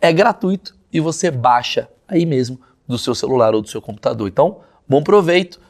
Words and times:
é 0.00 0.12
gratuito 0.12 0.76
e 0.92 1.00
você 1.00 1.30
baixa 1.30 1.88
aí 2.06 2.24
mesmo 2.24 2.60
do 2.86 2.98
seu 2.98 3.14
celular 3.14 3.54
ou 3.54 3.62
do 3.62 3.68
seu 3.68 3.82
computador. 3.82 4.28
Então, 4.28 4.60
bom 4.88 5.02
proveito. 5.02 5.60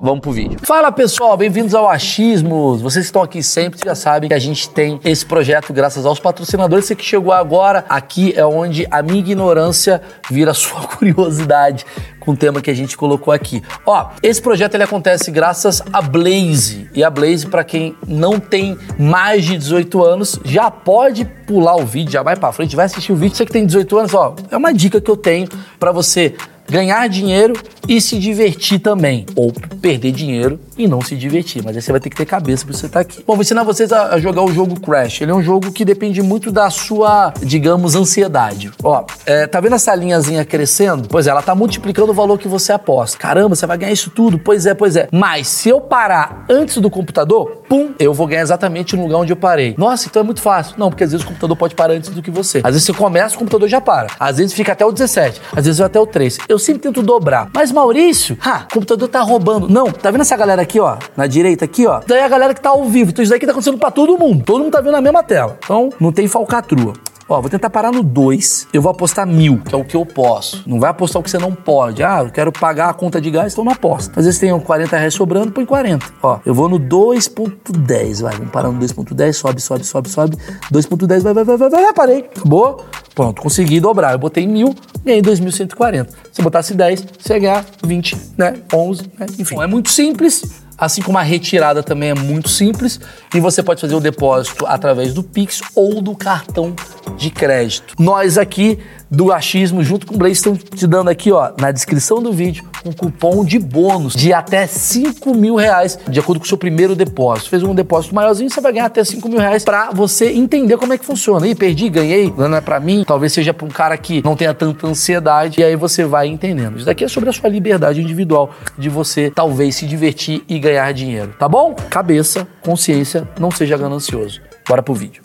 Vamos 0.00 0.20
pro 0.20 0.32
vídeo. 0.32 0.58
Fala 0.60 0.90
pessoal, 0.90 1.36
bem-vindos 1.36 1.72
ao 1.72 1.88
Achismos. 1.88 2.82
Vocês 2.82 3.04
que 3.04 3.08
estão 3.08 3.22
aqui 3.22 3.42
sempre 3.44 3.78
já 3.82 3.94
sabem 3.94 4.28
que 4.28 4.34
a 4.34 4.40
gente 4.40 4.68
tem 4.68 4.98
esse 5.04 5.24
projeto 5.24 5.72
graças 5.72 6.04
aos 6.04 6.18
patrocinadores. 6.18 6.86
Você 6.86 6.96
que 6.96 7.04
chegou 7.04 7.32
agora, 7.32 7.84
aqui 7.88 8.34
é 8.36 8.44
onde 8.44 8.88
a 8.90 9.00
minha 9.02 9.20
ignorância 9.20 10.02
vira 10.28 10.52
sua 10.52 10.80
curiosidade 10.98 11.86
com 12.18 12.32
o 12.32 12.36
tema 12.36 12.60
que 12.60 12.70
a 12.70 12.74
gente 12.74 12.96
colocou 12.96 13.32
aqui. 13.32 13.62
Ó, 13.86 14.10
esse 14.20 14.42
projeto 14.42 14.74
ele 14.74 14.82
acontece 14.82 15.30
graças 15.30 15.80
a 15.92 16.02
Blaze. 16.02 16.90
E 16.92 17.04
a 17.04 17.08
Blaze, 17.08 17.46
para 17.46 17.62
quem 17.62 17.96
não 18.06 18.40
tem 18.40 18.76
mais 18.98 19.44
de 19.44 19.56
18 19.56 20.02
anos, 20.02 20.40
já 20.44 20.72
pode 20.72 21.24
pular 21.46 21.76
o 21.76 21.86
vídeo, 21.86 22.10
já 22.10 22.22
vai 22.22 22.34
para 22.34 22.50
frente, 22.52 22.74
vai 22.74 22.86
assistir 22.86 23.12
o 23.12 23.16
vídeo. 23.16 23.36
Você 23.36 23.46
que 23.46 23.52
tem 23.52 23.64
18 23.64 23.96
anos, 23.96 24.14
ó, 24.14 24.34
é 24.50 24.56
uma 24.56 24.74
dica 24.74 25.00
que 25.00 25.10
eu 25.10 25.16
tenho 25.16 25.48
para 25.78 25.92
você 25.92 26.34
ganhar 26.74 27.08
dinheiro 27.08 27.54
e 27.88 28.00
se 28.00 28.18
divertir 28.18 28.80
também. 28.80 29.26
Ou 29.36 29.52
perder 29.80 30.10
dinheiro 30.10 30.58
e 30.76 30.88
não 30.88 31.00
se 31.00 31.14
divertir. 31.14 31.62
Mas 31.64 31.76
aí 31.76 31.82
você 31.82 31.92
vai 31.92 32.00
ter 32.00 32.10
que 32.10 32.16
ter 32.16 32.24
cabeça 32.24 32.64
pra 32.64 32.74
você 32.74 32.86
estar 32.86 33.04
tá 33.04 33.08
aqui. 33.08 33.22
Bom, 33.24 33.34
vou 33.34 33.42
ensinar 33.42 33.62
vocês 33.62 33.92
a, 33.92 34.18
jogar 34.18 34.42
o 34.42 34.52
jogo 34.52 34.80
Crash. 34.80 35.20
Ele 35.20 35.30
é 35.30 35.34
um 35.34 35.42
jogo 35.42 35.70
que 35.70 35.84
depende 35.84 36.20
muito 36.20 36.50
da 36.50 36.68
sua, 36.70 37.32
digamos, 37.40 37.94
ansiedade. 37.94 38.72
Ó, 38.82 39.04
é, 39.24 39.46
tá 39.46 39.60
vendo 39.60 39.76
essa 39.76 39.94
linhazinha 39.94 40.44
crescendo? 40.44 41.06
Pois 41.08 41.28
é, 41.28 41.30
ela 41.30 41.42
tá 41.42 41.54
multiplicando 41.54 42.10
o 42.10 42.14
valor 42.14 42.38
que 42.38 42.48
você 42.48 42.72
aposta. 42.72 43.16
Caramba, 43.18 43.54
você 43.54 43.66
vai 43.66 43.78
ganhar 43.78 43.92
isso 43.92 44.10
tudo. 44.10 44.36
Pois 44.36 44.66
é, 44.66 44.74
pois 44.74 44.96
é. 44.96 45.08
Mas 45.12 45.46
se 45.46 45.68
eu 45.68 45.80
parar 45.80 46.44
antes 46.50 46.78
do 46.78 46.90
computador, 46.90 47.62
pum, 47.68 47.90
eu 48.00 48.12
vou 48.12 48.26
ganhar 48.26 48.42
exatamente 48.42 48.96
no 48.96 49.02
lugar 49.04 49.18
onde 49.18 49.32
eu 49.32 49.36
parei. 49.36 49.76
Nossa, 49.78 50.08
então 50.08 50.20
é 50.20 50.24
muito 50.24 50.40
fácil. 50.40 50.74
Não, 50.76 50.90
porque 50.90 51.04
às 51.04 51.12
vezes 51.12 51.24
o 51.24 51.28
computador 51.28 51.56
pode 51.56 51.74
parar 51.76 51.94
antes 51.94 52.10
do 52.10 52.20
que 52.20 52.32
você. 52.32 52.58
Às 52.64 52.72
vezes 52.72 52.82
você 52.84 52.92
começa, 52.92 53.36
o 53.36 53.38
computador 53.38 53.68
já 53.68 53.80
para. 53.80 54.08
Às 54.18 54.38
vezes 54.38 54.52
fica 54.52 54.72
até 54.72 54.84
o 54.84 54.90
17. 54.90 55.40
Às 55.54 55.66
vezes 55.66 55.78
vai 55.78 55.86
até 55.86 56.00
o 56.00 56.06
3. 56.06 56.38
Eu 56.48 56.58
sempre 56.64 56.82
tento 56.82 57.02
dobrar. 57.02 57.48
Mas 57.52 57.70
Maurício, 57.72 58.36
ha, 58.40 58.66
o 58.70 58.74
computador 58.74 59.08
tá 59.08 59.20
roubando. 59.20 59.68
Não, 59.68 59.86
tá 59.86 60.10
vendo 60.10 60.22
essa 60.22 60.36
galera 60.36 60.62
aqui, 60.62 60.80
ó? 60.80 60.96
Na 61.16 61.26
direita 61.26 61.64
aqui, 61.64 61.86
ó. 61.86 62.00
Daí 62.06 62.18
é 62.18 62.24
a 62.24 62.28
galera 62.28 62.54
que 62.54 62.60
tá 62.60 62.70
ao 62.70 62.84
vivo. 62.84 63.10
Então 63.10 63.22
isso 63.22 63.32
daqui 63.32 63.46
tá 63.46 63.52
acontecendo 63.52 63.78
pra 63.78 63.90
todo 63.90 64.18
mundo. 64.18 64.44
Todo 64.44 64.62
mundo 64.62 64.72
tá 64.72 64.80
vendo 64.80 64.96
a 64.96 65.00
mesma 65.00 65.22
tela. 65.22 65.58
Então 65.62 65.90
não 66.00 66.12
tem 66.12 66.26
falcatrua. 66.26 66.94
Ó, 67.28 67.40
vou 67.40 67.48
tentar 67.48 67.70
parar 67.70 67.90
no 67.90 68.02
2. 68.02 68.68
Eu 68.72 68.82
vou 68.82 68.90
apostar 68.90 69.26
mil, 69.26 69.58
que 69.58 69.74
é 69.74 69.78
o 69.78 69.84
que 69.84 69.96
eu 69.96 70.04
posso. 70.04 70.62
Não 70.66 70.78
vai 70.78 70.90
apostar 70.90 71.20
o 71.20 71.22
que 71.22 71.30
você 71.30 71.38
não 71.38 71.54
pode. 71.54 72.02
Ah, 72.02 72.22
eu 72.22 72.30
quero 72.30 72.52
pagar 72.52 72.90
a 72.90 72.94
conta 72.94 73.20
de 73.20 73.30
gás, 73.30 73.52
então 73.52 73.64
não 73.64 73.72
aposta. 73.72 74.12
Às 74.18 74.26
vezes 74.26 74.38
tem 74.38 74.58
40 74.58 74.96
reais 74.96 75.14
sobrando, 75.14 75.50
põe 75.50 75.64
40. 75.64 76.06
Ó, 76.22 76.38
eu 76.44 76.54
vou 76.54 76.68
no 76.68 76.78
2.10, 76.78 78.22
vai. 78.22 78.34
Vamos 78.34 78.50
parar 78.50 78.70
no 78.70 78.78
2.10, 78.78 79.32
sobe, 79.32 79.60
sobe, 79.60 79.84
sobe, 79.84 80.08
sobe. 80.08 80.36
2.10, 80.70 81.22
vai, 81.22 81.32
vai, 81.32 81.44
vai, 81.44 81.56
vai, 81.56 81.70
vai, 81.70 81.92
parei. 81.94 82.18
Acabou. 82.36 82.84
Pronto, 83.14 83.40
consegui 83.40 83.80
dobrar. 83.80 84.12
Eu 84.12 84.18
botei 84.18 84.46
mil, 84.46 84.74
ganhei 85.04 85.22
2.140. 85.22 86.08
Se 86.32 86.42
botasse 86.42 86.74
10, 86.74 87.06
você 87.18 87.34
ia 87.34 87.38
ganhar 87.38 87.66
20, 87.84 88.16
né? 88.36 88.54
11, 88.72 89.02
né? 89.18 89.26
Enfim, 89.38 89.60
é 89.60 89.66
muito 89.66 89.90
simples 89.90 90.64
Assim 90.76 91.02
como 91.02 91.18
a 91.18 91.22
retirada 91.22 91.82
também 91.82 92.10
é 92.10 92.14
muito 92.14 92.48
simples 92.48 93.00
e 93.34 93.38
você 93.38 93.62
pode 93.62 93.80
fazer 93.80 93.94
o 93.94 94.00
depósito 94.00 94.66
através 94.66 95.14
do 95.14 95.22
Pix 95.22 95.60
ou 95.74 96.02
do 96.02 96.16
cartão 96.16 96.74
de 97.16 97.30
crédito. 97.30 97.94
Nós 97.98 98.36
aqui 98.36 98.78
do 99.14 99.32
Achismo, 99.32 99.82
junto 99.82 100.06
com 100.06 100.14
o 100.14 100.18
Blaze, 100.18 100.34
estão 100.34 100.56
te 100.56 100.86
dando 100.86 101.08
aqui, 101.08 101.30
ó, 101.30 101.52
na 101.58 101.70
descrição 101.70 102.22
do 102.22 102.32
vídeo, 102.32 102.64
um 102.84 102.92
cupom 102.92 103.44
de 103.44 103.58
bônus 103.58 104.14
de 104.14 104.32
até 104.32 104.66
5 104.66 105.34
mil 105.34 105.54
reais, 105.54 105.98
de 106.08 106.20
acordo 106.20 106.40
com 106.40 106.44
o 106.44 106.48
seu 106.48 106.58
primeiro 106.58 106.94
depósito. 106.94 107.50
Fez 107.50 107.62
um 107.62 107.74
depósito 107.74 108.14
maiorzinho, 108.14 108.50
você 108.50 108.60
vai 108.60 108.72
ganhar 108.72 108.86
até 108.86 109.02
5 109.04 109.28
mil 109.28 109.38
reais 109.38 109.64
pra 109.64 109.90
você 109.90 110.32
entender 110.32 110.76
como 110.76 110.92
é 110.92 110.98
que 110.98 111.04
funciona. 111.04 111.46
E 111.46 111.54
perdi, 111.54 111.88
ganhei, 111.88 112.32
não 112.36 112.56
é 112.56 112.60
pra 112.60 112.80
mim, 112.80 113.04
talvez 113.06 113.32
seja 113.32 113.54
pra 113.54 113.66
um 113.66 113.70
cara 113.70 113.96
que 113.96 114.22
não 114.24 114.36
tenha 114.36 114.52
tanta 114.52 114.86
ansiedade, 114.86 115.60
e 115.60 115.64
aí 115.64 115.76
você 115.76 116.04
vai 116.04 116.26
entendendo. 116.26 116.76
Isso 116.76 116.86
daqui 116.86 117.04
é 117.04 117.08
sobre 117.08 117.30
a 117.30 117.32
sua 117.32 117.48
liberdade 117.48 118.02
individual 118.02 118.50
de 118.76 118.88
você 118.88 119.30
talvez 119.30 119.76
se 119.76 119.86
divertir 119.86 120.42
e 120.48 120.58
ganhar 120.58 120.92
dinheiro, 120.92 121.34
tá 121.38 121.48
bom? 121.48 121.74
Cabeça, 121.88 122.46
consciência, 122.60 123.28
não 123.38 123.50
seja 123.50 123.76
ganancioso. 123.76 124.40
Bora 124.68 124.82
pro 124.82 124.94
vídeo. 124.94 125.22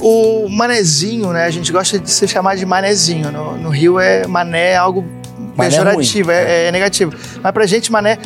O 0.00 0.48
manezinho, 0.48 1.32
né? 1.32 1.44
A 1.44 1.50
gente 1.50 1.72
gosta 1.72 1.98
de 1.98 2.10
se 2.10 2.26
chamar 2.28 2.56
de 2.56 2.64
manezinho. 2.64 3.30
No, 3.32 3.56
no 3.56 3.68
Rio 3.68 3.98
é 3.98 4.26
mané 4.26 4.76
algo 4.76 5.04
mané 5.56 5.70
pejorativo, 5.70 6.30
é, 6.30 6.42
é, 6.42 6.66
é, 6.66 6.72
negativo. 6.72 7.12
Mas 7.42 7.52
pra 7.52 7.66
gente, 7.66 7.90
mané. 7.90 8.16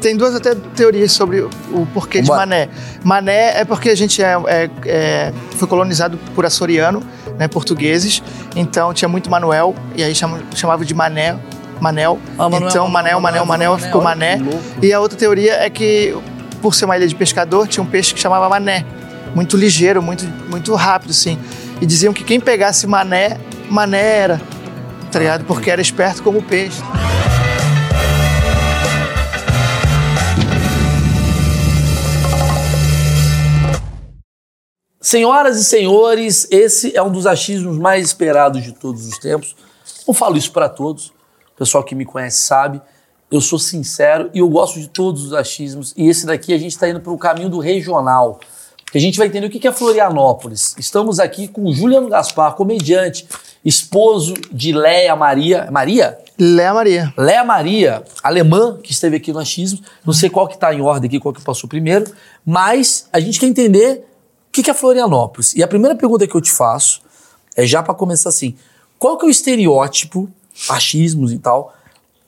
Tem 0.00 0.16
duas 0.16 0.34
até 0.34 0.54
teorias 0.54 1.12
sobre 1.12 1.40
o 1.40 1.86
porquê 1.92 2.20
de 2.22 2.28
mané. 2.28 2.68
Mané 3.02 3.60
é 3.60 3.64
porque 3.64 3.90
a 3.90 3.96
gente 3.96 4.22
é, 4.22 4.36
é, 4.46 4.70
é, 4.86 5.32
foi 5.56 5.66
colonizado 5.66 6.18
por 6.34 6.46
açoriano, 6.46 7.02
né, 7.38 7.48
portugueses. 7.48 8.22
Então 8.54 8.94
tinha 8.94 9.08
muito 9.08 9.30
Manuel, 9.30 9.74
e 9.96 10.02
aí 10.02 10.14
chama, 10.14 10.40
chamava 10.54 10.84
de 10.84 10.94
mané. 10.94 11.36
Manel. 11.78 12.18
Ah, 12.38 12.48
Manuel, 12.48 12.70
então, 12.70 12.88
Manel, 12.88 13.20
Manel, 13.20 13.44
Manel, 13.44 13.70
Manel 13.74 13.78
ficou 13.78 14.02
Mané. 14.02 14.38
E 14.80 14.94
a 14.94 14.98
outra 14.98 15.18
teoria 15.18 15.56
é 15.56 15.68
que, 15.68 16.16
por 16.62 16.74
ser 16.74 16.86
uma 16.86 16.96
ilha 16.96 17.06
de 17.06 17.14
pescador, 17.14 17.68
tinha 17.68 17.84
um 17.84 17.86
peixe 17.86 18.14
que 18.14 18.20
chamava 18.20 18.48
Mané 18.48 18.82
muito 19.36 19.54
ligeiro, 19.54 20.02
muito, 20.02 20.24
muito 20.48 20.74
rápido, 20.74 21.10
assim. 21.10 21.38
E 21.78 21.84
diziam 21.84 22.14
que 22.14 22.24
quem 22.24 22.40
pegasse 22.40 22.86
mané, 22.86 23.38
mané 23.68 24.00
era, 24.00 24.40
tá 25.12 25.18
ligado? 25.18 25.44
Porque 25.44 25.70
era 25.70 25.78
esperto 25.78 26.22
como 26.22 26.42
peixe. 26.42 26.80
Senhoras 34.98 35.58
e 35.58 35.64
senhores, 35.64 36.48
esse 36.50 36.96
é 36.96 37.02
um 37.02 37.12
dos 37.12 37.26
achismos 37.26 37.76
mais 37.76 38.06
esperados 38.06 38.62
de 38.62 38.72
todos 38.72 39.06
os 39.06 39.18
tempos. 39.18 39.54
Não 40.08 40.14
falo 40.14 40.38
isso 40.38 40.50
para 40.50 40.70
todos, 40.70 41.08
o 41.08 41.58
pessoal 41.58 41.84
que 41.84 41.94
me 41.94 42.06
conhece 42.06 42.38
sabe. 42.38 42.80
Eu 43.30 43.42
sou 43.42 43.58
sincero 43.58 44.30
e 44.32 44.38
eu 44.38 44.48
gosto 44.48 44.80
de 44.80 44.88
todos 44.88 45.26
os 45.26 45.34
achismos. 45.34 45.92
E 45.94 46.08
esse 46.08 46.24
daqui 46.24 46.54
a 46.54 46.58
gente 46.58 46.72
está 46.72 46.88
indo 46.88 47.00
para 47.00 47.12
o 47.12 47.18
caminho 47.18 47.50
do 47.50 47.58
regional 47.58 48.40
que 48.90 48.98
a 48.98 49.00
gente 49.00 49.18
vai 49.18 49.26
entender 49.26 49.46
o 49.46 49.50
que 49.50 49.66
é 49.66 49.72
Florianópolis. 49.72 50.74
Estamos 50.78 51.18
aqui 51.18 51.48
com 51.48 51.72
Juliano 51.72 52.08
Gaspar, 52.08 52.54
comediante, 52.54 53.26
esposo 53.64 54.34
de 54.52 54.72
Léa 54.72 55.16
Maria. 55.16 55.68
Maria? 55.70 56.18
Léa 56.38 56.72
Maria. 56.72 57.14
Léa 57.16 57.44
Maria, 57.44 58.04
alemã, 58.22 58.78
que 58.82 58.92
esteve 58.92 59.16
aqui 59.16 59.32
no 59.32 59.38
achismo. 59.38 59.80
Não 60.04 60.12
sei 60.12 60.30
qual 60.30 60.46
que 60.46 60.54
está 60.54 60.72
em 60.72 60.80
ordem 60.80 61.08
aqui, 61.08 61.18
qual 61.18 61.34
que 61.34 61.42
passou 61.42 61.68
primeiro, 61.68 62.12
mas 62.44 63.08
a 63.12 63.18
gente 63.18 63.40
quer 63.40 63.46
entender 63.46 64.04
o 64.48 64.52
que 64.52 64.70
é 64.70 64.74
Florianópolis. 64.74 65.54
E 65.54 65.62
a 65.62 65.68
primeira 65.68 65.96
pergunta 65.96 66.26
que 66.26 66.34
eu 66.34 66.40
te 66.40 66.52
faço 66.52 67.00
é 67.56 67.66
já 67.66 67.82
para 67.82 67.94
começar 67.94 68.28
assim: 68.28 68.54
qual 68.98 69.18
que 69.18 69.24
é 69.24 69.28
o 69.28 69.30
estereótipo, 69.30 70.30
achismos 70.68 71.32
e 71.32 71.38
tal, 71.38 71.74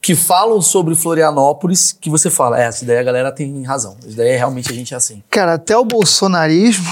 que 0.01 0.15
falam 0.15 0.61
sobre 0.63 0.95
Florianópolis 0.95 1.97
que 1.99 2.09
você 2.09 2.31
fala, 2.31 2.61
é, 2.61 2.67
essa 2.67 2.85
ideia 2.85 3.01
a 3.01 3.05
galera 3.05 3.33
tem 3.33 3.63
razão. 3.65 3.97
Essa 4.01 4.11
ideia 4.11 4.39
realmente 4.39 4.71
a 4.71 4.75
gente 4.75 4.95
é 4.95 4.97
assim. 4.97 5.23
Cara, 5.31 5.55
até 5.55 5.77
o 5.77 5.85
bolsonarismo 5.85 6.87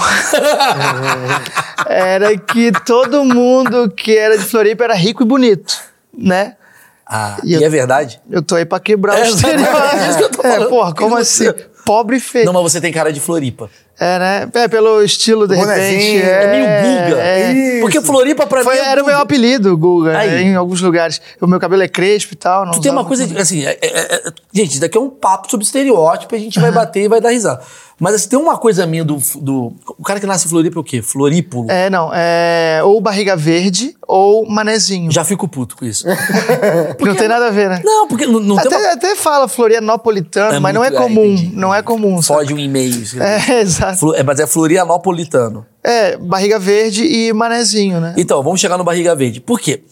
era 1.87 2.37
que 2.37 2.71
todo 2.85 3.23
mundo 3.23 3.89
que 3.89 4.17
era 4.17 4.37
de 4.37 4.43
Floripa 4.43 4.83
era 4.83 4.93
rico 4.93 5.23
e 5.23 5.25
bonito, 5.25 5.75
né? 6.15 6.55
Ah, 7.09 7.37
e, 7.43 7.51
e 7.51 7.53
eu, 7.53 7.61
é 7.63 7.69
verdade? 7.69 8.19
Eu 8.29 8.41
tô 8.41 8.55
aí 8.55 8.65
pra 8.65 8.79
quebrar 8.79 9.17
é, 9.17 9.23
o 9.23 9.25
estereótipo. 9.25 9.77
É 9.97 10.09
isso 10.09 10.17
que 10.17 10.23
eu 10.23 10.29
tô 10.29 10.41
falando. 10.41 10.63
É, 10.63 10.69
porra, 10.69 10.93
como 10.93 11.15
assim? 11.15 11.45
Pobre 11.85 12.17
e 12.17 12.19
feio. 12.19 12.45
Não, 12.45 12.51
mas 12.51 12.63
você 12.63 12.81
tem 12.81 12.91
cara 12.91 13.13
de 13.13 13.19
Floripa. 13.19 13.69
É, 13.99 14.19
né? 14.19 14.49
É, 14.53 14.67
pelo 14.67 15.01
estilo, 15.01 15.47
de 15.47 15.55
repente. 15.55 16.21
É, 16.21 16.43
é 16.43 16.51
meio 16.51 17.09
Guga. 17.09 17.21
É, 17.23 17.79
Porque 17.79 18.01
Floripa 18.01 18.45
pra 18.45 18.63
Foi, 18.63 18.75
mim. 18.75 18.81
É 18.81 18.91
era 18.91 19.01
o 19.01 19.05
meu 19.05 19.17
apelido, 19.17 19.75
Guga, 19.75 20.13
né, 20.13 20.41
em 20.43 20.55
alguns 20.55 20.81
lugares. 20.81 21.19
O 21.41 21.47
meu 21.47 21.59
cabelo 21.59 21.81
é 21.81 21.87
crespo 21.87 22.33
e 22.33 22.37
tal. 22.37 22.69
tu 22.71 22.81
tem 22.81 22.91
uma 22.91 23.05
coisa, 23.05 23.25
assim, 23.39 23.65
é, 23.65 23.77
é, 23.81 24.15
é, 24.15 24.23
gente, 24.53 24.73
isso 24.73 24.81
daqui 24.81 24.97
é 24.97 25.01
um 25.01 25.09
papo 25.09 25.49
sobre 25.49 25.65
estereótipo, 25.65 26.35
a 26.35 26.37
gente 26.37 26.59
vai 26.59 26.69
bater 26.73 27.03
e 27.03 27.07
vai 27.07 27.19
dar 27.19 27.31
risada. 27.31 27.61
Mas 27.99 28.13
assim, 28.13 28.29
tem 28.29 28.39
uma 28.39 28.57
coisa 28.57 28.85
minha 28.85 29.03
do, 29.03 29.17
do. 29.41 29.73
O 29.97 30.03
cara 30.03 30.19
que 30.19 30.25
nasce 30.27 30.45
em 30.45 30.49
Floripa 30.49 30.77
é 30.77 30.81
o 30.81 30.83
quê? 30.83 31.01
Florípulo? 31.01 31.69
É, 31.71 31.89
não. 31.89 32.11
É 32.13 32.79
ou 32.83 33.01
barriga 33.01 33.35
verde 33.35 33.95
ou 34.07 34.47
manezinho. 34.47 35.11
Já 35.11 35.23
fico 35.23 35.47
puto 35.47 35.75
com 35.75 35.85
isso. 35.85 36.05
não 36.99 37.15
tem 37.15 37.27
nada 37.27 37.47
a 37.47 37.49
ver, 37.49 37.69
né? 37.69 37.81
Não, 37.83 38.07
porque 38.07 38.27
não, 38.27 38.39
não 38.39 38.57
até, 38.57 38.69
tem 38.69 38.77
uma... 38.77 38.91
até 38.93 39.15
fala 39.15 39.47
Florianopolitano, 39.47 40.57
é 40.57 40.59
mas 40.59 40.73
não 40.75 40.83
é 40.83 40.91
comum. 40.91 41.51
não 41.53 41.73
é 41.73 41.81
comum. 41.81 42.19
Pode 42.21 42.53
um 42.53 42.59
e-mail. 42.59 43.03
É, 43.19 43.61
exato. 43.61 44.13
É, 44.13 44.21
mas 44.21 44.39
é 44.39 44.45
Florianopolitano. 44.45 45.65
É, 45.83 46.17
barriga 46.17 46.59
verde 46.59 47.03
e 47.03 47.33
manezinho, 47.33 47.99
né? 47.99 48.13
Então, 48.15 48.43
vamos 48.43 48.59
chegar 48.59 48.77
no 48.77 48.83
barriga 48.83 49.15
verde. 49.15 49.41
Por 49.41 49.59
quê? 49.59 49.83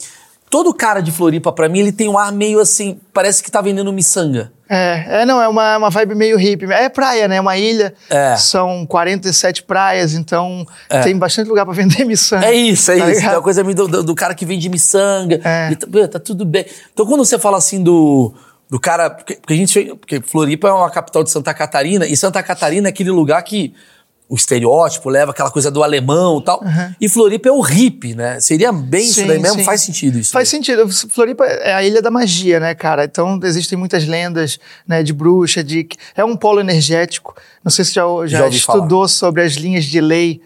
Todo 0.49 0.73
cara 0.73 1.01
de 1.01 1.11
Floripa, 1.11 1.51
pra 1.51 1.67
mim, 1.67 1.79
ele 1.79 1.91
tem 1.91 2.07
um 2.07 2.17
ar 2.17 2.31
meio 2.31 2.59
assim, 2.59 2.99
parece 3.11 3.41
que 3.41 3.49
tá 3.49 3.61
vendendo 3.61 3.91
miçanga. 3.91 4.51
É, 4.69 5.21
é 5.21 5.25
não, 5.25 5.41
é 5.41 5.47
uma, 5.47 5.77
uma 5.77 5.89
vibe 5.89 6.15
meio 6.15 6.37
hippie. 6.37 6.65
É 6.71 6.89
praia, 6.89 7.27
né? 7.27 7.37
É 7.37 7.41
uma 7.41 7.57
ilha. 7.57 7.93
É. 8.09 8.35
São 8.35 8.85
47 8.85 9.63
praias, 9.63 10.13
então 10.13 10.65
é. 10.89 11.01
tem 11.01 11.17
bastante 11.17 11.47
lugar 11.47 11.65
para 11.65 11.73
vender 11.73 12.03
miçanga. 12.05 12.45
É 12.45 12.53
isso, 12.53 12.91
é 12.91 12.97
tá 12.97 13.11
isso. 13.11 13.25
É 13.25 13.31
uma 13.31 13.41
coisa 13.41 13.63
do, 13.63 13.87
do, 13.87 14.03
do, 14.03 14.15
cara 14.15 14.33
que 14.33 14.45
vende 14.45 14.67
miçanga. 14.69 15.39
É. 15.43 15.71
E, 15.71 15.75
tá, 15.75 16.07
tá 16.07 16.19
tudo 16.19 16.45
bem. 16.45 16.65
Então, 16.93 17.05
quando 17.05 17.23
você 17.23 17.37
fala 17.37 17.57
assim 17.57 17.83
do 17.83 18.33
do 18.69 18.79
cara. 18.79 19.09
Porque, 19.09 19.35
porque, 19.35 19.53
a 19.53 19.57
gente. 19.57 19.95
Porque 19.95 20.21
Floripa 20.21 20.67
é 20.67 20.71
uma 20.71 20.89
capital 20.89 21.23
de 21.23 21.31
Santa 21.31 21.53
Catarina, 21.53 22.05
e 22.05 22.17
Santa 22.17 22.41
Catarina 22.41 22.87
é 22.87 22.89
aquele 22.89 23.11
lugar 23.11 23.41
que 23.43 23.73
o 24.27 24.35
estereótipo, 24.35 25.07
leva 25.09 25.31
aquela 25.31 25.51
coisa 25.51 25.69
do 25.69 25.83
alemão 25.83 26.39
e 26.39 26.43
tal. 26.43 26.61
Uhum. 26.61 26.95
E 26.99 27.07
Floripa 27.07 27.49
é 27.49 27.51
o 27.51 27.61
hippie, 27.61 28.15
né? 28.15 28.39
Seria 28.39 28.71
bem 28.71 29.01
sim, 29.01 29.09
isso 29.09 29.27
daí 29.27 29.39
mesmo? 29.39 29.59
Sim. 29.59 29.63
Faz 29.63 29.81
sentido 29.81 30.17
isso. 30.17 30.31
Faz 30.31 30.49
sentido. 30.49 30.89
Floripa 31.09 31.45
é 31.45 31.73
a 31.73 31.83
ilha 31.83 32.01
da 32.01 32.09
magia, 32.09 32.59
né, 32.59 32.73
cara? 32.73 33.05
Então 33.05 33.39
existem 33.43 33.77
muitas 33.77 34.07
lendas 34.07 34.59
né, 34.87 35.03
de 35.03 35.13
bruxa, 35.13 35.63
de. 35.63 35.87
É 36.15 36.25
um 36.25 36.35
polo 36.35 36.59
energético. 36.59 37.35
Não 37.63 37.71
sei 37.71 37.85
se 37.85 37.93
já, 37.93 38.03
já, 38.25 38.39
já 38.39 38.47
estudou 38.49 39.01
falar. 39.01 39.07
sobre 39.09 39.41
as 39.43 39.53
linhas 39.53 39.85
de 39.85 40.01
lei. 40.01 40.41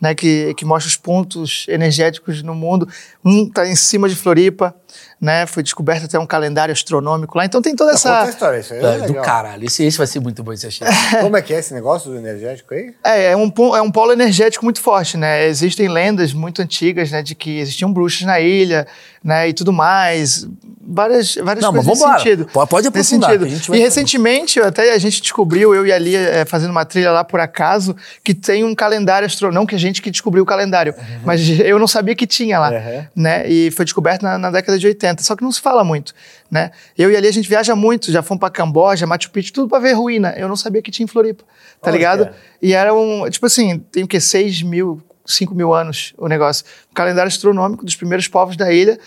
Né, 0.00 0.16
que, 0.16 0.52
que 0.54 0.64
mostra 0.64 0.88
os 0.88 0.96
pontos 0.96 1.64
energéticos 1.68 2.42
no 2.42 2.56
mundo. 2.56 2.88
Um 3.24 3.44
está 3.44 3.68
em 3.68 3.76
cima 3.76 4.08
de 4.08 4.16
Floripa, 4.16 4.74
né? 5.22 5.46
Foi 5.46 5.62
descoberto 5.62 6.06
até 6.06 6.18
um 6.18 6.26
calendário 6.26 6.72
astronômico 6.72 7.38
lá. 7.38 7.44
Então 7.44 7.62
tem 7.62 7.76
toda 7.76 7.92
essa. 7.92 8.10
Conta 8.10 8.24
a 8.24 8.28
história, 8.28 8.58
isso 8.58 8.74
aí 8.74 8.84
é, 8.84 9.04
é 9.04 9.06
do 9.06 9.14
caralho. 9.14 9.64
Esse, 9.64 9.84
esse 9.84 9.96
vai 9.96 10.06
ser 10.08 10.18
muito 10.18 10.42
bom 10.42 10.52
esse 10.52 10.66
achei. 10.66 10.84
Como 11.22 11.36
é 11.36 11.40
que 11.40 11.54
é 11.54 11.60
esse 11.60 11.72
negócio 11.72 12.10
do 12.10 12.16
energético 12.18 12.74
aí? 12.74 12.92
É, 13.04 13.26
é 13.30 13.36
um, 13.36 13.52
é 13.76 13.80
um 13.80 13.92
polo 13.92 14.12
energético 14.12 14.64
muito 14.64 14.80
forte, 14.80 15.16
né? 15.16 15.46
Existem 15.46 15.86
lendas 15.86 16.32
muito 16.32 16.60
antigas, 16.60 17.12
né, 17.12 17.22
de 17.22 17.36
que 17.36 17.60
existiam 17.60 17.92
bruxas 17.92 18.22
na 18.22 18.40
ilha, 18.40 18.84
né, 19.22 19.48
e 19.48 19.52
tudo 19.52 19.72
mais. 19.72 20.48
Várias, 20.94 21.36
várias 21.36 21.64
Não, 21.64 21.72
coisas 21.72 21.86
mas 21.86 22.00
nesse 22.00 22.18
sentido. 22.18 22.46
Pode 22.68 22.86
aprofundar. 22.86 23.30
Sentido. 23.30 23.74
E 23.74 23.78
recentemente, 23.78 24.60
até 24.60 24.92
a 24.92 24.98
gente 24.98 25.22
descobriu, 25.22 25.74
eu 25.74 25.86
e 25.86 25.92
a 25.92 25.98
Lia, 25.98 26.20
é, 26.20 26.44
fazendo 26.44 26.70
uma 26.70 26.84
trilha 26.84 27.10
lá 27.10 27.24
por 27.24 27.40
acaso, 27.40 27.96
que 28.22 28.34
tem 28.34 28.62
um 28.62 28.74
calendário 28.74 29.24
astronômico. 29.24 29.52
Não 29.58 29.66
que 29.66 29.74
a 29.74 29.78
gente 29.78 30.02
que 30.02 30.10
descobriu 30.10 30.42
o 30.42 30.46
calendário, 30.46 30.94
uhum. 30.96 31.20
mas 31.24 31.40
eu 31.60 31.78
não 31.78 31.86
sabia 31.86 32.14
que 32.14 32.26
tinha 32.26 32.58
lá, 32.58 32.70
uhum. 32.70 33.04
né? 33.16 33.48
E 33.48 33.70
foi 33.70 33.86
descoberto 33.86 34.22
na, 34.22 34.36
na 34.36 34.50
década 34.50 34.78
de 34.78 34.86
80. 34.86 35.22
Só 35.22 35.34
que 35.34 35.42
não 35.42 35.50
se 35.50 35.62
fala 35.62 35.82
muito, 35.82 36.14
né? 36.50 36.70
Eu 36.96 37.10
e 37.10 37.16
ali 37.16 37.26
a 37.26 37.32
gente 37.32 37.48
viaja 37.48 37.74
muito, 37.74 38.12
já 38.12 38.22
fomos 38.22 38.40
para 38.40 38.50
Camboja, 38.50 39.06
Machu 39.06 39.30
Picchu, 39.30 39.52
tudo 39.54 39.68
para 39.68 39.78
ver 39.78 39.94
ruína. 39.94 40.34
Eu 40.36 40.46
não 40.46 40.56
sabia 40.56 40.82
que 40.82 40.90
tinha 40.90 41.04
em 41.04 41.08
Floripa, 41.08 41.42
tá 41.80 41.88
Olha 41.90 41.96
ligado? 41.96 42.28
E 42.60 42.74
era 42.74 42.92
um, 42.92 43.28
tipo 43.30 43.46
assim, 43.46 43.78
tem 43.90 44.04
o 44.04 44.06
quê? 44.06 44.20
6 44.20 44.62
mil, 44.62 45.02
5 45.24 45.54
mil 45.54 45.72
anos 45.72 46.12
o 46.18 46.28
negócio. 46.28 46.66
Um 46.90 46.94
calendário 46.94 47.28
astronômico 47.28 47.84
dos 47.84 47.96
primeiros 47.96 48.28
povos 48.28 48.56
da 48.56 48.70
ilha, 48.72 48.98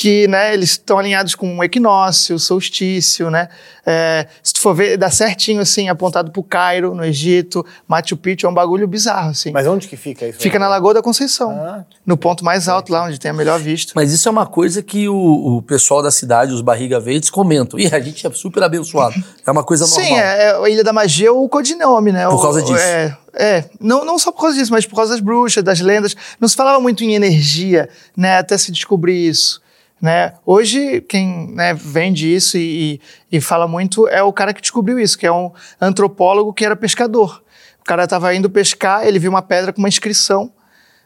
que 0.00 0.26
né, 0.28 0.54
eles 0.54 0.70
estão 0.70 0.98
alinhados 0.98 1.34
com 1.34 1.58
o 1.58 1.62
equinócio, 1.62 2.38
solstício, 2.38 3.28
né? 3.28 3.50
É, 3.84 4.26
se 4.42 4.54
tu 4.54 4.60
for 4.62 4.74
ver, 4.74 4.96
dá 4.96 5.10
certinho, 5.10 5.60
assim, 5.60 5.90
apontado 5.90 6.30
pro 6.30 6.42
Cairo, 6.42 6.94
no 6.94 7.04
Egito, 7.04 7.66
Machu 7.86 8.16
Picchu, 8.16 8.46
é 8.46 8.48
um 8.48 8.54
bagulho 8.54 8.88
bizarro, 8.88 9.28
assim. 9.28 9.50
Mas 9.50 9.66
onde 9.66 9.86
que 9.86 9.98
fica 9.98 10.26
isso? 10.26 10.38
Fica 10.38 10.58
na 10.58 10.68
Lagoa 10.68 10.94
da 10.94 11.02
Conceição, 11.02 11.50
ah, 11.50 11.84
no 12.06 12.16
ponto 12.16 12.42
mais 12.42 12.66
alto 12.66 12.90
lá, 12.90 13.04
onde 13.04 13.20
tem 13.20 13.30
a 13.30 13.34
melhor 13.34 13.60
vista. 13.60 13.92
Mas 13.94 14.10
isso 14.10 14.26
é 14.26 14.32
uma 14.32 14.46
coisa 14.46 14.82
que 14.82 15.06
o, 15.06 15.58
o 15.58 15.60
pessoal 15.60 16.02
da 16.02 16.10
cidade, 16.10 16.54
os 16.54 16.62
barriga 16.62 16.98
verdes, 16.98 17.28
comentam. 17.28 17.78
E 17.78 17.86
a 17.94 18.00
gente 18.00 18.26
é 18.26 18.30
super 18.30 18.62
abençoado. 18.62 19.22
É 19.46 19.50
uma 19.50 19.62
coisa 19.62 19.86
normal. 19.86 20.06
Sim, 20.06 20.14
é, 20.14 20.44
é 20.44 20.64
a 20.64 20.70
Ilha 20.70 20.82
da 20.82 20.94
Magia 20.94 21.30
o 21.30 21.46
codinome, 21.46 22.10
né? 22.10 22.26
Por 22.26 22.40
causa 22.40 22.62
disso. 22.62 22.82
É, 22.82 23.18
é, 23.34 23.64
não, 23.78 24.02
não 24.06 24.18
só 24.18 24.32
por 24.32 24.40
causa 24.40 24.56
disso, 24.56 24.72
mas 24.72 24.86
por 24.86 24.96
causa 24.96 25.12
das 25.12 25.20
bruxas, 25.20 25.62
das 25.62 25.80
lendas. 25.80 26.16
Não 26.40 26.48
se 26.48 26.56
falava 26.56 26.80
muito 26.80 27.04
em 27.04 27.14
energia, 27.14 27.86
né? 28.16 28.38
Até 28.38 28.56
se 28.56 28.72
descobrir 28.72 29.28
isso. 29.28 29.60
Né? 30.00 30.32
Hoje, 30.46 31.02
quem 31.02 31.52
né, 31.52 31.74
vende 31.74 32.34
isso 32.34 32.56
e, 32.56 33.00
e, 33.30 33.36
e, 33.36 33.40
fala 33.40 33.68
muito 33.68 34.08
é 34.08 34.22
o 34.22 34.32
cara 34.32 34.54
que 34.54 34.62
descobriu 34.62 34.98
isso, 34.98 35.18
que 35.18 35.26
é 35.26 35.32
um 35.32 35.52
antropólogo 35.78 36.54
que 36.54 36.64
era 36.64 36.74
pescador. 36.74 37.42
O 37.80 37.84
cara 37.84 38.04
estava 38.04 38.34
indo 38.34 38.48
pescar, 38.48 39.06
ele 39.06 39.18
viu 39.18 39.30
uma 39.30 39.42
pedra 39.42 39.72
com 39.74 39.78
uma 39.78 39.88
inscrição, 39.88 40.50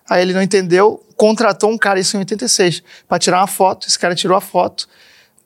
aí 0.09 0.23
ele 0.23 0.33
não 0.33 0.41
entendeu, 0.41 1.05
contratou 1.17 1.71
um 1.71 1.79
cara, 1.79 1.99
isso 1.99 2.17
em 2.17 2.21
86, 2.21 2.85
para 3.09 3.19
tirar 3.19 3.41
uma 3.41 3.49
foto. 3.49 3.89
Esse 3.89 3.99
cara 3.99 4.15
tirou 4.15 4.37
a 4.37 4.41
foto, 4.41 4.89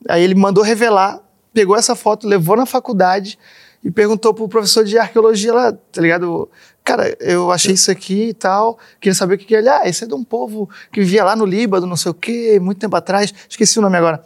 aí 0.06 0.22
ele 0.22 0.34
mandou 0.34 0.62
revelar, 0.62 1.18
pegou 1.54 1.74
essa 1.74 1.96
foto, 1.96 2.28
levou 2.28 2.54
na 2.54 2.66
faculdade 2.66 3.38
e 3.82 3.90
perguntou 3.90 4.34
pro 4.34 4.48
professor 4.48 4.84
de 4.84 4.98
arqueologia 4.98 5.54
lá, 5.54 5.72
tá 5.72 6.02
ligado? 6.02 6.50
Cara, 6.88 7.14
eu 7.20 7.52
achei 7.52 7.74
isso 7.74 7.90
aqui 7.90 8.28
e 8.28 8.32
tal, 8.32 8.78
queria 8.98 9.14
saber 9.14 9.34
o 9.34 9.38
que, 9.38 9.44
que 9.44 9.54
é. 9.54 9.58
Ele, 9.58 9.68
ah, 9.68 9.82
esse 9.84 10.04
é 10.04 10.06
de 10.06 10.14
um 10.14 10.24
povo 10.24 10.70
que 10.90 11.00
vivia 11.00 11.22
lá 11.22 11.36
no 11.36 11.44
Líbano, 11.44 11.86
não 11.86 11.98
sei 11.98 12.10
o 12.10 12.14
quê, 12.14 12.58
muito 12.58 12.78
tempo 12.78 12.96
atrás, 12.96 13.30
esqueci 13.46 13.78
o 13.78 13.82
nome 13.82 13.98
agora. 13.98 14.24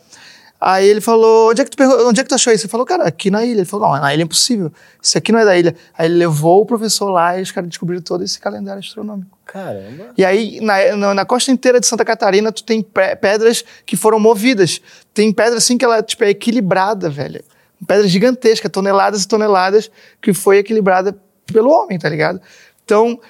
Aí 0.61 0.87
ele 0.87 1.01
falou, 1.01 1.51
onde 1.51 1.61
é 1.61 1.65
que 1.65 1.77
tu, 1.77 1.83
onde 2.07 2.21
é 2.21 2.23
que 2.23 2.29
tu 2.29 2.37
achou 2.37 2.53
isso? 2.53 2.67
Ele 2.67 2.71
falou, 2.71 2.87
cara, 2.87 3.03
aqui 3.03 3.33
na 3.33 3.45
ilha. 3.45 3.59
Ele 3.59 3.65
falou, 3.65 3.89
não, 3.89 4.01
na 4.01 4.15
ilha 4.15 4.23
é 4.23 4.25
impossível, 4.25 4.71
isso 5.03 5.19
aqui 5.19 5.33
não 5.33 5.41
é 5.41 5.45
da 5.45 5.59
ilha. 5.59 5.75
Aí 5.99 6.07
ele 6.07 6.15
levou 6.15 6.63
o 6.63 6.65
professor 6.65 7.11
lá 7.11 7.37
e 7.37 7.43
os 7.43 7.51
caras 7.51 7.69
descobriram 7.69 8.01
todo 8.01 8.23
esse 8.23 8.39
calendário 8.39 8.79
astronômico. 8.79 9.37
Caramba. 9.45 10.11
E 10.17 10.25
aí, 10.25 10.61
na, 10.61 10.97
na, 10.97 11.15
na, 11.15 11.25
costa 11.25 11.51
inteira 11.51 11.81
de 11.81 11.87
Santa 11.89 12.05
Catarina, 12.05 12.53
tu 12.53 12.63
tem 12.63 12.81
pedras 13.21 13.65
que 13.85 13.97
foram 13.97 14.21
movidas. 14.21 14.81
Tem 15.13 15.33
pedra 15.33 15.59
assim 15.59 15.77
que 15.77 15.85
ela 15.85 16.01
tipo, 16.01 16.23
é 16.23 16.31
equilibrada, 16.31 17.11
velho. 17.11 17.43
Pedra 17.89 18.07
gigantesca, 18.07 18.71
toneladas 18.71 19.25
e 19.25 19.27
toneladas, 19.27 19.91
que 20.21 20.33
foi 20.33 20.59
equilibrada 20.59 21.13
pelo 21.53 21.71
homem, 21.71 21.99
tá 21.99 22.09
ligado? 22.09 22.41
Então, 22.85 23.21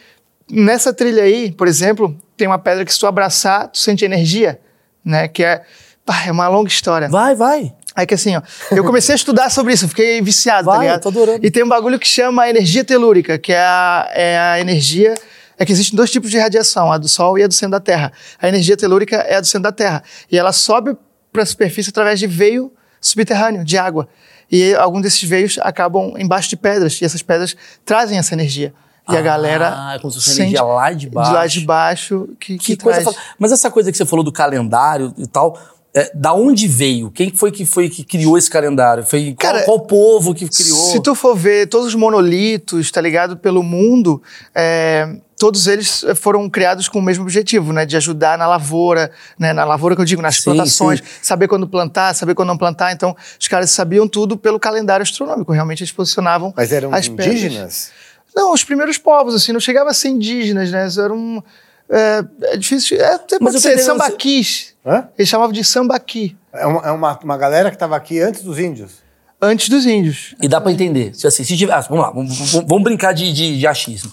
nessa 0.50 0.92
trilha 0.92 1.22
aí, 1.22 1.52
por 1.52 1.68
exemplo, 1.68 2.16
tem 2.36 2.46
uma 2.46 2.58
pedra 2.58 2.84
que 2.84 2.92
se 2.92 2.98
tu 2.98 3.06
abraçar, 3.06 3.68
tu 3.68 3.78
sente 3.78 4.04
energia, 4.04 4.60
né? 5.04 5.28
Que 5.28 5.44
é, 5.44 5.62
pá, 6.04 6.24
é 6.26 6.32
uma 6.32 6.48
longa 6.48 6.68
história. 6.68 7.08
Vai, 7.08 7.34
vai. 7.34 7.74
Aí 7.94 8.06
que 8.06 8.14
assim, 8.14 8.34
ó, 8.36 8.42
eu 8.70 8.84
comecei 8.84 9.12
a 9.12 9.16
estudar 9.16 9.50
sobre 9.50 9.74
isso, 9.74 9.86
fiquei 9.86 10.22
viciado, 10.22 10.64
tá 10.64 10.70
vai, 10.70 10.76
tá 10.76 10.82
ligado? 10.82 10.98
Eu 10.98 11.02
tô 11.02 11.08
adorando. 11.08 11.46
E 11.46 11.50
tem 11.50 11.62
um 11.62 11.68
bagulho 11.68 11.98
que 11.98 12.08
chama 12.08 12.48
energia 12.48 12.82
telúrica, 12.82 13.38
que 13.38 13.52
é 13.52 13.60
a, 13.60 14.10
é 14.14 14.38
a 14.38 14.60
energia 14.60 15.14
é 15.58 15.64
que 15.64 15.72
existem 15.72 15.96
dois 15.96 16.10
tipos 16.10 16.30
de 16.30 16.38
radiação, 16.38 16.90
a 16.90 16.98
do 16.98 17.08
Sol 17.08 17.38
e 17.38 17.42
a 17.44 17.46
do 17.46 17.54
centro 17.54 17.72
da 17.72 17.80
Terra. 17.80 18.12
A 18.40 18.48
energia 18.48 18.76
telúrica 18.76 19.16
é 19.16 19.36
a 19.36 19.40
do 19.40 19.46
centro 19.46 19.62
da 19.62 19.72
Terra. 19.72 20.02
E 20.30 20.36
ela 20.36 20.52
sobe 20.52 20.96
para 21.32 21.42
a 21.42 21.46
superfície 21.46 21.90
através 21.90 22.18
de 22.18 22.26
veio 22.26 22.72
subterrâneo, 23.00 23.64
de 23.64 23.78
água. 23.78 24.08
E 24.52 24.74
alguns 24.74 25.00
desses 25.00 25.26
veios 25.26 25.58
acabam 25.62 26.12
embaixo 26.18 26.50
de 26.50 26.56
pedras, 26.56 27.00
e 27.00 27.04
essas 27.06 27.22
pedras 27.22 27.56
trazem 27.86 28.18
essa 28.18 28.34
energia. 28.34 28.74
E 29.08 29.16
ah, 29.16 29.18
a 29.18 29.22
galera. 29.22 29.68
Ah, 29.68 29.98
como 30.00 30.12
se 30.12 30.20
fosse 30.20 30.40
energia 30.42 30.62
lá 30.62 30.92
de 30.92 31.08
baixo. 31.08 31.30
De 31.30 31.36
lá 31.36 31.46
de 31.46 31.60
baixo 31.60 32.28
que, 32.38 32.58
que, 32.58 32.76
que 32.76 32.82
coisa. 32.82 33.12
Mas 33.38 33.50
essa 33.50 33.70
coisa 33.70 33.90
que 33.90 33.96
você 33.96 34.04
falou 34.04 34.24
do 34.24 34.30
calendário 34.30 35.14
e 35.16 35.26
tal. 35.26 35.58
É, 35.94 36.10
da 36.14 36.32
onde 36.32 36.66
veio? 36.66 37.10
Quem 37.10 37.30
foi 37.30 37.52
que 37.52 37.66
foi 37.66 37.90
que 37.90 38.02
criou 38.02 38.38
esse 38.38 38.48
calendário? 38.48 39.04
Foi 39.04 39.34
qual, 39.34 39.52
Cara, 39.52 39.64
qual 39.66 39.80
povo 39.80 40.34
que 40.34 40.48
criou? 40.48 40.90
Se 40.90 41.02
tu 41.02 41.14
for 41.14 41.36
ver 41.36 41.66
todos 41.66 41.88
os 41.88 41.94
monolitos, 41.94 42.90
tá 42.90 42.98
ligado, 42.98 43.36
pelo 43.36 43.62
mundo, 43.62 44.22
é, 44.54 45.06
todos 45.42 45.66
eles 45.66 46.04
foram 46.14 46.48
criados 46.48 46.88
com 46.88 47.00
o 47.00 47.02
mesmo 47.02 47.24
objetivo, 47.24 47.72
né? 47.72 47.84
De 47.84 47.96
ajudar 47.96 48.38
na 48.38 48.46
lavoura, 48.46 49.10
né? 49.36 49.52
Na 49.52 49.64
lavoura 49.64 49.96
que 49.96 50.00
eu 50.00 50.04
digo, 50.04 50.22
nas 50.22 50.36
sim, 50.36 50.44
plantações, 50.44 51.00
sim. 51.00 51.06
saber 51.20 51.48
quando 51.48 51.66
plantar, 51.66 52.14
saber 52.14 52.36
quando 52.36 52.46
não 52.46 52.56
plantar. 52.56 52.92
Então, 52.92 53.16
os 53.40 53.48
caras 53.48 53.68
sabiam 53.72 54.06
tudo 54.06 54.36
pelo 54.36 54.60
calendário 54.60 55.02
astronômico. 55.02 55.50
Realmente 55.50 55.82
eles 55.82 55.90
posicionavam. 55.90 56.54
Mas 56.56 56.70
eram 56.70 56.94
as 56.94 57.08
indígenas? 57.08 57.90
Não, 58.32 58.52
os 58.52 58.62
primeiros 58.62 58.98
povos, 58.98 59.34
assim, 59.34 59.50
não 59.50 59.58
chegava 59.58 59.90
a 59.90 59.92
ser 59.92 60.10
indígenas, 60.10 60.70
né? 60.70 60.86
Eram. 60.96 61.42
É, 61.90 62.24
é 62.42 62.56
difícil. 62.56 63.00
É, 63.00 63.14
até 63.14 63.40
pode 63.40 63.60
ser 63.60 63.76
sambaquis. 63.78 64.74
Hã? 64.86 65.08
Eles 65.18 65.28
chamavam 65.28 65.52
de 65.52 65.64
sambaqui. 65.64 66.36
É 66.52 66.64
uma, 66.64 66.86
é 66.86 66.92
uma, 66.92 67.18
uma 67.18 67.36
galera 67.36 67.68
que 67.68 67.74
estava 67.74 67.96
aqui 67.96 68.20
antes 68.20 68.42
dos 68.42 68.60
índios. 68.60 68.92
Antes 69.40 69.68
dos 69.68 69.86
índios. 69.86 70.36
E 70.40 70.46
dá 70.46 70.60
para 70.60 70.70
entender. 70.70 71.16
Se, 71.16 71.26
assim, 71.26 71.42
se 71.42 71.56
tiver, 71.56 71.72
ah, 71.72 71.80
vamos 71.80 72.04
lá, 72.04 72.12
vamos, 72.12 72.52
vamos 72.52 72.84
brincar 72.84 73.12
de, 73.12 73.32
de, 73.32 73.58
de 73.58 73.66
achismo. 73.66 74.12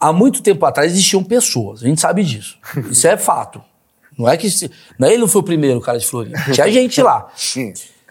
Há 0.00 0.12
muito 0.12 0.42
tempo 0.42 0.64
atrás 0.64 0.92
existiam 0.92 1.22
pessoas, 1.22 1.82
a 1.82 1.86
gente 1.86 2.00
sabe 2.00 2.24
disso. 2.24 2.58
Isso 2.90 3.06
é 3.06 3.16
fato. 3.16 3.62
Não 4.18 4.28
é 4.28 4.36
que 4.36 4.48
não 4.98 5.08
é 5.08 5.12
ele 5.12 5.20
não 5.20 5.28
foi 5.28 5.40
o 5.40 5.44
primeiro 5.44 5.80
cara 5.80 5.98
de 5.98 6.06
Floripa. 6.06 6.52
Tinha 6.52 6.70
gente 6.70 7.00
lá. 7.02 7.28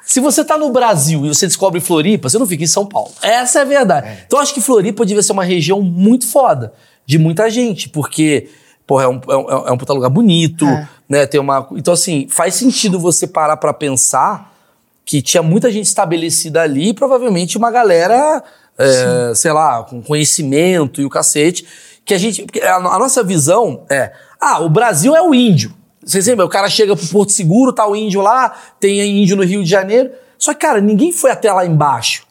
Se 0.03 0.19
você 0.19 0.43
tá 0.43 0.57
no 0.57 0.71
Brasil 0.71 1.23
e 1.25 1.29
você 1.29 1.45
descobre 1.45 1.79
Floripa, 1.79 2.29
você 2.29 2.39
não 2.39 2.47
fica 2.47 2.63
em 2.63 2.67
São 2.67 2.85
Paulo. 2.85 3.11
Essa 3.21 3.59
é 3.59 3.61
a 3.61 3.65
verdade. 3.65 4.07
É. 4.07 4.23
Então 4.25 4.39
eu 4.39 4.43
acho 4.43 4.53
que 4.53 4.61
Floripa 4.61 5.05
devia 5.05 5.21
ser 5.21 5.33
uma 5.33 5.43
região 5.43 5.81
muito 5.81 6.25
foda 6.27 6.73
de 7.05 7.19
muita 7.19 7.49
gente, 7.49 7.89
porque 7.89 8.49
porra, 8.89 9.03
é 9.03 9.07
um, 9.07 9.21
é 9.29 9.37
um, 9.37 9.67
é 9.67 9.71
um 9.71 9.77
puta 9.77 9.93
lugar 9.93 10.09
bonito, 10.09 10.65
é. 10.65 10.89
né? 11.07 11.25
Tem 11.27 11.39
uma. 11.39 11.67
Então, 11.73 11.93
assim, 11.93 12.27
faz 12.27 12.55
sentido 12.55 12.99
você 12.99 13.27
parar 13.27 13.55
pra 13.57 13.71
pensar 13.71 14.51
que 15.05 15.21
tinha 15.21 15.43
muita 15.43 15.71
gente 15.71 15.85
estabelecida 15.85 16.63
ali 16.63 16.89
e 16.89 16.93
provavelmente 16.93 17.55
uma 17.55 17.69
galera, 17.69 18.43
é, 18.79 19.35
sei 19.35 19.51
lá, 19.51 19.83
com 19.83 20.01
conhecimento 20.01 21.01
e 21.01 21.05
o 21.05 21.09
cacete. 21.09 21.67
Que 22.05 22.13
a 22.13 22.17
gente. 22.17 22.45
A, 22.63 22.75
a 22.75 22.99
nossa 22.99 23.23
visão 23.23 23.85
é. 23.89 24.11
Ah, 24.39 24.61
o 24.61 24.69
Brasil 24.69 25.15
é 25.15 25.21
o 25.21 25.35
índio. 25.35 25.73
Vocês 26.03 26.25
lembram? 26.25 26.47
O 26.47 26.49
cara 26.49 26.69
chega 26.69 26.95
pro 26.95 27.07
Porto 27.07 27.33
Seguro, 27.33 27.73
tá 27.73 27.85
o 27.85 27.95
índio 27.95 28.21
lá, 28.21 28.55
tem 28.79 29.21
índio 29.21 29.35
no 29.35 29.43
Rio 29.43 29.61
de 29.61 29.69
Janeiro. 29.69 30.11
Só 30.37 30.53
que, 30.53 30.61
cara, 30.61 30.79
ninguém 30.79 31.11
foi 31.11 31.29
até 31.29 31.51
lá 31.51 31.65
embaixo. 31.65 32.23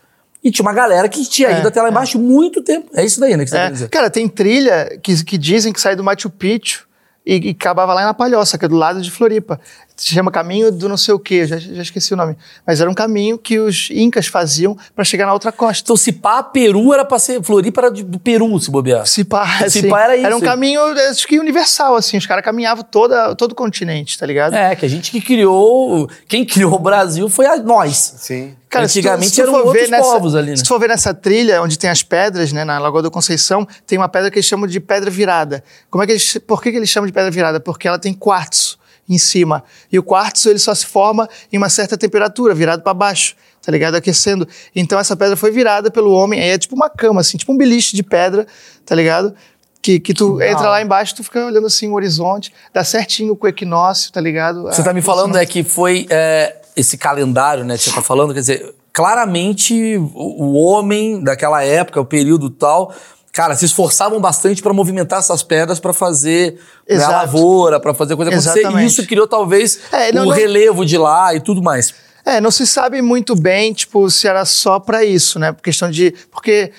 E 0.42 0.50
tinha 0.50 0.64
uma 0.64 0.72
galera 0.72 1.08
que 1.08 1.22
tinha 1.28 1.50
é, 1.50 1.58
ido 1.58 1.68
até 1.68 1.82
lá 1.82 1.88
é. 1.88 1.90
embaixo 1.90 2.16
é. 2.16 2.20
muito 2.20 2.62
tempo. 2.62 2.88
É 2.94 3.04
isso 3.04 3.20
daí, 3.20 3.36
né? 3.36 3.44
Que 3.44 3.50
você 3.50 3.58
é. 3.58 3.70
dizer. 3.70 3.88
Cara, 3.90 4.08
tem 4.08 4.26
trilha 4.26 4.98
que, 5.02 5.22
que 5.22 5.36
dizem 5.36 5.72
que 5.72 5.80
sai 5.80 5.94
do 5.94 6.02
Machu 6.02 6.30
Picchu 6.30 6.86
e, 7.26 7.48
e 7.48 7.50
acabava 7.50 7.92
lá 7.92 8.04
na 8.04 8.14
Palhoça, 8.14 8.56
que 8.56 8.64
é 8.64 8.68
do 8.68 8.76
lado 8.76 9.02
de 9.02 9.10
Floripa 9.10 9.60
se 9.98 10.14
chama 10.14 10.30
Caminho 10.30 10.70
do 10.70 10.88
não 10.88 10.96
sei 10.96 11.12
o 11.12 11.18
quê, 11.18 11.44
já, 11.44 11.58
já 11.58 11.82
esqueci 11.82 12.14
o 12.14 12.16
nome. 12.16 12.36
Mas 12.64 12.80
era 12.80 12.88
um 12.88 12.94
caminho 12.94 13.36
que 13.36 13.58
os 13.58 13.88
incas 13.90 14.28
faziam 14.28 14.78
para 14.94 15.04
chegar 15.04 15.26
na 15.26 15.32
outra 15.32 15.50
costa. 15.50 15.82
Então, 15.82 15.96
se 15.96 16.12
pá, 16.12 16.40
Peru 16.40 16.94
era 16.94 17.04
para 17.04 17.18
ser. 17.18 17.42
Floripa 17.42 17.80
era 17.80 17.90
do 17.90 18.18
Peru, 18.18 18.60
se 18.60 18.70
bobear. 18.70 19.04
Se 19.06 19.24
pá, 19.24 19.68
se 19.68 19.88
pá 19.88 20.04
era 20.04 20.16
isso. 20.16 20.26
Era 20.26 20.36
um 20.36 20.40
caminho, 20.40 20.80
acho 21.10 21.26
que 21.26 21.40
universal, 21.40 21.96
assim. 21.96 22.16
Os 22.16 22.26
caras 22.26 22.44
caminhavam 22.44 22.84
toda, 22.84 23.34
todo 23.34 23.52
o 23.52 23.54
continente, 23.56 24.16
tá 24.16 24.24
ligado? 24.24 24.54
É, 24.54 24.76
que 24.76 24.86
a 24.86 24.88
gente 24.88 25.10
que 25.10 25.20
criou. 25.20 26.08
Quem 26.28 26.44
criou 26.44 26.74
o 26.74 26.78
Brasil 26.78 27.28
foi 27.28 27.46
a, 27.46 27.56
nós. 27.56 28.14
Sim. 28.18 28.54
Cara, 28.68 28.84
Antigamente 28.84 29.30
se 29.30 29.42
tu, 29.42 29.46
se 29.46 29.50
tu 29.50 29.56
eram 29.56 29.66
outros 29.66 29.90
nessa, 29.90 30.04
povos 30.04 30.34
ali, 30.36 30.50
né? 30.50 30.56
Se 30.56 30.62
tu 30.62 30.68
for 30.68 30.78
ver 30.78 30.88
nessa 30.88 31.12
trilha 31.12 31.60
onde 31.60 31.76
tem 31.76 31.90
as 31.90 32.02
pedras, 32.04 32.52
né, 32.52 32.64
na 32.64 32.78
Lagoa 32.78 33.02
da 33.02 33.10
Conceição, 33.10 33.66
tem 33.86 33.98
uma 33.98 34.08
pedra 34.08 34.30
que 34.30 34.36
eles 34.36 34.46
chamam 34.46 34.66
de 34.66 34.78
pedra 34.78 35.10
virada. 35.10 35.64
Como 35.90 36.04
é 36.04 36.06
que 36.06 36.12
eles, 36.12 36.38
por 36.46 36.62
que, 36.62 36.70
que 36.70 36.76
eles 36.76 36.88
chamam 36.88 37.06
de 37.06 37.12
pedra 37.12 37.30
virada? 37.30 37.58
Porque 37.58 37.88
ela 37.88 37.98
tem 37.98 38.12
quartzo 38.12 38.77
em 39.08 39.18
cima. 39.18 39.64
E 39.90 39.98
o 39.98 40.02
quartzo 40.02 40.50
ele 40.50 40.58
só 40.58 40.74
se 40.74 40.86
forma 40.86 41.28
em 41.52 41.56
uma 41.56 41.68
certa 41.68 41.96
temperatura, 41.96 42.54
virado 42.54 42.82
para 42.82 42.92
baixo, 42.92 43.34
tá 43.62 43.72
ligado? 43.72 43.94
Aquecendo. 43.94 44.46
Então 44.74 44.98
essa 44.98 45.16
pedra 45.16 45.36
foi 45.36 45.50
virada 45.50 45.90
pelo 45.90 46.12
homem, 46.12 46.40
aí 46.40 46.50
é 46.50 46.58
tipo 46.58 46.74
uma 46.74 46.90
cama, 46.90 47.20
assim, 47.20 47.36
tipo 47.36 47.52
um 47.52 47.56
beliche 47.56 47.96
de 47.96 48.02
pedra, 48.02 48.46
tá 48.84 48.94
ligado? 48.94 49.34
Que, 49.80 50.00
que 50.00 50.12
tu 50.12 50.42
entra 50.42 50.68
lá 50.68 50.82
embaixo, 50.82 51.14
tu 51.14 51.24
fica 51.24 51.46
olhando 51.46 51.66
assim 51.66 51.88
o 51.88 51.94
horizonte, 51.94 52.52
dá 52.74 52.82
certinho 52.82 53.36
com 53.36 53.46
o 53.46 53.48
equinócio, 53.48 54.12
tá 54.12 54.20
ligado? 54.20 54.64
Você 54.64 54.82
tá 54.82 54.92
me 54.92 55.00
falando 55.00 55.38
é 55.38 55.46
que 55.46 55.62
foi 55.62 56.06
é, 56.10 56.56
esse 56.76 56.98
calendário, 56.98 57.64
né, 57.64 57.78
que 57.78 57.84
você 57.84 57.92
tá 57.92 58.02
falando, 58.02 58.34
quer 58.34 58.40
dizer, 58.40 58.74
claramente 58.92 59.96
o, 59.96 60.44
o 60.44 60.54
homem 60.54 61.22
daquela 61.22 61.62
época, 61.62 62.00
o 62.00 62.04
período 62.04 62.50
tal, 62.50 62.92
cara, 63.32 63.54
se 63.54 63.64
esforçavam 63.64 64.20
bastante 64.20 64.62
para 64.62 64.72
movimentar 64.72 65.20
essas 65.20 65.42
pedras 65.42 65.78
para 65.78 65.92
fazer 65.92 66.60
né, 66.88 67.02
a 67.02 67.08
lavoura, 67.08 67.78
para 67.78 67.94
fazer 67.94 68.16
coisa 68.16 68.30
acontecer. 68.30 68.60
Exatamente. 68.60 68.84
E 68.84 68.86
isso 68.86 69.06
criou 69.06 69.26
talvez 69.26 69.78
é, 69.92 70.12
não, 70.12 70.22
o 70.22 70.26
não... 70.26 70.34
relevo 70.34 70.84
de 70.84 70.98
lá 70.98 71.34
e 71.34 71.40
tudo 71.40 71.62
mais. 71.62 71.94
É, 72.24 72.42
não 72.42 72.50
se 72.50 72.66
sabe 72.66 73.00
muito 73.00 73.34
bem, 73.34 73.72
tipo, 73.72 74.10
se 74.10 74.28
era 74.28 74.44
só 74.44 74.78
para 74.78 75.02
isso, 75.02 75.38
né? 75.38 75.50
Por 75.50 75.62
questão 75.62 75.90
de. 75.90 76.14
Porque 76.30 76.72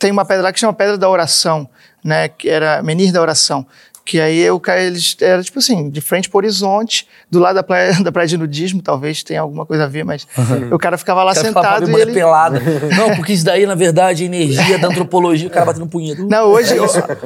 tem 0.00 0.10
uma 0.10 0.24
pedra 0.24 0.42
lá 0.42 0.52
que 0.52 0.58
chama 0.58 0.72
Pedra 0.72 0.98
da 0.98 1.08
Oração, 1.08 1.68
né? 2.02 2.28
Que 2.28 2.48
era 2.48 2.82
Menir 2.82 3.12
da 3.12 3.20
Oração. 3.20 3.64
Que 4.08 4.18
aí 4.22 4.50
o 4.50 4.58
cara, 4.58 4.80
eles 4.80 5.14
era 5.20 5.42
tipo 5.42 5.58
assim, 5.58 5.90
de 5.90 6.00
frente 6.00 6.30
pro 6.30 6.38
horizonte, 6.38 7.06
do 7.30 7.38
lado 7.38 7.56
da 7.56 7.62
praia, 7.62 7.92
da 8.02 8.10
praia 8.10 8.26
de 8.26 8.38
nudismo, 8.38 8.80
talvez 8.80 9.22
tenha 9.22 9.42
alguma 9.42 9.66
coisa 9.66 9.84
a 9.84 9.86
ver, 9.86 10.02
mas 10.02 10.26
uhum. 10.34 10.74
o 10.74 10.78
cara 10.78 10.96
ficava 10.96 11.22
lá 11.22 11.34
cara 11.34 11.46
sentado 11.46 11.84
ficava 11.84 11.98
e 11.98 12.00
ele... 12.00 12.14
pelada. 12.14 12.58
Não, 12.96 13.14
porque 13.14 13.34
isso 13.34 13.44
daí, 13.44 13.66
na 13.66 13.74
verdade, 13.74 14.22
é 14.22 14.26
energia 14.26 14.78
da 14.78 14.88
antropologia, 14.88 15.46
o 15.46 15.50
cara 15.50 15.66
batendo 15.66 15.86
punheta. 15.88 16.24
Não, 16.24 16.46
hoje 16.46 16.74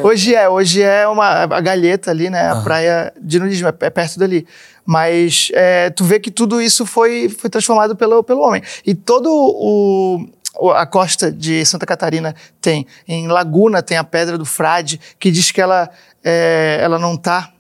hoje 0.02 0.34
é, 0.34 0.48
hoje 0.48 0.82
é 0.82 1.06
uma 1.06 1.44
a 1.44 1.60
galheta 1.60 2.10
ali, 2.10 2.28
né? 2.28 2.48
A 2.48 2.56
uhum. 2.56 2.64
praia 2.64 3.12
de 3.16 3.38
nudismo, 3.38 3.68
é, 3.68 3.74
é 3.78 3.90
perto 3.90 4.18
dali. 4.18 4.44
Mas 4.84 5.52
é, 5.54 5.88
tu 5.88 6.02
vê 6.02 6.18
que 6.18 6.32
tudo 6.32 6.60
isso 6.60 6.84
foi, 6.84 7.28
foi 7.28 7.48
transformado 7.48 7.94
pelo, 7.94 8.24
pelo 8.24 8.40
homem. 8.40 8.60
E 8.84 8.92
todo 8.92 9.28
o, 9.30 10.26
a 10.74 10.86
costa 10.86 11.32
de 11.32 11.64
Santa 11.64 11.86
Catarina 11.86 12.34
tem. 12.60 12.86
Em 13.08 13.26
Laguna 13.28 13.82
tem 13.82 13.96
a 13.96 14.04
Pedra 14.04 14.36
do 14.36 14.44
Frade, 14.44 15.00
que 15.18 15.30
diz 15.30 15.50
que 15.50 15.60
ela, 15.60 15.88
é, 16.24 16.78
ela 16.80 16.98
não 16.98 17.14
está 17.14 17.52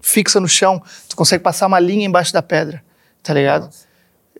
fixa 0.00 0.40
no 0.40 0.48
chão. 0.48 0.82
Tu 1.08 1.16
consegue 1.16 1.42
passar 1.42 1.66
uma 1.66 1.80
linha 1.80 2.06
embaixo 2.06 2.32
da 2.32 2.42
pedra, 2.42 2.82
tá 3.22 3.34
ligado? 3.34 3.64
Nossa. 3.64 3.88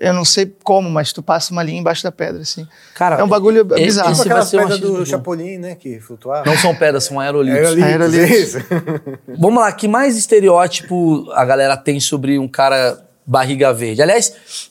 Eu 0.00 0.14
não 0.14 0.24
sei 0.24 0.54
como, 0.62 0.88
mas 0.88 1.12
tu 1.12 1.22
passa 1.22 1.52
uma 1.52 1.60
linha 1.60 1.80
embaixo 1.80 2.04
da 2.04 2.12
pedra, 2.12 2.42
assim. 2.42 2.66
Cara, 2.94 3.16
é 3.16 3.24
um 3.24 3.28
bagulho 3.28 3.66
esse, 3.72 3.84
bizarro. 3.84 4.12
Esse 4.12 4.22
aquelas 4.22 4.50
pedras 4.50 4.78
do 4.78 5.04
Chapolin, 5.04 5.58
né, 5.58 5.74
que 5.74 5.98
flutuava. 5.98 6.48
Não 6.48 6.56
são 6.56 6.72
pedras, 6.72 7.02
são 7.02 7.18
aerolitos. 7.18 7.82
Aerolitos. 7.82 8.54
aerolitos. 8.54 9.18
Vamos 9.36 9.60
lá, 9.60 9.72
que 9.72 9.88
mais 9.88 10.16
estereótipo 10.16 11.28
a 11.32 11.44
galera 11.44 11.76
tem 11.76 11.98
sobre 11.98 12.38
um 12.38 12.46
cara 12.46 13.04
barriga 13.26 13.72
verde? 13.72 14.00
Aliás, 14.00 14.70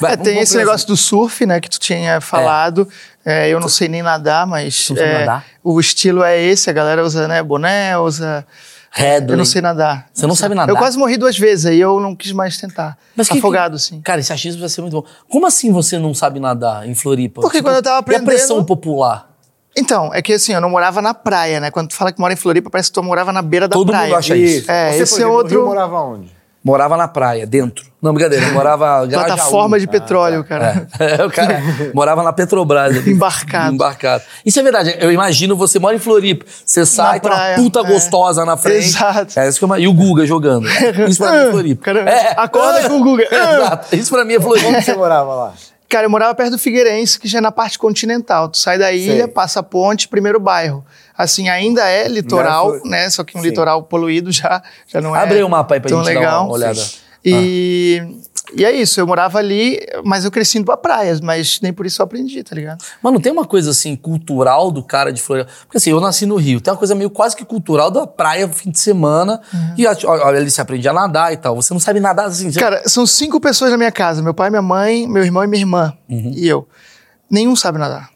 Vai, 0.00 0.12
é, 0.12 0.16
tem 0.16 0.38
esse 0.38 0.56
negócio 0.56 0.86
do 0.86 0.96
surf, 0.96 1.46
né, 1.46 1.60
que 1.60 1.70
tu 1.70 1.78
tinha 1.78 2.20
falado. 2.20 2.88
É. 3.24 3.46
É, 3.46 3.48
eu 3.48 3.58
não 3.58 3.68
sei 3.68 3.88
nem 3.88 4.02
nadar, 4.02 4.46
mas 4.46 4.90
é, 4.96 5.20
nadar? 5.20 5.44
o 5.64 5.80
estilo 5.80 6.22
é 6.22 6.40
esse. 6.40 6.70
A 6.70 6.72
galera 6.72 7.04
usa 7.04 7.26
né, 7.26 7.42
boné, 7.42 7.98
usa... 7.98 8.46
Redley. 8.88 9.34
Eu 9.34 9.36
não 9.36 9.44
sei 9.44 9.60
nadar. 9.60 10.06
Você 10.10 10.22
não, 10.22 10.28
não 10.28 10.36
sabe 10.36 10.54
nadar? 10.54 10.72
Eu 10.72 10.78
quase 10.78 10.96
morri 10.96 11.18
duas 11.18 11.38
vezes, 11.38 11.66
aí 11.66 11.78
eu 11.78 12.00
não 12.00 12.16
quis 12.16 12.32
mais 12.32 12.56
tentar. 12.56 12.96
Mas 13.14 13.28
que, 13.28 13.36
Afogado, 13.36 13.78
sim. 13.78 14.00
Cara, 14.00 14.20
esse 14.20 14.32
achismo 14.32 14.60
vai 14.60 14.70
ser 14.70 14.80
muito 14.80 14.94
bom. 14.94 15.06
Como 15.28 15.46
assim 15.46 15.70
você 15.70 15.98
não 15.98 16.14
sabe 16.14 16.40
nadar 16.40 16.88
em 16.88 16.94
Floripa? 16.94 17.42
Porque 17.42 17.58
tipo, 17.58 17.68
quando 17.68 17.76
eu 17.76 17.82
tava 17.82 17.98
aprendendo... 17.98 18.30
E 18.30 18.34
a 18.34 18.36
pressão 18.38 18.64
popular? 18.64 19.28
Então, 19.76 20.14
é 20.14 20.22
que 20.22 20.32
assim, 20.32 20.54
eu 20.54 20.62
não 20.62 20.70
morava 20.70 21.02
na 21.02 21.12
praia, 21.12 21.60
né? 21.60 21.70
Quando 21.70 21.88
tu 21.88 21.94
fala 21.94 22.10
que 22.10 22.18
mora 22.18 22.32
em 22.32 22.36
Floripa, 22.36 22.70
parece 22.70 22.88
que 22.88 22.94
tu 22.94 23.02
morava 23.02 23.32
na 23.32 23.42
beira 23.42 23.68
da 23.68 23.74
Todo 23.74 23.88
praia. 23.88 24.04
Todo 24.04 24.12
mundo 24.12 24.18
acha 24.18 24.36
isso. 24.36 24.70
É, 24.70 24.92
Você, 24.92 25.02
esse 25.02 25.14
exemplo, 25.14 25.32
é 25.32 25.36
outro... 25.36 25.58
Rio 25.58 25.66
morava 25.66 26.00
onde? 26.00 26.35
Morava 26.66 26.96
na 26.96 27.06
praia, 27.06 27.46
dentro. 27.46 27.86
Não, 28.02 28.12
brincadeira, 28.12 28.44
eu 28.44 28.52
morava. 28.52 29.06
Plataforma 29.06 29.78
de 29.78 29.86
petróleo, 29.86 30.40
ah, 30.40 30.42
tá. 30.42 30.48
cara. 30.48 30.88
É. 30.98 31.22
o 31.24 31.30
cara 31.30 31.62
morava 31.94 32.24
na 32.24 32.32
Petrobras. 32.32 32.86
Ali, 32.86 33.12
embarcado. 33.12 33.72
Embarcado. 33.72 34.24
Isso 34.44 34.58
é 34.58 34.64
verdade. 34.64 34.96
Eu 34.98 35.12
imagino 35.12 35.54
você 35.54 35.78
mora 35.78 35.94
em 35.94 36.00
Floripa, 36.00 36.44
você 36.64 36.84
sai, 36.84 37.20
tem 37.20 37.30
uma 37.30 37.54
puta 37.54 37.78
é. 37.78 37.84
gostosa 37.84 38.44
na 38.44 38.56
frente. 38.56 38.86
Exato. 38.86 39.38
É 39.38 39.48
isso 39.48 39.60
que 39.60 39.64
eu, 39.64 39.76
e 39.76 39.86
o 39.86 39.92
Guga 39.92 40.26
jogando. 40.26 40.66
Isso 41.08 41.22
pra 41.22 41.30
mim 41.30 41.38
é 41.38 41.50
Floripa. 41.52 41.84
Cara, 41.84 42.00
é. 42.00 42.34
Acorda 42.36 42.88
com 42.88 43.00
o 43.00 43.04
Guga. 43.04 43.28
Exato. 43.30 43.94
Isso 43.94 44.10
pra 44.10 44.24
mim 44.24 44.34
é 44.34 44.40
Floripa. 44.40 44.66
Onde 44.66 44.82
você 44.82 44.94
morava 44.94 45.34
lá? 45.36 45.54
Cara, 45.88 46.06
eu 46.06 46.10
morava 46.10 46.34
perto 46.34 46.50
do 46.50 46.58
Figueirense, 46.58 47.16
que 47.16 47.28
já 47.28 47.38
é 47.38 47.40
na 47.40 47.52
parte 47.52 47.78
continental. 47.78 48.48
Tu 48.48 48.58
sai 48.58 48.76
da 48.76 48.90
ilha, 48.90 49.24
Sei. 49.24 49.28
passa 49.28 49.60
a 49.60 49.62
ponte, 49.62 50.08
primeiro 50.08 50.40
bairro. 50.40 50.84
Assim, 51.16 51.48
ainda 51.48 51.88
é 51.88 52.06
litoral, 52.08 52.78
né? 52.84 53.08
Só 53.08 53.24
que 53.24 53.36
um 53.38 53.40
Sim. 53.40 53.48
litoral 53.48 53.82
poluído 53.82 54.30
já, 54.30 54.62
já 54.86 55.00
não 55.00 55.16
é. 55.16 55.20
Abre 55.20 55.42
o 55.42 55.48
mapa 55.48 55.74
aí 55.74 55.80
pra 55.80 55.88
tão 55.88 55.98
gente 56.04 56.14
legal. 56.14 56.22
dar 56.22 56.42
uma 56.42 56.52
olhada. 56.52 56.80
E, 57.24 58.00
ah. 58.00 58.52
e 58.54 58.64
é 58.64 58.70
isso, 58.70 59.00
eu 59.00 59.06
morava 59.06 59.38
ali, 59.38 59.80
mas 60.04 60.24
eu 60.24 60.30
cresci 60.30 60.58
indo 60.58 60.66
pra 60.66 60.76
praia, 60.76 61.18
mas 61.22 61.58
nem 61.60 61.72
por 61.72 61.86
isso 61.86 62.00
eu 62.00 62.04
aprendi, 62.04 62.40
tá 62.44 62.54
ligado? 62.54 62.84
Mano, 63.02 63.18
tem 63.18 63.32
uma 63.32 63.44
coisa 63.44 63.70
assim, 63.70 63.96
cultural 63.96 64.70
do 64.70 64.82
cara 64.82 65.12
de 65.12 65.20
Floripa. 65.20 65.50
Porque 65.62 65.78
assim, 65.78 65.90
eu 65.90 66.00
nasci 66.00 66.26
no 66.26 66.36
Rio, 66.36 66.60
tem 66.60 66.72
uma 66.72 66.78
coisa 66.78 66.94
meio 66.94 67.10
quase 67.10 67.34
que 67.34 67.44
cultural 67.44 67.90
da 67.90 68.06
praia 68.06 68.46
fim 68.48 68.70
de 68.70 68.78
semana. 68.78 69.40
Uhum. 69.52 69.74
E 69.76 69.86
olha, 69.86 70.38
ali 70.38 70.50
se 70.50 70.60
aprende 70.60 70.86
a 70.86 70.92
nadar 70.92 71.32
e 71.32 71.36
tal. 71.36 71.56
Você 71.56 71.72
não 71.72 71.80
sabe 71.80 71.98
nadar 71.98 72.26
assim. 72.26 72.52
Você... 72.52 72.60
Cara, 72.60 72.88
são 72.88 73.06
cinco 73.06 73.40
pessoas 73.40 73.72
na 73.72 73.76
minha 73.76 73.90
casa: 73.92 74.22
meu 74.22 74.34
pai, 74.34 74.50
minha 74.50 74.62
mãe, 74.62 75.08
meu 75.08 75.24
irmão 75.24 75.42
e 75.42 75.46
minha 75.48 75.62
irmã. 75.62 75.92
Uhum. 76.08 76.32
E 76.36 76.46
eu. 76.46 76.68
Nenhum 77.28 77.56
sabe 77.56 77.78
nadar 77.78 78.15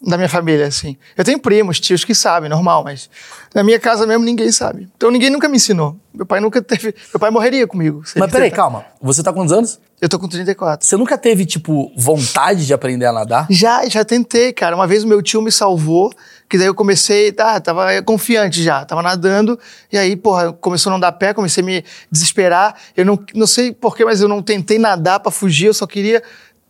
da 0.00 0.16
minha 0.16 0.28
família, 0.28 0.66
assim. 0.66 0.96
Eu 1.16 1.24
tenho 1.24 1.38
primos, 1.38 1.80
tios 1.80 2.04
que 2.04 2.14
sabem, 2.14 2.48
normal, 2.48 2.84
mas 2.84 3.10
na 3.54 3.64
minha 3.64 3.78
casa 3.80 4.06
mesmo 4.06 4.24
ninguém 4.24 4.52
sabe. 4.52 4.88
Então 4.96 5.10
ninguém 5.10 5.30
nunca 5.30 5.48
me 5.48 5.56
ensinou. 5.56 5.96
Meu 6.14 6.24
pai 6.24 6.40
nunca 6.40 6.62
teve. 6.62 6.94
Meu 7.12 7.20
pai 7.20 7.30
morreria 7.30 7.66
comigo. 7.66 8.02
Mas 8.16 8.30
peraí, 8.30 8.50
calma. 8.50 8.84
Você 9.00 9.22
tá 9.22 9.32
com 9.32 9.40
quantos 9.40 9.52
anos? 9.52 9.80
Eu 10.00 10.08
tô 10.08 10.18
com 10.18 10.28
34. 10.28 10.86
Você 10.86 10.96
nunca 10.96 11.18
teve, 11.18 11.44
tipo, 11.44 11.92
vontade 11.96 12.64
de 12.64 12.72
aprender 12.72 13.06
a 13.06 13.12
nadar? 13.12 13.46
Já, 13.50 13.88
já 13.88 14.04
tentei, 14.04 14.52
cara. 14.52 14.76
Uma 14.76 14.86
vez 14.86 15.02
o 15.02 15.08
meu 15.08 15.20
tio 15.20 15.42
me 15.42 15.50
salvou, 15.50 16.12
que 16.48 16.56
daí 16.56 16.68
eu 16.68 16.74
comecei, 16.74 17.32
tá, 17.32 17.60
tava 17.60 18.00
confiante 18.02 18.62
já, 18.62 18.84
tava 18.84 19.02
nadando, 19.02 19.58
e 19.92 19.98
aí, 19.98 20.14
porra, 20.14 20.52
começou 20.52 20.90
a 20.90 20.92
não 20.92 21.00
dar 21.00 21.12
pé, 21.12 21.34
comecei 21.34 21.62
a 21.62 21.66
me 21.66 21.84
desesperar. 22.10 22.76
Eu 22.96 23.04
não, 23.04 23.18
não 23.34 23.46
sei 23.46 23.72
porquê, 23.72 24.04
mas 24.04 24.20
eu 24.20 24.28
não 24.28 24.40
tentei 24.40 24.78
nadar 24.78 25.18
para 25.18 25.32
fugir, 25.32 25.66
eu 25.66 25.74
só 25.74 25.86
queria 25.86 26.22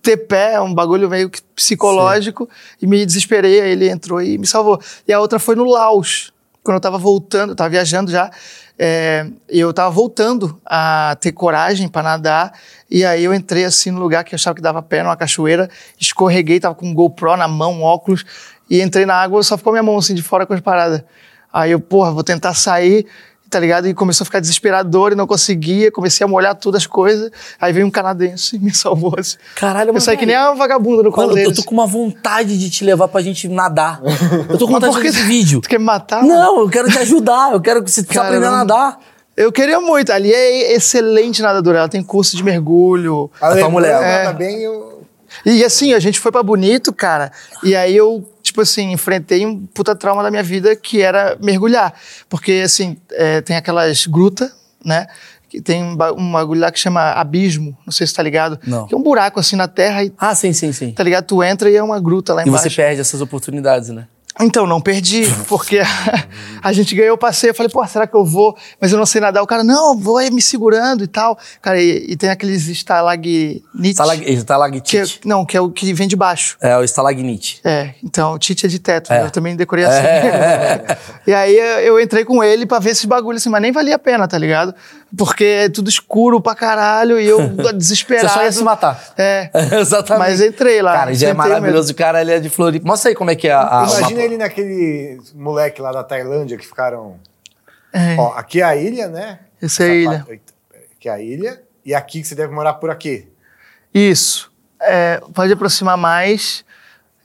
ter 0.02 0.17
pé, 0.17 0.55
é 0.55 0.61
um 0.61 0.75
bagulho 0.75 1.09
meio 1.09 1.31
psicológico, 1.55 2.45
Sim. 2.45 2.76
e 2.83 2.87
me 2.87 3.05
desesperei, 3.05 3.61
aí 3.61 3.71
ele 3.71 3.88
entrou 3.88 4.23
e 4.23 4.38
me 4.38 4.47
salvou. 4.47 4.81
E 5.07 5.12
a 5.12 5.21
outra 5.21 5.38
foi 5.38 5.55
no 5.55 5.64
Laos, 5.64 6.33
quando 6.62 6.76
eu 6.76 6.81
tava 6.81 6.99
voltando, 6.99 7.50
eu 7.50 7.57
tava 7.57 7.71
viajando 7.71 8.11
já, 8.11 8.31
é, 8.78 9.26
eu 9.49 9.73
tava 9.73 9.90
voltando 9.90 10.61
a 10.64 11.17
ter 11.21 11.33
coragem 11.33 11.88
para 11.88 12.02
nadar, 12.02 12.52
e 12.90 13.05
aí 13.05 13.25
eu 13.25 13.35
entrei 13.35 13.64
assim 13.64 13.90
no 13.90 13.99
lugar 13.99 14.23
que 14.25 14.35
eu 14.35 14.37
achava 14.37 14.55
que 14.55 14.62
dava 14.62 14.81
pé, 14.83 15.02
numa 15.02 15.17
cachoeira, 15.17 15.69
escorreguei, 15.99 16.61
tava 16.61 16.75
com 16.75 16.87
um 16.87 16.95
GoPro 16.95 17.37
na 17.37 17.49
mão, 17.49 17.83
óculos, 17.83 18.25
e 18.71 18.81
entrei 18.81 19.05
na 19.05 19.14
água, 19.14 19.43
só 19.43 19.59
ficou 19.59 19.73
minha 19.73 19.83
mão 19.83 19.99
assim 19.99 20.14
de 20.14 20.23
fora 20.23 20.47
com 20.47 20.55
as 20.55 20.61
paradas. 20.61 21.02
Aí 21.52 21.71
eu, 21.71 21.81
porra, 21.81 22.12
vou 22.12 22.23
tentar 22.23 22.55
sair, 22.55 23.07
tá 23.50 23.59
ligado? 23.59 23.88
E 23.88 23.95
começou 23.95 24.25
a 24.25 24.26
ficar 24.26 24.40
desesperador 24.40 25.12
e 25.12 25.14
não 25.14 25.26
conseguia, 25.26 25.90
comecei 25.90 26.25
a 26.25 26.28
molhar 26.28 26.55
todas 26.55 26.83
as 26.83 26.87
coisas. 26.87 27.31
Aí 27.61 27.73
veio 27.73 27.87
um 27.87 27.90
canadense 27.90 28.57
e 28.57 28.59
me 28.59 28.75
salvou. 28.75 29.14
Assim. 29.19 29.37
Caralho, 29.57 29.93
Eu 29.95 30.00
saí 30.00 30.17
que 30.17 30.26
nem 30.26 30.37
uma 30.37 30.55
vagabunda 30.55 31.02
no 31.02 31.11
colo 31.11 31.28
Mano, 31.28 31.38
eu 31.38 31.45
deles. 31.45 31.59
tô 31.59 31.64
com 31.64 31.75
uma 31.75 31.87
vontade 31.87 32.59
de 32.59 32.69
te 32.71 32.85
levar 32.85 33.09
pra 33.09 33.21
gente 33.23 33.49
nadar. 33.49 34.00
Eu 34.49 34.59
tô 34.59 34.67
com 34.67 34.73
vontade 34.78 34.93
de 34.93 34.99
fazer 34.99 35.09
esse 35.19 35.26
vídeo. 35.26 35.61
Tu 35.61 35.69
quer 35.69 35.78
me 35.78 35.85
matar? 35.85 36.23
mano? 36.23 36.35
Não, 36.35 36.61
eu 36.61 36.69
quero 36.69 36.90
te 36.90 36.99
ajudar. 36.99 37.52
Eu 37.52 37.61
quero 37.61 37.83
que 37.83 37.90
você 37.90 38.05
Cara, 38.05 38.28
aprenda 38.28 38.49
a 38.49 38.52
nadar. 38.52 38.99
Eu 39.37 39.52
queria 39.52 39.81
muito. 39.81 40.11
Ali 40.12 40.33
é 40.33 40.73
excelente 40.75 41.40
nadadora. 41.40 41.78
Ela 41.78 41.88
tem 41.88 42.02
curso 42.02 42.37
de 42.37 42.43
mergulho. 42.43 43.31
A 43.40 43.55
tua 43.57 43.69
mulher. 43.71 43.93
Nada 44.00 44.31
É. 44.31 44.33
bem, 44.33 44.62
eu... 44.62 45.02
E 45.45 45.62
assim, 45.62 45.93
a 45.93 46.00
gente 46.00 46.19
foi 46.19 46.33
pra 46.33 46.43
Bonito, 46.43 46.93
cara. 46.93 47.31
E 47.62 47.76
aí 47.76 47.95
eu, 47.97 48.26
tipo 48.49 48.61
assim, 48.61 48.93
enfrentei 48.93 49.47
um 49.47 49.64
puta 49.67 49.95
trauma 49.95 50.23
da 50.23 50.31
minha 50.31 50.43
vida 50.43 50.75
que 50.76 51.00
era 51.00 51.37
mergulhar. 51.40 51.95
Porque, 52.28 52.62
assim, 52.64 52.97
é, 53.12 53.40
tem 53.40 53.57
aquelas 53.57 54.07
grutas, 54.07 54.50
né? 54.85 55.07
Que 55.49 55.62
tem 55.62 55.83
um, 55.83 55.93
um 56.19 56.33
bagulho 56.33 56.61
lá 56.61 56.71
que 56.71 56.78
chama 56.78 57.12
abismo. 57.12 57.76
Não 57.87 57.93
sei 57.93 58.07
se 58.07 58.12
tá 58.12 58.23
ligado. 58.23 58.59
Não. 58.67 58.87
Que 58.87 58.95
é 58.95 58.99
um 58.99 59.02
buraco 59.02 59.40
assim 59.40 59.57
na 59.57 59.67
terra 59.67 60.05
e, 60.05 60.12
Ah, 60.19 60.35
sim, 60.35 60.52
sim, 60.52 60.73
sim. 60.73 60.93
tá 60.93 61.02
ligado? 61.02 61.25
Tu 61.25 61.43
entra 61.43 61.71
e 61.71 61.76
é 61.76 61.83
uma 61.83 61.99
gruta 61.99 62.35
lá 62.35 62.43
E 62.45 62.49
embaixo. 62.49 62.69
você 62.69 62.76
perde 62.76 63.00
essas 63.00 63.21
oportunidades, 63.23 63.88
né? 63.88 64.07
Então, 64.40 64.66
não 64.66 64.80
perdi, 64.80 65.25
porque 65.49 65.80
a 66.62 66.73
gente 66.73 66.95
ganhou 66.95 67.14
o 67.14 67.18
passeio. 67.18 67.50
Eu 67.50 67.54
falei, 67.54 67.71
pô, 67.71 67.85
será 67.87 68.07
que 68.07 68.14
eu 68.14 68.25
vou? 68.25 68.57
Mas 68.80 68.92
eu 68.92 68.99
não 68.99 69.07
sei 69.07 69.21
nadar. 69.21 69.42
O 69.42 69.47
cara, 69.47 69.64
não, 69.64 69.99
vou 69.99 70.16
aí 70.16 70.30
me 70.30 70.40
segurando 70.40 71.02
e 71.02 71.07
tal. 71.09 71.38
Cara, 71.61 71.80
e, 71.80 72.07
e 72.09 72.16
tem 72.16 72.30
aqueles 72.30 72.68
estalagnites. 72.68 73.62
Stalag... 73.90 74.23
Que 74.23 74.30
é, 74.30 74.33
Estalactite. 74.33 75.21
não, 75.25 75.45
que 75.45 75.57
é 75.57 75.61
o 75.61 75.71
que 75.71 75.92
vem 75.92 76.07
de 76.07 76.16
baixo. 76.16 76.57
É, 76.61 76.76
o 76.76 76.85
estalagnite. 76.85 77.61
É, 77.64 77.95
então, 78.02 78.38
Tite 78.38 78.66
é 78.66 78.68
de 78.68 78.78
teto, 78.78 79.12
É. 79.12 79.21
né? 79.21 79.26
eu 79.26 79.30
também 79.30 79.57
decorei 79.57 79.85
assim. 79.85 80.07
É. 80.07 80.97
e 81.26 81.35
aí 81.35 81.57
eu 81.87 82.00
entrei 82.00 82.25
com 82.25 82.42
ele 82.42 82.66
pra 82.66 82.78
ver 82.78 82.90
esses 82.90 83.04
bagulhos 83.04 83.42
assim, 83.42 83.50
mas 83.50 83.61
nem 83.62 83.73
valia 83.73 83.97
a 83.97 83.99
pena, 83.99 84.28
tá 84.28 84.38
ligado? 84.38 84.75
Porque 85.17 85.45
é 85.45 85.69
tudo 85.69 85.88
escuro 85.88 86.41
pra 86.41 86.55
caralho 86.55 87.19
e 87.19 87.27
eu 87.27 87.49
desesperado. 87.73 88.29
Você 88.29 88.35
só 88.35 88.43
ia 88.43 88.53
se 88.53 88.62
matar. 88.62 89.15
É. 89.17 89.50
Exatamente. 89.81 90.19
Mas 90.29 90.41
entrei 90.41 90.83
lá. 90.83 90.93
Cara, 90.93 91.15
já 91.15 91.29
é 91.31 91.33
maravilhoso. 91.33 91.93
O 91.93 91.95
cara, 91.97 92.21
ele 92.21 92.33
é 92.33 92.41
de 92.41 92.50
Floripa. 92.50 92.87
Mostra 92.87 93.11
aí 93.11 93.15
como 93.15 93.31
é 93.31 93.35
que 93.35 93.49
é 93.49 93.53
a... 93.55 93.87
Imagina 93.88 94.21
ele 94.21 94.37
naquele 94.37 95.19
moleque 95.35 95.81
lá 95.81 95.93
da 95.93 96.05
Tailândia 96.05 96.59
que 96.59 96.67
ficaram... 96.67 97.19
É, 97.93 98.17
Ó, 98.19 98.35
aqui 98.35 98.61
é 98.61 98.65
a 98.65 98.77
ilha, 98.77 99.09
né? 99.09 99.38
Essa 99.62 99.85
é 99.85 99.87
a 99.87 99.88
Essa 99.88 99.95
ilha. 99.95 100.25
parte-. 100.27 100.43
Aqui 100.99 101.09
é 101.09 101.12
a 101.12 101.21
ilha. 101.21 101.62
E 101.87 101.95
aqui 101.95 102.21
que 102.21 102.29
você 102.29 102.35
deve 102.35 102.53
morar 102.53 102.75
por 102.75 102.91
aqui. 102.91 103.27
Isso. 103.95 104.53
É, 104.81 105.21
pode 105.33 105.53
aproximar 105.53 105.97
mais. 105.97 106.65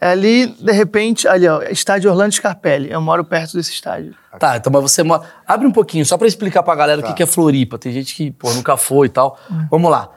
É 0.04 0.08
ali, 0.10 0.48
de 0.48 0.72
repente, 0.74 1.28
ali, 1.28 1.48
ó, 1.48 1.62
estádio 1.64 2.10
Orlando 2.12 2.34
Scarpelli. 2.34 2.92
Eu 2.92 3.00
moro 3.00 3.24
perto 3.24 3.54
desse 3.56 3.72
estádio. 3.72 4.14
Tá, 4.38 4.58
então 4.58 4.72
mas 4.74 4.82
você 4.82 5.02
mora... 5.02 5.24
Abre 5.48 5.66
um 5.66 5.72
pouquinho, 5.72 6.06
só 6.06 6.18
pra 6.18 6.28
explicar 6.28 6.62
pra 6.62 6.76
galera 6.76 7.00
o 7.00 7.04
que 7.04 7.10
Tá. 7.10 7.16
que 7.16 7.24
é 7.24 7.26
Floripa. 7.26 7.78
Tem 7.78 7.94
gente 7.94 8.14
que, 8.14 8.30
pô, 8.32 8.52
nunca 8.52 8.76
foi 8.76 9.08
e 9.08 9.10
tal. 9.10 9.40
Vamos 9.72 9.90
lá. 9.90 10.10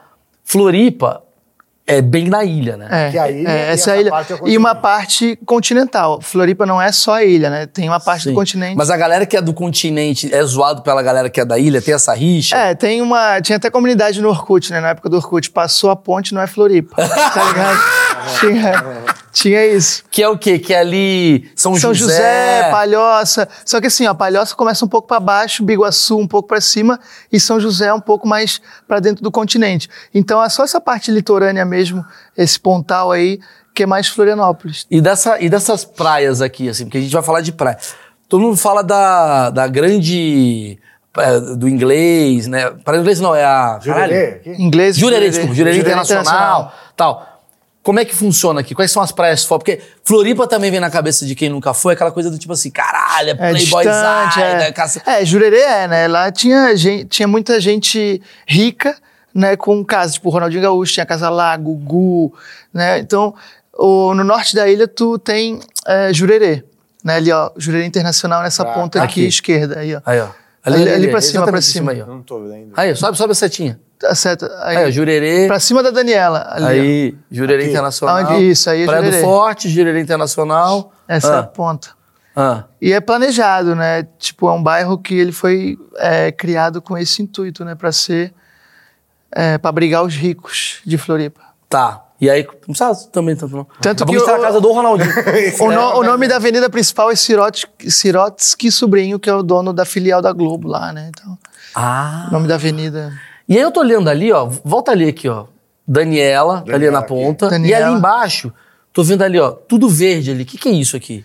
Floripa 0.43 1.23
é 1.85 2.01
bem 2.01 2.27
na 2.27 2.43
ilha, 2.43 2.75
né? 2.75 2.87
É, 2.91 3.11
Que 3.11 3.17
a 3.17 3.31
ilha 3.31 3.47
é, 3.49 3.61
essa 3.71 3.71
essa 3.71 3.91
é 3.91 3.93
a 3.93 4.01
ilha. 4.01 4.11
é 4.45 4.49
e 4.49 4.57
uma 4.57 4.75
parte 4.75 5.39
continental. 5.45 6.19
Floripa 6.21 6.65
não 6.65 6.81
é 6.81 6.91
só 6.91 7.13
a 7.13 7.23
ilha, 7.23 7.49
né? 7.49 7.65
Tem 7.65 7.87
uma 7.87 7.99
parte 7.99 8.23
Sim. 8.25 8.31
do 8.31 8.35
continente. 8.35 8.75
Mas 8.75 8.89
a 8.89 8.97
galera 8.97 9.25
que 9.25 9.37
é 9.37 9.41
do 9.41 9.53
continente 9.53 10.33
é 10.35 10.43
zoado 10.43 10.81
pela 10.81 11.01
galera 11.01 11.29
que 11.29 11.39
é 11.39 11.45
da 11.45 11.57
ilha? 11.57 11.81
Tem 11.81 11.93
essa 11.93 12.13
rixa? 12.13 12.57
É, 12.57 12.75
tem 12.75 13.01
uma. 13.01 13.39
Tinha 13.39 13.55
até 13.55 13.69
comunidade 13.69 14.21
no 14.21 14.27
Orkut, 14.27 14.69
né? 14.69 14.81
Na 14.81 14.89
época 14.89 15.07
do 15.07 15.15
Orkut. 15.15 15.49
Passou 15.49 15.89
a 15.89 15.95
ponte, 15.95 16.33
não 16.33 16.41
é 16.41 16.47
Floripa. 16.47 16.93
tá 17.07 17.43
ligado? 17.45 17.79
Tinha, 18.39 19.03
tinha 19.31 19.65
isso. 19.65 20.03
Que 20.09 20.23
é 20.23 20.29
o 20.29 20.37
quê? 20.37 20.59
Que 20.59 20.73
é 20.73 20.79
ali 20.79 21.51
São, 21.55 21.75
São 21.75 21.93
José... 21.93 22.13
José, 22.13 22.71
Palhoça. 22.71 23.47
Só 23.65 23.79
que 23.79 23.87
assim, 23.87 24.07
ó, 24.07 24.13
Palhoça 24.13 24.55
começa 24.55 24.83
um 24.83 24.87
pouco 24.87 25.07
pra 25.07 25.19
baixo, 25.19 25.63
Biguaçu 25.63 26.17
um 26.17 26.27
pouco 26.27 26.47
pra 26.47 26.61
cima 26.61 26.99
e 27.31 27.39
São 27.39 27.59
José 27.59 27.93
um 27.93 28.01
pouco 28.01 28.27
mais 28.27 28.61
pra 28.87 28.99
dentro 28.99 29.23
do 29.23 29.31
continente. 29.31 29.89
Então 30.13 30.43
é 30.43 30.49
só 30.49 30.63
essa 30.63 30.81
parte 30.81 31.11
litorânea 31.11 31.65
mesmo, 31.65 32.05
esse 32.37 32.59
pontal 32.59 33.11
aí, 33.11 33.39
que 33.73 33.83
é 33.83 33.85
mais 33.85 34.07
Florianópolis. 34.07 34.85
E, 34.89 34.99
dessa, 34.99 35.39
e 35.39 35.49
dessas 35.49 35.85
praias 35.85 36.41
aqui, 36.41 36.67
assim, 36.69 36.85
porque 36.85 36.97
a 36.97 37.01
gente 37.01 37.13
vai 37.13 37.23
falar 37.23 37.41
de 37.41 37.51
praia. 37.51 37.77
Todo 38.27 38.41
mundo 38.41 38.57
fala 38.57 38.83
da, 38.83 39.49
da 39.49 39.67
grande. 39.67 40.77
é, 41.17 41.39
do 41.55 41.67
inglês, 41.67 42.47
né? 42.47 42.71
Para 42.83 42.97
inglês 42.97 43.19
não, 43.19 43.35
é 43.35 43.43
a. 43.43 43.79
Jurerê? 43.81 44.41
Inglês 44.57 44.97
Jurerê, 44.97 45.29
desculpa, 45.29 45.53
Jurerê 45.53 45.77
Jurerê 45.77 45.93
Internacional, 46.01 46.73
tal. 46.95 47.36
Como 47.87 48.01
é 48.01 48.03
que 48.03 48.13
funciona 48.13 48.59
aqui? 48.59 48.75
Quais 48.75 48.91
são 48.91 49.01
as 49.01 49.13
praias 49.13 49.45
fora? 49.45 49.59
Porque 49.59 49.81
Floripa 50.03 50.45
também 50.45 50.69
vem 50.69 50.81
na 50.81 50.89
cabeça 50.89 51.25
de 51.25 51.33
quem 51.33 51.47
nunca 51.47 51.73
foi, 51.73 51.93
aquela 51.93 52.11
coisa 52.11 52.29
do 52.29 52.37
tipo 52.37 52.51
assim, 52.51 52.69
caralho, 52.69 53.29
é 53.29 53.31
É 53.31 53.35
playboyzada, 53.35 54.41
é. 54.41 54.57
né? 54.57 54.71
caça- 54.73 55.01
É, 55.05 55.23
Jurerê 55.23 55.61
é, 55.61 55.87
né? 55.87 56.05
Lá 56.09 56.29
tinha, 56.29 56.75
gente, 56.75 57.05
tinha 57.05 57.29
muita 57.29 57.61
gente 57.61 58.21
rica, 58.45 58.93
né? 59.33 59.55
Com 59.55 59.85
casas, 59.85 60.15
tipo 60.15 60.29
Ronaldinho 60.29 60.61
Gaúcho, 60.63 60.95
tinha 60.95 61.05
Casa 61.05 61.29
Lago, 61.29 61.73
Gu, 61.75 62.33
né? 62.73 62.99
Então, 62.99 63.33
o- 63.73 64.13
no 64.13 64.25
norte 64.25 64.53
da 64.53 64.67
ilha 64.67 64.85
tu 64.85 65.17
tem 65.17 65.61
é, 65.85 66.11
Jurerê, 66.13 66.65
né? 67.05 67.15
Ali, 67.15 67.31
ó, 67.31 67.51
Jurerê 67.55 67.85
Internacional 67.85 68.43
nessa 68.43 68.63
Ah, 68.63 68.73
ponta 68.73 69.01
aqui, 69.01 69.21
aqui. 69.21 69.27
esquerda, 69.29 69.79
aí, 69.79 69.95
ó. 69.95 70.01
Aí, 70.05 70.19
ó. 70.19 70.27
Ali- 70.61 70.89
ali 70.89 71.07
pra 71.09 71.21
cima, 71.21 71.45
pra 71.45 71.61
cima. 71.61 71.93
Aí, 71.93 72.01
ó. 72.01 72.05
Não 72.05 72.21
tô 72.21 72.37
lendo. 72.37 72.73
Aí, 72.75 72.93
sobe, 72.97 73.17
sobe 73.17 73.31
a 73.31 73.35
setinha. 73.35 73.79
Tá 73.99 74.13
certo? 74.13 74.47
Aí, 74.61 74.77
Aí, 74.77 74.91
Jurerê. 74.91 75.47
pra 75.47 75.59
cima 75.59 75.81
da 75.81 75.89
Daniela, 75.89 76.47
ali, 76.51 76.63
ó. 76.65 76.67
Aí, 76.67 77.17
Jurerê 77.31 77.63
Aqui. 77.63 77.71
Internacional. 77.71 78.17
Onde- 78.35 78.49
isso, 78.51 78.69
aí 78.69 78.83
é 78.83 78.85
Praia 78.85 79.01
do 79.01 79.05
Jurerê. 79.07 79.23
Forte, 79.23 79.69
Jurerê 79.69 79.99
Internacional. 80.01 80.93
Essa 81.07 81.27
é 81.27 81.35
a 81.35 81.39
Ah, 81.39 81.43
ponta. 81.43 81.89
ah. 82.35 82.63
E 82.79 82.93
é 82.93 82.99
planejado, 83.01 83.75
né? 83.75 84.03
Tipo, 84.19 84.49
é 84.49 84.51
um 84.53 84.61
bairro 84.61 84.99
que 84.99 85.15
ele 85.15 85.31
foi 85.31 85.79
é, 85.97 86.31
criado 86.31 86.79
com 86.81 86.95
esse 86.97 87.23
intuito, 87.23 87.65
né? 87.65 87.73
Pra 87.73 87.91
ser... 87.91 88.33
É, 89.31 89.57
pra 89.57 89.71
brigar 89.71 90.03
os 90.03 90.15
ricos 90.15 90.79
de 90.85 90.97
Floripa. 90.97 91.41
Tá. 91.67 92.03
E 92.19 92.29
aí, 92.29 92.43
não 92.67 92.73
precisa 92.73 93.09
também 93.11 93.35
tanto 93.35 93.55
não. 93.57 93.67
Tanto 93.81 94.03
a 94.03 94.07
que 94.07 94.15
a 94.15 94.19
tá 94.25 94.33
o- 94.33 94.37
na 94.37 94.43
casa 94.43 94.61
do 94.61 94.71
Ronaldinho. 94.71 95.11
O, 95.59 95.71
no- 95.71 95.99
o 95.99 96.03
nome 96.03 96.27
da 96.27 96.37
avenida 96.37 96.69
principal 96.69 97.11
é 97.11 97.15
Sirot- 97.15 97.67
Sirotsky 97.87 98.71
Sobrinho, 98.71 99.19
que 99.19 99.29
é 99.29 99.33
o 99.33 99.43
dono 99.43 99.73
da 99.73 99.85
filial 99.85 100.21
da 100.21 100.31
Globo 100.31 100.67
lá, 100.67 100.93
né? 100.93 101.09
Então, 101.09 101.37
ah. 101.75 102.27
o 102.29 102.33
nome 102.33 102.47
da 102.47 102.55
avenida. 102.55 103.11
E 103.47 103.55
aí 103.55 103.61
eu 103.61 103.71
tô 103.71 103.79
olhando 103.79 104.09
ali, 104.09 104.31
ó. 104.31 104.45
Volta 104.63 104.91
ali 104.91 105.07
aqui, 105.07 105.29
ó. 105.29 105.45
Daniela, 105.87 106.55
tá 106.55 106.61
ali 106.63 106.71
Daniela 106.71 106.99
na 106.99 107.05
ponta. 107.05 107.49
Daniela. 107.49 107.81
E 107.81 107.83
ali 107.83 107.97
embaixo, 107.97 108.53
tô 108.91 109.03
vendo 109.03 109.21
ali, 109.21 109.39
ó. 109.39 109.51
Tudo 109.51 109.87
verde 109.87 110.31
ali. 110.31 110.43
O 110.43 110.45
que, 110.45 110.57
que 110.57 110.67
é 110.67 110.71
isso 110.73 110.97
aqui? 110.97 111.23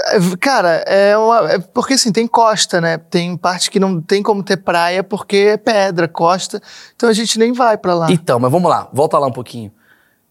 É, 0.00 0.18
Cara, 0.38 0.84
é, 0.86 1.16
uma, 1.18 1.52
é 1.52 1.58
porque 1.58 1.94
assim, 1.94 2.12
tem 2.12 2.26
costa, 2.26 2.80
né? 2.80 2.98
Tem 2.98 3.36
parte 3.36 3.70
que 3.70 3.80
não 3.80 4.00
tem 4.00 4.22
como 4.22 4.42
ter 4.42 4.58
praia 4.58 5.02
porque 5.02 5.36
é 5.36 5.56
pedra, 5.56 6.06
costa. 6.06 6.62
Então 6.94 7.08
a 7.08 7.12
gente 7.12 7.38
nem 7.38 7.52
vai 7.52 7.76
pra 7.76 7.94
lá. 7.94 8.06
Então, 8.10 8.38
mas 8.38 8.52
vamos 8.52 8.70
lá. 8.70 8.88
Volta 8.92 9.18
lá 9.18 9.26
um 9.26 9.32
pouquinho. 9.32 9.72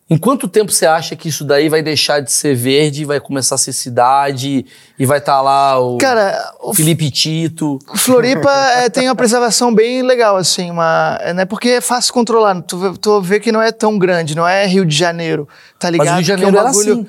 Em 0.08 0.18
quanto 0.18 0.48
tempo 0.48 0.72
você 0.72 0.86
acha 0.86 1.16
que 1.16 1.30
isso 1.30 1.44
daí 1.44 1.68
vai 1.68 1.82
deixar 1.82 2.20
de 2.20 2.32
ser 2.32 2.54
verde, 2.56 3.06
vai 3.06 3.20
começar 3.20 3.56
a 3.56 3.58
ser 3.58 3.74
cidade 3.74 4.64
e 5.00 5.04
vai 5.06 5.18
estar 5.18 5.42
lá 5.42 5.80
o 5.80 5.98
Cara, 5.98 6.54
Felipe 6.76 7.10
Tito? 7.10 7.80
Floripa 7.96 8.52
é, 8.78 8.88
tem 8.88 9.10
uma 9.10 9.16
preservação 9.16 9.74
bem 9.74 10.04
legal, 10.04 10.38
assim, 10.38 10.70
uma, 10.70 11.18
é, 11.22 11.34
né? 11.34 11.46
Porque 11.46 11.70
é 11.70 11.82
fácil 11.82 12.14
controlar. 12.14 12.62
Tu, 12.62 12.78
vê- 12.78 12.98
tu 13.02 13.20
vê 13.20 13.40
que 13.40 13.52
não 13.52 13.60
é 13.62 13.72
tão 13.72 13.98
grande, 13.98 14.36
não 14.36 14.48
é 14.48 14.68
Rio 14.68 14.86
de 14.86 14.96
Janeiro, 14.96 15.50
tá 15.80 15.90
ligado? 15.90 16.06
Mas 16.08 16.14
o 16.14 16.18
Rio 16.18 16.24
de 16.24 16.26
Que 16.28 16.32
é 16.32 16.36
um 16.36 16.52
Janeiro 16.52 16.58
era 16.58 16.68
bagulho- 16.68 16.94
assim. 17.02 17.08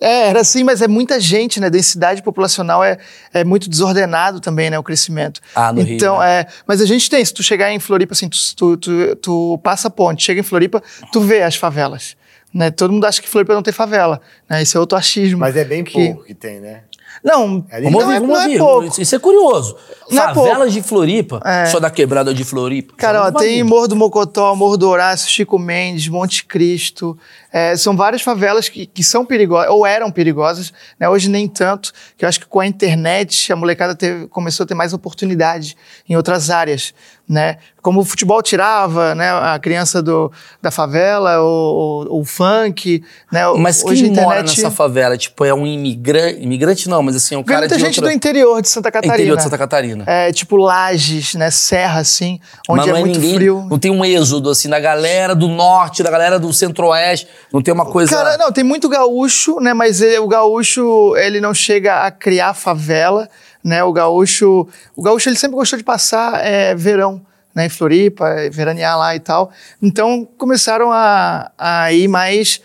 É, 0.00 0.28
era 0.28 0.40
assim, 0.40 0.64
mas 0.64 0.82
é 0.82 0.88
muita 0.88 1.18
gente, 1.20 1.60
né? 1.60 1.68
Densidade 1.70 2.22
populacional 2.22 2.82
é, 2.82 2.98
é 3.32 3.44
muito 3.44 3.68
desordenado 3.70 4.40
também, 4.40 4.70
né? 4.70 4.78
O 4.78 4.82
crescimento. 4.82 5.40
Ah, 5.54 5.72
no 5.72 5.82
Rio, 5.82 5.96
Então, 5.96 6.18
né? 6.18 6.40
é. 6.40 6.46
Mas 6.66 6.80
a 6.80 6.86
gente 6.86 7.08
tem, 7.08 7.24
se 7.24 7.32
tu 7.32 7.42
chegar 7.42 7.70
em 7.72 7.78
Floripa, 7.78 8.12
assim, 8.12 8.28
tu, 8.28 8.38
tu, 8.56 8.76
tu, 8.76 9.16
tu 9.16 9.60
passa 9.62 9.88
a 9.88 9.90
ponte, 9.90 10.22
chega 10.24 10.40
em 10.40 10.44
Floripa, 10.44 10.82
tu 11.12 11.20
vê 11.20 11.42
as 11.42 11.56
favelas. 11.56 12.16
Né? 12.52 12.70
Todo 12.70 12.92
mundo 12.92 13.04
acha 13.04 13.20
que 13.20 13.28
Floripa 13.28 13.52
não 13.54 13.62
tem 13.62 13.72
favela. 13.72 14.20
Né? 14.48 14.62
Esse 14.62 14.76
é 14.76 14.80
outro 14.80 14.96
achismo. 14.96 15.40
Mas 15.40 15.56
é 15.56 15.64
bem 15.64 15.82
que- 15.82 15.92
pouco 16.12 16.24
que 16.24 16.34
tem, 16.34 16.60
né? 16.60 16.82
Não, 17.24 17.64
Ali 17.72 17.84
Vamos 17.84 18.04
não, 18.04 18.12
é, 18.12 18.20
não 18.20 18.36
é 18.42 18.58
pouco. 18.58 19.00
Isso 19.00 19.14
é 19.16 19.18
curioso. 19.18 19.74
Não 20.10 20.22
é 20.22 20.26
Favelas 20.26 20.56
pouco. 20.58 20.70
de 20.72 20.82
Floripa, 20.82 21.40
É. 21.42 21.64
só 21.66 21.80
da 21.80 21.88
quebrada 21.90 22.34
de 22.34 22.44
Floripa. 22.44 22.92
Cara, 22.98 23.22
ó, 23.28 23.30
tem. 23.32 23.62
Morro 23.62 23.88
do 23.88 23.96
Mocotó, 23.96 24.54
Morro 24.54 24.76
do 24.76 24.86
Horácio, 24.90 25.30
Chico 25.30 25.58
Mendes, 25.58 26.06
Monte 26.08 26.44
Cristo. 26.44 27.16
É, 27.50 27.74
são 27.76 27.96
várias 27.96 28.20
favelas 28.20 28.68
que, 28.68 28.84
que 28.84 29.02
são 29.02 29.24
perigosas, 29.24 29.70
ou 29.70 29.86
eram 29.86 30.10
perigosas, 30.10 30.72
né? 31.00 31.08
hoje 31.08 31.30
nem 31.30 31.48
tanto, 31.48 31.92
que 32.18 32.24
eu 32.24 32.28
acho 32.28 32.40
que 32.40 32.46
com 32.46 32.60
a 32.60 32.66
internet 32.66 33.50
a 33.52 33.56
molecada 33.56 33.94
teve- 33.94 34.26
começou 34.26 34.64
a 34.64 34.66
ter 34.66 34.74
mais 34.74 34.92
oportunidade 34.92 35.76
em 36.08 36.16
outras 36.16 36.50
áreas, 36.50 36.92
né? 37.28 37.56
Como 37.80 38.00
o 38.00 38.04
futebol 38.04 38.42
tirava, 38.42 39.14
né, 39.14 39.30
a 39.30 39.58
criança 39.58 40.02
do, 40.02 40.32
da 40.60 40.70
favela, 40.70 41.42
o, 41.42 42.06
o, 42.20 42.24
funk, 42.24 43.02
né? 43.30 43.42
Mas 43.58 43.84
hoje 43.84 44.04
quem 44.08 44.18
a 44.18 44.22
mora 44.22 44.40
internet- 44.40 44.62
nessa 44.62 44.70
favela? 44.74 45.16
Tipo, 45.18 45.44
é 45.44 45.52
um 45.52 45.66
imigrante? 45.66 46.42
Imigrante 46.42 46.88
não, 46.88 47.02
mas 47.02 47.16
assim, 47.16 47.34
é 47.34 47.38
um 47.38 47.42
cara 47.42 47.60
muita 47.60 47.78
gente 47.78 47.98
outra... 47.98 48.10
do 48.10 48.12
interior 48.16 48.60
de 48.62 48.68
Santa 48.68 48.90
Catarina. 48.90 49.14
Interior 49.14 49.36
de 49.36 49.42
Santa 49.42 49.58
Catarina. 49.58 50.04
É, 50.06 50.32
tipo 50.32 50.56
Lages, 50.56 51.34
né? 51.34 51.50
Serra, 51.50 52.00
assim, 52.00 52.40
onde 52.68 52.80
Mas 52.80 52.88
é 52.88 52.92
não 52.92 53.00
muito 53.00 53.18
ninguém, 53.18 53.34
frio. 53.34 53.66
Não 53.70 53.78
tem 53.78 53.90
um 53.90 54.04
êxodo, 54.04 54.48
assim, 54.50 54.68
da 54.68 54.80
galera 54.80 55.34
do 55.34 55.48
norte, 55.48 56.02
da 56.02 56.10
galera 56.10 56.38
do 56.38 56.52
centro-oeste. 56.52 57.28
Não 57.52 57.60
tem 57.62 57.72
uma 57.72 57.84
coisa... 57.86 58.14
Cara, 58.14 58.38
não, 58.38 58.50
tem 58.50 58.64
muito 58.64 58.88
gaúcho, 58.88 59.60
né? 59.60 59.74
Mas 59.74 60.00
ele- 60.00 60.18
o 60.18 60.28
gaúcho, 60.28 61.14
ele 61.16 61.40
não 61.40 61.52
chega 61.52 62.02
a 62.06 62.10
criar 62.10 62.54
favela, 62.54 63.28
né? 63.64 63.82
O 63.82 63.92
gaúcho, 63.92 64.68
o 64.94 65.02
gaúcho 65.02 65.30
ele 65.30 65.36
sempre 65.36 65.56
gostou 65.56 65.78
de 65.78 65.84
passar 65.84 66.44
é, 66.44 66.74
verão, 66.74 67.24
né? 67.54 67.66
Em 67.66 67.70
Floripa, 67.70 68.26
veranear 68.52 68.98
lá 68.98 69.16
e 69.16 69.20
tal. 69.20 69.50
Então 69.80 70.28
começaram 70.36 70.92
a, 70.92 71.50
a 71.56 71.92
ir 71.92 72.06
mais 72.06 72.60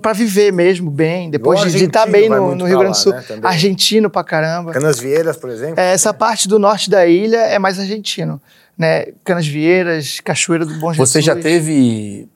para 0.00 0.12
viver 0.12 0.52
mesmo 0.52 0.90
bem, 0.90 1.30
depois 1.30 1.60
de 1.60 1.84
estar 1.84 2.06
tá 2.06 2.10
bem 2.10 2.28
no, 2.28 2.54
no 2.54 2.64
Rio 2.64 2.78
Grande 2.78 2.96
do 2.96 3.02
Sul. 3.02 3.12
Lá, 3.12 3.20
né, 3.20 3.40
argentino 3.42 4.08
pra 4.08 4.24
caramba. 4.24 4.72
Canas 4.72 4.98
Vieiras, 4.98 5.36
por 5.36 5.50
exemplo? 5.50 5.78
É, 5.78 5.92
essa 5.92 6.14
parte 6.14 6.48
do 6.48 6.58
norte 6.58 6.88
da 6.88 7.06
ilha 7.06 7.38
é 7.38 7.58
mais 7.58 7.78
argentino. 7.78 8.40
Né? 8.76 9.06
Canas 9.24 9.46
Vieiras, 9.46 10.20
Cachoeira 10.20 10.64
do 10.64 10.74
Bom 10.74 10.92
Jesus. 10.92 11.10
Você 11.10 11.20
já 11.20 11.36
teve. 11.36 12.28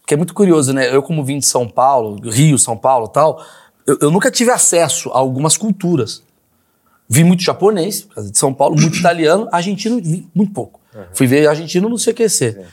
Porque 0.00 0.14
é 0.14 0.16
muito 0.16 0.34
curioso, 0.34 0.72
né? 0.72 0.92
Eu, 0.94 1.02
como 1.02 1.22
vim 1.22 1.38
de 1.38 1.46
São 1.46 1.68
Paulo, 1.68 2.18
Rio, 2.28 2.58
São 2.58 2.76
Paulo 2.76 3.06
tal, 3.06 3.40
eu, 3.86 3.98
eu 4.00 4.10
nunca 4.10 4.30
tive 4.30 4.50
acesso 4.50 5.10
a 5.10 5.18
algumas 5.18 5.56
culturas. 5.56 6.22
Vi 7.12 7.24
muito 7.24 7.42
japonês, 7.42 8.08
de 8.16 8.38
São 8.38 8.54
Paulo, 8.54 8.74
muito 8.74 8.96
italiano, 8.96 9.46
argentino, 9.52 10.00
vi 10.02 10.26
muito 10.34 10.54
pouco. 10.54 10.80
Uhum. 10.94 11.02
Fui 11.12 11.26
ver 11.26 11.46
argentino 11.46 11.86
no 11.86 11.98
CQC. 11.98 12.56
Uhum. 12.56 12.64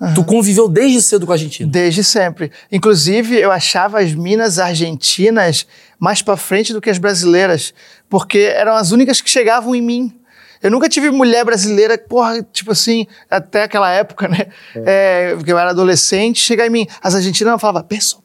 Uhum. 0.00 0.14
Tu 0.14 0.24
conviveu 0.24 0.68
desde 0.68 1.00
cedo 1.00 1.24
com 1.24 1.30
a 1.30 1.36
Argentina? 1.36 1.70
Desde 1.70 2.02
sempre. 2.02 2.50
Inclusive, 2.72 3.36
eu 3.36 3.52
achava 3.52 4.00
as 4.00 4.12
minas 4.12 4.58
argentinas 4.58 5.64
mais 5.96 6.22
para 6.22 6.36
frente 6.36 6.72
do 6.72 6.80
que 6.80 6.90
as 6.90 6.98
brasileiras, 6.98 7.72
porque 8.08 8.38
eram 8.38 8.74
as 8.74 8.90
únicas 8.90 9.20
que 9.20 9.30
chegavam 9.30 9.76
em 9.76 9.80
mim. 9.80 10.12
Eu 10.60 10.72
nunca 10.72 10.88
tive 10.88 11.12
mulher 11.12 11.44
brasileira, 11.44 11.96
porra, 11.96 12.42
tipo 12.52 12.72
assim, 12.72 13.06
até 13.30 13.62
aquela 13.62 13.92
época, 13.92 14.26
né? 14.26 14.48
É. 14.74 15.30
É, 15.30 15.36
porque 15.36 15.52
eu 15.52 15.58
era 15.58 15.70
adolescente, 15.70 16.40
chegar 16.40 16.66
em 16.66 16.70
mim. 16.70 16.86
As 17.00 17.14
argentinas 17.14 17.60
falavam, 17.60 17.86
peso, 17.86 18.20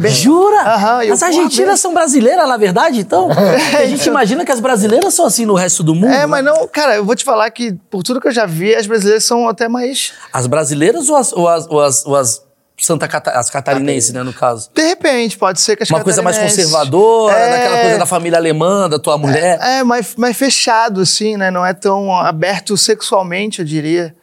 peso. 0.00 0.22
Jura? 0.22 0.62
Aham, 0.62 1.12
as 1.12 1.22
argentinas 1.22 1.80
são 1.80 1.92
brasileiras, 1.92 2.48
na 2.48 2.56
verdade, 2.56 3.00
então? 3.00 3.28
É, 3.72 3.84
a 3.84 3.86
gente 3.86 4.00
então... 4.00 4.12
imagina 4.12 4.44
que 4.44 4.52
as 4.52 4.60
brasileiras 4.60 5.14
são 5.14 5.26
assim 5.26 5.44
no 5.44 5.54
resto 5.54 5.82
do 5.82 5.94
mundo. 5.94 6.06
É, 6.06 6.20
né? 6.20 6.26
mas 6.26 6.44
não, 6.44 6.66
cara, 6.68 6.96
eu 6.96 7.04
vou 7.04 7.14
te 7.14 7.24
falar 7.24 7.50
que, 7.50 7.72
por 7.90 8.02
tudo 8.02 8.20
que 8.20 8.28
eu 8.28 8.32
já 8.32 8.46
vi, 8.46 8.74
as 8.74 8.86
brasileiras 8.86 9.24
são 9.24 9.48
até 9.48 9.68
mais. 9.68 10.12
As 10.32 10.46
brasileiras 10.46 11.08
ou 11.08 11.16
as, 11.16 11.32
ou 11.32 11.48
as, 11.48 11.66
ou 11.66 11.80
as, 11.80 12.06
ou 12.06 12.16
as 12.16 12.42
Santa 12.82 13.06
Cata 13.06 13.30
as 13.30 13.48
catarinenses, 13.48 14.12
né, 14.12 14.22
no 14.22 14.32
caso. 14.32 14.68
De 14.74 14.82
repente, 14.82 15.38
pode 15.38 15.60
ser 15.60 15.76
que 15.76 15.84
as 15.84 15.90
Uma 15.90 16.02
coisa 16.02 16.20
mais 16.20 16.36
conservadora, 16.36 17.36
é... 17.36 17.50
daquela 17.50 17.80
coisa 17.82 17.98
da 17.98 18.06
família 18.06 18.38
alemã, 18.38 18.88
da 18.88 18.98
tua 18.98 19.16
mulher. 19.16 19.58
É, 19.62 19.78
é 19.78 19.84
mais, 19.84 20.16
mais 20.16 20.36
fechado, 20.36 21.00
assim, 21.00 21.36
né? 21.36 21.50
Não 21.50 21.64
é 21.64 21.72
tão 21.72 22.12
aberto 22.12 22.76
sexualmente, 22.76 23.60
eu 23.60 23.64
diria. 23.64 24.14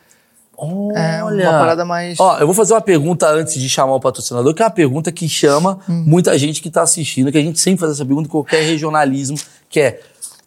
Olha. 0.60 1.44
É 1.44 1.50
uma 1.50 1.60
parada 1.60 1.86
mais. 1.86 2.20
Ó, 2.20 2.38
eu 2.40 2.46
vou 2.46 2.54
fazer 2.54 2.74
uma 2.74 2.82
pergunta 2.82 3.30
antes 3.30 3.54
de 3.54 3.70
chamar 3.70 3.96
o 3.96 4.00
patrocinador, 4.00 4.54
que 4.54 4.62
é 4.62 4.66
uma 4.66 4.72
pergunta 4.72 5.12
que 5.12 5.28
chama 5.30 5.80
hum. 5.88 6.04
muita 6.06 6.38
gente 6.38 6.62
que 6.62 6.68
está 6.68 6.82
assistindo, 6.82 7.32
que 7.32 7.38
a 7.38 7.42
gente 7.42 7.60
sempre 7.60 7.80
faz 7.80 7.94
essa 7.94 8.06
pergunta 8.06 8.28
em 8.28 8.32
qualquer 8.32 8.64
regionalismo, 8.64 9.38
que 9.70 9.80
é 9.80 10.00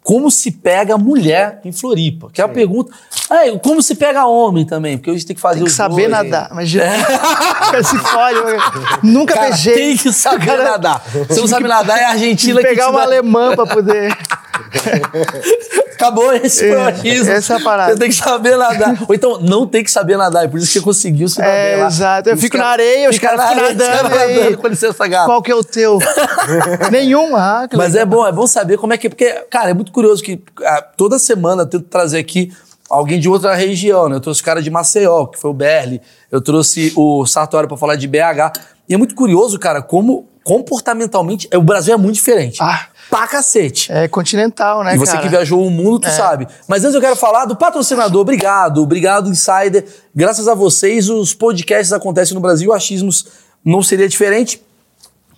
como 0.03 0.29
se 0.29 0.51
pega 0.51 0.97
mulher 0.97 1.61
em 1.63 1.71
Floripa? 1.71 2.29
Que 2.31 2.41
é 2.41 2.43
a 2.43 2.49
pergunta. 2.49 2.93
É, 3.31 3.57
como 3.57 3.81
se 3.81 3.95
pega 3.95 4.25
homem 4.25 4.65
também, 4.65 4.97
porque 4.97 5.09
hoje 5.09 5.25
tem 5.25 5.33
que 5.33 5.41
fazer 5.41 5.59
Tem 5.59 5.65
que 5.65 5.71
saber 5.71 6.09
dois, 6.09 6.09
nadar. 6.09 6.51
Imagina. 6.51 6.83
É. 6.83 7.81
se 7.83 7.97
fode. 7.97 8.39
Nunca 9.01 9.39
beijei. 9.39 9.73
Tem 9.73 9.97
que 9.97 10.11
saber 10.11 10.45
cara, 10.45 10.63
nadar. 10.71 11.01
Se 11.29 11.39
não 11.39 11.47
sabe 11.47 11.67
nadar, 11.69 11.97
é 11.97 12.03
a 12.03 12.09
Argentina 12.09 12.59
que 12.59 12.67
pegar 12.67 12.89
uma 12.89 12.99
dá... 12.99 13.05
alemã 13.05 13.55
pra 13.55 13.65
poder. 13.65 14.15
Acabou 15.93 16.33
esse 16.33 16.65
é, 16.65 16.75
machismo. 16.75 17.31
Essa 17.31 17.53
é 17.53 17.57
a 17.57 17.59
parada. 17.61 17.93
Você 17.93 17.99
tem 17.99 18.09
que 18.09 18.15
saber 18.15 18.57
nadar. 18.57 18.97
Ou 19.07 19.15
então, 19.15 19.39
não 19.39 19.65
tem 19.65 19.83
que 19.83 19.91
saber 19.91 20.17
nadar. 20.17 20.43
É 20.43 20.47
por 20.47 20.57
isso 20.57 20.67
que 20.67 20.73
você 20.73 20.81
conseguiu 20.81 21.29
se 21.29 21.37
dar 21.37 21.47
é, 21.47 21.71
bem 21.71 21.81
lá. 21.81 21.87
Exato. 21.87 22.29
Eu 22.29 22.37
fico 22.37 22.57
cara, 22.57 22.65
na 22.65 22.71
areia, 22.71 23.09
os 23.09 23.19
caras 23.19 23.41
ficam 23.41 23.63
nadando. 23.63 24.09
nadando. 24.09 24.57
Com 24.57 24.67
licença, 24.67 25.07
gato. 25.07 25.25
Qual 25.25 25.41
que 25.41 25.51
é 25.51 25.55
o 25.55 25.63
teu? 25.63 25.99
Nenhum. 26.91 27.35
Ah, 27.35 27.67
Mas 27.73 27.95
é 27.95 28.05
bom, 28.05 28.27
é 28.27 28.31
bom 28.31 28.45
saber 28.45 28.77
como 28.77 28.93
é 28.93 28.97
que... 28.97 29.07
Porque, 29.07 29.31
cara, 29.49 29.69
é 29.69 29.73
muito 29.73 29.91
curioso 29.91 30.21
que 30.21 30.41
ah, 30.63 30.81
toda 30.81 31.17
semana 31.17 31.61
eu 31.61 31.67
tento 31.67 31.85
trazer 31.85 32.19
aqui 32.19 32.51
alguém 32.89 33.19
de 33.19 33.29
outra 33.29 33.55
região, 33.55 34.09
né? 34.09 34.17
Eu 34.17 34.21
trouxe 34.21 34.41
o 34.41 34.43
cara 34.43 34.61
de 34.61 34.69
Maceió, 34.69 35.27
que 35.27 35.39
foi 35.39 35.51
o 35.51 35.53
Berli. 35.53 36.01
Eu 36.31 36.41
trouxe 36.41 36.91
o 36.97 37.25
Sartori 37.25 37.67
para 37.67 37.77
falar 37.77 37.95
de 37.95 38.07
BH. 38.07 38.59
E 38.89 38.93
é 38.93 38.97
muito 38.97 39.15
curioso, 39.15 39.57
cara, 39.57 39.81
como 39.81 40.27
comportamentalmente 40.43 41.47
o 41.55 41.61
Brasil 41.61 41.93
é 41.93 41.97
muito 41.97 42.15
diferente. 42.15 42.57
Ah 42.61 42.87
pra 43.13 43.27
cacete. 43.27 43.91
É 43.91 44.07
continental, 44.07 44.83
né, 44.83 44.95
E 44.95 44.97
você 44.97 45.11
cara? 45.11 45.23
que 45.23 45.29
viajou 45.29 45.63
o 45.63 45.69
mundo, 45.69 45.99
tu 45.99 46.07
é. 46.07 46.11
sabe. 46.11 46.47
Mas 46.67 46.83
antes 46.83 46.95
eu 46.95 47.01
quero 47.01 47.15
falar 47.15 47.45
do 47.45 47.55
patrocinador. 47.55 48.19
Obrigado, 48.21 48.81
obrigado, 48.81 49.29
Insider. 49.29 49.85
Graças 50.15 50.47
a 50.47 50.55
vocês, 50.55 51.07
os 51.11 51.31
podcasts 51.31 51.93
acontecem 51.93 52.33
no 52.33 52.41
Brasil. 52.41 52.73
Achismos 52.73 53.27
não 53.63 53.83
seria 53.83 54.09
diferente. 54.09 54.63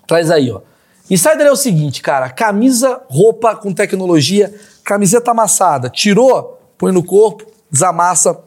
Traz 0.08 0.32
aí, 0.32 0.50
ó. 0.50 0.62
Insider 1.10 1.46
é 1.46 1.52
o 1.52 1.56
seguinte, 1.58 2.02
cara. 2.02 2.30
Camisa, 2.30 3.02
roupa 3.10 3.54
com 3.58 3.74
tecnologia, 3.74 4.56
camiseta 4.82 5.32
amassada. 5.32 5.90
Tirou, 5.90 6.58
põe 6.78 6.94
no 6.94 7.04
corpo, 7.04 7.46
desamassa, 7.70 8.40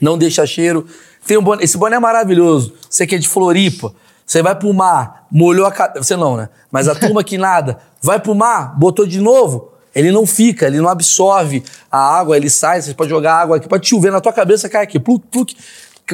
não 0.00 0.16
deixa 0.16 0.46
cheiro. 0.46 0.86
Tem 1.26 1.36
um 1.36 1.42
boné, 1.42 1.62
esse 1.62 1.76
boné 1.76 1.96
é 1.96 2.00
maravilhoso. 2.00 2.72
Você 2.88 3.06
que 3.06 3.16
é 3.16 3.18
de 3.18 3.28
Floripa. 3.28 3.92
Você 4.26 4.42
vai 4.42 4.56
pro 4.56 4.74
mar, 4.74 5.26
molhou 5.30 5.64
a 5.64 5.72
cabeça. 5.72 6.02
Você 6.02 6.16
não, 6.16 6.36
né? 6.36 6.48
Mas 6.70 6.88
a 6.88 6.94
turma 6.98 7.22
que 7.22 7.38
nada, 7.38 7.78
vai 8.02 8.18
pro 8.18 8.34
mar, 8.34 8.76
botou 8.76 9.06
de 9.06 9.20
novo, 9.20 9.72
ele 9.94 10.10
não 10.10 10.26
fica, 10.26 10.66
ele 10.66 10.78
não 10.78 10.88
absorve 10.88 11.62
a 11.90 11.98
água, 11.98 12.36
ele 12.36 12.50
sai, 12.50 12.82
você 12.82 12.92
pode 12.92 13.08
jogar 13.08 13.34
água 13.34 13.56
aqui, 13.56 13.68
pode 13.68 13.88
chover 13.88 14.10
na 14.10 14.20
tua 14.20 14.32
cabeça, 14.32 14.68
cai 14.68 14.82
aqui, 14.82 14.98
pluk, 14.98 15.26
pluk. 15.28 15.56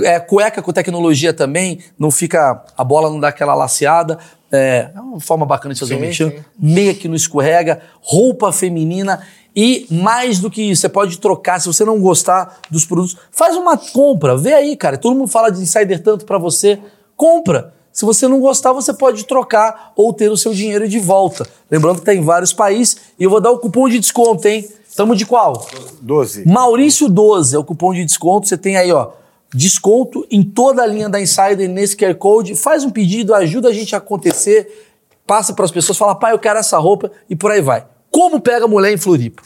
É, 0.04 0.18
cueca 0.18 0.62
com 0.62 0.72
tecnologia 0.72 1.34
também, 1.34 1.80
não 1.98 2.10
fica, 2.10 2.64
a 2.78 2.84
bola 2.84 3.10
não 3.10 3.20
dá 3.20 3.28
aquela 3.28 3.54
laceada. 3.54 4.18
É, 4.50 4.90
é 4.94 5.00
uma 5.00 5.20
forma 5.20 5.44
bacana 5.44 5.74
de 5.74 5.80
fazer 5.80 5.94
sim, 5.94 5.98
um 5.98 6.02
mexão. 6.02 6.32
Meia 6.58 6.94
que 6.94 7.08
não 7.08 7.14
escorrega, 7.14 7.80
roupa 8.00 8.52
feminina. 8.52 9.20
E 9.54 9.86
mais 9.90 10.38
do 10.38 10.50
que 10.50 10.62
isso, 10.62 10.82
você 10.82 10.88
pode 10.88 11.18
trocar, 11.18 11.60
se 11.60 11.66
você 11.66 11.84
não 11.84 12.00
gostar 12.00 12.60
dos 12.70 12.86
produtos, 12.86 13.18
faz 13.30 13.54
uma 13.56 13.76
compra, 13.76 14.36
vê 14.36 14.54
aí, 14.54 14.76
cara. 14.76 14.96
Todo 14.96 15.16
mundo 15.16 15.28
fala 15.28 15.50
de 15.50 15.60
insider 15.60 16.02
tanto 16.02 16.24
para 16.24 16.38
você, 16.38 16.78
compra. 17.16 17.74
Se 17.92 18.04
você 18.04 18.26
não 18.26 18.40
gostar, 18.40 18.72
você 18.72 18.92
pode 18.92 19.24
trocar 19.24 19.92
ou 19.94 20.12
ter 20.12 20.30
o 20.30 20.36
seu 20.36 20.54
dinheiro 20.54 20.88
de 20.88 20.98
volta. 20.98 21.46
Lembrando 21.70 21.96
que 21.96 22.02
está 22.02 22.14
em 22.14 22.22
vários 22.22 22.52
países 22.52 22.96
e 23.18 23.24
eu 23.24 23.30
vou 23.30 23.40
dar 23.40 23.50
o 23.50 23.58
cupom 23.58 23.88
de 23.88 23.98
desconto, 23.98 24.48
hein? 24.48 24.66
Estamos 24.88 25.18
de 25.18 25.26
qual? 25.26 25.66
12. 26.00 26.48
Maurício 26.48 27.08
12 27.08 27.54
é 27.54 27.58
o 27.58 27.64
cupom 27.64 27.92
de 27.92 28.04
desconto. 28.04 28.48
Você 28.48 28.56
tem 28.56 28.76
aí, 28.76 28.90
ó, 28.92 29.10
desconto 29.54 30.26
em 30.30 30.42
toda 30.42 30.82
a 30.82 30.86
linha 30.86 31.08
da 31.08 31.20
Insider 31.20 31.68
nesse 31.68 31.96
QR 31.96 32.14
Code. 32.14 32.54
Faz 32.54 32.84
um 32.84 32.90
pedido, 32.90 33.34
ajuda 33.34 33.68
a 33.68 33.72
gente 33.72 33.94
a 33.94 33.98
acontecer, 33.98 34.94
passa 35.26 35.52
para 35.52 35.64
as 35.64 35.70
pessoas, 35.70 35.98
fala, 35.98 36.14
pai, 36.14 36.32
eu 36.32 36.38
quero 36.38 36.58
essa 36.58 36.78
roupa 36.78 37.10
e 37.28 37.36
por 37.36 37.50
aí 37.50 37.60
vai. 37.60 37.84
Como 38.10 38.40
pega 38.40 38.66
mulher 38.66 38.92
em 38.92 38.98
Floripa? 38.98 39.42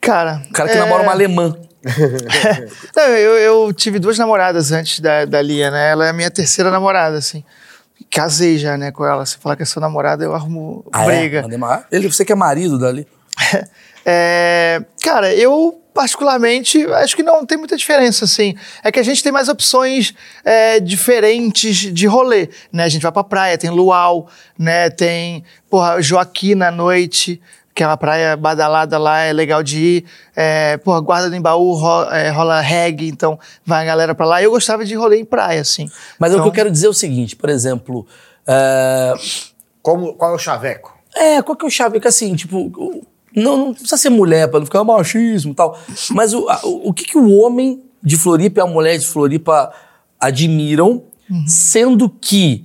Cara. 0.00 0.42
O 0.48 0.52
cara 0.52 0.68
que 0.68 0.76
é... 0.76 0.80
namora 0.80 1.02
uma 1.02 1.12
alemã. 1.12 1.56
Não, 2.94 3.02
eu, 3.04 3.36
eu, 3.36 3.72
tive 3.72 3.98
duas 3.98 4.18
namoradas 4.18 4.72
antes 4.72 5.00
da, 5.00 5.24
da 5.24 5.40
Lia, 5.40 5.70
né? 5.70 5.90
Ela 5.90 6.06
é 6.06 6.10
a 6.10 6.12
minha 6.12 6.30
terceira 6.30 6.70
namorada, 6.70 7.16
assim. 7.16 7.44
Casei 8.10 8.58
já, 8.58 8.76
né, 8.76 8.90
com 8.90 9.04
ela. 9.04 9.24
Se 9.24 9.36
falar 9.38 9.56
que 9.56 9.62
é 9.62 9.66
sua 9.66 9.80
namorada, 9.80 10.24
eu 10.24 10.34
arrumo 10.34 10.84
ah, 10.92 11.04
é? 11.04 11.20
briga. 11.20 11.46
É? 11.90 11.96
Ele, 11.96 12.10
você 12.10 12.24
que 12.24 12.32
é 12.32 12.34
marido 12.34 12.78
dali? 12.78 13.06
é, 14.04 14.82
cara, 15.02 15.32
eu 15.34 15.80
particularmente 15.94 16.84
acho 16.92 17.16
que 17.16 17.22
não 17.22 17.46
tem 17.46 17.56
muita 17.56 17.76
diferença, 17.76 18.26
assim. 18.26 18.54
É 18.82 18.92
que 18.92 19.00
a 19.00 19.02
gente 19.02 19.22
tem 19.22 19.32
mais 19.32 19.48
opções 19.48 20.12
é, 20.44 20.78
diferentes 20.78 21.76
de 21.92 22.06
rolê, 22.06 22.50
né? 22.70 22.84
A 22.84 22.88
gente 22.88 23.02
vai 23.02 23.12
pra 23.12 23.24
praia, 23.24 23.56
tem 23.56 23.70
luau, 23.70 24.28
né? 24.58 24.90
Tem, 24.90 25.42
porra, 25.70 26.02
Joaquim 26.02 26.60
à 26.60 26.70
noite 26.70 27.40
que 27.76 27.82
é 27.82 27.86
uma 27.86 27.98
praia 27.98 28.34
badalada 28.38 28.96
lá, 28.96 29.20
é 29.20 29.34
legal 29.34 29.62
de 29.62 29.78
ir. 29.78 30.04
É, 30.34 30.78
pô, 30.78 30.98
Guarda 31.02 31.28
do 31.28 31.36
Embaú 31.36 31.74
rola, 31.74 32.18
é, 32.18 32.30
rola 32.30 32.58
reggae, 32.62 33.06
então 33.06 33.38
vai 33.66 33.82
a 33.82 33.84
galera 33.84 34.14
pra 34.14 34.24
lá. 34.24 34.42
Eu 34.42 34.50
gostava 34.50 34.82
de 34.82 34.94
rolê 34.94 35.20
em 35.20 35.26
praia, 35.26 35.60
assim. 35.60 35.86
Mas 36.18 36.32
então... 36.32 36.40
o 36.40 36.42
que 36.42 36.48
eu 36.48 36.54
quero 36.54 36.70
dizer 36.70 36.86
é 36.86 36.88
o 36.88 36.94
seguinte, 36.94 37.36
por 37.36 37.50
exemplo... 37.50 38.06
É... 38.46 39.12
Como, 39.82 40.14
qual 40.14 40.32
é 40.32 40.34
o 40.34 40.38
chaveco? 40.38 40.96
É, 41.14 41.42
qual 41.42 41.54
que 41.54 41.66
é 41.66 41.68
o 41.68 41.70
chaveco? 41.70 42.08
Assim, 42.08 42.34
tipo... 42.34 43.04
Não, 43.36 43.58
não 43.58 43.74
precisa 43.74 43.98
ser 43.98 44.08
mulher 44.08 44.48
pra 44.48 44.58
não 44.58 44.64
ficar 44.64 44.82
machismo 44.82 45.52
e 45.52 45.54
tal. 45.54 45.78
Mas 46.12 46.32
o, 46.32 46.46
o, 46.64 46.88
o 46.88 46.94
que, 46.94 47.04
que 47.04 47.18
o 47.18 47.30
homem 47.30 47.84
de 48.02 48.16
Floripa 48.16 48.60
e 48.60 48.62
a 48.62 48.66
mulher 48.66 48.96
de 48.96 49.06
Floripa 49.06 49.70
admiram, 50.18 51.02
uhum. 51.30 51.44
sendo 51.46 52.08
que 52.08 52.64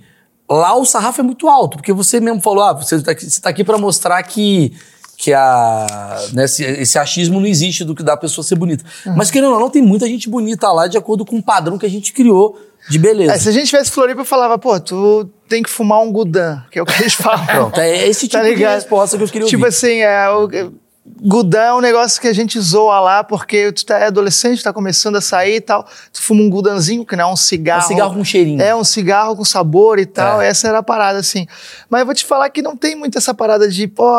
lá 0.49 0.73
o 0.73 0.85
sarrafo 0.85 1.19
é 1.19 1.23
muito 1.23 1.49
alto, 1.49 1.75
porque 1.75 1.91
você 1.91 2.21
mesmo 2.21 2.39
falou, 2.39 2.63
ah, 2.63 2.73
você 2.73 2.95
está 2.95 3.11
aqui, 3.11 3.41
tá 3.41 3.49
aqui 3.49 3.63
para 3.65 3.77
mostrar 3.77 4.23
que 4.23 4.73
que 5.21 5.31
a, 5.33 6.19
né, 6.33 6.45
esse, 6.45 6.63
esse, 6.63 6.97
achismo 6.97 7.39
não 7.39 7.45
existe 7.45 7.83
do 7.83 7.93
que 7.93 8.01
dá 8.01 8.13
a 8.13 8.17
pessoa 8.17 8.43
ser 8.43 8.55
bonita. 8.55 8.83
Uhum. 9.05 9.15
Mas 9.15 9.29
querendo 9.29 9.53
ou 9.53 9.59
não, 9.59 9.69
tem 9.69 9.79
muita 9.79 10.07
gente 10.07 10.27
bonita 10.27 10.71
lá 10.71 10.87
de 10.87 10.97
acordo 10.97 11.23
com 11.23 11.37
o 11.37 11.43
padrão 11.43 11.77
que 11.77 11.85
a 11.85 11.89
gente 11.89 12.11
criou 12.11 12.59
de 12.89 12.97
beleza. 12.97 13.33
É, 13.33 13.37
se 13.37 13.47
a 13.47 13.51
gente 13.51 13.67
tivesse 13.67 13.91
Floripa, 13.91 14.21
eu 14.21 14.25
falava, 14.25 14.57
pô, 14.57 14.79
tu 14.79 15.29
tem 15.47 15.61
que 15.61 15.69
fumar 15.69 16.01
um 16.01 16.11
Gudan, 16.11 16.63
que 16.71 16.79
é 16.79 16.81
o 16.81 16.87
que 16.87 16.99
eles 16.99 17.13
falam. 17.13 17.45
Pronto, 17.45 17.79
é 17.79 18.07
esse 18.07 18.27
tá 18.27 18.39
tipo 18.39 18.51
tá 18.51 18.57
de 18.57 18.63
resposta 18.63 19.15
que 19.15 19.23
eu 19.23 19.27
queria 19.27 19.47
tipo 19.47 19.63
ouvir. 19.63 19.75
Tipo 19.75 19.85
assim, 19.85 19.99
é, 19.99 20.27
o, 20.31 20.73
Gudan 21.03 21.61
é 21.61 21.73
um 21.73 21.81
negócio 21.81 22.21
que 22.21 22.27
a 22.27 22.33
gente 22.33 22.59
zoa 22.59 22.99
lá, 22.99 23.23
porque 23.23 23.71
tu 23.71 23.85
tá, 23.85 23.99
é 23.99 24.07
adolescente, 24.07 24.63
tá 24.63 24.71
começando 24.71 25.15
a 25.17 25.21
sair 25.21 25.55
e 25.55 25.61
tal. 25.61 25.85
Tu 26.13 26.21
fuma 26.21 26.41
um 26.41 26.49
Gudanzinho, 26.49 27.05
que 27.05 27.15
não 27.15 27.29
é 27.29 27.33
um 27.33 27.35
cigarro. 27.35 27.81
É 27.81 27.85
um 27.85 27.87
cigarro 27.87 28.13
com 28.15 28.23
cheirinho. 28.23 28.61
É 28.61 28.75
um 28.75 28.83
cigarro 28.83 29.35
com 29.35 29.43
sabor 29.43 29.99
e 29.99 30.05
tal. 30.05 30.41
É. 30.41 30.47
Essa 30.47 30.67
era 30.67 30.79
a 30.79 30.83
parada, 30.83 31.19
assim. 31.19 31.47
Mas 31.89 32.01
eu 32.01 32.05
vou 32.05 32.15
te 32.15 32.25
falar 32.25 32.49
que 32.49 32.61
não 32.61 32.77
tem 32.77 32.95
muito 32.95 33.17
essa 33.17 33.33
parada 33.33 33.67
de, 33.67 33.87
pô, 33.87 34.11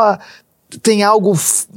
tem 0.79 1.03
algo 1.03 1.35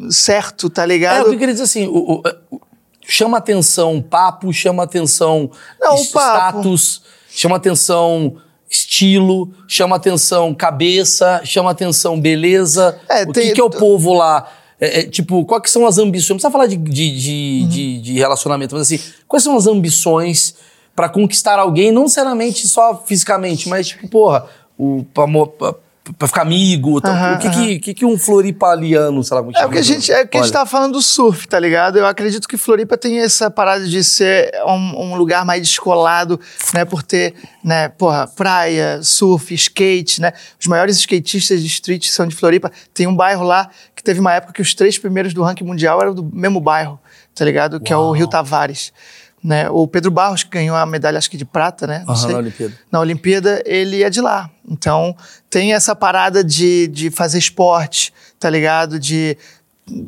certo, 0.10 0.70
tá 0.70 0.86
ligado? 0.86 1.18
É, 1.18 1.22
o 1.22 1.26
que 1.30 1.36
eu 1.36 1.40
queria 1.40 1.54
dizer 1.54 1.64
assim, 1.66 1.88
o, 1.88 2.22
o, 2.52 2.60
chama 3.08 3.38
atenção 3.38 4.02
papo, 4.02 4.52
chama 4.54 4.84
atenção 4.84 5.50
Não, 5.80 5.96
status, 5.98 7.02
chama 7.30 7.56
atenção 7.58 8.38
estilo, 8.70 9.52
chama 9.68 9.96
atenção 9.96 10.54
cabeça, 10.54 11.42
chama 11.44 11.72
atenção 11.72 12.20
beleza. 12.20 13.00
É, 13.08 13.24
o 13.24 13.32
tem- 13.32 13.48
que, 13.50 13.54
que 13.54 13.62
é 13.62 13.64
o 13.64 13.70
povo 13.70 14.14
lá? 14.14 14.50
É, 14.80 15.00
é, 15.02 15.04
tipo, 15.04 15.46
quais 15.46 15.64
que 15.64 15.70
são 15.72 15.86
as 15.88 15.98
ambições? 15.98 16.30
Não 16.30 16.36
precisa 16.38 16.52
falar 16.52 16.68
de, 16.68 16.76
de, 16.76 17.18
de, 17.20 17.60
Uhum. 17.64 17.70
de- 17.70 18.02
de 18.02 18.14
relacionamento, 18.14 18.76
mas 18.76 18.82
assim, 18.92 19.00
quais 19.28 19.44
são 19.44 19.56
as 19.56 19.68
ambições 19.68 20.56
pra 20.96 21.08
conquistar 21.10 21.60
alguém, 21.60 21.92
não 21.92 22.04
necessariamente 22.04 22.68
só 22.68 23.02
fisicamente, 23.06 23.70
mas 23.70 23.88
tipo, 23.88 24.08
porra, 24.10 24.46
o, 24.78 25.06
pra, 25.14 25.26
pra- 25.48 25.76
pra 26.14 26.28
ficar 26.28 26.42
amigo. 26.44 27.00
Aham, 27.04 27.36
o 27.36 27.40
que, 27.40 27.50
que, 27.50 27.80
que, 27.80 27.94
que 27.94 28.06
um 28.06 28.18
floripaliano, 28.18 29.24
sei 29.24 29.36
lá 29.36 29.42
como 29.44 29.58
É 29.58 29.62
porque 29.64 29.80
a 29.80 29.82
gente, 29.82 30.12
é 30.12 30.24
porque 30.24 30.38
a 30.38 30.42
gente 30.42 30.54
tava 30.54 30.70
falando 30.70 30.94
do 30.94 31.02
surf, 31.02 31.48
tá 31.48 31.60
ligado? 31.60 31.98
Eu 31.98 32.06
acredito 32.06 32.48
que 32.48 32.58
Floripa 32.58 32.98
tem 32.98 33.20
essa 33.20 33.50
parada 33.50 33.88
de 33.88 34.04
ser 34.04 34.52
um, 34.66 35.12
um 35.12 35.16
lugar 35.16 35.46
mais 35.46 35.62
descolado, 35.62 36.40
né? 36.74 36.86
Por 36.86 37.02
ter, 37.02 37.34
né, 37.64 37.90
porra, 37.90 38.28
praia, 38.28 39.02
surf, 39.02 39.54
skate, 39.54 40.22
né? 40.22 40.32
Os 40.60 40.68
maiores 40.68 40.98
skatistas 40.98 41.62
de 41.62 41.68
street 41.68 42.08
são 42.08 42.28
de 42.28 42.36
Floripa. 42.36 42.72
Tem 42.94 43.08
um 43.08 43.16
bairro 43.16 43.44
lá 43.44 43.70
que 43.96 44.04
teve 44.04 44.20
uma 44.20 44.34
época 44.34 44.54
que 44.54 44.62
os 44.62 44.74
três 44.74 44.98
primeiros 44.98 45.34
do 45.34 45.44
ranking 45.44 45.64
mundial 45.64 46.02
eram 46.02 46.14
do 46.14 46.24
mesmo 46.24 46.60
bairro, 46.60 47.00
tá 47.34 47.44
ligado? 47.44 47.80
Que 47.80 47.92
é 47.92 47.98
o. 47.98 48.12
Rio 48.12 48.28
Tavares. 48.28 48.94
Né? 49.46 49.70
O 49.70 49.86
Pedro 49.88 50.10
Barros, 50.10 50.42
que 50.44 50.50
ganhou 50.50 50.76
a 50.76 50.88
medalha, 50.88 51.20
acho 51.20 51.30
que 51.30 51.38
de 51.38 51.46
prata, 51.46 51.86
né? 51.86 52.04
Sei. 52.16 52.32
na 52.32 52.40
Olimpíada. 52.40 52.74
Na 52.92 53.00
Olimpíada, 53.00 53.62
ele 53.64 54.02
é 54.02 54.10
de 54.10 54.20
lá. 54.20 54.50
Então, 54.68 55.16
tem 55.52 55.72
essa 55.76 55.96
parada 55.96 56.44
de, 56.44 56.88
de 56.88 57.12
fazer 57.12 57.38
esporte, 57.38 58.12
tá 58.40 58.50
ligado? 58.50 59.00
De. 59.00 59.38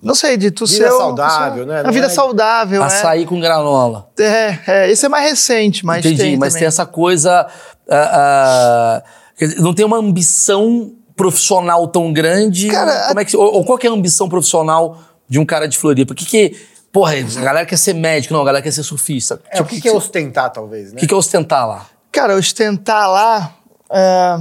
Não 0.01 0.15
sei, 0.15 0.37
de 0.37 0.49
tu 0.49 0.65
Vida 0.65 0.87
ser. 0.87 0.91
um- 0.91 0.97
saudável, 0.97 1.67
né? 1.67 1.81
A 1.81 1.83
Não 1.83 1.91
vida 1.91 2.07
é- 2.07 2.09
saudável, 2.09 2.79
né? 2.81 2.87
Açaí 2.87 3.27
com 3.27 3.39
granola. 3.39 4.09
É, 4.19 4.57
é, 4.65 4.89
esse 4.91 5.05
é 5.05 5.09
mais 5.09 5.29
recente, 5.29 5.85
mas 5.85 6.03
Entendi, 6.03 6.19
tem. 6.23 6.35
mas 6.37 6.53
também. 6.53 6.61
tem 6.61 6.67
essa 6.67 6.87
coisa. 6.87 7.45
ah, 7.87 9.03
quer 9.37 9.45
dizer, 9.49 9.61
não 9.61 9.73
tem 9.73 9.85
uma 9.85 9.97
ambição 9.97 10.93
profissional 11.15 11.87
tão 11.87 12.11
grande. 12.11 12.69
Cara, 12.69 13.07
Como 13.09 13.19
é 13.19 13.25
que, 13.25 13.37
ou, 13.37 13.53
ou 13.53 13.63
qual 13.65 13.77
que 13.77 13.85
é 13.85 13.89
a 13.89 13.93
ambição 13.93 14.27
profissional 14.27 14.97
de 15.29 15.37
um 15.39 15.45
cara 15.45 15.67
de 15.67 15.77
Floripa? 15.77 16.13
O 16.13 16.15
que 16.15 16.25
que. 16.25 16.55
Porra, 16.91 17.13
a 17.13 17.41
galera 17.41 17.65
quer 17.65 17.77
ser 17.77 17.93
médico, 17.93 18.33
não, 18.33 18.41
a 18.41 18.45
galera 18.45 18.63
quer 18.63 18.71
ser 18.71 18.83
surfista. 18.83 19.39
É, 19.51 19.61
o 19.61 19.65
que, 19.65 19.79
que 19.81 19.87
é 19.87 19.91
ostentar, 19.91 20.51
talvez, 20.51 20.91
O 20.91 20.95
né? 20.95 20.99
que, 20.99 21.07
que 21.07 21.13
é 21.13 21.17
ostentar 21.17 21.67
lá? 21.67 21.85
Cara, 22.11 22.35
ostentar 22.35 23.09
lá. 23.09 23.53
É... 23.91 24.37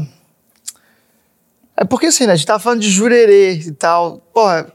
é 1.79 1.85
porque 1.85 2.07
assim, 2.07 2.27
né? 2.27 2.33
A 2.33 2.37
gente 2.37 2.47
tava 2.47 2.59
falando 2.59 2.81
de 2.81 2.91
jurerê 2.91 3.53
e 3.55 3.73
tal. 3.73 4.19
Porra, 4.33 4.67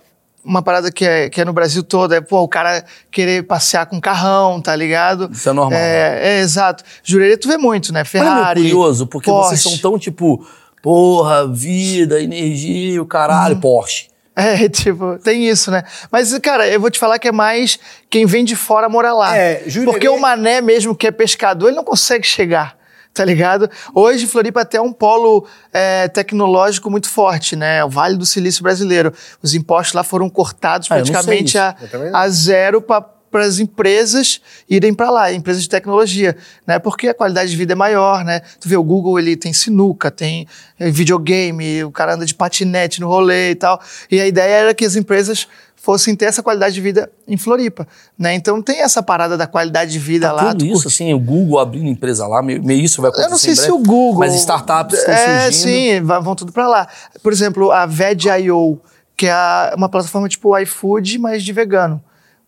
uma 0.43 0.61
parada 0.61 0.91
que 0.91 1.05
é, 1.05 1.29
que 1.29 1.41
é 1.41 1.45
no 1.45 1.53
Brasil 1.53 1.81
todo 1.83 2.13
é, 2.13 2.21
pô, 2.21 2.41
o 2.41 2.47
cara 2.47 2.83
querer 3.09 3.43
passear 3.43 3.85
com 3.87 3.99
carrão, 3.99 4.61
tá 4.61 4.75
ligado? 4.75 5.29
Isso 5.31 5.49
é 5.49 5.53
normal, 5.53 5.79
É, 5.79 6.37
é, 6.37 6.39
exato. 6.41 6.83
Jurerê 7.03 7.37
tu 7.37 7.47
vê 7.47 7.57
muito, 7.57 7.91
né? 7.93 8.01
Mas 8.01 8.07
é 8.07 8.11
Ferrari. 8.11 8.61
curioso, 8.61 9.07
porque 9.07 9.29
Porsche. 9.31 9.49
vocês 9.57 9.61
são 9.61 9.77
tão 9.77 9.97
tipo, 9.97 10.45
porra, 10.83 11.47
vida, 11.47 12.21
energia, 12.21 13.01
o 13.01 13.05
caralho, 13.05 13.55
Uhum. 13.55 13.61
Porsche. 13.61 14.10
É, 14.35 14.67
tipo, 14.69 15.17
tem 15.23 15.47
isso, 15.47 15.69
né? 15.71 15.83
Mas, 16.11 16.37
cara, 16.39 16.67
eu 16.67 16.79
vou 16.79 16.89
te 16.89 16.97
falar 16.99 17.19
que 17.19 17.27
é 17.27 17.31
mais 17.31 17.77
quem 18.09 18.25
vem 18.25 18.43
de 18.45 18.55
fora 18.55 18.87
mora 18.87 19.13
lá. 19.13 19.35
É, 19.35 19.63
Jurerê- 19.67 19.91
Porque 19.91 20.07
o 20.09 20.17
Mané 20.19 20.61
mesmo, 20.61 20.95
que 20.95 21.07
é 21.07 21.11
pescador, 21.11 21.67
ele 21.67 21.75
não 21.75 21.83
consegue 21.83 22.25
chegar, 22.25 22.77
tá 23.13 23.25
ligado? 23.25 23.69
Hoje, 23.93 24.25
Floripa 24.27 24.61
até 24.61 24.77
é 24.77 24.81
um 24.81 24.93
polo 24.93 25.45
é, 25.73 26.07
tecnológico 26.07 26.89
muito 26.89 27.09
forte, 27.09 27.55
né? 27.57 27.83
O 27.83 27.89
Vale 27.89 28.15
do 28.17 28.25
Silício 28.25 28.63
brasileiro. 28.63 29.13
Os 29.43 29.53
impostos 29.53 29.93
lá 29.93 30.03
foram 30.03 30.29
cortados 30.29 30.87
Ah, 30.89 30.95
praticamente 30.95 31.57
a, 31.57 31.75
a 32.13 32.29
zero 32.29 32.81
para 32.81 33.01
as 33.39 33.59
empresas 33.59 34.41
irem 34.69 34.93
para 34.93 35.09
lá, 35.09 35.31
empresas 35.31 35.63
de 35.63 35.69
tecnologia, 35.69 36.35
né? 36.67 36.77
Porque 36.79 37.07
a 37.07 37.13
qualidade 37.13 37.49
de 37.51 37.55
vida 37.55 37.71
é 37.71 37.75
maior, 37.75 38.25
né? 38.25 38.41
Tu 38.59 38.67
vê 38.67 38.75
o 38.75 38.83
Google, 38.83 39.17
ele 39.17 39.37
tem 39.37 39.53
sinuca, 39.53 40.11
tem 40.11 40.45
eh, 40.77 40.91
videogame, 40.91 41.83
o 41.85 41.91
cara 41.91 42.15
anda 42.15 42.25
de 42.25 42.33
patinete 42.35 42.99
no 42.99 43.07
rolê 43.07 43.51
e 43.51 43.55
tal. 43.55 43.79
E 44.11 44.19
a 44.19 44.27
ideia 44.27 44.53
era 44.55 44.73
que 44.73 44.83
as 44.83 44.95
empresas 44.95 45.47
fossem 45.75 46.15
ter 46.15 46.25
essa 46.25 46.43
qualidade 46.43 46.75
de 46.75 46.81
vida 46.81 47.11
em 47.27 47.37
Floripa, 47.37 47.87
né? 48.19 48.33
Então 48.35 48.61
tem 48.61 48.81
essa 48.81 49.01
parada 49.01 49.35
da 49.35 49.47
qualidade 49.47 49.91
de 49.91 49.97
vida 49.99 50.27
Tá 50.27 50.33
lá. 50.33 50.45
tudo 50.51 50.59
tu 50.59 50.65
isso, 50.65 50.73
curte. 50.83 50.87
assim, 50.89 51.13
o 51.13 51.19
Google 51.19 51.57
abrindo 51.57 51.87
empresa 51.87 52.27
lá, 52.27 52.41
meio, 52.43 52.61
meio 52.63 52.83
isso 52.83 53.01
vai 53.01 53.09
acontecer 53.09 53.27
Eu 53.27 53.31
não 53.31 53.37
sei 53.39 53.55
se 53.55 53.71
o 53.71 53.77
Google. 53.79 54.19
Mas 54.19 54.35
startups 54.35 54.99
estão 54.99 55.13
É, 55.13 55.49
surgindo. 55.51 55.53
sim, 55.53 56.01
va- 56.01 56.19
vão 56.19 56.35
tudo 56.35 56.51
pra 56.51 56.67
lá. 56.67 56.87
Por 57.23 57.33
exemplo, 57.33 57.71
a 57.71 57.87
Veg.io, 57.87 58.79
que 59.17 59.25
é 59.25 59.73
uma 59.75 59.89
plataforma 59.89 60.29
tipo 60.29 60.55
iFood, 60.59 61.17
mas 61.17 61.43
de 61.43 61.51
vegano. 61.51 61.99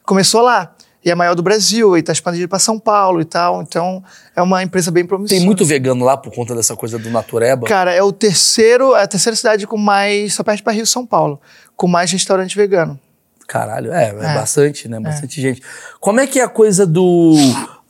Começou 0.05 0.41
lá. 0.41 0.73
E 1.05 1.09
é 1.09 1.13
a 1.13 1.15
maior 1.17 1.35
do 1.35 1.43
Brasil, 1.43 1.97
e 1.97 2.01
tá 2.01 2.13
expandindo 2.13 2.47
para 2.47 2.59
São 2.59 2.79
Paulo 2.79 3.19
e 3.19 3.25
tal. 3.25 3.61
Então, 3.61 4.01
é 4.33 4.41
uma 4.41 4.63
empresa 4.63 4.89
bem 4.89 5.05
promissora. 5.05 5.37
Tem 5.37 5.45
muito 5.45 5.65
vegano 5.65 6.05
lá 6.05 6.15
por 6.15 6.33
conta 6.33 6.55
dessa 6.55 6.77
coisa 6.77 6.97
do 6.97 7.09
natureba. 7.09 7.67
Cara, 7.67 7.91
é 7.91 8.01
o 8.01 8.13
terceiro, 8.13 8.95
é 8.95 9.03
a 9.03 9.07
terceira 9.07 9.35
cidade 9.35 9.67
com 9.67 9.77
mais, 9.77 10.33
só 10.33 10.43
perto 10.43 10.63
para 10.63 10.71
Rio 10.71 10.85
São 10.87 11.05
Paulo, 11.05 11.41
com 11.75 11.89
mais 11.89 12.09
restaurante 12.09 12.55
vegano. 12.55 12.97
Caralho, 13.45 13.91
é, 13.91 14.05
é, 14.05 14.31
É. 14.31 14.33
bastante, 14.33 14.87
né? 14.87 14.97
Bastante 15.01 15.41
gente. 15.41 15.61
Como 15.99 16.21
é 16.21 16.25
que 16.25 16.39
é 16.39 16.43
a 16.43 16.47
coisa 16.47 16.87
do 16.87 17.35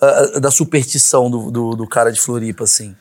ah, 0.01 0.39
da 0.39 0.49
superstição 0.49 1.29
do, 1.29 1.51
do, 1.51 1.75
do 1.75 1.87
cara 1.87 2.11
de 2.11 2.19
Floripa, 2.19 2.63
assim? 2.63 2.95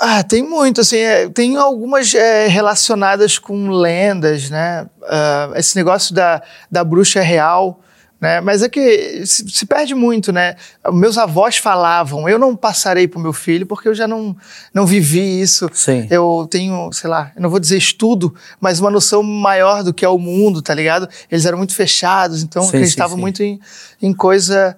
Ah, 0.00 0.22
tem 0.24 0.42
muito, 0.42 0.80
assim, 0.80 0.98
é, 0.98 1.28
tem 1.28 1.56
algumas 1.56 2.12
é, 2.14 2.48
relacionadas 2.48 3.38
com 3.38 3.68
lendas, 3.70 4.50
né? 4.50 4.86
Ah, 5.04 5.52
esse 5.54 5.76
negócio 5.76 6.12
da, 6.12 6.42
da 6.68 6.82
bruxa 6.82 7.20
é 7.20 7.22
real, 7.22 7.80
né? 8.20 8.40
Mas 8.40 8.62
é 8.62 8.68
que 8.68 9.24
se, 9.24 9.48
se 9.48 9.64
perde 9.64 9.94
muito, 9.94 10.32
né? 10.32 10.56
Meus 10.92 11.16
avós 11.16 11.56
falavam, 11.56 12.28
eu 12.28 12.38
não 12.38 12.56
passarei 12.56 13.06
pro 13.06 13.20
meu 13.20 13.32
filho 13.32 13.64
porque 13.64 13.88
eu 13.88 13.94
já 13.94 14.08
não, 14.08 14.36
não 14.74 14.84
vivi 14.84 15.40
isso. 15.40 15.70
Sim. 15.72 16.06
Eu 16.10 16.46
tenho, 16.50 16.90
sei 16.92 17.08
lá, 17.08 17.32
eu 17.36 17.42
não 17.42 17.50
vou 17.50 17.60
dizer 17.60 17.76
estudo, 17.76 18.34
mas 18.60 18.80
uma 18.80 18.90
noção 18.90 19.22
maior 19.22 19.84
do 19.84 19.94
que 19.94 20.04
é 20.04 20.08
o 20.08 20.18
mundo, 20.18 20.60
tá 20.60 20.74
ligado? 20.74 21.08
Eles 21.30 21.46
eram 21.46 21.58
muito 21.58 21.74
fechados, 21.74 22.42
então 22.42 22.62
Sim, 22.62 22.68
acreditavam 22.68 23.16
sim, 23.16 23.20
muito 23.20 23.42
em, 23.42 23.60
em 24.02 24.12
coisa, 24.12 24.76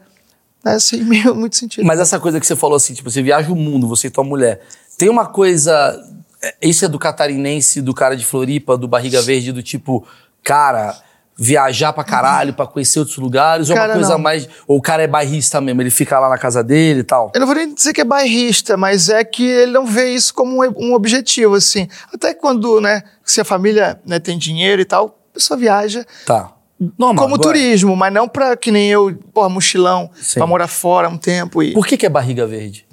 né, 0.62 0.74
assim, 0.74 1.03
meio, 1.05 1.35
muito 1.35 1.57
sentido. 1.57 1.87
Mas 1.87 1.98
essa 1.98 2.20
coisa 2.20 2.38
que 2.38 2.46
você 2.46 2.57
falou 2.57 2.76
assim, 2.76 2.92
tipo, 2.92 3.11
você 3.11 3.22
viaja 3.22 3.50
o 3.50 3.57
mundo, 3.57 3.88
você 3.88 4.09
e 4.09 4.11
tua 4.11 4.24
mulher. 4.24 4.61
Tem 4.98 5.09
uma 5.09 5.24
coisa. 5.24 5.98
é, 6.42 6.68
Isso 6.68 6.85
é 6.85 6.88
do 6.88 6.98
catarinense, 6.98 7.81
do 7.81 7.94
cara 7.94 8.14
de 8.14 8.26
Floripa, 8.26 8.76
do 8.76 8.87
barriga 8.87 9.22
verde, 9.22 9.50
do 9.50 9.62
tipo, 9.62 10.07
cara, 10.44 10.94
viajar 11.42 11.94
pra 11.94 12.05
caralho, 12.05 12.53
pra 12.53 12.66
conhecer 12.66 12.98
outros 12.98 13.16
lugares, 13.16 13.70
ou 13.70 13.76
uma 13.76 13.88
coisa 13.88 14.11
não. 14.11 14.18
mais. 14.18 14.46
Ou 14.68 14.76
o 14.76 14.83
cara 14.83 15.03
é 15.03 15.07
bairrista 15.07 15.59
mesmo, 15.59 15.81
ele 15.81 15.90
fica 15.90 16.18
lá 16.18 16.29
na 16.29 16.37
casa 16.37 16.62
dele 16.62 17.00
e 17.00 17.03
tal. 17.03 17.33
Eu 17.35 17.40
não 17.40 17.46
vou 17.46 17.57
nem 17.57 17.72
dizer 17.72 17.94
que 17.94 18.03
é 18.03 18.05
bairrista, 18.05 18.76
mas 18.76 19.09
é 19.09 19.24
que 19.24 19.42
ele 19.42 19.72
não 19.72 19.87
vê 19.87 20.11
isso 20.12 20.35
como 20.35 20.62
um, 20.62 20.72
um 20.76 20.92
objetivo, 20.94 21.55
assim. 21.55 21.88
Até 22.12 22.35
quando, 22.35 22.79
né, 22.79 23.03
se 23.24 23.40
a 23.40 23.44
família 23.44 23.98
né, 24.05 24.18
tem 24.20 24.37
dinheiro 24.37 24.83
e 24.83 24.85
tal, 24.85 25.18
a 25.31 25.35
pessoa 25.35 25.59
viaja 25.59 26.05
Tá. 26.26 26.53
Normal. 26.98 27.24
como 27.24 27.35
agora, 27.37 27.48
turismo, 27.55 27.96
mas 27.96 28.12
não 28.12 28.29
pra 28.29 28.57
que 28.57 28.70
nem 28.70 28.90
eu, 28.90 29.14
porra, 29.35 29.48
mochilão, 29.48 30.11
Sim. 30.20 30.40
pra 30.40 30.46
morar 30.46 30.68
fora 30.68 31.09
um 31.09 31.16
tempo. 31.16 31.62
E, 31.62 31.72
Por 31.72 31.87
que, 31.87 31.96
que 31.96 32.05
é 32.05 32.09
barriga 32.11 32.46
verde? 32.46 32.87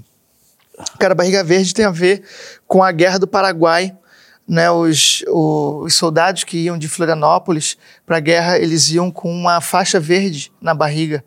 cara, 0.99 1.15
Barriga 1.15 1.43
Verde 1.43 1.73
tem 1.73 1.85
a 1.85 1.89
ver 1.91 2.21
com 2.67 2.83
a 2.83 2.91
Guerra 2.91 3.17
do 3.17 3.27
Paraguai. 3.27 3.93
Né, 4.47 4.71
os, 4.71 5.25
os 5.27 5.93
soldados 5.95 6.45
que 6.45 6.57
iam 6.57 6.77
de 6.77 6.87
Florianópolis 6.87 7.77
para 8.05 8.15
a 8.15 8.21
guerra, 8.21 8.57
eles 8.57 8.89
iam 8.91 9.11
com 9.11 9.29
uma 9.29 9.59
faixa 9.59 9.99
verde 9.99 10.51
na 10.61 10.73
barriga. 10.73 11.21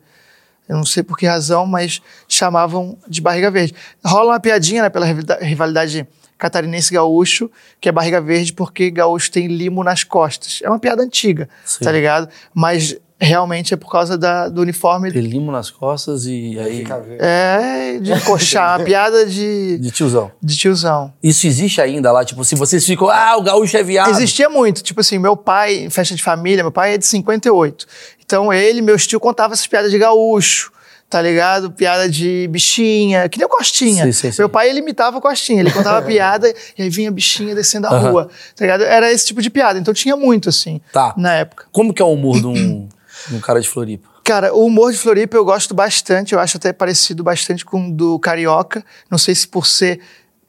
Eu 0.67 0.77
não 0.77 0.85
sei 0.85 1.03
por 1.03 1.17
que 1.17 1.27
razão, 1.27 1.67
mas 1.67 2.01
chamavam 2.27 2.97
de 3.07 3.21
barriga 3.21 3.51
verde. 3.51 3.75
Rola 4.03 4.31
uma 4.31 4.39
piadinha 4.39 4.81
né, 4.81 4.89
pela 4.89 5.05
rivalidade 5.05 6.07
catarinense-gaúcho, 6.41 7.51
que 7.79 7.87
é 7.87 7.91
barriga 7.91 8.19
verde 8.19 8.53
porque 8.53 8.89
gaúcho 8.89 9.29
tem 9.29 9.45
limo 9.45 9.83
nas 9.83 10.03
costas. 10.03 10.59
É 10.63 10.69
uma 10.69 10.79
piada 10.79 11.03
antiga, 11.03 11.47
Sim. 11.63 11.83
tá 11.83 11.91
ligado? 11.91 12.27
Mas 12.51 12.97
realmente 13.21 13.73
é 13.73 13.77
por 13.77 13.91
causa 13.91 14.17
da- 14.17 14.49
do 14.49 14.61
uniforme. 14.61 15.11
Tem 15.11 15.21
limo 15.21 15.51
nas 15.51 15.69
costas 15.69 16.25
e 16.25 16.57
aí. 16.59 16.83
É, 17.19 17.99
de 17.99 18.19
coxar, 18.21 18.81
piada 18.83 19.25
de, 19.25 19.77
De 19.77 19.91
tiozão. 19.91 20.31
de 20.41 20.57
tiozão. 20.57 21.13
Isso 21.21 21.45
existe 21.45 21.79
ainda 21.79 22.11
lá? 22.11 22.25
Tipo, 22.25 22.43
se 22.43 22.55
vocês 22.55 22.85
ficam, 22.85 23.09
ah, 23.09 23.37
o 23.37 23.43
gaúcho 23.43 23.77
é 23.77 23.83
viado. 23.83 24.09
Existia 24.09 24.49
muito. 24.49 24.81
Tipo 24.81 25.01
assim, 25.01 25.19
meu 25.19 25.37
pai, 25.37 25.87
festa 25.91 26.15
de 26.15 26.23
família, 26.23 26.63
meu 26.63 26.71
pai 26.71 26.95
é 26.95 26.97
de 26.97 27.05
58. 27.05 27.85
Então 28.25 28.51
ele, 28.51 28.81
meu 28.81 28.97
tio, 28.97 29.19
contava 29.19 29.53
essas 29.53 29.67
piadas 29.67 29.91
de 29.91 29.97
gaúcho, 29.97 30.71
tá 31.09 31.21
ligado? 31.21 31.69
Piada 31.71 32.09
de 32.09 32.47
bichinha, 32.49 33.27
que 33.29 33.37
nem 33.37 33.45
o 33.45 33.49
Costinha. 33.49 34.05
Sim, 34.05 34.11
sim, 34.13 34.31
sim. 34.31 34.41
Meu 34.41 34.47
pai, 34.49 34.69
ele 34.69 34.79
imitava 34.79 35.17
o 35.17 35.21
Costinha. 35.21 35.59
Ele 35.59 35.69
contava 35.71 36.01
piada 36.07 36.51
e 36.77 36.81
aí 36.83 36.89
vinha 36.89 37.09
a 37.09 37.11
bichinha 37.11 37.53
descendo 37.53 37.87
a 37.87 37.89
Aham. 37.91 38.09
rua, 38.09 38.29
tá 38.55 38.63
ligado? 38.65 38.83
Era 38.83 39.11
esse 39.11 39.27
tipo 39.27 39.41
de 39.41 39.49
piada. 39.49 39.77
Então 39.77 39.93
tinha 39.93 40.15
muito, 40.15 40.47
assim, 40.49 40.79
Tá. 40.93 41.13
na 41.17 41.33
época. 41.35 41.65
Como 41.71 41.93
que 41.93 42.01
é 42.01 42.05
o 42.05 42.13
humor 42.13 42.39
de 42.39 42.47
um, 42.47 42.87
de 43.27 43.35
um 43.35 43.39
cara 43.39 43.59
de 43.59 43.67
Floripa? 43.67 44.07
Cara, 44.23 44.53
o 44.53 44.65
humor 44.65 44.91
de 44.91 44.97
Floripa 44.97 45.35
eu 45.35 45.45
gosto 45.45 45.73
bastante. 45.73 46.33
Eu 46.33 46.39
acho 46.39 46.57
até 46.57 46.71
parecido 46.71 47.23
bastante 47.23 47.65
com 47.65 47.89
o 47.89 47.91
do 47.91 48.19
Carioca. 48.19 48.83
Não 49.09 49.17
sei 49.17 49.35
se 49.35 49.47
por 49.47 49.65
ser 49.65 49.99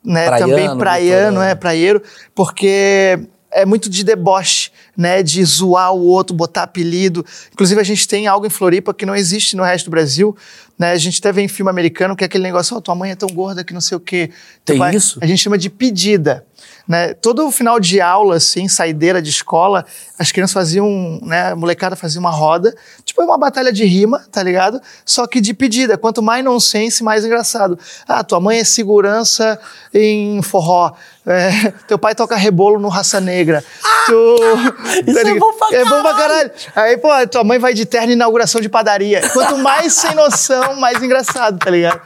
né, 0.05 0.27
Praiano, 0.27 0.51
também 0.53 0.79
praiano, 0.79 1.29
litorâneo. 1.31 1.43
é 1.43 1.55
praieiro, 1.55 2.03
porque 2.35 3.19
é 3.51 3.65
muito 3.65 3.89
de 3.89 4.03
deboche. 4.03 4.71
né, 4.97 5.23
de 5.23 5.43
zoar 5.45 5.95
o 5.95 6.05
outro, 6.05 6.37
botar 6.37 6.65
apelido. 6.65 7.25
Inclusive, 7.53 7.81
a 7.81 7.85
gente 7.85 8.07
tem 8.07 8.27
algo 8.27 8.47
em 8.47 8.51
Floripa 8.51 8.93
que 8.93 9.07
não 9.07 9.17
existe 9.17 9.57
no 9.57 9.63
resto 9.63 9.87
do 9.87 9.91
Brasil. 9.91 10.37
Né? 10.83 10.91
A 10.91 10.97
gente 10.97 11.21
até 11.21 11.31
vê 11.31 11.43
em 11.43 11.47
filme 11.47 11.71
americano 11.71 12.17
que 12.17 12.25
é 12.25 12.27
aquele 12.27 12.43
negócio, 12.43 12.77
oh, 12.77 12.81
tua 12.81 12.97
mãe 12.97 13.13
é 13.13 13.15
tão 13.15 13.29
gorda 13.29 13.63
que 13.63 13.73
não 13.73 13.81
sei 13.81 13.97
o 13.97 14.01
quê. 14.01 14.33
Tem 14.65 14.77
pai, 14.77 14.97
isso? 14.97 15.17
A 15.23 15.27
gente 15.27 15.39
chama 15.39 15.57
de 15.57 15.71
pedida. 15.71 16.45
Né? 16.89 17.15
Todo 17.15 17.49
final 17.53 17.79
de 17.79 18.01
aula, 18.01 18.37
assim, 18.37 18.67
saideira 18.67 19.23
de 19.23 19.31
escola, 19.31 19.85
as 20.19 20.33
crianças 20.33 20.53
faziam, 20.53 21.21
né, 21.23 21.53
a 21.53 21.57
molecada 21.57 21.95
fazia 21.95 22.21
uma 22.21 22.31
roda, 22.31 22.75
tipo 23.05 23.23
uma 23.23 23.39
batalha 23.39 23.73
de 23.73 23.85
rima, 23.85 24.25
tá 24.33 24.43
ligado? 24.43 24.81
Só 25.05 25.27
que 25.27 25.41
de 25.41 25.55
pedida, 25.55 25.97
quanto 25.97 26.21
mais 26.21 26.45
nonsense, 26.45 27.05
mais 27.05 27.25
engraçado. 27.25 27.79
Ah, 28.07 28.25
tua 28.25 28.41
mãe 28.41 28.59
é 28.59 28.65
segurança 28.65 29.59
em 29.95 30.43
forró, 30.43 30.93
é, 31.25 31.71
teu 31.87 31.99
pai 31.99 32.15
toca 32.15 32.37
rebolo 32.37 32.81
no 32.81 32.89
Raça 32.89 33.21
Negra. 33.21 33.65
Tu, 34.07 34.37
Isso 35.07 35.19
é 35.19 35.35
bom 35.35 35.53
pra 35.53 35.77
É 35.77 35.85
bom 35.85 36.03
pra 36.03 36.15
caralho. 36.15 36.51
Aí, 36.75 36.97
pô, 36.99 37.09
tua 37.31 37.45
mãe 37.45 37.59
vai 37.59 37.75
de 37.75 37.87
terno 37.87 38.11
em 38.11 38.15
inauguração 38.15 38.61
de 38.61 38.69
padaria. 38.69 39.29
Quanto 39.31 39.57
mais 39.59 39.93
sem 39.95 40.15
noção, 40.15 40.72
mais 40.81 41.03
engraçado, 41.03 41.59
tá 41.59 41.71
ligado? 41.71 42.01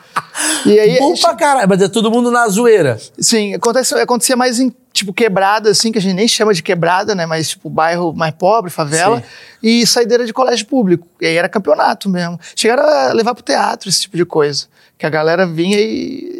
E 0.64 0.79
aí, 0.79 0.98
bom 0.98 1.14
pra 1.14 1.35
caralho, 1.35 1.68
mas 1.68 1.81
é 1.81 1.88
todo 1.88 2.11
mundo 2.11 2.31
na 2.31 2.46
zoeira. 2.48 2.98
Sim, 3.18 3.55
acontece, 3.55 3.94
acontecia 3.94 4.37
mais 4.37 4.61
em, 4.61 4.74
tipo, 4.92 5.12
quebrada, 5.12 5.70
assim, 5.70 5.90
que 5.90 5.98
a 5.98 6.00
gente 6.00 6.14
nem 6.14 6.29
chama 6.29 6.52
de 6.52 6.62
quebrada, 6.62 7.14
né? 7.14 7.26
Mas, 7.26 7.50
tipo, 7.50 7.70
bairro 7.70 8.12
mais 8.12 8.35
pobre, 8.35 8.70
favela. 8.70 9.18
Sim. 9.18 9.24
E 9.62 9.87
saideira 9.87 10.24
de 10.24 10.33
colégio 10.33 10.66
público. 10.66 11.07
E 11.20 11.26
aí 11.26 11.37
era 11.37 11.48
campeonato 11.48 12.09
mesmo. 12.09 12.38
Chegaram 12.55 12.83
a 12.85 13.12
levar 13.12 13.35
pro 13.35 13.42
teatro 13.42 13.88
esse 13.88 14.02
tipo 14.02 14.16
de 14.16 14.24
coisa. 14.24 14.66
Que 14.98 15.07
a 15.07 15.11
galera 15.11 15.46
vinha 15.46 15.79
e 15.79 16.36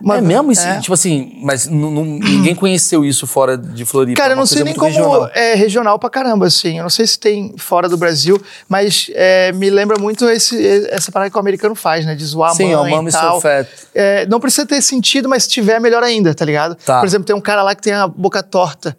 uma, 0.00 0.18
é 0.18 0.20
mesmo? 0.20 0.52
Isso, 0.52 0.66
é. 0.66 0.78
Tipo 0.80 0.94
assim, 0.94 1.38
mas 1.42 1.66
ninguém 1.66 2.54
conheceu 2.54 3.04
isso 3.04 3.26
fora 3.26 3.56
de 3.56 3.84
Floripa? 3.84 4.20
Cara, 4.20 4.34
eu 4.34 4.36
não 4.36 4.46
sei 4.46 4.62
nem 4.62 4.74
como 4.74 4.86
regional. 4.86 5.30
é 5.34 5.54
regional 5.54 5.98
pra 5.98 6.10
caramba, 6.10 6.46
assim. 6.46 6.76
Eu 6.76 6.82
não 6.82 6.90
sei 6.90 7.06
se 7.06 7.18
tem 7.18 7.54
fora 7.56 7.88
do 7.88 7.96
Brasil, 7.96 8.40
mas 8.68 9.10
é, 9.14 9.52
me 9.52 9.70
lembra 9.70 9.98
muito 9.98 10.28
esse, 10.28 10.86
essa 10.88 11.10
parada 11.10 11.30
que 11.30 11.36
o 11.36 11.40
americano 11.40 11.74
faz, 11.74 12.04
né? 12.04 12.14
De 12.14 12.24
zoar 12.24 12.54
Sim, 12.54 12.74
a 12.74 12.82
mãe 12.82 12.92
Sim, 12.92 13.08
e 13.08 13.12
tal. 13.12 13.42
É, 13.94 14.26
não 14.26 14.38
precisa 14.38 14.66
ter 14.66 14.82
sentido, 14.82 15.28
mas 15.28 15.44
se 15.44 15.48
tiver, 15.48 15.80
melhor 15.80 16.02
ainda, 16.02 16.34
tá 16.34 16.44
ligado? 16.44 16.74
Tá. 16.74 17.00
Por 17.00 17.06
exemplo, 17.06 17.24
tem 17.24 17.34
um 17.34 17.40
cara 17.40 17.62
lá 17.62 17.74
que 17.74 17.82
tem 17.82 17.92
a 17.92 18.06
boca 18.06 18.42
torta. 18.42 18.96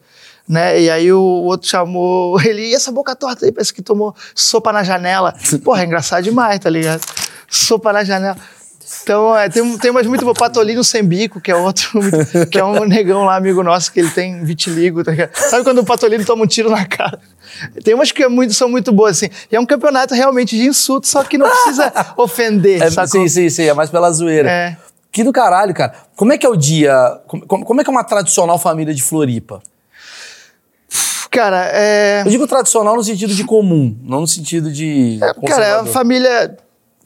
Né? 0.47 0.81
E 0.81 0.89
aí 0.89 1.11
o 1.11 1.21
outro 1.21 1.67
chamou 1.67 2.39
ele, 2.41 2.69
e 2.69 2.73
essa 2.73 2.91
boca 2.91 3.15
torta 3.15 3.45
aí, 3.45 3.51
parece 3.51 3.73
que 3.73 3.81
tomou 3.81 4.15
sopa 4.33 4.71
na 4.71 4.81
janela. 4.81 5.33
Porra, 5.63 5.81
é 5.81 5.85
engraçado 5.85 6.23
demais, 6.23 6.59
tá 6.59 6.69
ligado? 6.69 7.01
Sopa 7.49 7.93
na 7.93 8.03
janela. 8.03 8.37
Então, 9.03 9.35
é, 9.35 9.49
tem, 9.49 9.77
tem 9.77 9.91
umas 9.91 10.05
muito 10.07 10.23
boas. 10.23 10.37
Patolino 10.37 10.83
Sembico, 10.83 11.41
que 11.41 11.51
é 11.51 11.55
outro, 11.55 11.99
que 12.49 12.57
é 12.57 12.63
um 12.63 12.85
negão 12.85 13.25
lá, 13.25 13.35
amigo 13.35 13.61
nosso, 13.61 13.91
que 13.91 13.99
ele 13.99 14.09
tem 14.09 14.43
vitiligo. 14.43 15.03
Tá 15.03 15.11
Sabe 15.33 15.63
quando 15.63 15.79
o 15.79 15.85
Patolino 15.85 16.23
toma 16.23 16.43
um 16.43 16.47
tiro 16.47 16.69
na 16.69 16.85
cara? 16.85 17.19
Tem 17.83 17.93
umas 17.93 18.11
que 18.11 18.23
é 18.23 18.29
muito, 18.29 18.53
são 18.53 18.69
muito 18.69 18.91
boas, 18.93 19.17
assim. 19.17 19.29
E 19.51 19.55
é 19.55 19.59
um 19.59 19.65
campeonato 19.65 20.13
realmente 20.13 20.55
de 20.55 20.67
insulto, 20.67 21.07
só 21.07 21.23
que 21.23 21.37
não 21.37 21.49
precisa 21.49 21.91
ofender, 22.15 22.81
é, 22.81 23.07
Sim, 23.07 23.27
sim, 23.27 23.49
sim. 23.49 23.63
É 23.63 23.73
mais 23.73 23.89
pela 23.89 24.11
zoeira. 24.11 24.49
É. 24.49 24.77
Que 25.11 25.23
do 25.23 25.33
caralho, 25.33 25.73
cara. 25.73 25.93
Como 26.15 26.31
é 26.31 26.37
que 26.37 26.45
é 26.45 26.49
o 26.49 26.55
dia... 26.55 27.19
Como, 27.27 27.65
como 27.65 27.81
é 27.81 27.83
que 27.83 27.89
é 27.89 27.91
uma 27.91 28.03
tradicional 28.03 28.57
família 28.57 28.93
de 28.93 29.03
Floripa? 29.03 29.61
Cara, 31.29 31.69
é... 31.73 32.21
Eu 32.25 32.31
digo 32.31 32.47
tradicional 32.47 32.95
no 32.95 33.03
sentido 33.03 33.33
de 33.33 33.43
comum, 33.43 33.97
não 34.03 34.21
no 34.21 34.27
sentido 34.27 34.71
de... 34.71 35.19
É, 35.21 35.47
cara, 35.47 35.65
é 35.65 35.77
uma 35.77 35.91
família... 35.91 36.57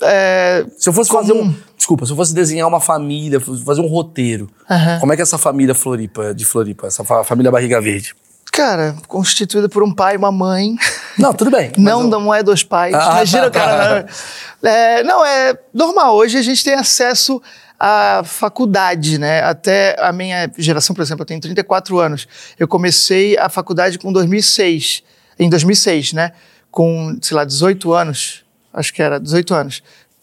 É, 0.04 0.65
se 0.78 0.89
eu 0.89 0.94
fosse 0.94 1.10
comum. 1.12 1.22
fazer 1.22 1.34
um 1.34 1.54
Desculpa, 1.82 2.06
se 2.06 2.12
eu 2.12 2.15
fosse 2.15 2.32
desenhar 2.32 2.67
uma 2.67 2.80
família, 2.80 3.39
fazer 3.39 3.82
um 3.82 3.88
roteiro, 3.88 4.48
uhum. 4.70 5.00
como 5.00 5.13
é 5.13 5.15
que 5.15 5.22
é 5.22 5.24
essa 5.24 5.39
família 5.39 5.74
Floripa, 5.74 6.32
de 6.32 6.46
Floripa, 6.46 6.86
essa 6.86 7.04
família 7.24 7.50
Barriga 7.50 7.82
Verde? 7.82 8.13
Cara, 8.52 8.96
constituída 9.08 9.67
por 9.67 9.82
um 9.82 9.91
pai 9.91 10.13
e 10.13 10.17
uma 10.17 10.32
mãe. 10.32 10.76
Não, 11.17 11.34
tudo 11.34 11.50
bem. 11.50 11.72
não, 11.80 12.02
eu... 12.02 12.08
não 12.08 12.32
é 12.32 12.44
dois 12.44 12.63
pais. 12.63 12.94
Ah, 12.94 13.13
Imagina 13.13 13.48
o 13.48 13.52
cara. 13.52 14.06
é, 14.62 15.02
não, 15.02 15.26
é 15.26 15.58
normal. 15.74 16.15
Hoje 16.15 16.38
a 16.38 16.44
gente 16.44 16.63
tem 16.63 16.76
acesso 16.76 17.41
à 17.80 18.22
faculdade, 18.24 19.17
né? 19.17 19.41
Até 19.41 19.96
a 20.00 20.12
minha 20.12 20.52
geração, 20.60 20.96
por 20.96 21.02
exemplo, 21.02 21.24
eu 21.24 21.26
tenho 21.26 21.41
34 21.41 21.98
anos. 21.98 22.28
Eu 22.60 22.67
comecei 22.67 23.36
a 23.39 23.50
faculdade 23.50 23.98
com 23.98 24.13
2006. 24.13 25.02
Em 25.39 25.50
2006, 25.50 26.13
né? 26.13 26.32
Com, 26.70 27.17
sei 27.24 27.36
lá, 27.36 27.44
18 27.44 27.91
anos. 27.91 28.46
Acho 28.72 28.94
que 28.94 29.02
era 29.02 29.20
18 29.20 29.54
anos 29.56 29.82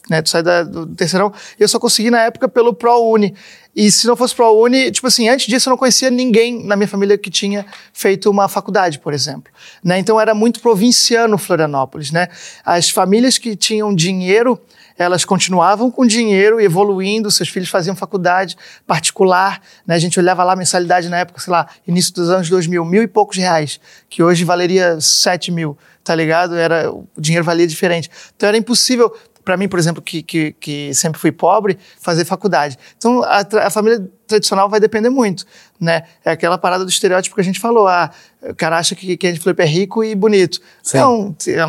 né? 0.09 0.23
Tu 0.23 0.31
sai 0.31 0.43
da, 0.43 0.63
do 0.63 0.87
terceirão. 0.87 1.33
E 1.59 1.63
eu 1.63 1.69
só 1.69 1.79
consegui 1.79 2.11
na 2.11 2.23
época 2.23 2.49
pelo 2.49 2.73
ProUni. 2.73 3.35
E 3.75 3.93
se 3.93 4.07
não 4.07 4.17
fosse 4.17 4.35
ProUni, 4.35 4.91
tipo 4.91 5.07
assim, 5.07 5.29
antes 5.29 5.47
disso 5.47 5.69
eu 5.69 5.71
não 5.71 5.77
conhecia 5.77 6.11
ninguém 6.11 6.65
na 6.65 6.75
minha 6.75 6.89
família 6.89 7.17
que 7.17 7.31
tinha 7.31 7.65
feito 7.93 8.29
uma 8.31 8.49
faculdade, 8.49 8.99
por 8.99 9.13
exemplo. 9.13 9.53
Né? 9.85 9.99
Então 9.99 10.21
era 10.21 10.35
muito 10.35 10.61
provinciano 10.61 11.39
Florianópolis, 11.39 12.11
né? 12.11 12.29
As 12.65 12.91
famílias 12.91 13.39
que 13.39 13.55
tinham 13.55 13.95
dinheiro, 13.95 14.61
elas 14.97 15.25
continuavam 15.25 15.93
com 15.93 16.05
dinheiro, 16.05 16.61
evoluindo, 16.61 17.31
seus 17.31 17.49
filhos 17.49 17.69
faziam 17.69 17.95
faculdade 17.95 18.57
particular, 18.85 19.63
né? 19.87 19.95
A 19.95 19.99
gente 19.99 20.19
olhava 20.19 20.43
lá 20.43 20.55
a 20.55 20.57
mensalidade 20.57 21.09
na 21.09 21.19
época, 21.19 21.41
sei 21.41 21.53
lá, 21.53 21.69
início 21.87 22.13
dos 22.15 22.31
anos 22.31 22.49
2000, 22.49 22.85
mil 22.85 23.03
e 23.03 23.07
poucos 23.07 23.37
reais, 23.37 23.79
que 24.09 24.25
hoje 24.25 24.45
valeria 24.45 25.01
sete 25.01 25.53
mil, 25.53 25.79
tá 26.03 26.17
ligado? 26.17 26.57
Era, 26.57 26.91
o 26.91 27.07
dinheiro 27.17 27.45
valia 27.45 27.67
diferente. 27.67 28.11
Então 28.35 28.49
era 28.49 28.59
impossível 28.59 29.15
para 29.49 29.57
mim, 29.57 29.67
por 29.67 29.79
exemplo, 29.79 30.03
que, 30.03 30.23
que, 30.23 30.53
que, 30.61 30.93
sempre 30.93 31.19
fui 31.19 31.33
pobre, 31.33 31.79
fazer 31.99 32.27
faculdade. 32.27 32.77
Então, 32.99 33.23
a, 33.23 33.39
a, 33.65 33.71
família 33.71 34.07
tradicional 34.27 34.69
vai 34.69 34.79
depender 34.79 35.09
muito, 35.09 35.47
né? 35.81 36.03
É 36.23 36.33
aquela 36.33 36.59
parada 36.59 36.85
do 36.85 36.91
estereótipo 36.91 37.35
que 37.35 37.41
a 37.41 37.45
gente 37.45 37.59
falou. 37.59 37.89
Ah, 37.89 38.11
o 38.43 38.55
cara 38.55 38.77
acha 38.77 38.95
que 38.95 39.17
quem 39.17 39.31
a 39.31 39.33
gente 39.33 39.49
é 39.49 39.65
rico 39.65 40.05
e 40.05 40.15
bonito. 40.15 40.61
Sim. 40.83 40.99
Não, 40.99 41.37
é, 41.49 41.65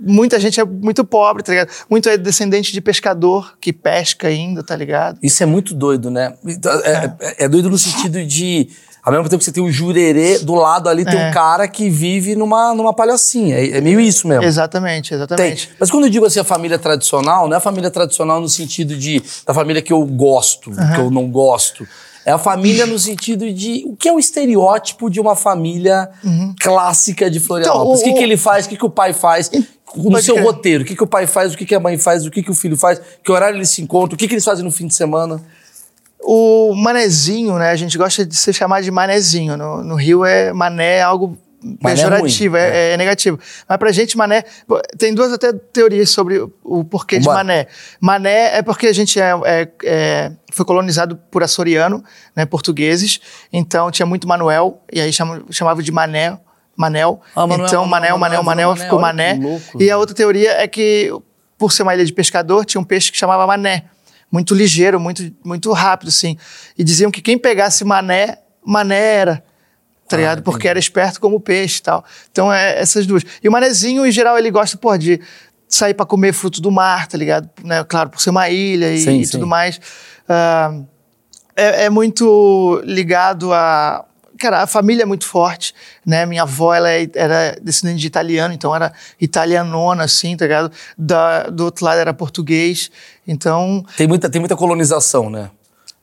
muita 0.00 0.40
gente 0.40 0.58
é 0.58 0.64
muito 0.64 1.04
pobre, 1.04 1.44
tá 1.44 1.52
ligado? 1.52 1.70
Muito 1.88 2.08
é 2.08 2.16
descendente 2.16 2.72
de 2.72 2.80
pescador 2.80 3.56
que 3.60 3.72
pesca 3.72 4.26
ainda, 4.26 4.64
tá 4.64 4.74
ligado? 4.74 5.16
Isso 5.22 5.40
é 5.40 5.46
muito 5.46 5.72
doido, 5.72 6.10
né? 6.10 6.34
Então, 6.44 6.72
é, 6.80 7.16
é, 7.20 7.44
é 7.44 7.48
doido 7.48 7.70
no 7.70 7.78
sentido 7.78 8.26
de 8.26 8.68
ao 9.02 9.12
mesmo 9.12 9.28
tempo 9.28 9.38
que 9.38 9.44
você 9.44 9.52
tem 9.52 9.62
o 9.62 9.70
jurerê, 9.70 10.38
do 10.38 10.54
lado 10.54 10.88
ali 10.88 11.04
tem 11.04 11.18
é. 11.18 11.28
um 11.28 11.32
cara 11.32 11.66
que 11.66 11.88
vive 11.88 12.34
numa, 12.34 12.74
numa 12.74 12.92
palhocinha. 12.92 13.56
É, 13.56 13.78
é 13.78 13.80
meio 13.80 14.00
isso 14.00 14.28
mesmo. 14.28 14.44
Exatamente, 14.44 15.14
exatamente. 15.14 15.68
Tem. 15.68 15.76
Mas 15.78 15.90
quando 15.90 16.04
eu 16.04 16.10
digo 16.10 16.26
assim 16.26 16.40
a 16.40 16.44
família 16.44 16.78
tradicional, 16.78 17.48
não 17.48 17.54
é 17.54 17.56
a 17.58 17.60
família 17.60 17.90
tradicional 17.90 18.40
no 18.40 18.48
sentido 18.48 18.96
de 18.96 19.22
da 19.46 19.54
família 19.54 19.80
que 19.80 19.92
eu 19.92 20.04
gosto, 20.04 20.70
uhum. 20.70 20.94
que 20.94 21.00
eu 21.00 21.10
não 21.10 21.28
gosto. 21.30 21.86
É 22.24 22.32
a 22.32 22.38
família 22.38 22.84
no 22.86 22.98
sentido 22.98 23.50
de 23.50 23.82
o 23.86 23.96
que 23.96 24.08
é 24.08 24.12
o 24.12 24.18
estereótipo 24.18 25.08
de 25.08 25.18
uma 25.18 25.34
família 25.34 26.10
uhum. 26.22 26.54
clássica 26.60 27.30
de 27.30 27.40
Florianópolis. 27.40 28.00
Então, 28.00 28.10
o, 28.10 28.12
o 28.12 28.14
que, 28.14 28.18
que 28.18 28.24
ele 28.24 28.36
faz, 28.36 28.66
o 28.66 28.68
que, 28.68 28.76
que 28.76 28.84
o 28.84 28.90
pai 28.90 29.14
faz, 29.14 29.50
no 29.96 30.22
seu 30.22 30.40
roteiro, 30.42 30.84
o 30.84 30.86
que, 30.86 30.94
que 30.94 31.02
o 31.02 31.06
pai 31.06 31.26
faz, 31.26 31.54
o 31.54 31.56
que, 31.56 31.64
que 31.64 31.74
a 31.74 31.80
mãe 31.80 31.96
faz, 31.98 32.26
o 32.26 32.30
que, 32.30 32.42
que 32.42 32.50
o 32.50 32.54
filho 32.54 32.76
faz, 32.76 33.00
que 33.24 33.32
horário 33.32 33.56
eles 33.56 33.70
se 33.70 33.82
encontram, 33.82 34.14
o 34.14 34.18
que, 34.18 34.28
que 34.28 34.34
eles 34.34 34.44
fazem 34.44 34.64
no 34.64 34.70
fim 34.70 34.86
de 34.86 34.94
semana. 34.94 35.40
O 36.22 36.74
manezinho, 36.74 37.58
né? 37.58 37.70
A 37.70 37.76
gente 37.76 37.96
gosta 37.96 38.24
de 38.26 38.36
ser 38.36 38.52
chamado 38.52 38.82
de 38.82 38.90
manezinho. 38.90 39.56
No, 39.56 39.82
no 39.82 39.94
Rio 39.94 40.24
é 40.24 40.52
mané 40.52 40.96
é 40.96 41.02
algo 41.02 41.38
mané 41.80 41.96
pejorativo, 41.96 42.56
é, 42.56 42.68
é, 42.68 42.92
é, 42.92 42.96
negativo. 42.96 43.38
Mas 43.68 43.78
pra 43.78 43.92
gente, 43.92 44.16
mané. 44.16 44.44
Tem 44.98 45.14
duas 45.14 45.32
até 45.32 45.52
teorias 45.52 46.10
sobre 46.10 46.38
o, 46.38 46.52
o 46.62 46.84
porquê 46.84 47.18
de 47.18 47.26
mané. 47.26 47.66
Mané 48.00 48.56
é 48.56 48.62
porque 48.62 48.86
a 48.86 48.92
gente 48.92 49.20
é, 49.20 49.30
é, 49.44 49.68
é, 49.84 50.32
foi 50.52 50.64
colonizado 50.64 51.16
por 51.30 51.42
açoriano, 51.42 52.02
né, 52.34 52.46
portugueses. 52.46 53.20
Então 53.52 53.90
tinha 53.90 54.06
muito 54.06 54.26
Manuel, 54.26 54.82
e 54.92 55.00
aí 55.00 55.12
chamava, 55.12 55.82
de 55.82 55.92
mané. 55.92 56.38
Manel. 56.76 57.20
Ah, 57.36 57.46
Manuel, 57.46 57.68
então, 57.68 57.84
Manel, 57.84 58.16
Manel, 58.16 58.42
Manel, 58.42 58.76
ficou 58.76 58.98
Mané. 58.98 59.34
Louco, 59.34 59.82
e 59.82 59.90
a 59.90 59.98
outra 59.98 60.14
teoria 60.14 60.52
é 60.52 60.66
que, 60.66 61.12
por 61.58 61.72
ser 61.72 61.82
uma 61.82 61.94
ilha 61.94 62.06
de 62.06 62.12
pescador, 62.12 62.64
tinha 62.64 62.80
um 62.80 62.84
peixe 62.84 63.12
que 63.12 63.18
chamava 63.18 63.46
Mané 63.46 63.84
muito 64.30 64.54
ligeiro, 64.54 65.00
muito, 65.00 65.30
muito 65.44 65.72
rápido, 65.72 66.08
assim. 66.08 66.36
E 66.78 66.84
diziam 66.84 67.10
que 67.10 67.20
quem 67.20 67.36
pegasse 67.36 67.84
mané, 67.84 68.38
mané 68.64 69.14
era. 69.16 69.44
Tá 70.08 70.16
ah, 70.16 70.18
ligado? 70.18 70.42
Porque 70.42 70.66
era 70.66 70.78
esperto 70.78 71.20
como 71.20 71.40
peixe 71.40 71.78
e 71.78 71.82
tal. 71.82 72.04
Então, 72.30 72.52
é 72.52 72.80
essas 72.80 73.06
duas. 73.06 73.24
E 73.42 73.48
o 73.48 73.52
manezinho, 73.52 74.04
em 74.04 74.10
geral, 74.10 74.36
ele 74.36 74.50
gosta, 74.50 74.76
pô, 74.76 74.96
de 74.96 75.20
sair 75.68 75.94
para 75.94 76.04
comer 76.04 76.32
fruto 76.32 76.60
do 76.60 76.70
mar, 76.70 77.06
tá 77.06 77.16
ligado? 77.16 77.48
Né? 77.62 77.82
Claro, 77.84 78.10
por 78.10 78.20
ser 78.20 78.30
uma 78.30 78.48
ilha 78.48 78.92
e, 78.92 78.98
sim, 78.98 79.20
e 79.20 79.24
sim. 79.24 79.32
tudo 79.32 79.46
mais. 79.46 79.76
Uh, 80.28 80.86
é, 81.54 81.84
é, 81.84 81.90
muito 81.90 82.80
ligado 82.84 83.52
a 83.52 84.04
cara, 84.40 84.62
a 84.62 84.66
família 84.66 85.02
é 85.02 85.06
muito 85.06 85.26
forte, 85.26 85.74
né? 86.04 86.24
Minha 86.24 86.42
avó, 86.42 86.74
ela 86.74 86.90
é, 86.90 87.06
era 87.14 87.56
descendente 87.62 88.00
de 88.00 88.06
italiano, 88.06 88.54
então 88.54 88.74
era 88.74 88.92
italianona, 89.20 90.04
assim, 90.04 90.34
tá 90.34 90.46
ligado? 90.46 90.72
Da, 90.96 91.44
do 91.44 91.66
outro 91.66 91.84
lado 91.84 91.98
era 91.98 92.14
português, 92.14 92.90
então... 93.26 93.84
Tem 93.96 94.06
muita, 94.06 94.28
tem 94.28 94.40
muita 94.40 94.56
colonização, 94.56 95.30
né? 95.30 95.50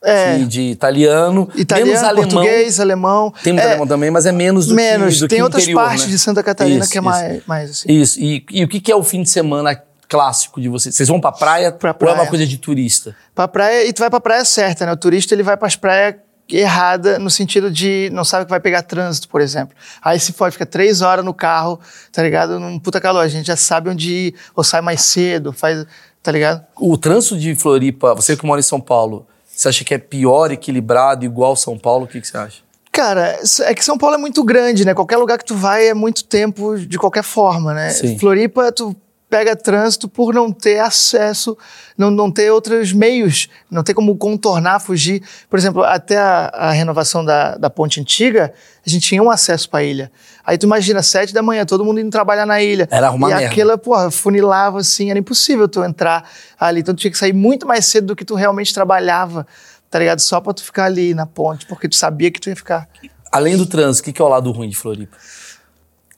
É. 0.04 0.38
De, 0.38 0.46
de 0.46 0.62
italiano, 0.62 1.50
italiano, 1.56 1.92
menos 1.92 2.08
alemão. 2.08 2.30
português, 2.30 2.80
alemão. 2.80 3.34
Tem 3.44 3.52
muito 3.52 3.66
é, 3.66 3.70
alemão 3.70 3.88
também, 3.88 4.12
mas 4.12 4.26
é 4.26 4.32
menos 4.32 4.68
do 4.68 4.76
menos. 4.76 5.16
que 5.16 5.20
do 5.22 5.28
Tem 5.28 5.38
que 5.38 5.44
outras 5.44 5.64
interior, 5.64 5.84
partes 5.84 6.06
né? 6.06 6.12
de 6.12 6.20
Santa 6.20 6.44
Catarina 6.44 6.84
isso, 6.84 6.92
que 6.92 6.98
é 6.98 7.02
isso. 7.02 7.10
mais, 7.10 7.46
mais 7.48 7.72
assim. 7.72 7.92
Isso, 7.92 8.20
e, 8.20 8.46
e 8.52 8.64
o 8.64 8.68
que, 8.68 8.80
que 8.80 8.92
é 8.92 8.96
o 8.96 9.04
fim 9.04 9.24
de 9.24 9.30
semana 9.30 9.82
clássico 10.08 10.62
de 10.62 10.70
vocês? 10.70 10.96
Vocês 10.96 11.10
vão 11.10 11.20
pra 11.20 11.32
praia, 11.32 11.72
pra 11.72 11.94
praia. 11.94 12.14
ou 12.14 12.20
é 12.20 12.22
uma 12.22 12.30
coisa 12.30 12.46
de 12.46 12.58
turista? 12.58 13.16
Pra 13.34 13.48
praia, 13.48 13.88
e 13.88 13.92
tu 13.92 14.00
vai 14.00 14.10
pra 14.10 14.22
praia 14.22 14.46
certa, 14.46 14.86
né? 14.86 14.92
O 14.92 14.98
turista, 14.98 15.34
ele 15.34 15.44
vai 15.44 15.58
pras 15.58 15.76
praias 15.76 16.16
errada 16.50 17.20
no 17.20 17.30
sentido 17.30 17.70
de 17.70 18.10
não 18.14 18.24
sabe 18.24 18.46
que 18.46 18.50
vai 18.50 18.60
pegar 18.60 18.82
trânsito, 18.82 19.28
por 19.28 19.42
exemplo. 19.42 19.76
Aí 20.02 20.20
se 20.20 20.32
pode 20.32 20.54
ficar 20.54 20.66
três 20.66 21.02
horas 21.02 21.26
no 21.26 21.34
carro, 21.34 21.80
tá 22.12 22.24
ligado? 22.24 22.60
Num 22.60 22.80
puta 22.80 23.02
calor. 23.02 23.20
A 23.20 23.28
gente 23.28 23.48
já 23.48 23.58
sabe 23.58 23.90
onde 23.90 24.12
ir, 24.12 24.36
ou 24.56 24.64
sai 24.64 24.80
mais 24.80 25.02
cedo, 25.02 25.52
faz, 25.52 25.86
tá 26.28 26.32
ligado? 26.34 26.62
O 26.76 26.98
trânsito 26.98 27.38
de 27.38 27.56
Floripa, 27.56 28.14
você 28.14 28.36
que 28.36 28.46
mora 28.46 28.60
em 28.60 28.64
São 28.64 28.82
Paulo, 28.82 29.26
você 29.46 29.70
acha 29.70 29.86
que 29.86 29.94
é 29.94 29.98
pior, 29.98 30.52
equilibrado, 30.52 31.24
igual 31.24 31.56
São 31.56 31.78
Paulo? 31.80 32.04
O 32.04 32.08
que, 32.08 32.20
que 32.20 32.28
você 32.28 32.38
acha? 32.38 32.62
Cara, 32.92 33.40
é 33.62 33.74
que 33.74 33.86
São 33.86 33.98
Paulo 33.98 34.16
é 34.16 34.18
muito 34.18 34.44
grande, 34.44 34.84
né? 34.84 34.94
Qualquer 34.94 35.16
lugar 35.16 35.38
que 35.38 35.46
tu 35.46 35.56
vai 35.56 35.88
é 35.88 35.94
muito 35.94 36.26
tempo 36.26 36.78
de 36.78 37.00
qualquer 37.00 37.24
forma, 37.24 37.74
né? 37.74 37.92
Sim. 37.92 38.20
Floripa, 38.20 38.74
tu 38.74 38.94
pega 39.30 39.56
trânsito 39.56 40.08
por 40.08 40.34
não 40.34 40.52
ter 40.52 40.80
acesso, 40.80 41.58
não, 41.98 42.10
não 42.10 42.32
ter 42.32 42.50
outros 42.52 42.94
meios, 42.94 43.50
não 43.70 43.84
ter 43.84 43.94
como 43.94 44.16
contornar, 44.18 44.80
fugir. 44.80 45.22
Por 45.50 45.60
exemplo, 45.60 45.84
até 45.84 46.18
a, 46.18 46.48
a 46.54 46.72
renovação 46.72 47.24
da, 47.26 47.58
da 47.58 47.70
ponte 47.70 48.00
antiga, 48.00 48.54
a 48.86 48.90
gente 48.90 49.08
tinha 49.08 49.22
um 49.22 49.30
acesso 49.30 49.70
para 49.70 49.80
a 49.80 49.84
ilha. 49.84 50.12
Aí 50.46 50.58
tu 50.58 50.66
imagina, 50.66 51.04
sete 51.04 51.34
da 51.34 51.42
manhã, 51.42 51.66
todo 51.66 51.84
mundo 51.84 52.00
indo 52.00 52.10
trabalhar 52.10 52.46
na 52.46 52.62
ilha. 52.62 52.88
Era 52.90 53.08
arrumar 53.08 53.30
E 53.32 53.34
merda. 53.34 53.48
aquela, 53.50 53.78
porra, 53.78 54.10
funilava 54.10 54.80
assim, 54.80 55.10
era 55.10 55.20
impossível 55.20 55.68
tu 55.68 55.84
entrar 55.84 56.30
ali. 56.58 56.80
Então 56.80 56.96
tu 56.96 57.00
tinha 57.00 57.12
que 57.12 57.18
sair 57.18 57.34
muito 57.34 57.68
mais 57.68 57.86
cedo 57.86 58.08
do 58.08 58.16
que 58.16 58.24
tu 58.24 58.34
realmente 58.34 58.74
trabalhava, 58.74 59.46
tá 59.90 60.00
ligado? 60.00 60.20
Só 60.20 60.40
pra 60.40 60.54
tu 60.54 60.64
ficar 60.64 60.86
ali 60.86 61.14
na 61.14 61.26
ponte, 61.26 61.66
porque 61.66 61.90
tu 61.90 61.96
sabia 61.98 62.32
que 62.32 62.40
tu 62.40 62.48
ia 62.50 62.56
ficar. 62.56 62.88
Além 63.30 63.58
do 63.58 63.66
trânsito, 63.66 64.04
o 64.04 64.06
que, 64.06 64.14
que 64.14 64.22
é 64.22 64.26
o 64.26 64.30
lado 64.30 64.50
ruim 64.52 64.70
de 64.70 64.78
Floripa? 64.78 65.18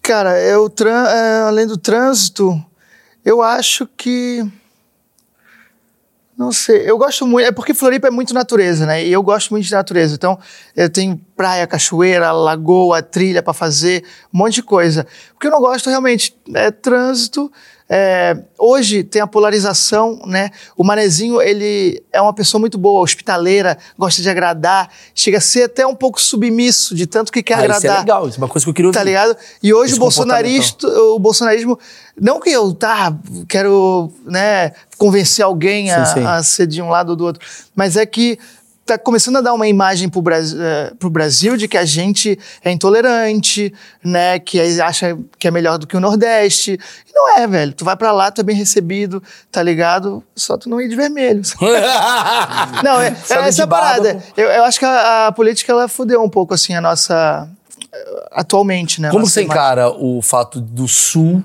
Cara, 0.01 0.38
é 0.38 0.55
o 0.57 0.70
tran 0.70 1.07
é, 1.07 1.41
além 1.47 1.68
do 1.68 1.78
trânsito, 1.78 2.64
eu 3.24 3.41
acho 3.41 3.88
que. 3.97 4.45
Não 6.38 6.53
sei, 6.53 6.89
eu 6.89 6.97
gosto 6.97 7.28
muito. 7.28 7.45
É 7.45 7.51
porque 7.51 7.74
Floripa 7.74 8.07
é 8.07 8.11
muito 8.11 8.34
natureza, 8.34 8.86
né? 8.86 9.05
E 9.05 9.11
eu 9.11 9.22
gosto 9.22 9.51
muito 9.51 9.65
de 9.65 9.74
natureza. 9.74 10.15
Então, 10.15 10.39
eu 10.74 10.89
tenho 10.89 11.20
praia, 11.36 11.67
cachoeira, 11.67 12.32
lagoa, 12.32 13.01
trilha 13.01 13.43
pra 13.43 13.53
fazer, 13.53 14.05
um 14.34 14.38
monte 14.38 14.55
de 14.55 14.63
coisa. 14.63 15.05
O 15.36 15.39
que 15.39 15.47
eu 15.47 15.51
não 15.51 15.59
gosto 15.59 15.89
realmente 15.89 16.34
é 16.53 16.72
trânsito. 16.72 17.51
É, 17.91 18.37
hoje 18.57 19.03
tem 19.03 19.19
a 19.19 19.25
polarização, 19.25 20.21
né? 20.27 20.51
O 20.77 20.83
Manezinho, 20.83 21.41
ele 21.41 22.03
é 22.13 22.21
uma 22.21 22.33
pessoa 22.33 22.59
muito 22.59 22.77
boa, 22.77 23.01
hospitaleira, 23.01 23.79
gosta 23.97 24.21
de 24.21 24.29
agradar, 24.29 24.89
chega 25.15 25.39
a 25.39 25.41
ser 25.41 25.63
até 25.63 25.87
um 25.87 25.95
pouco 25.95 26.21
submisso 26.21 26.93
de 26.93 27.07
tanto 27.07 27.31
que 27.31 27.41
quer 27.41 27.55
Ah, 27.55 27.61
isso 27.65 27.65
agradar. 27.77 27.95
é 27.97 27.99
legal, 28.01 28.27
isso 28.29 28.37
é 28.37 28.41
uma 28.43 28.47
coisa 28.47 28.63
que 28.63 28.69
eu 28.69 28.73
queria 28.75 28.89
ouvir. 28.89 28.97
Tá 28.99 29.03
ligado? 29.03 29.35
E 29.63 29.73
hoje 29.73 29.95
o 29.95 29.97
bolsonarista, 29.97 30.87
o 30.87 31.17
bolsonarismo, 31.17 31.79
não 32.19 32.39
que 32.39 32.51
eu 32.51 32.71
tá, 32.73 33.11
quero, 33.47 34.11
né, 34.23 34.71
convencer 34.97 35.43
alguém 35.43 35.91
a, 35.91 36.05
Sim, 36.05 36.13
sim. 36.19 36.25
a 36.27 36.43
ser 36.43 36.67
de 36.67 36.81
um 36.83 36.89
lado 36.89 37.09
ou 37.09 37.15
do 37.15 37.25
outro, 37.25 37.41
mas 37.75 37.97
é 37.97 38.05
que 38.05 38.37
tá 38.89 38.97
começando 38.97 39.37
a 39.37 39.41
dar 39.41 39.53
uma 39.53 39.67
imagem 39.67 40.09
pro 40.09 40.21
Brasil, 40.21 40.57
eh, 40.61 40.91
Brasil 41.09 41.55
de 41.55 41.67
que 41.67 41.77
a 41.77 41.85
gente 41.85 42.39
é 42.63 42.71
intolerante, 42.71 43.73
né, 44.03 44.39
que 44.39 44.59
acha 44.81 45.17
que 45.37 45.47
é 45.47 45.51
melhor 45.51 45.77
do 45.77 45.85
que 45.85 45.95
o 45.95 45.99
Nordeste. 45.99 46.79
E 47.07 47.13
não 47.13 47.37
é, 47.37 47.47
velho. 47.47 47.73
Tu 47.73 47.85
vai 47.85 47.95
pra 47.95 48.11
lá, 48.11 48.31
tu 48.31 48.41
é 48.41 48.43
bem 48.43 48.55
recebido, 48.55 49.21
tá 49.51 49.61
ligado? 49.61 50.23
Só 50.35 50.57
tu 50.57 50.69
não 50.69 50.81
ir 50.81 50.89
de 50.89 50.95
vermelho. 50.95 51.41
Não, 52.83 53.01
é, 53.01 53.15
é 53.29 53.47
essa 53.47 53.67
parada. 53.67 54.23
Eu, 54.35 54.47
eu 54.47 54.63
acho 54.63 54.79
que 54.79 54.85
a, 54.85 55.27
a 55.27 55.31
política 55.31 55.71
ela 55.71 55.87
fudeu 55.87 56.23
um 56.23 56.29
pouco 56.29 56.53
assim 56.53 56.73
a 56.73 56.81
nossa 56.81 57.47
eh, 57.91 58.27
atualmente, 58.31 59.01
né? 59.01 59.09
Como 59.09 59.25
você 59.25 59.43
encara 59.43 59.89
o 59.89 60.21
fato 60.21 60.59
do 60.59 60.87
sul, 60.87 61.43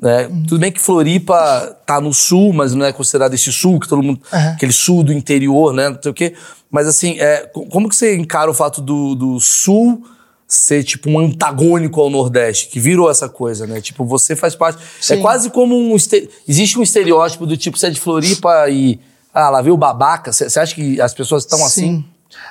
né? 0.00 0.28
Tudo 0.48 0.58
bem 0.58 0.72
que 0.72 0.80
Floripa 0.80 1.76
tá 1.86 2.00
no 2.00 2.12
sul, 2.12 2.52
mas 2.52 2.74
não 2.74 2.84
é 2.84 2.92
considerado 2.92 3.34
esse 3.34 3.52
sul, 3.52 3.78
que 3.78 3.88
todo 3.88 4.02
mundo. 4.02 4.20
Aham. 4.32 4.52
Aquele 4.52 4.72
sul 4.72 5.02
do 5.02 5.12
interior, 5.12 5.72
né? 5.72 5.88
Não 5.88 5.98
sei 6.02 6.10
o 6.10 6.14
quê. 6.14 6.34
Mas 6.70 6.86
assim, 6.86 7.18
é, 7.18 7.46
co- 7.52 7.66
como 7.66 7.88
que 7.88 7.96
você 7.96 8.16
encara 8.16 8.50
o 8.50 8.54
fato 8.54 8.80
do, 8.80 9.14
do 9.14 9.40
sul 9.40 10.04
ser 10.46 10.82
tipo 10.82 11.08
um 11.10 11.18
antagônico 11.18 12.00
ao 12.00 12.10
Nordeste, 12.10 12.68
que 12.68 12.80
virou 12.80 13.10
essa 13.10 13.28
coisa, 13.28 13.66
né? 13.66 13.80
Tipo, 13.80 14.04
você 14.04 14.34
faz 14.36 14.54
parte. 14.54 14.82
É 14.82 15.02
Sim. 15.16 15.20
quase 15.20 15.50
como 15.50 15.76
um. 15.76 15.94
este- 15.96 16.28
Existe 16.48 16.78
um 16.78 16.82
estereótipo 16.82 17.46
do 17.46 17.56
tipo, 17.56 17.78
você 17.78 17.86
é 17.86 17.90
de 17.90 18.00
Floripa 18.00 18.68
e. 18.68 18.98
Ah, 19.32 19.48
lá 19.48 19.62
veio 19.62 19.74
o 19.74 19.78
babaca. 19.78 20.32
Você 20.32 20.58
acha 20.58 20.74
que 20.74 21.00
as 21.00 21.14
pessoas 21.14 21.44
estão 21.44 21.64
assim? 21.64 22.04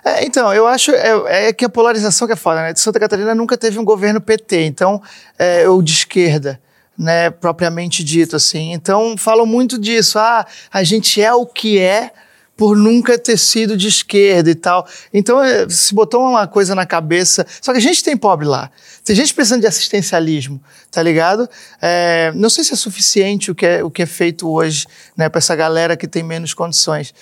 É, 0.03 0.25
então, 0.25 0.53
eu 0.53 0.65
acho 0.67 0.91
é, 0.91 1.47
é 1.49 1.53
que 1.53 1.63
a 1.65 1.69
polarização 1.69 2.25
que 2.27 2.33
é 2.33 2.37
foda, 2.37 2.61
né? 2.61 2.73
Santa 2.75 2.99
Catarina 2.99 3.33
nunca 3.35 3.57
teve 3.57 3.77
um 3.79 3.83
governo 3.85 4.19
PT, 4.21 4.63
então, 4.65 5.01
é, 5.37 5.67
ou 5.67 5.81
de 5.81 5.91
esquerda, 5.93 6.59
né? 6.97 7.29
Propriamente 7.29 8.01
dito, 8.03 8.35
assim. 8.35 8.71
Então, 8.73 9.15
falam 9.17 9.45
muito 9.45 9.77
disso. 9.77 10.17
Ah, 10.19 10.45
a 10.71 10.83
gente 10.83 11.21
é 11.21 11.33
o 11.33 11.45
que 11.45 11.79
é 11.79 12.11
por 12.59 12.75
nunca 12.75 13.17
ter 13.17 13.37
sido 13.37 13.77
de 13.77 13.87
esquerda 13.87 14.49
e 14.51 14.55
tal. 14.55 14.85
Então, 15.13 15.41
é, 15.41 15.67
se 15.69 15.95
botou 15.95 16.21
uma 16.21 16.45
coisa 16.45 16.75
na 16.75 16.85
cabeça. 16.85 17.47
Só 17.61 17.71
que 17.71 17.77
a 17.77 17.81
gente 17.81 18.03
tem 18.03 18.17
pobre 18.17 18.45
lá. 18.45 18.69
Tem 19.05 19.15
gente 19.15 19.33
precisando 19.33 19.61
de 19.61 19.67
assistencialismo, 19.67 20.61
tá 20.91 21.01
ligado? 21.01 21.49
É, 21.81 22.33
não 22.35 22.49
sei 22.49 22.65
se 22.65 22.73
é 22.73 22.75
suficiente 22.75 23.49
o 23.49 23.55
que 23.55 23.65
é, 23.65 23.81
o 23.83 23.89
que 23.89 24.01
é 24.03 24.05
feito 24.05 24.47
hoje, 24.51 24.85
né? 25.15 25.29
Pra 25.29 25.39
essa 25.39 25.55
galera 25.55 25.95
que 25.95 26.05
tem 26.05 26.21
menos 26.21 26.53
condições. 26.53 27.13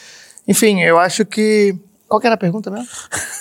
Enfim, 0.47 0.81
eu 0.81 0.97
acho 0.97 1.23
que. 1.23 1.75
Qual 2.07 2.19
que 2.19 2.25
era 2.25 2.33
a 2.33 2.37
pergunta 2.37 2.71
mesmo? 2.71 2.87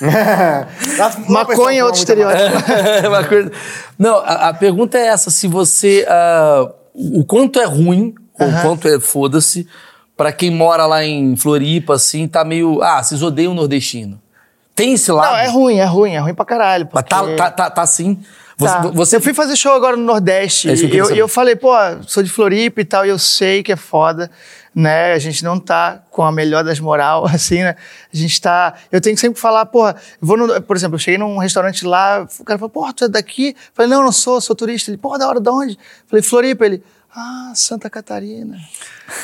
Maconha 1.28 1.80
é 1.80 1.84
outro 1.84 1.99
estereótipo. 2.01 2.59
Coisa- 3.28 3.53
Não, 3.99 4.16
a, 4.16 4.49
a 4.49 4.55
pergunta 4.55 4.99
é 4.99 5.07
essa: 5.07 5.30
se 5.30 5.47
você. 5.47 6.05
ah, 6.09 6.70
o 6.94 7.24
quanto 7.24 7.59
é 7.61 7.64
ruim, 7.64 8.14
ou 8.38 8.49
o 8.49 8.62
quanto 8.62 8.88
é 8.88 8.99
foda-se, 9.01 9.66
pra 10.16 10.32
quem 10.32 10.50
mora 10.50 10.86
lá 10.86 11.04
em 11.04 11.36
Floripa, 11.36 11.94
assim, 11.94 12.26
tá 12.26 12.44
meio. 12.44 12.82
Ah, 12.82 13.02
vocês 13.02 13.22
odeiam 13.22 13.52
o 13.52 13.54
nordestino. 13.54 14.20
Tem 14.74 14.92
esse 14.92 15.10
lado? 15.10 15.30
Não, 15.30 15.36
é 15.38 15.48
ruim, 15.48 15.76
é 15.78 15.84
ruim, 15.84 16.12
é 16.14 16.18
ruim 16.18 16.34
pra 16.34 16.44
caralho. 16.44 16.88
Mas 16.92 17.04
tá, 17.04 17.18
porque- 17.20 17.36
tá, 17.36 17.50
tá, 17.50 17.70
tá 17.70 17.82
assim. 17.82 18.18
Você, 18.58 18.72
Tá. 18.74 18.80
você 18.88 19.16
Eu 19.16 19.20
fui 19.20 19.34
fazer 19.34 19.54
show 19.54 19.72
agora 19.74 19.98
no 19.98 20.02
Nordeste 20.04 20.70
É 20.70 20.72
isso 20.72 20.88
que 20.88 20.96
eu 20.96 21.06
e 21.06 21.10
eu, 21.10 21.16
e 21.16 21.18
eu 21.18 21.28
falei, 21.28 21.54
pô, 21.54 21.70
sou 22.06 22.22
de 22.22 22.30
Floripa 22.30 22.80
e 22.80 22.84
tal, 22.86 23.04
e 23.04 23.10
eu 23.10 23.18
sei 23.18 23.62
que 23.62 23.70
é 23.70 23.76
foda, 23.76 24.30
né? 24.74 25.12
A 25.12 25.18
gente 25.18 25.44
não 25.44 25.58
tá 25.60 26.00
com 26.10 26.22
a 26.22 26.32
melhor 26.32 26.64
das 26.64 26.80
moral, 26.80 27.26
assim, 27.28 27.62
né? 27.62 27.76
A 28.12 28.16
gente 28.16 28.40
tá. 28.40 28.72
Eu 28.90 28.98
tenho 29.00 29.14
que 29.14 29.20
sempre 29.20 29.38
falar, 29.38 29.66
porra, 29.66 29.96
eu 30.20 30.26
vou 30.26 30.38
no, 30.38 30.62
por 30.62 30.74
exemplo, 30.74 30.94
eu 30.94 30.98
cheguei 30.98 31.18
num 31.18 31.36
restaurante 31.36 31.84
lá, 31.86 32.26
o 32.40 32.44
cara 32.44 32.58
falou, 32.58 32.70
porra, 32.70 32.94
tu 32.94 33.04
é 33.04 33.08
daqui? 33.08 33.48
Eu 33.48 33.54
falei, 33.74 33.90
não, 33.90 34.02
não 34.02 34.12
sou, 34.12 34.40
sou 34.40 34.56
turista. 34.56 34.90
Ele, 34.90 34.96
porra, 34.96 35.18
da 35.18 35.28
hora, 35.28 35.38
de 35.40 35.50
onde? 35.50 35.72
Eu 35.74 35.78
falei, 36.08 36.22
Floripa. 36.22 36.64
Ele, 36.64 36.82
ah, 37.16 37.52
Santa 37.54 37.88
Catarina. 37.88 38.58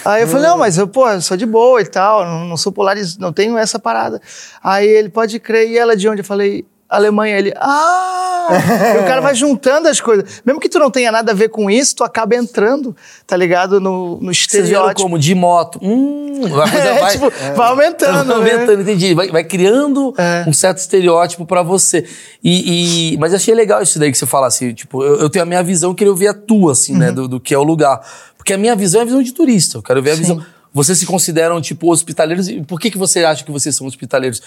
Aí 0.02 0.22
eu 0.22 0.28
falei, 0.28 0.46
não, 0.46 0.56
mas 0.56 0.78
eu, 0.78 0.88
pô, 0.88 1.06
eu 1.10 1.20
sou 1.20 1.36
de 1.36 1.44
boa 1.44 1.80
e 1.82 1.84
tal, 1.84 2.24
não, 2.24 2.46
não 2.46 2.56
sou 2.56 2.72
polarizado, 2.72 3.20
não 3.20 3.32
tenho 3.32 3.58
essa 3.58 3.78
parada. 3.78 4.20
Aí 4.62 4.88
ele, 4.88 5.10
pode 5.10 5.38
crer, 5.38 5.68
e 5.68 5.76
ela 5.76 5.94
de 5.94 6.08
onde? 6.08 6.22
Eu 6.22 6.24
falei, 6.24 6.64
Alemanha. 6.96 7.38
Ele, 7.38 7.52
ah! 7.56 8.48
e 8.96 8.98
o 8.98 9.06
cara 9.06 9.20
vai 9.20 9.34
juntando 9.34 9.88
as 9.88 10.00
coisas. 10.00 10.42
Mesmo 10.44 10.60
que 10.60 10.68
tu 10.68 10.78
não 10.78 10.90
tenha 10.90 11.10
nada 11.12 11.32
a 11.32 11.34
ver 11.34 11.48
com 11.48 11.70
isso, 11.70 11.96
tu 11.96 12.04
acaba 12.04 12.34
entrando, 12.34 12.94
tá 13.26 13.36
ligado? 13.36 13.80
No, 13.80 14.18
no 14.20 14.30
estereótipo. 14.30 15.02
como? 15.02 15.18
De 15.18 15.34
moto. 15.34 15.78
Hum, 15.82 16.40
a 16.60 16.70
coisa 16.70 16.88
É, 16.88 17.00
vai, 17.00 17.12
tipo, 17.12 17.30
vai 17.56 17.68
aumentando, 17.68 18.34
Vai 18.34 18.44
né? 18.44 18.52
aumentando, 18.54 18.82
entendi. 18.82 19.14
Vai, 19.14 19.28
vai 19.28 19.44
criando 19.44 20.12
É. 20.18 20.44
um 20.46 20.52
certo 20.52 20.78
estereótipo 20.78 21.46
pra 21.46 21.62
você. 21.62 22.04
E, 22.42 23.12
e- 23.14 23.16
mas 23.18 23.32
achei 23.32 23.54
legal 23.54 23.80
isso 23.82 23.98
daí 23.98 24.10
que 24.10 24.18
você 24.18 24.26
fala 24.26 24.46
assim, 24.48 24.72
tipo, 24.74 25.02
eu, 25.02 25.16
eu 25.20 25.30
tenho 25.30 25.44
a 25.44 25.46
minha 25.46 25.62
visão, 25.62 25.94
queria 25.94 26.10
ouvir 26.10 26.28
a 26.28 26.34
tua, 26.34 26.72
assim, 26.72 26.92
Uhum. 26.94 26.98
né, 26.98 27.12
do, 27.12 27.28
do 27.28 27.40
que 27.40 27.54
é 27.54 27.58
o 27.58 27.62
lugar. 27.62 28.00
Porque 28.36 28.52
a 28.52 28.58
minha 28.58 28.74
visão 28.74 29.00
é 29.00 29.02
a 29.02 29.06
visão 29.06 29.22
de 29.22 29.32
turista, 29.32 29.78
eu 29.78 29.82
quero 29.82 30.02
ver 30.02 30.10
a 30.10 30.14
Sim. 30.16 30.22
visão. 30.22 30.46
Vocês 30.74 30.98
se 30.98 31.04
consideram, 31.06 31.60
tipo, 31.60 31.92
hospitaleiros, 31.92 32.48
e 32.48 32.62
por 32.62 32.80
que, 32.80 32.90
que 32.90 32.96
você 32.98 33.22
acha 33.24 33.44
que 33.44 33.50
vocês 33.52 33.76
são 33.76 33.86
hospitaleiros? 33.86 34.42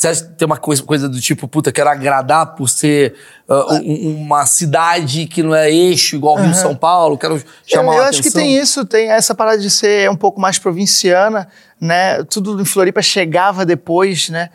Você 0.00 0.08
acha 0.08 0.24
que 0.24 0.30
tem 0.30 0.46
uma 0.46 0.56
coisa, 0.56 0.82
coisa 0.82 1.06
do 1.10 1.20
tipo, 1.20 1.46
puta, 1.46 1.70
quero 1.70 1.90
agradar 1.90 2.54
por 2.54 2.70
ser 2.70 3.14
ah, 3.46 3.74
um- 3.82 4.22
uma 4.24 4.46
cidade 4.46 5.26
que 5.26 5.42
não 5.42 5.54
é 5.54 5.70
eixo 5.70 6.16
igual 6.16 6.36
Rio 6.36 6.54
São 6.54 6.74
Paulo, 6.74 7.18
quero 7.18 7.42
chamar 7.66 7.92
eu, 7.92 7.98
eu 7.98 8.04
a 8.04 8.08
acho 8.08 8.22
que 8.22 8.28
atenção? 8.28 8.42
tem 8.42 8.56
isso, 8.56 8.84
tem 8.86 9.10
essa 9.10 9.34
parada 9.34 9.58
de 9.58 9.68
ser 9.68 10.08
um 10.08 10.16
pouco 10.16 10.40
mais 10.40 10.58
provinciana, 10.58 11.46
né? 11.78 12.22
Tudo 12.24 12.58
em 12.58 12.64
Floripa 12.64 13.02
chegava 13.02 13.66
depois, 13.66 14.30
né? 14.30 14.48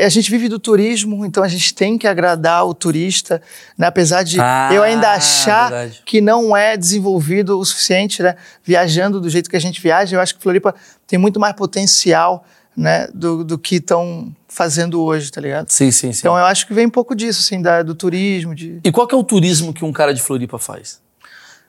E 0.00 0.04
a 0.04 0.08
gente 0.08 0.28
vive 0.28 0.48
do 0.48 0.58
turismo, 0.58 1.24
então 1.24 1.42
a 1.44 1.48
gente 1.48 1.72
tem 1.72 1.96
que 1.96 2.06
agradar 2.08 2.64
o 2.66 2.74
turista, 2.74 3.40
né? 3.76 3.86
apesar 3.88 4.24
de 4.24 4.40
Ah, 4.40 4.70
eu 4.72 4.82
ainda 4.82 5.12
achar 5.12 5.70
verdade. 5.70 6.02
que 6.04 6.20
não 6.20 6.56
é 6.56 6.76
desenvolvido 6.76 7.58
o 7.58 7.64
suficiente, 7.64 8.22
né? 8.24 8.34
Viajando 8.64 9.20
do 9.20 9.30
jeito 9.30 9.48
que 9.48 9.56
a 9.56 9.60
gente 9.60 9.80
viaja, 9.80 10.16
eu 10.16 10.20
acho 10.20 10.34
que 10.36 10.42
Floripa 10.42 10.74
tem 11.06 11.16
muito 11.18 11.38
mais 11.38 11.54
potencial, 11.54 12.44
né? 12.76 13.08
Do, 13.14 13.44
do 13.44 13.56
que 13.58 13.76
estão 13.76 14.32
fazendo 14.58 15.00
hoje, 15.00 15.30
tá 15.30 15.40
ligado? 15.40 15.70
Sim, 15.70 15.92
sim, 15.92 16.12
sim. 16.12 16.18
Então 16.18 16.36
eu 16.36 16.44
acho 16.44 16.66
que 16.66 16.74
vem 16.74 16.86
um 16.86 16.90
pouco 16.90 17.14
disso, 17.14 17.40
assim, 17.40 17.62
da- 17.62 17.84
do 17.84 17.94
turismo, 17.94 18.54
de... 18.56 18.80
E 18.82 18.90
qual 18.90 19.06
que 19.06 19.14
é 19.14 19.18
o 19.18 19.22
turismo 19.22 19.72
que 19.72 19.84
um 19.84 19.92
cara 19.92 20.12
de 20.12 20.20
Floripa 20.20 20.58
faz? 20.58 21.00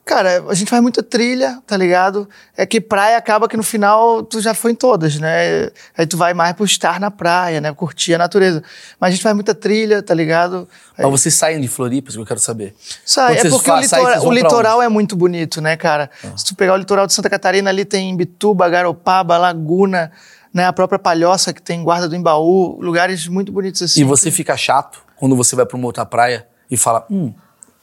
Cara, 0.05 0.43
a 0.49 0.55
gente 0.55 0.69
faz 0.71 0.81
muita 0.81 1.03
trilha, 1.03 1.61
tá 1.67 1.77
ligado? 1.77 2.27
É 2.57 2.65
que 2.65 2.81
praia 2.81 3.15
acaba 3.15 3.47
que 3.47 3.55
no 3.55 3.61
final 3.61 4.23
tu 4.23 4.41
já 4.41 4.55
foi 4.55 4.71
em 4.71 4.75
todas, 4.75 5.19
né? 5.19 5.69
Aí 5.95 6.07
tu 6.07 6.17
vai 6.17 6.33
mais 6.33 6.53
por 6.55 6.65
estar 6.65 6.99
na 6.99 7.11
praia, 7.11 7.61
né? 7.61 7.71
Curtir 7.71 8.15
a 8.15 8.17
natureza. 8.17 8.63
Mas 8.99 9.09
a 9.09 9.11
gente 9.11 9.21
faz 9.21 9.35
muita 9.35 9.53
trilha, 9.53 10.01
tá 10.01 10.15
ligado? 10.15 10.67
Aí, 10.97 11.03
Mas 11.05 11.11
vocês 11.11 11.35
saem 11.35 11.61
de 11.61 11.67
Floripa, 11.67 12.09
isso 12.09 12.17
que 12.17 12.23
eu 12.23 12.25
quero 12.25 12.39
saber. 12.39 12.73
sai, 13.05 13.37
é 13.37 13.49
porque 13.51 13.69
o, 13.69 13.77
litora- 13.79 14.21
o 14.23 14.31
litoral? 14.31 14.81
Ah. 14.81 14.85
é 14.85 14.89
muito 14.89 15.15
bonito, 15.15 15.61
né, 15.61 15.77
cara? 15.77 16.09
Se 16.35 16.43
tu 16.43 16.55
pegar 16.55 16.73
o 16.73 16.77
litoral 16.77 17.05
de 17.05 17.13
Santa 17.13 17.29
Catarina, 17.29 17.69
ali 17.69 17.85
tem 17.85 18.17
Bituba, 18.17 18.67
Garopaba, 18.67 19.37
Laguna, 19.37 20.11
né? 20.53 20.65
A 20.65 20.73
própria 20.73 20.99
Palhoça, 20.99 21.53
que 21.53 21.61
tem 21.61 21.83
Guarda 21.83 22.07
do 22.09 22.15
Embaú, 22.15 22.77
lugares 22.81 23.27
muito 23.27 23.51
bonitos 23.51 23.81
assim. 23.81 24.01
E 24.01 24.03
você 24.03 24.31
fica 24.31 24.55
chato 24.57 24.99
quando 25.15 25.35
você 25.35 25.55
vai 25.55 25.65
pra 25.65 25.77
uma 25.77 25.85
outra 25.87 26.05
praia 26.05 26.47
e 26.71 26.77
fala, 26.77 27.05
hum, 27.09 27.33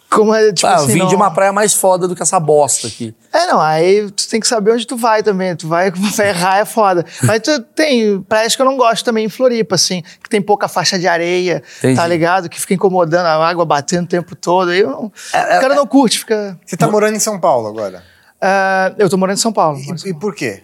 Como 0.08 0.32
é, 0.34 0.52
tipo 0.52 0.66
ah, 0.66 0.70
eu 0.70 0.76
assim, 0.76 0.92
vim 0.94 0.98
não- 1.00 1.08
de 1.08 1.14
uma 1.16 1.30
praia 1.32 1.52
mais 1.52 1.74
foda 1.74 2.06
do 2.08 2.14
que 2.14 2.22
essa 2.22 2.38
bosta 2.40 2.86
aqui. 2.86 3.14
É, 3.32 3.46
não, 3.48 3.60
aí 3.60 4.08
tu 4.10 4.28
tem 4.28 4.40
que 4.40 4.46
saber 4.46 4.70
onde 4.72 4.86
tu 4.86 4.96
vai 4.96 5.22
também. 5.22 5.54
Tu 5.56 5.66
vai 5.68 5.90
vai 6.16 6.28
errar, 6.28 6.58
é 6.58 6.64
foda. 6.64 7.04
Mas 7.24 7.40
tu 7.42 7.60
tem 7.74 8.20
praias 8.22 8.54
que 8.56 8.62
eu 8.62 8.66
não 8.66 8.76
gosto 8.76 9.04
também 9.04 9.26
em 9.26 9.28
Floripa, 9.28 9.74
assim, 9.74 10.02
que 10.22 10.30
tem 10.30 10.40
pouca 10.40 10.68
faixa 10.68 10.98
de 10.98 11.06
areia, 11.08 11.62
Entendi. 11.78 11.96
tá 11.96 12.06
ligado? 12.06 12.48
Que 12.48 12.58
fica 12.60 12.72
incomodando 12.74 13.26
a 13.26 13.46
água 13.46 13.64
batendo 13.66 14.04
o 14.04 14.08
tempo 14.08 14.34
todo. 14.36 14.70
Aí 14.70 14.80
eu 14.80 14.90
não, 14.90 15.12
É, 15.32 15.58
o 15.58 15.60
cara 15.60 15.74
não 15.74 15.86
curte, 15.86 16.20
fica. 16.20 16.58
Você 16.64 16.76
tá 16.76 16.88
morando 16.88 17.16
em 17.16 17.20
São 17.20 17.38
Paulo 17.40 17.66
agora. 17.68 18.02
Ah, 18.40 18.94
eu 18.98 19.10
tô 19.10 19.16
morando 19.16 19.36
em 19.36 19.40
São 19.40 19.52
Paulo. 19.52 19.78
E, 20.04 20.10
e 20.10 20.14
por 20.14 20.34
quê? 20.34 20.62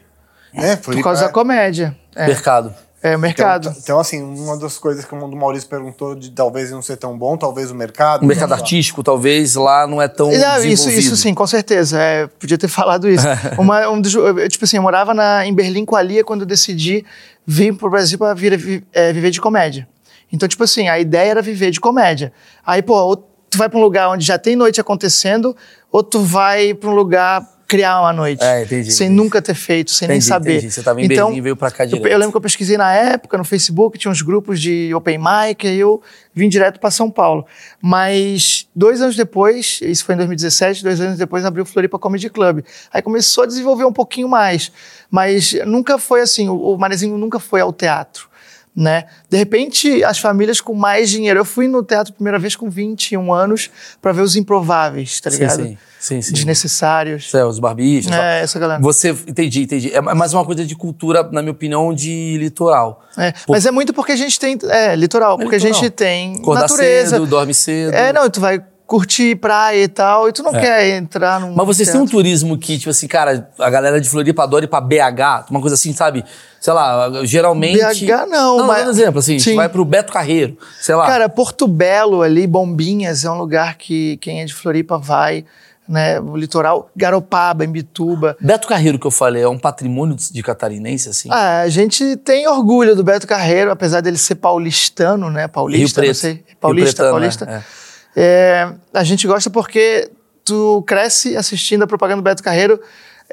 Né? 0.53 0.77
por 0.77 1.01
causa 1.03 1.23
da 1.25 1.29
comédia. 1.31 1.97
É, 2.15 2.27
Mercado. 2.27 2.75
é 3.03 3.17
o 3.17 3.19
mercado. 3.19 3.69
Então, 3.69 3.81
então, 3.83 4.01
assim, 4.01 4.23
uma 4.23 4.57
das 4.59 4.77
coisas 4.79 5.05
que 5.05 5.15
o 5.15 5.37
Maurício 5.37 5.69
perguntou 5.69 6.15
de 6.15 6.31
talvez 6.31 6.71
não 6.71 6.83
ser 6.83 6.97
tão 6.99 7.17
bom, 7.19 7.37
talvez 7.37 7.71
o 7.71 7.75
mercado. 7.75 8.23
O 8.23 8.27
mercado 8.27 8.51
não- 8.51 8.57
artístico, 8.57 9.03
talvez, 9.03 9.55
lá 9.55 9.87
não 9.87 10.01
é 10.01 10.09
tão 10.09 10.27
Não, 10.27 10.35
isso, 10.35 10.45
desenvolvido. 10.63 10.99
isso 11.01 11.17
sim, 11.17 11.33
com 11.35 11.47
certeza. 11.47 11.99
É, 12.01 12.27
podia 12.27 12.59
ter 12.59 12.69
falado 12.69 13.09
isso. 13.09 13.27
Uma, 13.59 13.89
um 13.89 14.01
tipo 14.03 14.65
assim, 14.65 14.77
eu 14.77 14.83
morava 14.83 15.15
na, 15.15 15.47
em 15.47 15.55
Berlim 15.55 15.85
com 15.85 15.97
a 15.97 16.03
Lia 16.03 16.23
quando 16.23 16.41
eu 16.43 16.47
decidi 16.47 17.05
vir 17.47 17.75
pro 17.75 17.91
Brasil 17.91 18.19
pra 18.19 18.35
vir, 18.35 18.57
vi- 18.59 18.85
é, 18.93 19.13
viver 19.13 19.31
de 19.31 19.41
comédia. 19.41 19.89
Então, 20.33 20.49
tipo 20.49 20.63
assim, 20.65 20.89
a 20.89 20.99
ideia 20.99 21.31
era 21.31 21.43
viver 21.43 21.71
de 21.71 21.81
comédia. 21.81 22.33
Aí, 22.65 22.83
pô, 22.83 22.95
ou 22.95 23.17
tu 23.17 23.59
vai 23.59 23.69
pra 23.69 23.79
um 23.79 23.83
lugar 23.83 24.09
onde 24.11 24.25
já 24.25 24.39
tem 24.39 24.55
noite 24.57 24.81
acontecendo, 24.81 25.55
ou 25.91 26.03
tu 26.03 26.21
vai 26.21 26.73
pra 26.73 26.89
um 26.89 26.95
lugar 26.95 27.47
criar 27.73 28.01
uma 28.03 28.13
noite. 28.13 28.45
É, 28.45 28.65
entendi, 28.65 28.93
Sem 28.93 29.07
entendi. 29.07 29.23
nunca 29.23 29.41
ter 29.41 29.55
feito, 29.55 29.91
sem 29.91 30.07
nem 30.07 30.19
Entendi, 30.19 30.29
saber. 30.29 30.57
entendi. 30.59 30.71
Você 30.71 30.83
tava 30.83 31.01
em 31.01 31.05
então, 31.07 31.29
Berlim 31.29 31.39
e 31.39 31.41
veio 31.41 31.57
pra 31.57 31.71
cá 31.71 31.85
eu, 31.85 31.89
direto. 31.89 32.07
eu 32.07 32.19
lembro 32.19 32.31
que 32.33 32.37
eu 32.37 32.41
pesquisei 32.43 32.77
na 32.77 32.93
época, 32.93 33.39
no 33.39 33.45
Facebook, 33.45 33.99
tinha 33.99 34.13
uns 34.13 34.21
grupos 34.21 34.61
de 34.61 34.95
open 34.95 35.17
mic, 35.19 35.67
aí 35.67 35.79
eu 35.79 36.03
vim 36.35 36.49
direto 36.51 36.79
para 36.79 36.91
São 36.91 37.11
Paulo. 37.11 37.47
Mas 37.81 38.69
dois 38.77 39.01
anos 39.01 39.17
depois, 39.17 39.81
isso 39.83 40.05
foi 40.05 40.15
em 40.15 40.19
2017, 40.19 40.83
dois 40.83 41.01
anos 41.01 41.17
depois 41.19 41.45
abriu 41.45 41.65
o 41.65 41.67
Floripa 41.67 41.99
Comedy 41.99 42.29
Club. 42.29 42.61
Aí 42.93 43.01
começou 43.01 43.45
a 43.45 43.47
desenvolver 43.47 43.85
um 43.87 43.93
pouquinho 43.93 44.29
mais. 44.29 44.71
Mas 45.11 45.55
nunca 45.67 45.99
foi 45.99 46.21
assim, 46.21 46.49
o, 46.49 46.55
o 46.57 46.79
Manezinho 46.79 47.17
nunca 47.17 47.39
foi 47.39 47.61
ao 47.61 47.73
teatro. 47.73 48.29
Né? 48.75 49.05
De 49.29 49.37
repente, 49.37 50.03
as 50.03 50.19
famílias 50.19 50.59
com 50.59 50.73
mais 50.75 51.11
dinheiro. 51.11 51.39
Eu 51.41 51.45
fui 51.45 51.69
no 51.69 51.83
teatro 51.83 52.11
a 52.13 52.15
primeira 52.17 52.39
vez 52.39 52.57
com 52.57 52.71
21 52.71 53.31
anos 53.31 53.69
para 54.01 54.13
ver 54.13 54.23
os 54.23 54.35
improváveis, 54.35 55.21
tá 55.21 55.31
Sim, 55.31 55.39
ligado? 55.41 55.63
sim, 55.65 55.79
sim, 56.01 56.23
sim. 56.23 56.33
Desnecessários. 56.33 57.31
Céu, 57.31 57.49
os 57.49 57.59
barbichos. 57.59 58.11
tal. 58.11 58.19
É, 58.23 58.41
essa 58.41 58.59
galera. 58.59 58.81
Você, 58.81 59.11
entendi, 59.11 59.65
entendi. 59.65 59.93
É 59.95 60.01
mais 60.01 60.33
uma 60.33 60.43
coisa 60.47 60.65
de 60.65 60.75
cultura, 60.75 61.23
na 61.31 61.43
minha 61.43 61.53
opinião, 61.53 61.93
de 61.93 62.39
litoral. 62.39 63.05
É, 63.19 63.33
Pô, 63.33 63.53
mas 63.53 63.67
é 63.67 63.71
muito 63.71 63.93
porque 63.93 64.13
a 64.13 64.17
gente 64.17 64.41
tem. 64.41 64.59
É, 64.71 64.97
litoral, 64.97 65.37
porque 65.37 65.57
litoral. 65.57 65.79
a 65.79 65.83
gente 65.83 65.91
tem 65.91 66.37
Acordar 66.37 66.63
natureza. 66.63 67.11
cedo, 67.11 67.27
dorme 67.27 67.53
cedo. 67.53 67.93
É, 67.95 68.11
não, 68.11 68.31
tu 68.31 68.41
vai 68.41 68.59
curtir 68.93 69.37
praia 69.37 69.85
e 69.85 69.89
tal, 69.89 70.29
e 70.29 70.33
tu 70.33 70.43
não 70.43 70.53
quer 70.53 70.87
entrar 70.99 71.41
num. 71.41 71.53
É. 71.53 71.55
Mas 71.57 71.67
vocês 71.67 71.91
têm 71.91 71.99
um 71.99 72.05
turismo 72.07 72.59
que, 72.59 72.77
tipo 72.77 72.91
assim, 72.91 73.09
cara, 73.09 73.49
a 73.59 73.71
galera 73.71 73.99
de 73.99 74.07
Floripa 74.07 74.43
adora 74.43 74.67
ir 74.67 74.69
pra 74.69 74.83
BH, 74.83 75.47
uma 75.49 75.63
coisa 75.63 75.77
assim, 75.77 75.95
sabe? 75.95 76.23
Sei 76.61 76.75
lá, 76.75 77.11
geralmente. 77.25 77.79
BH 78.05 78.27
não, 78.29 78.59
Não, 78.59 78.67
mas- 78.67 78.81
dando 78.85 78.91
exemplo, 78.91 79.19
assim, 79.21 79.31
a 79.37 79.39
gente 79.39 79.49
Sim. 79.51 79.57
vai 79.57 79.67
pro 79.71 79.83
Beto 79.83 80.13
Carreiro, 80.13 80.59
sei 80.79 80.95
lá. 80.95 81.07
Cara, 81.07 81.27
Porto 81.31 81.67
Belo 81.67 82.21
ali, 82.21 82.47
Bombinhas, 82.47 83.25
é 83.25 83.31
um 83.31 83.39
lugar 83.39 83.79
que 83.79 84.19
quem 84.19 84.43
é 84.43 84.45
de 84.45 84.53
Floripa 84.53 84.99
vai, 84.99 85.47
né? 85.89 86.21
O 86.21 86.37
litoral, 86.37 86.91
Garopaba, 86.95 87.65
Imbituba. 87.65 88.37
Beto 88.39 88.69
Carreiro, 88.69 88.99
que 88.99 89.07
eu 89.07 89.11
falei, 89.11 89.43
é 89.43 89.49
um 89.49 89.59
patrimônio 89.59 90.15
de 90.17 90.43
catarinense, 90.43 91.09
assim. 91.09 91.29
Ah, 91.33 91.63
a 91.63 91.69
gente 91.71 92.15
tem 92.19 92.47
orgulho 92.47 92.95
do 92.95 93.03
Beto 93.03 93.27
Carreiro, 93.27 93.71
apesar 93.71 94.03
dele 94.03 94.19
ser 94.19 94.35
paulistano, 94.35 95.31
né? 95.31 95.49
Paulista, 95.49 96.03
Rio 96.03 96.09
não 96.09 96.13
Preto. 96.13 96.21
sei. 96.21 96.33
Rio 96.47 96.57
Paulista, 96.61 96.97
Pretano, 97.05 97.11
paulista. 97.13 97.45
é, 97.51 97.55
é. 97.55 97.82
É, 98.17 98.69
a 98.93 99.05
gente 99.05 99.27
gosta 99.27 99.49
porque 99.51 100.11
tu 100.45 100.83
cresce 100.87 101.37
assistindo 101.37 101.83
a 101.85 101.87
propaganda 101.87 102.21
do 102.21 102.25
Beto 102.25 102.43
Carreiro 102.43 102.81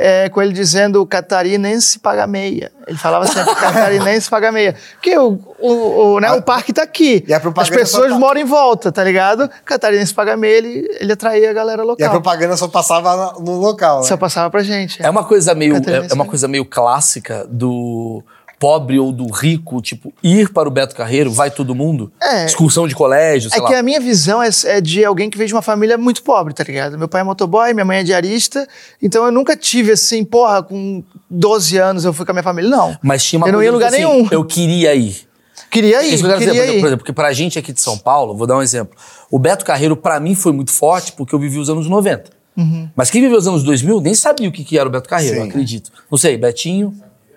é, 0.02 0.30
com 0.30 0.42
ele 0.42 0.54
dizendo 0.54 1.06
catarinense 1.06 2.00
paga 2.00 2.26
meia. 2.26 2.72
Ele 2.88 2.98
falava 2.98 3.28
sempre 3.28 3.54
catarinense 3.60 4.30
paga 4.30 4.50
meia. 4.52 4.74
Porque 4.94 5.18
o, 5.18 5.38
o, 5.60 6.14
o, 6.14 6.20
né, 6.22 6.32
o 6.32 6.42
parque 6.42 6.72
tá 6.72 6.84
aqui. 6.84 7.26
E 7.28 7.34
a 7.34 7.38
As 7.58 7.70
pessoas 7.70 8.04
só 8.08 8.14
tá- 8.14 8.20
moram 8.20 8.40
em 8.40 8.46
volta, 8.46 8.92
tá 8.94 9.04
ligado? 9.04 9.50
Catarinense 9.66 10.14
paga 10.14 10.38
meia, 10.38 10.58
ele, 10.58 10.88
ele 11.02 11.12
atraía 11.12 11.50
a 11.50 11.54
galera 11.54 11.82
E 11.82 11.84
a 11.84 11.86
local. 11.86 12.10
propaganda 12.12 12.56
só 12.56 12.70
passava 12.70 13.34
no 13.40 13.58
local. 13.58 14.04
Só 14.04 14.14
Né? 14.14 14.18
passava 14.18 14.50
pra 14.50 14.64
gente. 14.64 15.04
É 15.06 15.10
uma 15.10 15.26
coisa 15.26 15.54
meio, 15.54 15.76
é, 15.76 15.78
é 15.78 16.00
uma 16.14 16.24
paga- 16.24 16.30
coisa 16.30 16.48
meio 16.48 16.64
clássica 16.64 17.46
do 17.50 18.24
pobre 18.60 19.00
ou 19.00 19.12
do 19.12 19.26
rico, 19.32 19.82
tipo, 19.82 20.14
ir 20.22 20.50
para 20.52 20.68
o 20.68 20.72
Beto 20.72 20.94
Carreiro, 20.94 21.32
vai 21.32 21.50
todo 21.50 21.74
mundo? 21.74 22.12
É. 22.22 22.46
Excursão 22.46 22.88
de 22.88 22.94
colégio, 22.94 23.50
sei 23.50 23.58
É 23.60 23.62
lá. 23.62 23.68
que 23.70 23.74
a 23.76 23.82
minha 23.82 24.00
visão 24.02 24.44
é, 24.44 24.50
é 24.66 24.82
de 24.82 25.06
alguém 25.06 25.30
que 25.30 25.38
veio 25.38 25.48
de 25.48 25.54
uma 25.54 25.62
família 25.62 25.98
muito 25.98 26.22
pobre, 26.24 26.54
tá 26.54 26.64
ligado? 26.64 26.98
Meu 26.98 27.08
pai 27.08 27.22
é 27.22 27.24
motoboy, 27.24 27.74
minha 27.74 27.86
mãe 27.86 28.00
é 28.00 28.04
diarista, 28.04 28.68
então 29.02 29.24
eu 29.26 29.32
nunca 29.32 29.56
tive 29.56 29.94
assim, 29.94 30.26
porra, 30.26 30.62
com 30.62 31.02
12 31.30 31.78
anos 31.78 32.04
eu 32.06 32.12
fui 32.14 32.26
com 32.26 32.32
a 32.32 32.34
minha 32.34 32.44
família. 32.44 32.70
Não. 32.70 32.98
Mas 33.02 33.24
tinha 33.24 33.38
uma 33.40 33.48
Eu 33.48 33.54
não 33.54 33.64
ia 33.64 33.70
em 33.70 33.72
lugar 33.72 33.88
assim, 33.88 33.98
nenhum. 34.04 34.28
Eu 34.30 34.44
queria 34.44 34.94
ir. 34.94 35.28
Queria 35.72 36.04
ir, 36.04 36.14
Isso 36.16 36.24
que 36.26 36.30
eu 36.32 36.38
dizer, 36.38 36.52
queria 36.52 36.54
por 36.54 36.58
exemplo, 36.64 36.78
ir. 36.78 36.80
por 36.82 36.88
exemplo, 36.88 36.98
porque 37.00 37.14
pra 37.14 37.32
gente 37.32 37.58
aqui 37.60 37.72
de 37.72 37.80
São 37.80 37.98
Paulo, 37.98 38.36
vou 38.36 38.46
dar 38.48 38.58
um 38.58 38.62
exemplo. 38.62 38.98
O 39.32 39.38
Beto 39.40 39.64
Carreiro, 39.64 39.96
pra 39.96 40.20
mim, 40.20 40.34
foi 40.36 40.52
muito 40.52 40.72
forte 40.72 41.12
porque 41.14 41.34
eu 41.34 41.40
vivi 41.40 41.60
os 41.60 41.70
anos 41.70 41.88
90. 41.88 42.32
Uhum. 42.58 42.90
Mas 42.96 43.10
quem 43.10 43.22
viveu 43.22 43.38
os 43.38 43.48
anos 43.48 43.64
2000 43.64 44.02
nem 44.02 44.14
sabia 44.14 44.50
o 44.50 44.52
que, 44.52 44.64
que 44.66 44.78
era 44.78 44.90
o 44.90 44.92
Beto 44.92 45.08
Carreiro, 45.08 45.36
Sim. 45.36 45.42
eu 45.44 45.48
acredito. 45.48 45.92
Não 46.12 46.18
sei, 46.18 46.36
Betinho, 46.38 46.94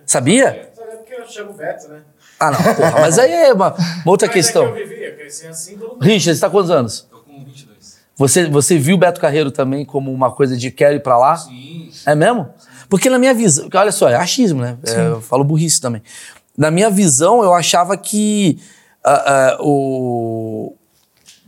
sabia? 0.06 0.70
Eu 1.22 1.28
chamo 1.28 1.52
Beto, 1.52 1.88
né? 1.88 2.00
Ah, 2.38 2.50
não, 2.50 2.74
porra, 2.74 3.00
mas 3.00 3.18
aí 3.18 3.32
é 3.32 3.52
uma, 3.52 3.74
uma 3.74 4.10
outra 4.10 4.26
Mas 4.26 4.34
questão. 4.34 4.64
É 4.64 4.72
que 4.72 4.80
eu 4.80 4.88
vivi, 4.88 5.04
eu 5.04 5.16
cresci 5.16 5.46
assim, 5.46 5.78
todo 5.78 5.92
mundo. 5.92 6.02
Richard, 6.02 6.34
você 6.34 6.40
tá 6.40 6.48
com 6.48 6.56
quantos 6.56 6.70
anos? 6.70 7.06
Tô 7.08 7.18
com 7.18 7.44
22. 7.44 7.98
Você, 8.16 8.48
você 8.48 8.78
viu 8.78 8.96
o 8.96 8.98
Beto 8.98 9.20
Carreiro 9.20 9.50
também 9.50 9.84
como 9.84 10.12
uma 10.12 10.32
coisa 10.32 10.56
de 10.56 10.70
quero 10.70 10.96
ir 10.96 11.00
pra 11.00 11.16
lá? 11.16 11.36
Sim. 11.36 11.90
É 12.04 12.14
mesmo? 12.14 12.48
Porque 12.88 13.08
na 13.08 13.18
minha 13.18 13.32
visão, 13.32 13.68
olha 13.72 13.92
só, 13.92 14.08
é 14.08 14.16
achismo, 14.16 14.60
né? 14.60 14.76
É, 14.84 15.06
eu 15.08 15.20
falo 15.20 15.44
burrice 15.44 15.80
também. 15.80 16.02
Na 16.58 16.70
minha 16.70 16.90
visão, 16.90 17.42
eu 17.42 17.54
achava 17.54 17.96
que 17.96 18.58
ah, 19.04 19.54
ah, 19.54 19.58
o, 19.60 20.76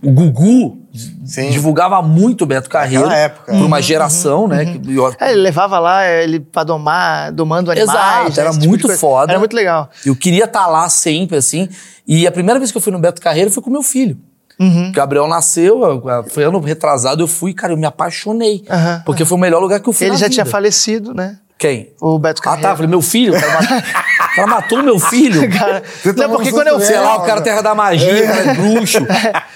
o 0.04 0.12
Gugu 0.12 0.78
Sim. 1.24 1.50
divulgava 1.50 2.00
muito 2.02 2.42
o 2.42 2.46
Beto 2.46 2.68
Carreiro 2.70 3.04
Naquela 3.04 3.20
época. 3.20 3.52
por 3.52 3.62
uma 3.64 3.82
geração, 3.82 4.46
né? 4.46 4.64
que- 4.64 4.94
eu, 4.96 5.14
É, 5.20 5.32
ele 5.32 5.40
levava 5.40 5.78
lá 5.78 6.06
ele 6.06 6.38
pra 6.40 6.62
domar, 6.64 7.32
domando 7.32 7.70
animais. 7.70 7.90
Exato, 7.90 8.40
era 8.40 8.50
esse 8.50 8.58
tipo 8.58 8.68
muito 8.70 8.88
foda. 8.96 9.32
Era 9.32 9.38
muito 9.38 9.54
legal. 9.56 9.90
eu 10.06 10.14
queria 10.14 10.44
estar 10.44 10.66
lá 10.66 10.88
sempre, 10.88 11.36
assim. 11.36 11.68
E 12.06 12.26
a 12.26 12.32
primeira 12.32 12.58
vez 12.60 12.70
que 12.70 12.76
eu 12.78 12.82
fui 12.82 12.92
no 12.92 12.98
Beto 12.98 13.20
Carreiro 13.20 13.50
foi 13.50 13.62
com 13.62 13.70
meu 13.70 13.82
filho. 13.82 14.16
Uhum. 14.60 14.92
Gabriel 14.92 15.26
nasceu, 15.26 15.82
eu- 15.82 16.24
foi 16.30 16.44
ano 16.44 16.60
retrasado, 16.60 17.22
eu 17.22 17.26
fui, 17.26 17.52
cara, 17.52 17.72
eu 17.72 17.76
me 17.76 17.86
apaixonei. 17.86 18.64
Porque 19.04 19.24
foi 19.24 19.36
o 19.36 19.40
melhor 19.40 19.60
lugar 19.60 19.80
que 19.80 19.88
eu 19.88 19.92
fui 19.92 20.06
Ele 20.06 20.12
na 20.12 20.18
já 20.18 20.26
vida. 20.26 20.34
tinha 20.34 20.46
falecido, 20.46 21.12
né? 21.12 21.38
Quem? 21.56 21.92
O 22.00 22.18
Beto 22.18 22.40
Ah, 22.40 22.44
Carreiro. 22.44 22.68
tá. 22.68 22.74
Falei, 22.76 22.90
meu 22.90 23.00
filho? 23.00 23.32
O 23.34 23.40
cara, 23.40 23.52
matou, 23.60 23.76
o 23.78 24.34
cara 24.34 24.46
matou 24.48 24.82
meu 24.82 24.98
filho. 24.98 25.50
Cara, 25.50 25.82
Você 26.02 26.08
não, 26.08 26.14
tomou 26.14 26.36
porque 26.36 26.50
quando 26.50 26.66
eu 26.66 26.80
Sei 26.80 26.98
lá, 26.98 27.16
o 27.16 27.22
cara 27.22 27.40
terra 27.40 27.62
da 27.62 27.74
magia, 27.74 28.24
o 28.24 28.26
cara 28.26 28.50
é 28.50 28.54
bruxo. 28.54 28.98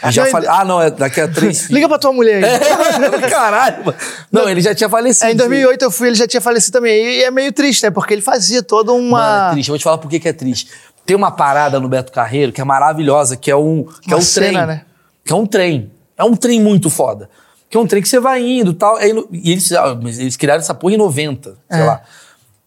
Eu 0.04 0.12
já 0.12 0.24
Não, 0.24 0.30
falei, 0.30 0.48
ah, 0.48 0.64
não, 0.64 0.80
é 0.80 0.90
daqui 0.90 1.20
a 1.20 1.26
três. 1.28 1.68
Liga 1.70 1.88
pra 1.88 1.98
tua 1.98 2.12
mulher 2.12 2.42
aí. 2.44 3.20
Caralho, 3.28 3.84
mano. 3.86 3.98
Não, 4.30 4.48
ele 4.48 4.60
já 4.60 4.74
tinha 4.74 4.88
falecido. 4.88 5.26
É, 5.28 5.32
em 5.32 5.36
2008 5.36 5.82
eu 5.82 5.90
fui, 5.90 6.06
ele 6.08 6.16
já 6.16 6.26
tinha 6.26 6.40
falecido 6.40 6.72
também. 6.72 6.94
E 7.04 7.24
é 7.24 7.30
meio 7.32 7.52
triste, 7.52 7.82
né? 7.82 7.90
Porque 7.90 8.14
ele 8.14 8.22
fazia 8.22 8.62
toda 8.62 8.92
uma. 8.92 9.18
Mano, 9.18 9.48
é 9.48 9.52
triste. 9.54 9.68
Eu 9.68 9.72
vou 9.72 9.78
te 9.78 9.84
falar 9.84 9.98
por 9.98 10.08
que 10.08 10.20
que 10.20 10.28
é 10.28 10.32
triste. 10.32 10.68
Tem 11.04 11.16
uma 11.16 11.30
parada 11.32 11.80
no 11.80 11.88
Beto 11.88 12.12
Carreiro 12.12 12.52
que 12.52 12.60
é 12.60 12.64
maravilhosa, 12.64 13.36
que 13.36 13.50
é 13.50 13.56
um, 13.56 13.82
que 14.02 14.12
é 14.12 14.14
Uma 14.14 14.18
um 14.18 14.22
cena, 14.22 14.46
trem. 14.46 14.66
né? 14.66 14.82
Que 15.24 15.32
é 15.32 15.36
um 15.36 15.46
trem. 15.46 15.90
É 16.16 16.24
um 16.24 16.36
trem 16.36 16.60
muito 16.62 16.88
foda. 16.88 17.28
Que 17.70 17.76
é 17.76 17.80
um 17.80 17.86
trem 17.86 18.02
que 18.02 18.08
você 18.08 18.18
vai 18.20 18.42
indo 18.42 18.70
e 18.70 18.74
tal. 18.74 18.96
aí 18.96 19.12
e 19.32 19.52
eles, 19.52 19.70
ah, 19.72 19.98
eles 20.02 20.36
criaram 20.36 20.60
essa 20.60 20.74
porra 20.74 20.94
em 20.94 20.96
90, 20.98 21.56
sei 21.70 21.80
É. 21.80 21.84
lá. 21.84 22.02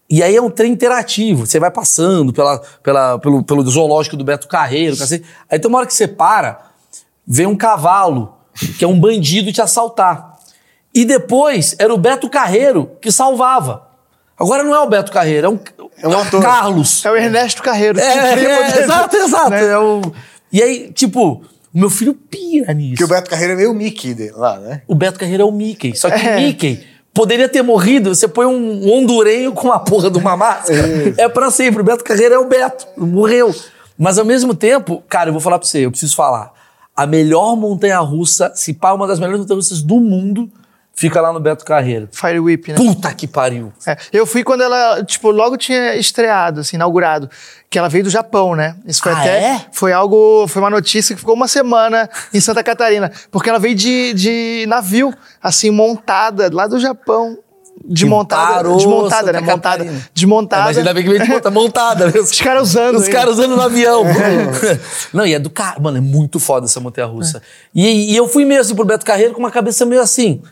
E 0.08 0.22
aí 0.22 0.36
é 0.36 0.42
um 0.42 0.50
trem 0.50 0.70
interativo. 0.72 1.46
Você 1.46 1.58
vai 1.58 1.70
passando 1.70 2.32
pela, 2.32 2.58
pela, 2.82 3.18
pelo, 3.18 3.42
pelo 3.42 3.64
zoológico 3.68 4.16
do 4.16 4.24
Beto 4.24 4.46
Carreiro. 4.46 4.96
cacete. 4.96 5.24
Aí 5.50 5.58
tem 5.58 5.68
uma 5.68 5.78
hora 5.78 5.86
que 5.86 5.94
você 5.94 6.06
para, 6.06 6.60
vem 7.26 7.46
um 7.46 7.56
cavalo, 7.56 8.36
que 8.78 8.84
é 8.84 8.88
um 8.88 8.98
bandido 9.00 9.50
te 9.52 9.62
assaltar. 9.62 10.38
E 10.94 11.04
depois 11.06 11.74
era 11.78 11.92
o 11.94 11.96
Beto 11.96 12.28
Carreiro 12.28 12.90
que 13.00 13.10
salvava. 13.10 13.88
Agora 14.38 14.62
não 14.62 14.74
é 14.74 14.80
o 14.80 14.86
Beto 14.88 15.10
Carreiro, 15.10 15.46
é 15.46 15.50
um, 15.50 15.58
É 15.98 16.08
um 16.08 16.18
ator. 16.18 16.42
Carlos. 16.42 17.02
É 17.06 17.10
o 17.10 17.16
Ernesto 17.16 17.62
Carreiro. 17.62 17.98
É, 17.98 18.32
é, 18.32 18.34
dele. 18.36 18.82
exato, 18.84 19.16
exato. 19.16 19.50
Né? 19.50 19.64
É 19.64 19.78
o... 19.78 20.02
E 20.52 20.62
aí, 20.62 20.92
tipo, 20.92 21.42
o 21.74 21.78
meu 21.78 21.90
filho 21.90 22.14
pira 22.14 22.72
nisso. 22.72 22.90
Porque 22.92 23.04
o 23.04 23.08
Beto 23.08 23.30
Carreiro 23.30 23.52
é 23.54 23.56
meio 23.56 23.74
Mickey 23.74 24.30
lá, 24.34 24.58
né? 24.58 24.82
O 24.86 24.94
Beto 24.94 25.18
Carreiro 25.18 25.42
é 25.42 25.46
o 25.46 25.52
Mickey. 25.52 25.96
Só 25.96 26.10
que 26.10 26.20
É. 26.26 26.36
Mickey 26.36 26.84
poderia 27.14 27.48
ter 27.48 27.62
morrido. 27.62 28.14
Você 28.14 28.26
põe 28.28 28.46
um 28.46 28.90
hondurenho 28.92 29.52
com 29.52 29.70
a 29.72 29.78
porra 29.78 30.10
de 30.10 30.18
uma 30.18 30.36
máscara. 30.36 31.14
é 31.18 31.28
pra 31.28 31.50
sempre. 31.50 31.80
O 31.82 31.84
Beto 31.84 32.04
Carreiro 32.04 32.34
é 32.34 32.38
o 32.38 32.46
Beto. 32.46 32.86
Morreu. 32.96 33.54
Mas 33.98 34.18
ao 34.18 34.24
mesmo 34.24 34.54
tempo, 34.54 35.02
cara, 35.08 35.28
eu 35.28 35.32
vou 35.32 35.40
falar 35.40 35.58
pra 35.58 35.68
você, 35.68 35.84
eu 35.86 35.90
preciso 35.90 36.16
falar. 36.16 36.52
A 36.96 37.06
melhor 37.06 37.56
montanha 37.56 37.98
russa, 38.00 38.52
se 38.54 38.74
pá, 38.74 38.92
uma 38.92 39.06
das 39.06 39.18
melhores 39.18 39.40
montanhas 39.40 39.64
russas 39.64 39.82
do 39.82 40.00
mundo, 40.00 40.50
fica 40.94 41.20
lá 41.20 41.32
no 41.32 41.40
Beto 41.40 41.64
Carreiro. 41.64 42.08
Fire 42.12 42.38
Whip, 42.38 42.68
né? 42.70 42.76
Puta 42.76 43.12
que 43.14 43.26
pariu. 43.26 43.72
É, 43.86 43.96
eu 44.12 44.26
fui 44.26 44.44
quando 44.44 44.62
ela, 44.62 45.02
tipo, 45.04 45.30
logo 45.30 45.56
tinha 45.56 45.94
estreado, 45.96 46.60
assim, 46.60 46.76
inaugurado. 46.76 47.28
Que 47.70 47.78
ela 47.78 47.88
veio 47.88 48.04
do 48.04 48.10
Japão, 48.10 48.54
né? 48.54 48.76
Isso 48.86 49.02
foi 49.02 49.12
Ah, 49.12 49.18
até. 49.20 49.42
é? 49.44 49.66
Foi 49.72 49.92
algo. 49.92 50.46
Foi 50.46 50.60
uma 50.60 50.68
notícia 50.70 51.14
que 51.14 51.20
ficou 51.20 51.34
uma 51.34 51.48
semana 51.48 52.08
em 52.32 52.40
Santa 52.40 52.62
Catarina. 52.62 53.10
Porque 53.30 53.48
ela 53.48 53.58
veio 53.58 53.74
de, 53.74 54.12
de 54.12 54.64
navio, 54.68 55.12
assim, 55.42 55.70
montada, 55.70 56.50
lá 56.52 56.66
do 56.66 56.78
Japão. 56.78 57.38
Desmontada. 57.84 58.54
parou 58.54 58.76
desmontada, 58.76 59.32
né? 59.32 59.40
Montada. 59.40 59.60
Catarina. 59.78 59.98
É, 59.98 60.10
Desmontada. 60.14 60.64
mas 60.64 60.78
ainda 60.78 60.94
bem 60.94 61.02
que 61.02 61.08
veio 61.08 61.22
de 61.22 61.28
monta, 61.28 61.50
montada. 61.50 62.06
né? 62.06 62.12
Os 62.20 62.38
caras 62.38 62.68
usando. 62.68 62.96
Os 62.96 63.08
caras 63.08 63.32
usando 63.34 63.56
no 63.56 63.62
avião. 63.62 64.04
Não, 65.12 65.26
e 65.26 65.34
é 65.34 65.38
do 65.38 65.50
cara. 65.50 65.80
Mano, 65.80 65.96
é 65.96 66.00
muito 66.00 66.38
foda 66.38 66.66
essa 66.66 66.78
montanha 66.78 67.06
russa. 67.06 67.42
E, 67.74 68.12
e 68.12 68.16
eu 68.16 68.28
fui 68.28 68.44
assim 68.56 68.74
pro 68.74 68.84
Beto 68.84 69.04
Carreiro 69.04 69.32
com 69.32 69.40
uma 69.40 69.50
cabeça 69.50 69.84
meio 69.84 70.00
assim. 70.02 70.42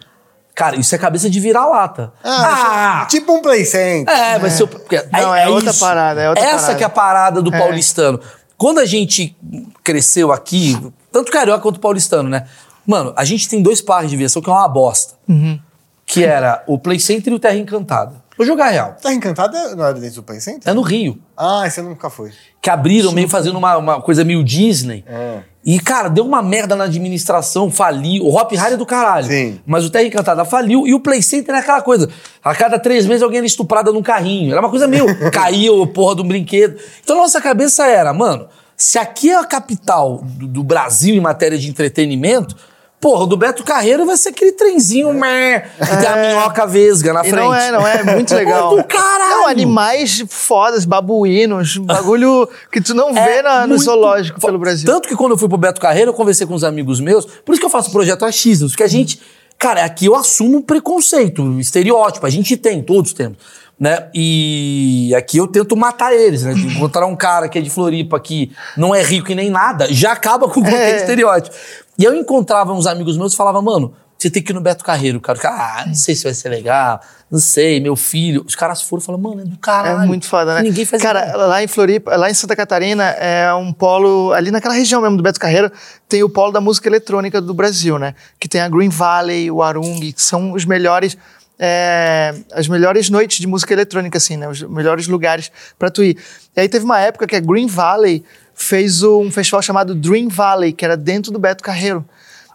Cara, 0.61 0.76
isso 0.76 0.94
é 0.94 0.98
cabeça 0.98 1.30
de 1.30 1.40
vira-lata. 1.40 2.12
Ah, 2.22 3.06
tipo 3.08 3.32
um 3.32 3.40
play 3.40 3.64
center. 3.64 4.14
É, 4.14 4.38
vai 4.38 4.50
ser. 4.50 4.64
o- 4.64 4.68
porque 4.68 5.02
Não, 5.11 5.34
é 5.34 5.48
outra 5.48 5.72
parada, 5.74 6.20
é 6.20 6.28
outra 6.28 6.44
Essa 6.44 6.56
parada. 6.56 6.74
que 6.76 6.82
é 6.82 6.86
a 6.86 6.90
parada 6.90 7.42
do 7.42 7.50
paulistano. 7.50 8.20
Quando 8.58 8.78
a 8.78 8.84
gente 8.84 9.34
cresceu 9.82 10.30
aqui, 10.32 10.78
tanto 11.11 11.32
carioca 11.32 11.62
quanto 11.62 11.80
paulistano, 11.80 12.28
né? 12.28 12.46
Mano, 12.86 13.12
a 13.16 13.24
gente 13.24 13.48
tem 13.48 13.62
dois 13.62 13.80
parques 13.80 14.11
de 14.11 14.16
diversão 14.16 14.42
que 14.42 14.50
é 14.50 14.52
uma 14.52 14.68
bosta. 14.68 15.14
Uhum. 15.28 15.58
Que 16.04 16.24
era 16.24 16.62
o 16.66 16.78
Play 16.78 16.98
Center 17.00 17.32
e 17.32 17.36
o 17.36 17.38
Terra 17.38 17.54
Encantada. 17.56 18.14
Vou 18.41 18.47
jogar 18.47 18.70
real. 18.70 18.97
Tá 19.03 19.12
encantada? 19.12 19.76
Não 19.76 19.84
era 19.84 20.01
dentro 20.01 20.16
do 20.16 20.22
play 20.22 20.41
center? 20.41 20.66
É 20.66 20.72
no 20.72 20.80
Rio. 20.80 21.18
Ah, 21.36 21.64
esse 21.66 21.82
nunca 21.82 22.09
foi. 22.09 22.32
Que 22.59 22.70
abriram 22.70 23.12
meio 23.12 23.28
fazendo 23.28 23.59
uma, 23.59 23.76
uma 23.76 24.01
coisa 24.01 24.24
meio 24.24 24.43
Disney. 24.43 25.05
É. 25.07 25.41
E, 25.62 25.78
cara, 25.78 26.09
deu 26.09 26.24
uma 26.24 26.41
merda 26.41 26.74
na 26.74 26.84
administração, 26.84 27.70
faliu. 27.70 28.24
O 28.24 28.34
Hop 28.34 28.51
Harry 28.53 28.72
é 28.72 28.76
do 28.78 28.86
caralho. 28.86 29.26
Sim. 29.26 29.61
Mas 29.66 29.84
o 29.84 29.91
Terra 29.91 30.05
Encantada 30.05 30.43
faliu 30.47 30.86
e 30.86 30.95
o 30.95 31.01
Play 31.01 31.20
Center 31.20 31.55
é 31.55 31.59
aquela 31.59 31.82
coisa. 31.82 32.09
A 32.43 32.55
cada 32.55 32.78
três 32.78 33.05
meses 33.05 33.22
alguém 33.22 33.41
era 33.41 33.47
estuprada 33.47 33.93
num 33.93 34.03
carrinho. 34.03 34.53
Era 34.53 34.61
uma 34.62 34.70
coisa 34.70 34.88
meio. 34.88 35.05
caiu, 35.30 35.86
porra, 35.88 36.16
de 36.16 36.22
um 36.22 36.26
brinquedo. 36.26 36.80
Então 37.05 37.18
nossa 37.18 37.43
cabeça 37.43 37.86
era, 37.86 38.11
mano, 38.14 38.49
se 38.74 38.99
aqui 38.99 39.28
é 39.28 39.36
a 39.36 39.45
capital 39.45 40.22
do, 40.24 40.47
do 40.47 40.64
Brasil 40.64 41.14
em 41.14 41.20
matéria 41.20 41.59
de 41.59 41.68
entretenimento. 41.68 42.57
Porra, 43.01 43.22
o 43.24 43.26
do 43.26 43.36
Beto 43.36 43.64
Carreiro 43.64 44.05
vai 44.05 44.16
ser 44.18 44.28
aquele 44.28 44.53
trenzinho, 44.53 45.14
meh, 45.14 45.61
que 45.78 45.96
tem 45.96 46.07
a 46.07 46.16
minhoca 46.16 46.66
vesga 46.66 47.14
na 47.14 47.22
E 47.22 47.30
frente. 47.30 47.42
não 47.42 47.55
é, 47.55 47.70
não 47.72 47.86
é, 47.86 48.03
muito 48.03 48.34
legal. 48.34 48.76
do 48.76 48.84
caralho. 48.84 49.30
Não, 49.30 49.46
animais 49.46 50.22
fodas, 50.28 50.84
babuínos, 50.84 51.78
bagulho 51.78 52.46
que 52.70 52.78
tu 52.80 52.92
não 52.92 53.14
vê 53.14 53.20
É 53.20 53.42
na- 53.42 53.66
no 53.66 53.78
zoológico 53.78 54.38
pelo 54.38 54.59
Brasil. 54.59 54.84
Tanto 54.86 55.09
que 55.09 55.16
quando 55.16 55.32
eu 55.32 55.38
fui 55.38 55.48
pro 55.48 55.57
Beto 55.57 55.80
Carreiro, 55.80 56.11
eu 56.11 56.14
conversei 56.14 56.46
com 56.46 56.53
uns 56.55 56.62
amigos 56.62 57.01
meus. 57.01 57.24
Por 57.24 57.53
isso 57.53 57.61
que 57.61 57.64
eu 57.66 57.70
faço 57.70 57.88
o 57.88 57.92
projeto 57.92 58.24
Achismos, 58.26 58.72
porque 58.72 58.82
a 58.82 58.88
gente. 58.88 59.18
Cara, 59.59 59.82
aqui 59.84 60.05
eu 60.07 60.14
assumo 60.14 60.62
preconceito, 60.62 61.59
estereótipo. 61.59 62.26
A 62.26 62.30
gente 62.30 62.55
tem, 62.57 62.82
todos 62.82 63.12
temos. 63.14 63.38
Né? 63.78 64.09
E 64.14 65.11
aqui 65.16 65.38
eu 65.38 65.46
tento 65.46 65.74
matar 65.74 66.12
eles, 66.12 66.42
né? 66.42 66.53
De 66.53 66.66
encontrar 66.66 67.07
um 67.07 67.16
cara 67.16 67.48
que 67.48 67.59
é 67.59 67.62
de 67.62 67.70
Floripa 67.70 68.20
que 68.20 68.53
não 68.76 68.94
é 68.94 69.03
rico 69.03 69.32
e 69.32 69.34
nem 69.34 69.48
nada, 69.48 69.86
já 69.90 70.12
acaba 70.12 70.46
com 70.48 70.61
qualquer 70.61 70.92
É. 70.92 70.96
estereótipo. 70.96 71.57
E 72.01 72.05
eu 72.05 72.14
encontrava 72.14 72.72
uns 72.72 72.86
amigos 72.86 73.18
meus 73.18 73.34
e 73.34 73.36
falava, 73.36 73.61
mano, 73.61 73.92
você 74.16 74.30
tem 74.30 74.42
que 74.42 74.53
ir 74.53 74.55
no 74.55 74.61
Beto 74.62 74.82
Carreiro. 74.82 75.18
O 75.18 75.20
cara, 75.20 75.38
ah, 75.44 75.84
não 75.86 75.94
sei 75.94 76.14
se 76.14 76.24
vai 76.24 76.32
ser 76.32 76.48
legal, 76.48 76.98
não 77.30 77.38
sei, 77.38 77.78
meu 77.78 77.94
filho. 77.94 78.42
Os 78.46 78.55
caras 78.55 78.80
foram 78.80 79.03
e 79.03 79.05
falaram, 79.05 79.22
mano, 79.22 79.42
é 79.42 79.44
do 79.44 79.53
É 79.55 79.59
caralho. 79.61 80.07
muito 80.09 80.24
foda, 80.26 80.55
né? 80.55 80.62
Ninguém 80.62 80.86
faz 80.86 81.03
Cara, 81.03 81.20
ideia. 81.28 81.36
lá 81.36 81.62
em 81.62 81.66
Floripa, 81.66 82.16
lá 82.16 82.30
em 82.30 82.34
Santa 82.34 82.57
Catarina, 82.57 83.05
é 83.05 83.53
um 83.53 83.70
polo, 83.70 84.32
ali 84.32 84.51
naquela 84.51 84.72
região 84.72 85.03
mesmo 85.03 85.18
do 85.18 85.22
Beto 85.22 85.38
Carreiro, 85.38 85.70
tem 86.09 86.22
o 86.22 86.30
polo 86.30 86.53
da 86.53 86.61
música 86.61 86.88
eletrônica 86.88 87.38
do 87.38 87.53
Brasil, 87.53 87.98
né? 87.98 88.14
Que 88.38 88.48
tem 88.48 88.62
a 88.62 88.68
Green 88.70 88.88
Valley, 88.88 89.51
o 89.51 89.62
Arung, 89.62 90.01
que 90.12 90.22
são 90.22 90.53
os 90.53 90.64
melhores. 90.64 91.18
é, 91.62 92.34
as 92.55 92.66
melhores 92.66 93.11
noites 93.11 93.38
de 93.38 93.46
música 93.46 93.74
eletrônica, 93.74 94.16
assim, 94.16 94.38
né? 94.38 94.48
Os 94.48 94.62
melhores 94.62 95.07
lugares 95.07 95.53
pra 95.78 95.90
tu 95.90 96.03
ir. 96.03 96.16
E 96.57 96.61
aí 96.62 96.68
teve 96.70 96.86
uma 96.86 96.98
época 96.98 97.26
que 97.26 97.36
a 97.36 97.40
Green 97.40 97.66
Valley 97.66 98.24
fez 98.62 99.02
um 99.02 99.30
festival 99.30 99.62
chamado 99.62 99.94
Dream 99.94 100.28
Valley, 100.28 100.72
que 100.72 100.84
era 100.84 100.96
dentro 100.96 101.32
do 101.32 101.38
Beto 101.38 101.62
Carreiro. 101.62 102.04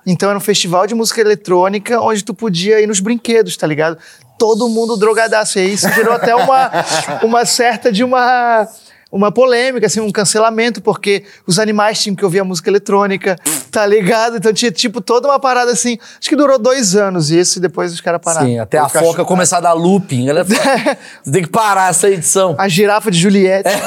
Então 0.05 0.29
era 0.29 0.37
um 0.37 0.41
festival 0.41 0.85
de 0.85 0.93
música 0.93 1.19
eletrônica 1.19 1.99
onde 1.99 2.23
tu 2.23 2.33
podia 2.33 2.79
ir 2.79 2.87
nos 2.87 2.99
brinquedos, 2.99 3.57
tá 3.57 3.65
ligado? 3.65 3.97
Todo 4.37 4.69
mundo 4.69 4.97
drogadaço. 4.97 5.57
E 5.57 5.61
aí 5.61 5.73
isso 5.73 5.89
gerou 5.89 6.13
até 6.13 6.35
uma, 6.35 6.71
uma 7.23 7.45
certa 7.45 7.91
de 7.91 8.03
uma, 8.03 8.67
uma 9.11 9.31
polêmica, 9.31 9.85
assim, 9.87 9.99
um 10.01 10.11
cancelamento, 10.11 10.81
porque 10.81 11.23
os 11.47 11.57
animais 11.59 12.01
tinham 12.01 12.15
que 12.15 12.25
ouvir 12.25 12.39
a 12.39 12.43
música 12.43 12.69
eletrônica, 12.69 13.37
tá 13.71 13.85
ligado? 13.85 14.37
Então 14.37 14.51
tinha, 14.51 14.71
tipo, 14.71 14.99
toda 14.99 15.27
uma 15.27 15.39
parada 15.39 15.71
assim. 15.71 15.97
Acho 16.19 16.29
que 16.29 16.35
durou 16.35 16.59
dois 16.59 16.95
anos 16.95 17.29
isso 17.31 17.59
e 17.59 17.61
depois 17.61 17.93
os 17.93 18.01
caras 18.01 18.19
pararam. 18.23 18.47
Sim, 18.47 18.59
até 18.59 18.77
a 18.77 18.85
Os 18.87 18.91
cachorro- 18.91 19.11
foca 19.13 19.23
começar 19.25 19.57
a 19.57 19.61
dar 19.61 19.73
looping. 19.73 20.27
Ela 20.27 20.41
é- 20.43 20.43
Você 21.23 21.31
tem 21.31 21.43
que 21.43 21.49
parar 21.49 21.89
essa 21.91 22.09
edição. 22.09 22.55
A 22.57 22.67
girafa 22.67 23.09
de 23.09 23.17
Juliette. 23.19 23.69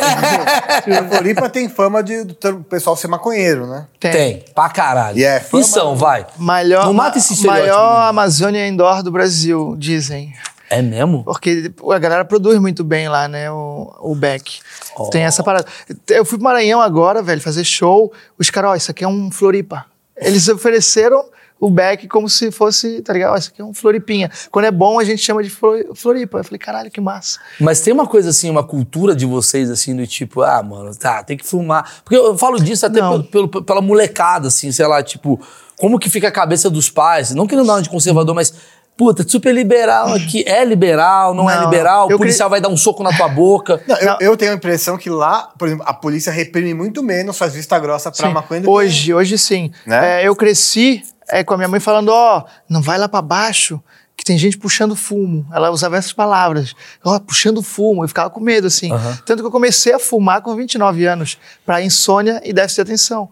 A 0.98 1.04
Floripa 1.08 1.48
tem 1.50 1.68
fama 1.68 2.02
de 2.02 2.20
o 2.46 2.64
pessoal 2.64 2.96
ser 2.96 3.08
maconheiro, 3.08 3.66
né? 3.66 3.86
Tem, 4.00 4.44
pra 4.54 4.68
caralho. 4.68 5.18
E 5.18 5.24
é 5.24 5.40
fama- 5.40 5.62
E 5.62 5.66
são, 5.66 5.96
vai. 5.96 6.26
Maior, 6.38 6.86
Não 6.86 6.94
mata 6.94 7.18
esse. 7.18 7.46
Maior? 7.46 8.08
Amazônia 8.08 8.66
indoor 8.66 9.02
do 9.02 9.10
Brasil, 9.10 9.74
dizem. 9.78 10.32
É 10.70 10.82
mesmo? 10.82 11.24
Porque 11.24 11.72
a 11.90 11.98
galera 11.98 12.24
produz 12.24 12.58
muito 12.58 12.84
bem 12.84 13.08
lá, 13.08 13.26
né? 13.28 13.50
O, 13.50 13.94
o 14.00 14.14
Beck. 14.14 14.60
Oh. 14.96 15.08
Tem 15.10 15.22
essa 15.22 15.42
parada. 15.42 15.66
Eu 16.08 16.24
fui 16.24 16.36
pro 16.38 16.44
Maranhão 16.44 16.80
agora, 16.80 17.22
velho, 17.22 17.40
fazer 17.40 17.64
show. 17.64 18.12
Os 18.38 18.50
caras, 18.50 18.70
ó, 18.70 18.74
isso 18.76 18.90
aqui 18.90 19.04
é 19.04 19.08
um 19.08 19.30
Floripa. 19.30 19.86
Eles 20.16 20.48
ofereceram 20.48 21.24
o 21.60 21.70
Beck 21.70 22.06
como 22.06 22.28
se 22.28 22.50
fosse, 22.52 23.00
tá 23.02 23.12
ligado? 23.12 23.36
Isso 23.38 23.50
aqui 23.52 23.62
é 23.62 23.64
um 23.64 23.72
Floripinha. 23.72 24.30
Quando 24.50 24.66
é 24.66 24.70
bom, 24.70 24.98
a 25.00 25.04
gente 25.04 25.22
chama 25.22 25.42
de 25.42 25.50
Flo- 25.50 25.94
Floripa. 25.94 26.38
Eu 26.38 26.44
falei, 26.44 26.58
caralho, 26.58 26.90
que 26.90 27.00
massa. 27.00 27.40
Mas 27.58 27.80
tem 27.80 27.92
uma 27.92 28.06
coisa 28.06 28.30
assim, 28.30 28.50
uma 28.50 28.62
cultura 28.62 29.14
de 29.16 29.24
vocês, 29.26 29.70
assim, 29.70 29.96
do 29.96 30.06
tipo, 30.06 30.42
ah, 30.42 30.62
mano, 30.62 30.94
tá, 30.94 31.24
tem 31.24 31.36
que 31.36 31.46
filmar. 31.46 32.00
Porque 32.04 32.16
eu 32.16 32.36
falo 32.36 32.60
disso 32.62 32.84
até 32.84 33.00
pelo, 33.00 33.24
pelo- 33.24 33.62
pela 33.64 33.80
molecada, 33.80 34.48
assim, 34.48 34.70
sei 34.70 34.86
lá, 34.86 35.02
tipo, 35.02 35.40
como 35.76 35.98
que 35.98 36.10
fica 36.10 36.28
a 36.28 36.32
cabeça 36.32 36.68
dos 36.68 36.90
pais? 36.90 37.34
Não 37.34 37.46
querendo 37.46 37.66
dar 37.66 37.80
de 37.80 37.88
conservador, 37.88 38.34
mas. 38.34 38.52
Puta, 38.98 39.24
super 39.26 39.54
liberal 39.54 40.12
aqui. 40.12 40.42
É 40.44 40.64
liberal, 40.64 41.32
não, 41.32 41.48
é 41.48 41.54
Não, 41.54 41.64
liberal? 41.66 42.10
eu 42.10 42.16
O 42.16 42.18
policial 42.18 42.50
vai 42.50 42.60
dar 42.60 42.68
um 42.68 42.76
soco 42.76 43.04
na 43.04 43.16
tua 43.16 43.28
boca. 43.28 43.80
Não, 43.86 43.96
eu, 43.96 44.16
eu 44.20 44.36
tenho 44.36 44.50
a 44.50 44.54
impressão 44.56 44.98
que 44.98 45.08
lá, 45.08 45.52
por 45.56 45.68
exemplo, 45.68 45.84
a 45.86 45.94
polícia 45.94 46.32
reprime 46.32 46.74
muito 46.74 47.00
menos, 47.00 47.38
faz 47.38 47.54
vista 47.54 47.78
grossa 47.78 48.10
pra 48.10 48.26
Sim. 48.26 48.34
maconha 48.34 48.60
do 48.60 48.64
que- 48.64 48.70
Hoje, 48.70 49.14
hoje 49.14 49.38
sim. 49.38 49.70
Né? 49.86 50.22
É, 50.22 50.26
eu 50.26 50.34
cresci 50.34 51.00
é, 51.30 51.44
com 51.44 51.54
a 51.54 51.56
minha 51.56 51.68
mãe 51.68 51.78
falando, 51.78 52.08
ó, 52.08 52.42
não 52.68 52.82
vai 52.82 52.98
lá 52.98 53.08
pra 53.08 53.22
baixo, 53.22 53.80
que 54.16 54.24
tem 54.24 54.36
gente 54.36 54.58
puxando 54.58 54.96
fumo. 54.96 55.46
Ela 55.52 55.70
usava 55.70 55.96
essas 55.96 56.12
palavras. 56.12 56.74
Ó, 57.04 57.20
puxando 57.20 57.62
fumo. 57.62 58.02
Eu 58.02 58.08
ficava 58.08 58.28
com 58.30 58.40
medo, 58.40 58.66
assim. 58.66 58.90
Tanto 59.24 59.42
que 59.44 59.46
eu 59.46 59.50
comecei 59.52 59.92
a 59.92 59.98
fumar 60.00 60.42
com 60.42 60.56
29 60.56 61.06
anos, 61.06 61.38
pra 61.64 61.80
insônia 61.80 62.40
e 62.44 62.52
déficit 62.52 62.76
de 62.76 62.82
atenção. 62.90 63.28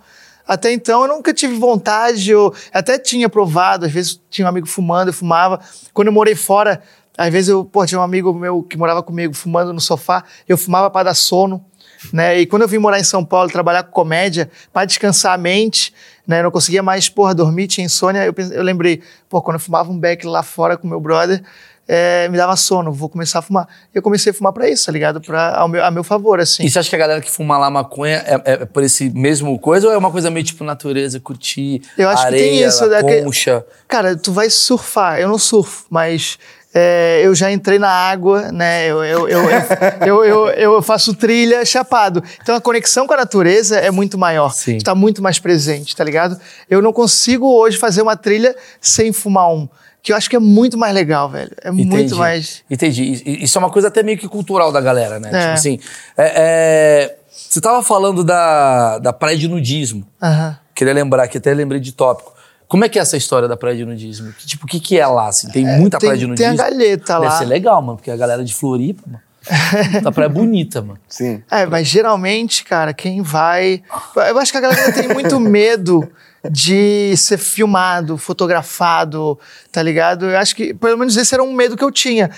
Até 0.47 0.73
então 0.73 1.03
eu 1.03 1.09
nunca 1.09 1.35
tive 1.35 1.57
vontade, 1.57 2.31
eu 2.31 2.55
até 2.73 2.99
tinha 2.99 3.29
provado, 3.29 3.87
às 3.87 3.93
vezes 3.93 4.21
tinha 4.31 4.47
um 4.47 4.49
amigo 4.49 4.67
fumando, 4.67 5.09
eu 5.09 5.13
fumava. 5.15 5.61
Quando 5.93 6.09
eu 6.09 6.13
morei 6.13 6.35
fora, 6.35 6.81
às 7.19 7.33
vezes 7.33 7.49
eu, 7.49 7.65
pô, 7.65 7.85
tinha 7.85 7.99
um 8.01 8.05
amigo 8.05 8.33
meu 8.33 8.63
que 8.63 8.77
morava 8.77 9.03
comigo 9.03 9.35
fumando 9.35 9.73
no 9.73 9.81
sofá, 9.81 10.23
eu 10.49 10.57
fumava 10.57 10.91
para 10.91 11.05
dar 11.05 11.15
sono 11.15 11.65
né? 12.13 12.39
E 12.41 12.47
quando 12.47 12.63
eu 12.63 12.69
vim 12.69 12.79
morar 12.79 12.99
em 13.01 13.05
São 13.05 13.25
Paulo, 13.25 13.51
trabalhar 13.51 13.83
com 13.85 13.91
comédia, 13.91 14.51
para 14.73 14.85
descansar 14.85 15.33
a 15.33 15.39
mente, 15.39 15.95
né? 16.27 16.41
Eu 16.41 16.45
não 16.45 16.51
conseguia 16.51 16.83
mais, 16.83 17.09
porra, 17.09 17.35
dormir, 17.35 17.67
tinha 17.69 17.85
insônia. 17.85 18.25
Eu, 18.25 18.33
pense- 18.33 18.55
eu 18.55 18.63
lembrei, 18.63 19.03
pô, 19.29 19.41
quando 19.41 19.55
eu 19.57 19.61
fumava 19.61 19.91
um 19.91 19.99
beck 19.99 20.27
lá 20.27 20.43
fora 20.43 20.77
com 20.77 20.87
meu 20.87 21.01
brother, 21.01 21.43
é, 21.89 22.29
me 22.29 22.37
dava 22.37 22.57
sono, 22.57 22.93
vou 22.93 23.09
começar 23.09 23.39
a 23.39 23.43
fumar. 23.43 23.69
E 23.95 23.99
eu 23.99 24.03
comecei 24.03 24.31
a 24.31 24.35
fumar 24.35 24.53
para 24.53 24.69
isso, 24.69 24.87
tá 24.87 24.93
ligado? 24.93 25.21
Pra, 25.21 25.57
ao 25.57 25.69
meu, 25.69 25.85
a 25.85 25.91
meu 25.91 26.03
favor, 26.05 26.41
assim. 26.41 26.65
E 26.65 26.71
você 26.71 26.79
acha 26.79 26.89
que 26.91 26.97
a 26.97 26.99
galera 26.99 27.21
que 27.21 27.31
fuma 27.31 27.57
lá 27.59 27.71
maconha 27.71 28.25
é, 28.27 28.41
é 28.53 28.57
por 28.65 28.83
esse 28.83 29.09
mesmo 29.11 29.59
coisa 29.59 29.87
ou 29.89 29.93
é 29.93 29.97
uma 29.97 30.11
coisa 30.11 30.31
meio 30.31 30.45
tipo 30.45 30.65
natureza, 30.65 31.21
curtir, 31.21 31.83
Eu 31.97 32.09
acho 32.09 32.23
que 32.23 32.27
areia, 32.29 32.43
tem 32.61 32.63
isso, 32.69 32.87
né, 32.87 33.03
que- 33.03 33.23
concha? 33.23 33.65
Cara, 33.87 34.17
tu 34.17 34.33
vai 34.33 34.51
surfar. 34.51 35.19
Eu 35.21 35.29
não 35.29 35.39
surfo, 35.39 35.85
mas 35.89 36.39
é, 36.75 37.23
eu 37.25 37.35
já 37.35 37.51
entrei 37.51 37.79
na 37.79 37.89
água, 37.89 38.51
né? 38.53 38.87
Eu, 38.87 39.03
eu, 39.05 39.29
eu, 39.29 39.45
eu, 40.07 40.25
eu, 40.25 40.49
eu- 40.49 40.83
faço 40.83 41.15
trilha 41.15 41.65
chapado. 41.65 42.23
Então 42.43 42.55
a 42.55 42.61
conexão 42.61 43.07
com 43.07 43.15
a 43.15 43.17
natureza 43.17 43.79
é 43.79 43.91
muito 43.91 44.19
maior. 44.19 44.53
Sim. 44.53 44.79
Tu 44.79 44.85
tá 44.85 44.95
muito 44.95 45.23
mais 45.23 45.39
presente, 45.39 45.95
tá 45.97 46.05
ligado? 46.05 46.39
Eu 46.69 46.83
não 46.83 46.93
consigo 46.93 47.47
hoje 47.47 47.79
fazer 47.79 48.03
uma 48.03 48.17
trilha 48.17 48.55
sem 48.81 49.13
fumar 49.13 49.49
um. 49.51 49.69
Que 50.07 50.13
eu 50.13 50.17
acho 50.17 50.31
que 50.31 50.37
é 50.37 50.39
muito 50.39 50.79
mais 50.79 50.95
legal, 50.95 51.29
velho. 51.29 51.51
É 51.65 51.69
Entendi. 51.69 51.89
muito 51.89 52.15
mais. 52.15 52.63
Entendi. 52.71 53.25
Isso 53.43 53.59
é 53.59 53.61
uma 53.61 53.71
coisa 53.71 53.89
até 53.89 54.05
meio 54.05 54.17
que 54.17 54.29
cultural 54.29 54.71
da 54.71 54.81
galera, 54.81 55.19
né? 55.19 55.31
É. 55.33 55.41
Tipo 55.41 55.53
assim, 55.55 55.81
é- 56.17 56.33
é, 56.37 57.17
você 57.29 57.61
tava 57.61 57.83
falando 57.83 58.23
da, 58.23 59.01
da 59.01 59.13
praia 59.13 59.37
de 59.37 59.49
nudismo. 59.49 60.07
Aham. 60.23 60.57
Queria 60.73 60.95
lembrar 60.95 61.27
que 61.27 61.39
até 61.39 61.53
lembrei 61.53 61.81
de 61.81 61.91
tópico. 61.91 62.33
Como 62.69 62.85
é 62.85 62.89
que 62.89 63.01
é 63.01 63.03
essa 63.03 63.17
história 63.17 63.49
da 63.49 63.57
praia 63.57 63.77
de 63.79 63.85
nudismo? 63.85 64.33
Que, 64.35 64.47
tipo, 64.47 64.65
o 64.65 64.69
que, 64.69 64.79
que 64.79 64.97
é 64.97 65.05
lá? 65.09 65.27
Assim? 65.27 65.49
Tem 65.49 65.67
muita 65.67 65.99
tem- 65.99 66.09
praia 66.09 66.21
de 66.25 66.35
tem 66.37 66.47
a 66.47 66.51
nudismo? 66.51 66.71
galheta 66.71 67.15
Deve 67.15 67.25
lá. 67.27 67.39
ser 67.39 67.45
legal, 67.47 67.83
mano, 67.83 67.97
porque 67.97 68.11
a 68.13 68.17
galera 68.17 68.45
de 68.45 68.55
Floripa, 68.55 69.03
mano. 69.09 69.21
a 70.07 70.13
praia 70.13 70.27
é 70.27 70.33
bonita, 70.33 70.83
mano. 70.83 71.01
Sim. 71.09 71.43
É, 71.51 71.67
mas 71.67 71.89
geralmente, 71.89 72.63
cara, 72.63 72.95
quem 72.95 73.23
vai. 73.23 73.83
Eu 74.29 74.39
acho 74.39 74.53
que 74.53 74.59
a 74.59 74.61
galera 74.61 74.93
tem 74.93 75.09
muito 75.09 75.41
medo 75.41 76.09
de 76.51 77.17
ser 77.17 77.39
filmado, 77.39 78.17
fotografado, 78.19 79.39
tá 79.73 79.83
ligado? 79.83 80.27
Eu 80.27 80.39
acho 80.39 80.55
que, 80.55 80.75
pelo 80.75 80.99
menos, 80.99 81.17
esse 81.17 81.35
era 81.35 81.43
um 81.43 81.53
medo 81.53 81.77
que 81.77 81.85
eu 81.85 81.91
tinha. 81.91 82.31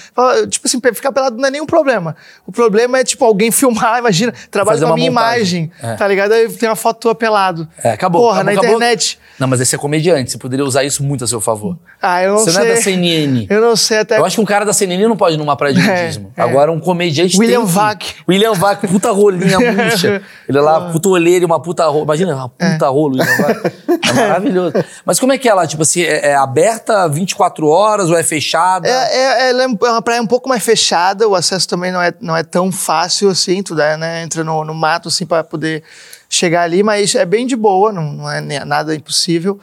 Tipo 0.48 0.66
assim, 0.66 0.80
ficar 0.94 1.12
pelado 1.12 1.36
não 1.36 1.46
é 1.46 1.50
nenhum 1.50 1.66
problema. 1.66 2.16
O 2.46 2.52
problema 2.52 2.98
é, 2.98 3.04
tipo, 3.04 3.24
alguém 3.24 3.50
filmar, 3.52 3.98
imagina, 3.98 4.32
trabalho 4.50 4.80
com 4.80 4.92
a 4.92 4.94
minha 4.94 5.10
montagem. 5.10 5.64
imagem, 5.64 5.92
É. 5.92 5.96
tá 5.96 6.06
ligado? 6.08 6.32
Aí 6.32 6.48
tem 6.48 6.68
uma 6.68 6.76
foto 6.76 7.00
tua 7.00 7.14
pelado. 7.14 7.68
É, 7.82 7.92
acabou. 7.92 8.22
Porra, 8.22 8.40
acabou, 8.40 8.54
na 8.54 8.60
acabou. 8.60 8.76
internet. 8.76 9.18
Não, 9.38 9.46
mas 9.46 9.60
esse 9.60 9.74
é 9.74 9.78
comediante. 9.78 10.30
Você 10.32 10.38
poderia 10.38 10.64
usar 10.64 10.84
isso 10.84 11.02
muito 11.02 11.24
a 11.24 11.26
seu 11.26 11.40
favor. 11.40 11.78
Ah, 12.02 12.22
eu 12.22 12.32
não 12.32 12.38
Você 12.38 12.50
sei. 12.52 12.60
não 12.64 12.66
é 12.70 12.74
da 12.74 12.80
CNN. 12.82 13.46
Eu 13.50 13.60
não 13.60 13.76
sei 13.76 13.98
até. 13.98 14.18
Eu 14.18 14.24
acho 14.24 14.36
que 14.36 14.42
um 14.42 14.44
cara 14.44 14.64
da 14.64 14.72
CNN 14.72 15.06
não 15.06 15.16
pode 15.16 15.34
ir 15.34 15.38
numa 15.38 15.56
praia 15.56 15.74
de 15.74 15.80
É, 15.80 16.02
nudismo. 16.02 16.32
é. 16.36 16.42
Agora 16.42 16.70
um 16.72 16.78
comediante 16.80 17.38
William 17.38 17.58
tem 17.64 17.66
Vac. 17.66 18.04
William 18.28 18.52
Vac, 18.52 18.86
puta 18.86 19.10
rolinha 19.10 19.58
murcha. 19.72 20.22
Ele 20.48 20.58
é 20.58 20.60
lá, 20.60 20.90
puta 20.92 21.08
olheira 21.08 21.42
e 21.44 21.46
uma 21.46 21.60
puta 21.60 21.84
rola. 21.86 22.04
Imagina, 22.04 22.34
uma 22.34 22.48
puta 22.48 22.88
rolo, 22.88 23.16
William 23.16 23.36
Vac. 23.36 23.72
É 24.08 24.12
maravilhoso. 24.12 24.74
Mas 25.04 25.20
como 25.20 25.32
é 25.32 25.38
que 25.38 25.48
é? 25.48 25.66
Tipo 25.66 25.82
assim, 25.82 26.02
é, 26.02 26.30
é 26.30 26.34
aberta 26.34 27.08
24 27.08 27.66
horas 27.66 28.10
ou 28.10 28.16
é 28.16 28.22
fechada? 28.22 28.88
É, 28.88 28.92
é, 28.92 29.50
ela 29.50 29.62
é 29.62 29.66
uma 29.66 30.02
praia 30.02 30.22
um 30.22 30.26
pouco 30.26 30.48
mais 30.48 30.62
fechada, 30.62 31.28
o 31.28 31.34
acesso 31.34 31.68
também 31.68 31.92
não 31.92 32.00
é, 32.00 32.12
não 32.20 32.36
é 32.36 32.42
tão 32.42 32.72
fácil 32.72 33.28
assim, 33.28 33.62
tu 33.62 33.74
dá, 33.74 33.96
né, 33.96 34.22
entra 34.22 34.42
no, 34.42 34.64
no 34.64 34.74
mato 34.74 35.08
assim 35.08 35.26
para 35.26 35.44
poder 35.44 35.82
chegar 36.28 36.62
ali, 36.62 36.82
mas 36.82 37.14
é 37.14 37.24
bem 37.24 37.46
de 37.46 37.56
boa, 37.56 37.92
não, 37.92 38.12
não 38.12 38.30
é 38.30 38.64
nada 38.64 38.94
impossível. 38.94 39.58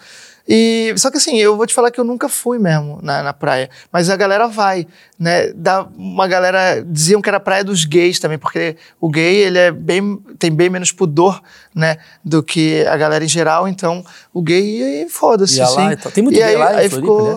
E, 0.47 0.93
só 0.97 1.09
que 1.09 1.17
assim, 1.17 1.37
eu 1.37 1.57
vou 1.57 1.65
te 1.65 1.73
falar 1.73 1.89
que 1.89 1.99
eu 1.99 2.03
nunca 2.03 2.29
fui 2.29 2.59
mesmo 2.59 2.99
na, 3.01 3.23
na 3.23 3.33
praia, 3.33 3.67
mas 3.91 4.09
a 4.11 4.15
galera 4.15 4.47
vai, 4.47 4.85
né? 5.17 5.51
Dá 5.55 5.87
uma 5.97 6.27
galera 6.27 6.83
diziam 6.87 7.19
que 7.21 7.27
era 7.27 7.37
a 7.37 7.39
praia 7.39 7.63
dos 7.63 7.83
gays 7.83 8.19
também, 8.19 8.37
porque 8.37 8.75
o 9.01 9.09
gay 9.09 9.37
ele 9.37 9.57
é 9.57 9.71
bem 9.71 10.19
tem 10.37 10.51
bem 10.51 10.69
menos 10.69 10.91
pudor, 10.91 11.41
né, 11.73 11.97
do 12.23 12.43
que 12.43 12.85
a 12.85 12.95
galera 12.95 13.25
em 13.25 13.27
geral, 13.27 13.67
então 13.67 14.05
o 14.31 14.41
gay 14.41 15.03
e 15.05 15.09
foda-se, 15.09 15.59
assim. 15.61 15.95
Tem 16.13 16.23
muito 16.23 16.35
E 16.37 16.39
gay 16.39 16.49
aí- 16.49 16.55
lá 16.57 16.73
em 16.73 16.77
aí 16.77 16.89
Floripa, 16.89 17.11
ficou- 17.13 17.35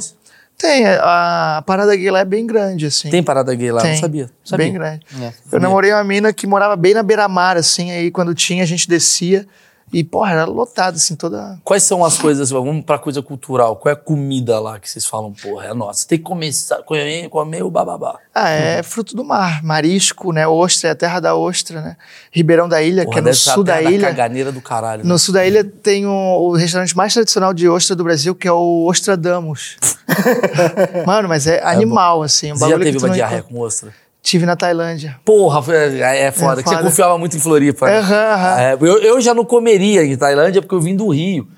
tem, 0.58 0.86
a, 0.86 1.58
a 1.58 1.62
parada 1.62 1.94
gay 1.96 2.10
lá 2.10 2.18
é 2.18 2.24
bem 2.24 2.44
grande, 2.44 2.84
assim. 2.86 3.08
Tem 3.10 3.22
parada 3.22 3.54
gay 3.54 3.70
lá? 3.70 3.80
Tem. 3.80 3.92
Não 3.92 4.00
sabia. 4.00 4.28
sabia. 4.44 4.66
Bem 4.66 4.74
grande. 4.74 5.00
É, 5.22 5.32
Eu 5.52 5.60
namorei 5.60 5.92
uma 5.92 6.02
mina 6.04 6.32
que 6.32 6.46
morava 6.48 6.74
bem 6.76 6.92
na 6.94 7.02
beira-mar, 7.02 7.56
assim, 7.56 7.90
aí 7.92 8.10
quando 8.10 8.34
tinha, 8.34 8.64
a 8.64 8.66
gente 8.66 8.88
descia 8.88 9.46
e, 9.92 10.04
porra, 10.04 10.32
era 10.32 10.44
lotado, 10.44 10.96
assim, 10.96 11.16
toda. 11.16 11.58
Quais 11.64 11.82
são 11.82 12.04
as 12.04 12.18
coisas, 12.18 12.50
vamos 12.50 12.84
pra 12.84 12.98
coisa 12.98 13.22
cultural, 13.22 13.76
qual 13.76 13.90
é 13.90 13.94
a 13.94 14.00
comida 14.00 14.58
lá 14.58 14.78
que 14.78 14.88
vocês 14.88 15.06
falam, 15.06 15.32
porra, 15.32 15.66
é 15.66 15.74
nossa, 15.74 16.06
tem 16.06 16.18
que 16.18 16.24
começar, 16.24 16.82
comer, 16.82 17.28
comer 17.28 17.62
o 17.62 17.70
bababá. 17.70 18.18
Ah, 18.34 18.50
é 18.50 18.82
fruto 18.82 19.16
do 19.16 19.24
mar, 19.24 19.62
marisco, 19.62 20.32
né? 20.32 20.46
Ostra, 20.46 20.90
é 20.90 20.92
a 20.92 20.94
terra 20.94 21.20
da 21.20 21.34
ostra, 21.34 21.80
né? 21.80 21.96
Ribeirão 22.30 22.68
da 22.68 22.82
Ilha, 22.82 23.04
Porra, 23.04 23.14
que 23.14 23.18
é 23.18 23.22
no 23.22 23.34
sul 23.34 23.64
da 23.64 23.82
ilha. 23.82 24.08
caganeira 24.08 24.52
do 24.52 24.60
caralho. 24.60 25.02
né? 25.02 25.08
No 25.08 25.18
sul 25.18 25.34
da 25.34 25.44
ilha 25.46 25.64
tem 25.64 26.06
o, 26.06 26.10
o 26.10 26.52
restaurante 26.56 26.96
mais 26.96 27.12
tradicional 27.12 27.52
de 27.52 27.68
ostra 27.68 27.96
do 27.96 28.04
Brasil, 28.04 28.34
que 28.34 28.46
é 28.46 28.52
o 28.52 28.86
Ostradamos. 28.86 29.76
Mano, 31.06 31.28
mas 31.28 31.46
é 31.46 31.62
animal, 31.64 32.22
assim. 32.22 32.52
Um 32.52 32.56
Você 32.56 32.68
já 32.68 32.78
teve 32.78 32.98
uma 32.98 33.10
diarreia 33.10 33.42
com 33.42 33.58
ostra? 33.60 33.92
Tive 34.28 34.44
na 34.44 34.56
Tailândia. 34.56 35.16
Porra, 35.24 35.62
é, 35.74 36.26
é 36.26 36.30
foda, 36.30 36.60
É 36.60 36.62
que 36.62 36.68
você 36.68 36.74
foda. 36.74 36.86
confiava 36.86 37.16
muito 37.16 37.34
em 37.34 37.40
Floripa. 37.40 37.86
né? 37.86 37.98
Aham, 37.98 38.14
aham. 38.34 38.60
É, 38.60 38.74
eu, 38.74 38.98
eu 39.02 39.20
já 39.22 39.32
não 39.32 39.42
comeria 39.42 40.04
em 40.04 40.14
Tailândia 40.18 40.60
porque 40.60 40.74
eu 40.74 40.80
vim 40.82 40.94
do 40.94 41.08
Rio. 41.08 41.48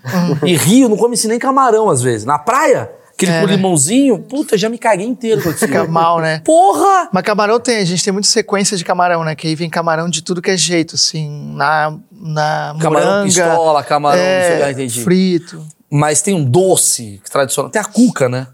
E 0.46 0.56
Rio 0.56 0.88
não 0.88 0.96
come-se 0.96 1.26
nem 1.26 1.36
camarão 1.36 1.90
às 1.90 2.00
vezes. 2.00 2.24
Na 2.24 2.38
praia, 2.38 2.88
aquele 3.12 3.32
É, 3.32 3.40
com 3.40 3.46
né? 3.48 3.56
limãozinho, 3.56 4.20
puta, 4.20 4.56
já 4.56 4.68
me 4.68 4.78
caguei 4.78 5.04
inteiro 5.04 5.42
com 5.42 5.48
aquilo. 5.48 5.66
Fica 5.66 5.84
mal, 5.88 6.20
né? 6.20 6.42
Porra! 6.44 7.08
Mas 7.12 7.24
camarão 7.24 7.58
tem, 7.58 7.78
a 7.78 7.84
gente 7.84 8.04
tem 8.04 8.12
muita 8.12 8.28
sequência 8.28 8.76
de 8.76 8.84
camarão, 8.84 9.24
né? 9.24 9.34
Que 9.34 9.48
aí 9.48 9.56
vem 9.56 9.68
camarão 9.68 10.08
de 10.08 10.22
tudo 10.22 10.40
que 10.40 10.52
é 10.52 10.56
jeito, 10.56 10.94
assim, 10.94 11.52
na, 11.56 11.92
na 12.12 12.76
Camarão 12.80 13.06
moranga, 13.08 13.24
pistola, 13.24 13.82
camarão, 13.82 14.22
é, 14.22 14.48
não 14.50 14.56
sei, 14.58 14.62
ah, 14.62 14.70
entendi. 14.70 15.02
frito. 15.02 15.60
Mas 15.90 16.22
tem 16.22 16.34
um 16.36 16.44
doce 16.44 17.20
tradicional. 17.32 17.68
Tem 17.68 17.82
a 17.82 17.84
cuca, 17.84 18.28
né? 18.28 18.46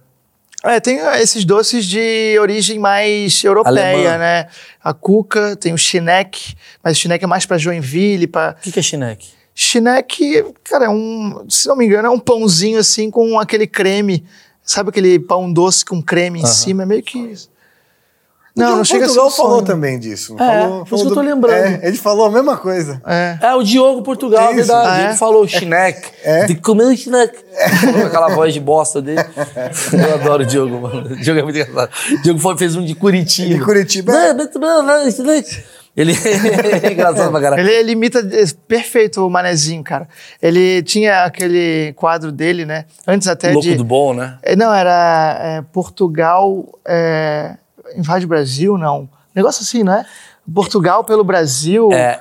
É, 0.67 0.81
tem 0.81 1.01
ah, 1.01 1.21
esses 1.21 1.45
doces 1.45 1.85
de 1.87 2.37
origem 2.41 2.79
mais 2.79 3.43
europeia, 3.45 3.83
Alemã. 3.85 4.19
né? 4.19 4.47
A 4.83 4.93
cuca, 4.93 5.55
tem 5.57 5.73
o 5.73 5.79
chineque, 5.79 6.55
mas 6.83 6.97
o 6.97 7.01
chineque 7.01 7.25
é 7.25 7.29
mais 7.29 7.47
pra 7.47 7.57
Joinville, 7.57 8.27
pra... 8.27 8.57
O 8.59 8.63
que, 8.63 8.73
que 8.73 8.81
é 8.81 8.83
chineque? 8.83 9.29
Chineque, 9.55 10.45
cara, 10.65 10.87
é 10.87 10.89
um, 10.89 11.47
se 11.49 11.67
não 11.69 11.77
me 11.77 11.87
engano, 11.87 12.09
é 12.09 12.11
um 12.11 12.19
pãozinho 12.19 12.79
assim 12.79 13.11
com 13.11 13.39
aquele 13.39 13.67
creme. 13.67 14.25
Sabe 14.63 14.91
aquele 14.91 15.19
pão 15.19 15.51
doce 15.51 15.85
com 15.85 16.03
creme 16.03 16.41
em 16.41 16.43
Aham. 16.43 16.53
cima? 16.53 16.83
É 16.83 16.87
meio 16.87 17.03
que 17.03 17.19
isso. 17.19 17.49
Não, 18.57 18.71
Não, 18.71 18.77
não 18.79 18.85
chega 18.85 19.05
a 19.05 19.09
ser 19.09 19.15
Portugal 19.17 19.29
um 19.29 19.31
falou 19.37 19.53
sonho. 19.57 19.67
também 19.67 19.99
disso. 19.99 20.35
não 20.35 20.45
É, 20.51 20.63
falou, 20.63 20.85
por 20.87 20.95
isso 20.95 21.05
que 21.05 21.11
eu 21.11 21.15
tô 21.15 21.21
do- 21.21 21.27
lembrando. 21.29 21.65
É, 21.67 21.81
ele 21.89 21.97
falou 21.99 22.27
a 22.27 22.31
mesma 22.31 22.57
coisa. 22.57 23.03
É. 23.07 23.39
É, 23.43 23.55
o 23.55 23.63
Diogo 23.63 24.01
Portugal, 24.03 24.45
é 24.45 24.47
Isso. 24.47 24.55
verdade. 24.57 24.89
Ah, 24.89 25.01
é? 25.03 25.05
Ele 25.09 25.15
falou 25.19 25.47
chineque. 25.47 26.09
É. 26.25 26.45
Tem 26.47 26.57
que 26.57 26.63
comer 26.63 26.85
o 26.85 26.97
chineque. 26.97 27.37
Falou 27.81 28.01
com 28.01 28.07
aquela 28.07 28.29
voz 28.29 28.55
de 28.55 28.61
bosta 28.61 29.03
dele. 29.03 29.21
Eu 29.93 30.15
adoro 30.15 30.43
o 30.43 30.47
Diogo, 30.47 30.81
mano. 30.81 31.01
O 31.13 31.17
Diogo 31.17 31.41
é 31.41 31.43
muito 31.43 31.59
engraçado. 31.59 31.91
O 32.13 32.23
Diogo 32.23 32.41
foi- 32.41 32.57
fez 32.57 32.75
um 32.77 32.85
de 32.85 32.95
Curitiba. 32.95 33.55
De 33.55 33.61
Curitiba. 33.61 34.13
Não, 34.13 34.35
muito 34.37 34.59
bom, 34.59 34.83
não, 34.83 35.11
chineque. 35.11 35.63
Ele 35.95 36.13
é 36.83 36.93
engraçado 36.93 37.31
pra 37.31 37.41
caralho. 37.41 37.61
Ele, 37.63 37.73
ele 37.73 37.93
imita 37.93 38.23
perfeito 38.69 39.27
o 39.27 39.31
Manezinho, 39.31 39.83
cara. 39.83 40.07
Ele 40.43 40.83
tinha 40.83 41.25
aquele 41.25 41.93
quadro 41.95 42.31
dele, 42.31 42.67
né? 42.67 42.85
Antes 43.07 43.27
até 43.29 43.49
Louco 43.51 43.63
de. 43.63 43.75
do 43.77 43.85
bom, 43.85 44.13
né? 44.13 44.39
Não, 44.59 44.73
era 44.75 45.65
Portugal 45.73 46.67
eh, 46.87 47.55
invade 47.97 48.25
o 48.25 48.29
Brasil, 48.29 48.77
não. 48.79 49.09
Negócio 49.35 49.63
assim, 49.63 49.83
não 49.83 49.93
é? 49.93 50.05
Portugal 50.53 51.05
pelo 51.05 51.25
Brasil. 51.25 51.93
É, 51.93 52.21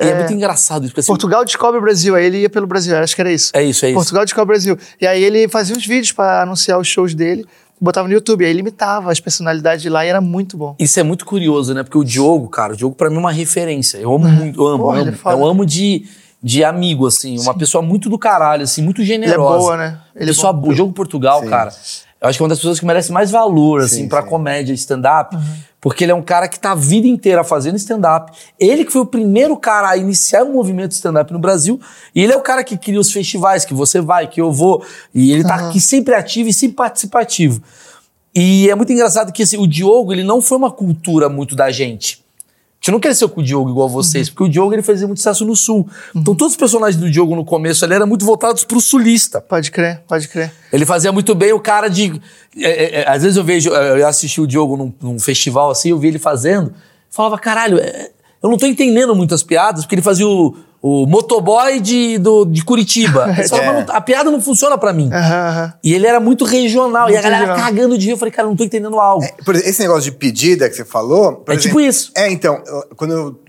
e 0.00 0.08
é, 0.08 0.14
muito 0.18 0.32
engraçado 0.32 0.82
isso. 0.84 0.90
porque 0.90 1.00
assim, 1.00 1.06
Portugal 1.08 1.44
descobre 1.44 1.78
o 1.78 1.80
Brasil. 1.80 2.14
Aí 2.14 2.26
ele 2.26 2.38
ia 2.42 2.50
pelo 2.50 2.66
Brasil, 2.66 2.96
acho 2.98 3.14
que 3.14 3.20
era 3.20 3.32
isso. 3.32 3.50
É 3.54 3.62
isso, 3.62 3.84
é 3.84 3.90
isso. 3.90 3.96
Portugal 3.96 4.24
descobre 4.24 4.44
o 4.44 4.54
Brasil. 4.54 4.78
E 5.00 5.06
aí 5.06 5.22
ele 5.22 5.48
fazia 5.48 5.76
uns 5.76 5.86
vídeos 5.86 6.12
pra 6.12 6.42
anunciar 6.42 6.78
os 6.78 6.86
shows 6.86 7.14
dele, 7.14 7.46
botava 7.80 8.06
no 8.08 8.14
YouTube. 8.14 8.44
Aí 8.44 8.50
ele 8.50 8.60
imitava 8.60 9.10
as 9.10 9.20
personalidades 9.20 9.82
de 9.82 9.88
lá 9.88 10.04
e 10.04 10.08
era 10.08 10.20
muito 10.20 10.56
bom. 10.56 10.74
Isso 10.78 10.98
é 11.00 11.02
muito 11.02 11.24
curioso, 11.24 11.72
né? 11.72 11.82
Porque 11.82 11.96
o 11.98 12.04
Diogo, 12.04 12.48
cara, 12.48 12.74
o 12.74 12.76
Diogo 12.76 12.94
pra 12.94 13.08
mim 13.08 13.16
é 13.16 13.20
uma 13.20 13.32
referência. 13.32 13.98
Eu 13.98 14.12
amo 14.14 14.28
muito, 14.28 14.60
eu 14.60 14.66
amo, 14.66 14.84
Porra, 14.84 15.00
ele 15.00 15.10
amo. 15.10 15.18
é. 15.24 15.32
Eu 15.32 15.46
amo 15.46 15.64
de, 15.64 16.06
de 16.42 16.62
amigo, 16.64 17.06
assim. 17.06 17.38
Uma 17.38 17.56
pessoa 17.56 17.80
muito 17.80 18.10
do 18.10 18.18
caralho, 18.18 18.64
assim, 18.64 18.82
muito 18.82 19.02
generosa. 19.02 19.58
boa, 19.58 19.76
né? 19.76 19.98
Ele 20.14 20.24
é 20.24 20.26
pessoa 20.34 20.52
bom. 20.52 20.60
boa. 20.60 20.72
O 20.72 20.76
Jogo 20.76 20.92
Portugal, 20.92 21.40
Sim. 21.42 21.48
cara, 21.48 21.72
eu 22.26 22.30
acho 22.30 22.38
que 22.38 22.42
é 22.42 22.44
uma 22.44 22.48
das 22.48 22.58
pessoas 22.58 22.80
que 22.80 22.84
merece 22.86 23.12
mais 23.12 23.30
valor, 23.30 23.82
assim, 23.82 24.02
Sim, 24.02 24.08
pra 24.08 24.22
sim. 24.22 24.28
comédia, 24.28 24.72
stand-up. 24.74 25.34
Uhum. 25.36 25.42
Porque 25.80 26.02
ele 26.04 26.10
é 26.10 26.14
um 26.14 26.22
cara 26.22 26.48
que 26.48 26.58
tá 26.58 26.72
a 26.72 26.74
vida 26.74 27.06
inteira 27.06 27.44
fazendo 27.44 27.76
stand-up. 27.76 28.32
Ele 28.58 28.84
que 28.84 28.90
foi 28.90 29.02
o 29.02 29.06
primeiro 29.06 29.56
cara 29.56 29.90
a 29.90 29.96
iniciar 29.96 30.42
o 30.42 30.52
movimento 30.52 30.90
stand-up 30.92 31.32
no 31.32 31.38
Brasil. 31.38 31.80
E 32.12 32.22
ele 32.24 32.32
é 32.32 32.36
o 32.36 32.40
cara 32.40 32.64
que 32.64 32.76
cria 32.76 32.98
os 32.98 33.12
festivais, 33.12 33.64
que 33.64 33.72
você 33.72 34.00
vai, 34.00 34.26
que 34.26 34.40
eu 34.40 34.50
vou. 34.50 34.84
E 35.14 35.30
ele 35.32 35.44
tá 35.44 35.56
Uhum. 35.56 35.68
aqui 35.68 35.80
sempre 35.80 36.14
ativo 36.14 36.48
e 36.48 36.52
sempre 36.52 36.74
participativo. 36.76 37.62
E 38.34 38.68
é 38.68 38.74
muito 38.74 38.92
engraçado 38.92 39.32
que 39.32 39.42
assim, 39.44 39.58
o 39.58 39.66
Diogo, 39.66 40.12
ele 40.12 40.24
não 40.24 40.40
foi 40.42 40.58
uma 40.58 40.70
cultura 40.72 41.28
muito 41.28 41.54
da 41.54 41.70
gente. 41.70 42.25
Gente 42.86 42.92
não 42.92 43.00
cresceu 43.00 43.28
com 43.28 43.40
o 43.40 43.42
Diogo 43.42 43.68
igual 43.68 43.88
vocês, 43.88 44.30
porque 44.30 44.44
o 44.44 44.48
Diogo 44.48 44.72
ele 44.72 44.82
fazia 44.82 45.08
muito 45.08 45.18
sucesso 45.18 45.44
no 45.44 45.56
Sul. 45.56 45.88
Então 46.14 46.36
todos 46.36 46.52
os 46.52 46.56
personagens 46.56 47.00
do 47.00 47.10
Diogo 47.10 47.34
no 47.34 47.44
começo 47.44 47.84
ali 47.84 47.94
eram 47.94 48.06
muito 48.06 48.24
voltados 48.24 48.62
pro 48.62 48.80
sulista. 48.80 49.40
Pode 49.40 49.72
crer, 49.72 50.04
pode 50.06 50.28
crer. 50.28 50.52
Ele 50.72 50.86
fazia 50.86 51.10
muito 51.10 51.34
bem 51.34 51.52
o 51.52 51.58
cara 51.58 51.88
de. 51.88 52.20
é, 52.56 52.70
é, 52.70 53.00
é, 53.00 53.10
às 53.10 53.22
vezes 53.24 53.36
eu 53.36 53.42
vejo, 53.42 53.70
eu 53.70 54.06
assisti 54.06 54.40
o 54.40 54.46
Diogo 54.46 54.76
num, 54.76 54.94
num 55.02 55.18
festival 55.18 55.70
assim, 55.70 55.90
eu 55.90 55.98
vi 55.98 56.06
ele 56.06 56.20
fazendo, 56.20 56.72
falava, 57.10 57.36
caralho, 57.40 57.76
é, 57.80 58.10
eu 58.40 58.48
não 58.48 58.56
tô 58.56 58.66
entendendo 58.66 59.16
muitas 59.16 59.42
piadas, 59.42 59.82
porque 59.82 59.96
ele 59.96 60.02
fazia 60.02 60.28
o, 60.28 60.54
o 60.82 61.06
motoboy 61.06 61.80
de, 61.80 62.18
do, 62.18 62.44
de 62.44 62.64
Curitiba. 62.64 63.32
Fala, 63.48 63.62
É. 63.62 63.66
"Mas 63.72 63.86
não- 63.86 63.94
a 63.96 64.00
piada 64.00 64.30
não 64.30 64.40
funciona 64.40 64.76
pra 64.78 64.92
mim. 64.92 65.10
Aham. 65.12 65.72
E 65.82 65.94
ele 65.94 66.06
era 66.06 66.20
muito 66.20 66.44
regional, 66.44 67.08
e 67.08 67.12
a 67.16 67.20
Muito 67.20 67.22
galera 67.22 67.46
regional. 67.46 67.64
cagando 67.66 67.98
de 67.98 68.06
rir. 68.06 68.12
Eu 68.12 68.16
falei, 68.18 68.32
cara, 68.32 68.46
não 68.48 68.56
tô 68.56 68.64
entendendo 68.64 68.98
algo. 69.00 69.26
Por 69.44 69.54
exemplo, 69.54 69.70
esse 69.70 69.80
negócio 69.82 70.02
de 70.02 70.12
pedida 70.12 70.68
que 70.68 70.76
você 70.76 70.84
falou. 70.84 71.36
por 71.36 71.54
É 71.54 71.56
tipo 71.58 71.80
isso. 71.80 72.12
É, 72.14 72.30
então, 72.30 72.62
eu- 72.66 72.84
quando 72.96 73.12
eu 73.12 73.40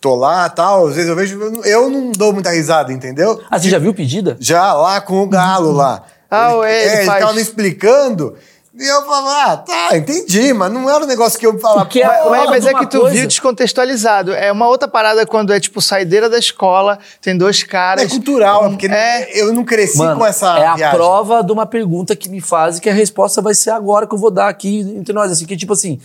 tô 0.00 0.14
lá 0.16 0.48
tal, 0.48 0.88
às 0.88 0.94
vezes 0.96 1.08
eu 1.08 1.14
vejo. 1.16 1.38
eu 1.64 1.88
não- 1.88 2.10
dou 2.12 2.32
muita 2.32 2.50
risada, 2.50 2.92
entendeu? 2.92 3.40
Ah, 3.50 3.58
você 3.58 3.68
já 3.68 3.78
viu 3.78 3.94
pedida? 3.94 4.36
Já 4.40 4.72
lá 4.74 5.00
com 5.00 5.22
o 5.22 5.26
galo 5.28 5.70
lá. 5.72 6.02
Ah, 6.30 6.52
ele 6.64 6.66
é, 6.66 6.96
ele 6.98 7.06
faz. 7.06 7.20
tava 7.20 7.34
me 7.34 7.40
explicando. 7.42 8.34
E 8.74 8.86
eu 8.86 9.02
falava, 9.04 9.52
ah, 9.52 9.56
tá, 9.58 9.96
entendi, 9.98 10.52
mas 10.54 10.72
não 10.72 10.88
era 10.88 11.04
um 11.04 11.06
negócio 11.06 11.38
que 11.38 11.46
eu 11.46 11.58
falava. 11.58 11.80
Porque 11.84 12.00
é 12.00 12.06
Mas, 12.06 12.46
a 12.46 12.50
mas- 12.50 12.66
é 12.66 12.72
que 12.72 12.86
tu 12.86 13.00
coisa. 13.00 13.14
viu 13.14 13.26
descontextualizado. 13.26 14.32
É 14.32 14.50
uma 14.50 14.66
outra 14.66 14.88
parada 14.88 15.26
quando 15.26 15.52
é 15.52 15.60
tipo 15.60 15.80
saideira 15.82 16.28
da 16.30 16.38
escola, 16.38 16.98
tem 17.20 17.36
dois 17.36 17.62
caras. 17.62 18.04
É 18.04 18.08
cultural, 18.08 18.64
é 18.66 18.68
porque 18.70 18.86
É. 18.86 19.40
eu 19.42 19.52
não 19.52 19.62
cresci 19.62 19.98
Mano, 19.98 20.18
com 20.20 20.24
essa 20.26 20.58
é 20.58 20.66
a 20.66 20.74
viagem. 20.74 20.96
prova 20.96 21.42
de 21.44 21.52
uma 21.52 21.66
pergunta 21.66 22.16
que 22.16 22.30
me 22.30 22.40
fazem 22.40 22.80
que 22.80 22.88
a 22.88 22.94
resposta 22.94 23.42
vai 23.42 23.54
ser 23.54 23.70
agora 23.70 24.06
que 24.06 24.14
eu 24.14 24.18
vou 24.18 24.30
dar 24.30 24.48
aqui 24.48 24.80
entre 24.96 25.12
nós. 25.12 25.30
Assim, 25.30 25.44
que 25.44 25.54
tipo 25.56 25.74
assim, 25.74 26.00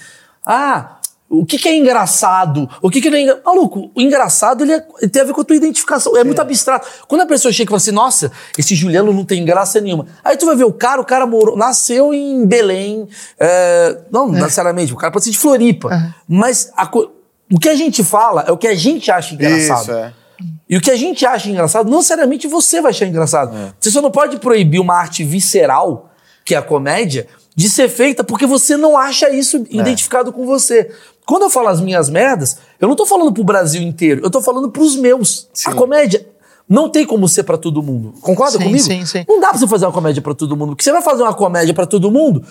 ah, 0.46 0.97
o 1.30 1.46
que, 1.46 1.58
que 1.58 1.68
é 1.68 1.76
engraçado? 1.76 2.70
O 2.82 2.90
que, 2.90 3.02
que 3.02 3.10
não 3.10 3.18
é 3.18 3.22
engraçado? 3.22 3.46
Maluco, 3.46 3.92
o 3.94 4.02
engraçado 4.02 4.64
ele, 4.64 4.74
é- 4.74 4.86
ele 5.02 5.10
tem 5.12 5.22
a 5.22 5.26
ver 5.26 5.34
com 5.34 5.42
a 5.42 5.44
tua 5.44 5.56
identificação. 5.56 6.16
É 6.18 6.24
muito 6.24 6.40
abstrato. 6.42 6.88
Quando 7.08 7.22
a 7.22 7.26
pessoa 7.26 7.52
chega 7.52 7.68
e 7.68 7.72
fala 7.72 7.78
assim, 7.78 7.92
nossa, 7.92 8.32
esse 8.58 8.74
Juliano 8.76 9.12
não 9.12 9.26
tem 9.26 9.44
graça 9.44 9.82
nenhuma. 9.82 10.06
Aí 10.24 10.38
tu 10.38 10.46
vai 10.46 10.56
ver 10.56 10.64
o 10.64 10.72
cara, 10.72 11.02
o 11.02 11.06
cara 11.06 11.26
morou, 11.28 11.58
nasceu 11.58 12.14
em 12.14 12.46
Belém. 12.46 13.08
é, 13.40 13.98
não 14.12 14.30
necessariamente, 14.32 14.94
o 14.94 14.96
cara 14.98 15.12
pode 15.12 15.26
ser 15.26 15.32
de 15.32 15.38
Floripa. 15.38 16.14
Mas 16.28 16.72
a 16.78 16.90
o 17.50 17.60
que 17.60 17.70
a 17.70 17.76
gente 17.76 18.04
fala 18.04 18.44
é 18.48 18.52
o 18.52 18.58
que 18.58 18.68
a 18.68 18.76
gente 18.76 19.10
acha 19.12 19.34
engraçado. 19.34 19.82
Isso, 19.84 19.92
é. 19.92 20.14
E 20.70 20.76
o 20.78 20.82
que 20.82 20.92
a 20.92 20.96
gente 20.98 21.26
acha 21.26 21.50
engraçado, 21.50 21.90
não 21.90 21.98
necessariamente 21.98 22.48
você 22.48 22.82
vai 22.82 22.92
achar 22.92 23.06
engraçado. 23.06 23.56
Você 23.80 23.90
só 23.90 24.02
não 24.02 24.12
pode 24.12 24.38
proibir 24.38 24.80
uma 24.80 24.96
arte 24.96 25.24
visceral, 25.24 26.12
que 26.46 26.54
é 26.54 26.58
a 26.58 26.62
comédia, 26.62 27.26
de 27.56 27.70
ser 27.70 27.90
feita 27.90 28.24
porque 28.24 28.46
você 28.46 28.78
não 28.78 28.98
acha 28.98 29.30
isso 29.30 29.66
identificado 29.70 30.32
com 30.32 30.46
você. 30.46 30.92
Quando 31.28 31.44
eu 31.44 31.50
falo 31.50 31.68
as 31.68 31.82
minhas 31.82 32.10
merdas, 32.10 32.58
eu 32.80 32.88
não 32.88 32.96
tô 32.96 33.06
falando 33.06 33.34
pro 33.34 33.44
Brasil 33.44 33.82
inteiro, 33.82 34.22
eu 34.24 34.30
tô 34.30 34.42
falando 34.42 34.72
pros 34.72 34.96
meus. 34.96 35.50
A 35.66 35.74
comédia 35.74 36.26
não 36.70 36.90
tem 36.90 37.06
como 37.06 37.28
ser 37.28 37.44
pra 37.44 37.58
todo 37.58 37.84
mundo. 37.84 38.14
Concorda 38.22 38.58
Sim, 38.58 38.64
comigo? 38.64 38.80
sim, 38.80 39.06
sim. 39.06 39.26
Não 39.28 39.38
dá 39.42 39.50
pra 39.50 39.58
você 39.58 39.68
fazer 39.68 39.86
uma 39.86 39.92
comédia 39.92 40.22
pra 40.22 40.34
todo 40.34 40.56
mundo. 40.56 40.70
Porque 40.70 40.86
você 40.86 40.92
vai 40.94 41.02
fazer 41.02 41.24
uma 41.24 41.34
comédia 41.34 41.74
pra 41.74 41.86
todo 41.86 42.10
mundo, 42.10 42.46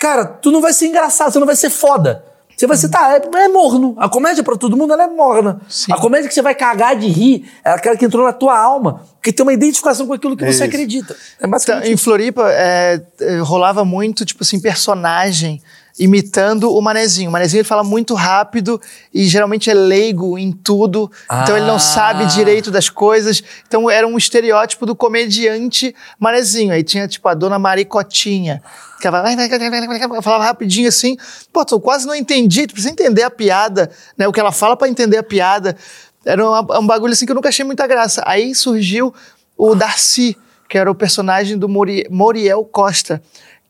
cara, 0.00 0.24
tu 0.24 0.50
não 0.50 0.62
vai 0.62 0.72
ser 0.72 0.86
engraçado, 0.86 1.30
você 1.30 1.38
não 1.38 1.46
vai 1.46 1.56
ser 1.56 1.68
foda. 1.68 2.24
Você 2.56 2.66
vai 2.66 2.76
ser, 2.76 2.88
tá, 2.88 3.12
é, 3.14 3.44
é 3.44 3.48
morno. 3.48 3.94
A 3.98 4.08
comédia 4.08 4.42
pra 4.42 4.56
todo 4.56 4.76
mundo, 4.78 4.94
ela 4.94 5.04
é 5.04 5.08
morna. 5.08 5.60
Sim. 5.68 5.92
A 5.92 5.96
comédia 5.98 6.26
que 6.28 6.34
você 6.34 6.42
vai 6.42 6.54
cagar 6.54 6.96
de 6.96 7.08
rir 7.08 7.50
é 7.62 7.70
aquela 7.70 7.96
que 7.96 8.04
entrou 8.06 8.24
na 8.24 8.32
tua 8.32 8.58
alma, 8.58 9.02
que 9.22 9.30
tem 9.30 9.42
uma 9.44 9.52
identificação 9.52 10.06
com 10.06 10.14
aquilo 10.14 10.36
que 10.36 10.44
você 10.44 10.50
Isso. 10.50 10.64
acredita. 10.64 11.14
É 11.38 11.46
Então, 11.46 11.82
em. 11.82 11.96
Floripa, 11.98 12.50
é, 12.50 13.02
é, 13.20 13.38
rolava 13.40 13.84
muito, 13.84 14.24
tipo 14.24 14.42
assim, 14.42 14.58
personagem 14.60 15.60
imitando 15.98 16.74
o 16.74 16.80
Manezinho. 16.80 17.28
O 17.28 17.32
Manezinho 17.32 17.60
ele 17.60 17.68
fala 17.68 17.84
muito 17.84 18.14
rápido 18.14 18.80
e 19.12 19.24
geralmente 19.26 19.70
é 19.70 19.74
leigo 19.74 20.38
em 20.38 20.50
tudo. 20.52 21.10
Então 21.42 21.56
ele 21.56 21.64
Ah. 21.66 21.68
não 21.72 21.78
sabe 21.78 22.26
direito 22.26 22.70
das 22.70 22.88
coisas. 22.88 23.42
Então 23.66 23.88
era 23.90 24.06
um 24.06 24.16
estereótipo 24.16 24.86
do 24.86 24.94
comediante 24.96 25.94
Manezinho. 26.18 26.72
Aí 26.72 26.82
tinha, 26.82 27.06
tipo, 27.06 27.28
a 27.28 27.34
dona 27.34 27.58
Maricotinha. 27.58 28.62
Que 29.00 29.08
ela 29.08 30.22
falava 30.22 30.44
rapidinho 30.44 30.88
assim. 30.88 31.16
Pô, 31.52 31.64
tu 31.64 31.80
quase 31.80 32.06
não 32.06 32.14
entendi. 32.14 32.66
Tu 32.66 32.72
precisa 32.74 32.92
entender 32.92 33.22
a 33.22 33.30
piada, 33.30 33.90
né? 34.16 34.26
O 34.28 34.32
que 34.32 34.40
ela 34.40 34.52
fala 34.52 34.76
pra 34.76 34.88
entender 34.88 35.18
a 35.18 35.22
piada. 35.22 35.76
Era 36.24 36.48
uma- 36.48 36.78
um 36.78 36.86
bagulho 36.86 37.12
assim 37.12 37.26
que 37.26 37.32
eu 37.32 37.36
nunca 37.36 37.48
achei 37.48 37.64
muita 37.64 37.86
graça. 37.86 38.22
Aí 38.24 38.54
surgiu 38.54 39.12
o 39.58 39.74
Darcy, 39.74 40.36
que 40.68 40.78
era 40.78 40.90
o 40.90 40.94
personagem 40.94 41.58
do 41.58 41.68
Mori- 41.68 42.06
Moriel 42.10 42.64
Costa, 42.64 43.20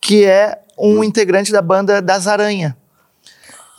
que 0.00 0.24
é 0.24 0.58
um 0.78 1.02
integrante 1.04 1.52
da 1.52 1.62
banda 1.62 2.00
Das 2.00 2.26
Aranha. 2.26 2.76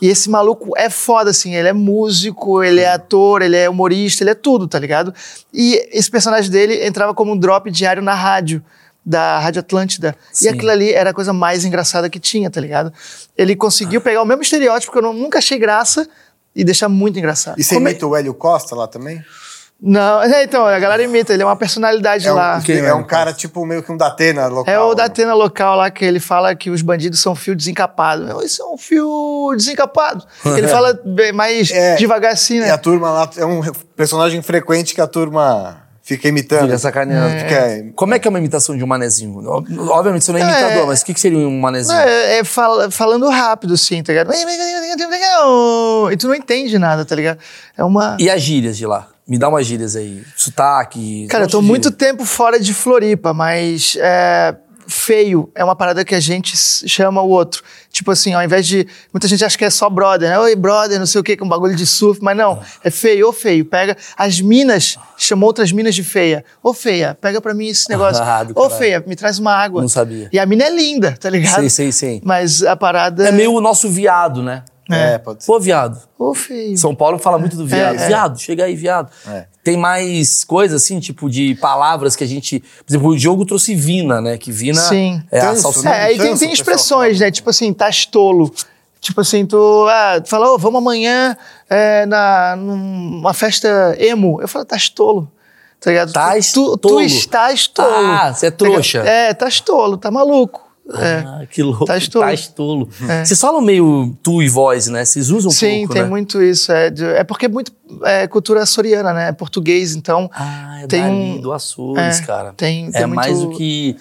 E 0.02 0.08
esse 0.08 0.28
maluco 0.28 0.76
é 0.76 0.90
foda, 0.90 1.30
assim. 1.30 1.54
Ele 1.54 1.68
é 1.68 1.72
músico, 1.72 2.62
ele 2.62 2.80
é 2.80 2.90
ator, 2.92 3.42
ele 3.42 3.56
é 3.56 3.70
humorista, 3.70 4.22
ele 4.22 4.30
é 4.30 4.34
tudo, 4.34 4.66
tá 4.68 4.78
ligado? 4.78 5.14
E 5.52 5.76
esse 5.92 6.10
personagem 6.10 6.50
dele 6.50 6.84
entrava 6.84 7.14
como 7.14 7.32
um 7.32 7.38
drop 7.38 7.70
diário 7.70 8.02
na 8.02 8.12
rádio, 8.12 8.62
da 9.06 9.38
Rádio 9.38 9.60
Atlântida. 9.60 10.14
Sim. 10.32 10.46
E 10.46 10.48
aquilo 10.48 10.70
ali 10.70 10.92
era 10.92 11.10
a 11.10 11.14
coisa 11.14 11.32
mais 11.32 11.64
engraçada 11.64 12.10
que 12.10 12.18
tinha, 12.18 12.50
tá 12.50 12.60
ligado? 12.60 12.92
Ele 13.36 13.54
conseguiu 13.54 14.00
pegar 14.00 14.20
o 14.22 14.26
mesmo 14.26 14.42
estereótipo 14.42 14.92
que 14.92 14.98
eu 14.98 15.12
nunca 15.12 15.38
achei 15.38 15.58
graça 15.58 16.06
e 16.54 16.64
deixar 16.64 16.88
muito 16.88 17.18
engraçado. 17.18 17.58
E 17.58 17.64
você 17.64 17.74
Como 17.74 17.88
é- 17.88 17.90
imita 17.92 18.06
o 18.06 18.16
Hélio 18.16 18.34
Costa 18.34 18.74
lá 18.74 18.86
também? 18.86 19.22
Não, 19.86 20.22
é, 20.22 20.44
então, 20.44 20.64
a 20.64 20.78
galera 20.78 21.02
imita, 21.02 21.34
ele 21.34 21.42
é 21.42 21.46
uma 21.46 21.56
personalidade 21.56 22.26
É 22.26 22.32
um, 22.32 22.36
lá. 22.36 22.58
É 22.66 22.72
é 22.72 22.94
o 22.94 22.98
um 23.00 23.04
cara 23.04 23.34
tipo 23.34 23.66
meio 23.66 23.82
que 23.82 23.92
um 23.92 23.98
Datena 23.98 24.46
local. 24.46 24.72
É 24.72 24.80
o 24.80 24.94
da 24.94 25.04
Atena 25.04 25.34
local 25.34 25.76
lá 25.76 25.90
que 25.90 26.02
ele 26.02 26.18
fala 26.18 26.54
que 26.54 26.70
os 26.70 26.80
bandidos 26.80 27.20
são 27.20 27.34
fio 27.34 27.54
desencapado. 27.54 28.42
Isso 28.42 28.62
é 28.62 28.64
um 28.64 28.78
fio 28.78 29.52
desencapado. 29.54 30.24
Ele 30.46 30.66
fala 30.68 30.98
bem 31.04 31.32
mais 31.34 31.70
É, 31.70 31.96
devagar 31.96 32.32
assim, 32.32 32.56
E 32.56 32.60
né? 32.60 32.70
a 32.70 32.78
turma 32.78 33.10
lá 33.10 33.30
é 33.36 33.44
um 33.44 33.60
personagem 33.94 34.40
frequente 34.40 34.94
que 34.94 35.02
a 35.02 35.06
turma 35.06 35.76
fica 36.02 36.28
imitando. 36.28 36.62
Fica 36.62 36.78
sacaneando. 36.78 37.38
Fica- 37.40 37.92
Como 37.94 38.14
é 38.14 38.18
que 38.18 38.26
é 38.26 38.30
uma 38.30 38.38
imitação 38.38 38.74
de 38.78 38.82
um 38.82 38.86
manezinho? 38.86 39.38
Obviamente 39.90 40.24
você 40.24 40.32
não 40.32 40.38
é 40.38 40.42
É, 40.42 40.60
imitador, 40.60 40.86
mas 40.86 41.02
o 41.02 41.04
que, 41.04 41.12
que 41.12 41.20
seria 41.20 41.38
um 41.38 41.60
manezinho? 41.60 41.94
Não, 41.98 42.02
é, 42.04 42.38
é 42.38 42.44
fala- 42.44 42.90
falando 42.90 43.28
rápido, 43.28 43.74
assim, 43.74 44.02
tá 44.02 44.12
ligado? 44.14 44.32
E 46.10 46.16
tu 46.16 46.28
não 46.28 46.34
entende 46.34 46.78
nada, 46.78 47.04
tá 47.04 47.14
ligado? 47.14 47.38
É 47.76 47.84
uma. 47.84 48.16
E 48.18 48.30
as 48.30 48.40
gírias 48.40 48.76
de 48.78 48.86
lá? 48.86 49.08
Me 49.26 49.38
dá 49.38 49.48
umas 49.48 49.66
gírias 49.66 49.96
aí. 49.96 50.22
Sotaque. 50.36 51.26
Cara, 51.28 51.44
eu 51.44 51.48
tô 51.48 51.62
muito 51.62 51.90
tempo 51.90 52.24
fora 52.24 52.60
de 52.60 52.74
Floripa, 52.74 53.32
mas 53.32 53.96
é, 53.98 54.54
feio 54.86 55.50
é 55.54 55.64
uma 55.64 55.74
parada 55.74 56.04
que 56.04 56.14
a 56.14 56.20
gente 56.20 56.54
chama 56.56 57.22
o 57.22 57.28
outro. 57.30 57.62
Tipo 57.90 58.10
assim, 58.10 58.34
ao 58.34 58.42
invés 58.42 58.66
de. 58.66 58.86
Muita 59.12 59.26
gente 59.26 59.42
acha 59.42 59.56
que 59.56 59.64
é 59.64 59.70
só 59.70 59.88
brother, 59.88 60.28
né? 60.28 60.38
Oi, 60.38 60.54
brother, 60.54 60.98
não 60.98 61.06
sei 61.06 61.20
o 61.20 61.24
quê, 61.24 61.36
que 61.36 61.42
é 61.42 61.46
um 61.46 61.48
bagulho 61.48 61.74
de 61.74 61.86
surf, 61.86 62.20
mas 62.22 62.36
não. 62.36 62.60
É 62.82 62.90
feio, 62.90 63.28
ô 63.28 63.32
feio. 63.32 63.64
Pega. 63.64 63.96
As 64.14 64.42
minas 64.42 64.98
chamam 65.16 65.46
outras 65.46 65.72
minas 65.72 65.94
de 65.94 66.04
feia. 66.04 66.44
Ô 66.62 66.74
feia, 66.74 67.16
pega 67.18 67.40
pra 67.40 67.54
mim 67.54 67.68
esse 67.68 67.88
negócio. 67.88 68.22
Ah, 68.34 68.46
Ô 68.54 68.70
feia, 68.70 69.02
me 69.06 69.14
traz 69.14 69.38
uma 69.38 69.52
água. 69.52 69.80
Não 69.80 69.88
sabia. 69.88 70.28
E 70.32 70.38
a 70.38 70.46
mina 70.46 70.64
é 70.64 70.70
linda, 70.70 71.16
tá 71.18 71.28
ligado? 71.28 71.60
Sei, 71.60 71.70
sei, 71.70 71.92
sei. 71.92 72.22
Mas 72.24 72.62
a 72.62 72.74
parada. 72.74 73.28
É 73.28 73.32
meio 73.32 73.52
o 73.52 73.60
nosso 73.60 73.88
viado, 73.88 74.42
né? 74.42 74.64
É, 74.90 75.18
pode 75.18 75.42
ser. 75.42 75.46
Pô, 75.46 75.58
viado. 75.58 75.98
Ô 76.18 76.34
feio. 76.34 76.76
São 76.76 76.94
Paulo 76.94 77.18
fala 77.18 77.38
muito 77.38 77.56
do 77.56 77.66
viado. 77.66 77.98
É, 77.98 78.04
é. 78.04 78.06
Viado, 78.08 78.38
chega 78.38 78.64
aí, 78.64 78.76
viado. 78.76 79.10
É. 79.26 79.46
Tem 79.62 79.76
mais 79.76 80.44
coisas, 80.44 80.82
assim, 80.82 81.00
tipo, 81.00 81.30
de 81.30 81.54
palavras 81.54 82.14
que 82.14 82.22
a 82.24 82.26
gente. 82.26 82.60
Por 82.60 82.90
exemplo, 82.90 83.08
o 83.08 83.16
Diogo 83.16 83.46
trouxe 83.46 83.74
Vina, 83.74 84.20
né? 84.20 84.36
Que 84.36 84.52
Vina 84.52 84.80
Sim. 84.80 85.22
é 85.30 85.40
a 85.40 85.56
salsicha. 85.56 85.88
É, 85.88 86.02
aí 86.04 86.18
tem, 86.18 86.36
tem 86.36 86.52
expressões, 86.52 87.20
né? 87.20 87.30
Tipo 87.30 87.50
assim, 87.50 87.72
tá 87.72 87.88
tolo. 88.10 88.52
Tipo 89.00 89.20
assim, 89.20 89.44
tu, 89.44 89.86
ah, 89.88 90.20
tu 90.20 90.30
fala, 90.30 90.52
ô, 90.52 90.58
vamos 90.58 90.78
amanhã 90.78 91.36
é, 91.68 92.06
na, 92.06 92.56
numa 92.56 93.34
festa 93.34 93.94
emo. 93.98 94.40
Eu 94.40 94.48
falo, 94.48 94.64
tá 94.64 94.76
tolo. 94.94 95.30
Tá 95.78 95.90
ligado? 95.90 96.12
Tás 96.12 96.52
tu, 96.52 96.78
tu, 96.78 96.88
tu 96.88 97.00
estás 97.02 97.66
tolo. 97.66 98.06
Ah, 98.06 98.32
você 98.32 98.46
é 98.46 98.50
Tá 98.50 98.56
trouxa. 98.56 98.98
É, 99.00 99.34
tá 99.34 99.48
tolo, 99.62 99.98
tá 99.98 100.10
maluco. 100.10 100.63
É. 100.98 101.14
Ah, 101.26 101.46
que 101.50 101.62
louco. 101.62 101.86
Tá 101.86 101.96
estolo. 101.96 102.24
Tá 102.26 102.34
estolo. 102.34 102.88
Vocês 103.24 103.40
falam 103.40 103.60
meio 103.62 104.14
tu 104.22 104.42
e 104.42 104.48
voz, 104.48 104.86
né? 104.88 105.04
Vocês 105.04 105.30
usam 105.30 105.48
um 105.48 105.52
Sim, 105.54 105.78
pouco, 105.80 105.94
tem 105.94 106.02
né? 106.02 106.08
muito 106.08 106.42
isso. 106.42 106.70
É, 106.70 106.90
de- 106.90 107.04
é 107.04 107.24
porque 107.24 107.46
é 107.46 107.48
muito 107.48 107.72
é, 108.02 108.26
cultura 108.26 108.62
açoriana, 108.62 109.12
né? 109.14 109.28
É 109.28 109.32
português, 109.32 109.94
então. 109.96 110.30
Ah, 110.34 110.80
é 110.82 110.86
Tem 110.86 111.00
dali, 111.02 111.14
um- 111.14 111.40
do 111.40 111.52
Açores, 111.54 112.20
é, 112.20 112.24
cara. 112.26 112.52
tem- 112.54 112.88
é 112.88 112.90
tem 112.92 113.06
mais 113.06 113.32
muito- 113.38 113.52
do 113.52 113.56
que... 113.56 113.96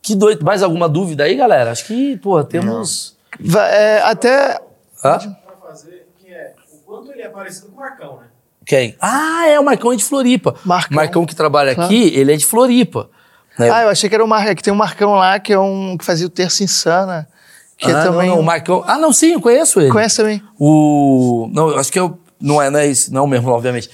Que 0.00 0.14
doido. 0.14 0.44
Mais 0.44 0.62
alguma 0.62 0.88
dúvida 0.88 1.24
aí, 1.24 1.34
galera? 1.34 1.72
Acho 1.72 1.84
que, 1.86 2.16
pô, 2.18 2.42
temos... 2.44 3.16
va- 3.40 3.66
é, 3.68 4.00
até. 4.02 4.60
Hã? 5.04 5.18
É 6.26 6.52
o 6.72 6.78
quanto 6.86 7.10
ele 7.12 7.22
é 7.22 7.28
parecido 7.28 7.66
com 7.66 7.76
o 7.76 7.80
Marcão, 7.80 8.16
né? 8.18 8.26
Quem? 8.64 8.94
Ah, 9.00 9.46
é 9.48 9.58
o 9.58 9.64
Marcão 9.64 9.92
é 9.92 9.96
de 9.96 10.04
Floripa. 10.04 10.54
Marcão. 10.64 10.94
Marcão 10.96 11.26
que 11.26 11.34
trabalha 11.34 11.74
Claro. 11.74 11.88
aqui, 11.92 12.14
ele 12.14 12.32
é 12.32 12.36
de 12.36 12.46
Floripa. 12.46 13.10
Né? 13.58 13.70
Ah, 13.70 13.82
eu 13.82 13.88
achei 13.88 14.08
que 14.08 14.14
era 14.14 14.24
o 14.24 14.28
Marcão. 14.28 14.54
Que 14.54 14.62
tem 14.62 14.72
um 14.72 14.76
Marcão 14.76 15.14
lá 15.14 15.38
que 15.38 15.52
é 15.52 15.58
um 15.58 15.96
que 15.98 16.04
fazia 16.04 16.26
o 16.26 16.30
Terço 16.30 16.62
Insana. 16.62 17.28
Que 17.76 17.86
ah, 17.86 17.90
é 17.90 17.94
não, 17.94 18.12
também. 18.12 18.28
não, 18.28 18.40
o 18.40 18.42
Marcão... 18.42 18.82
Ah, 18.86 18.98
não, 18.98 19.12
sim, 19.12 19.32
eu 19.32 19.40
conheço 19.40 19.80
ele. 19.80 19.90
Conhece 19.90 20.16
também? 20.16 20.42
O. 20.58 21.48
Não, 21.52 21.70
eu 21.70 21.78
acho 21.78 21.92
que 21.92 21.98
eu. 21.98 22.18
Não 22.40 22.62
é, 22.62 22.70
não 22.70 22.78
é 22.78 22.86
isso, 22.86 23.12
não 23.12 23.26
mesmo, 23.26 23.50
obviamente. 23.50 23.90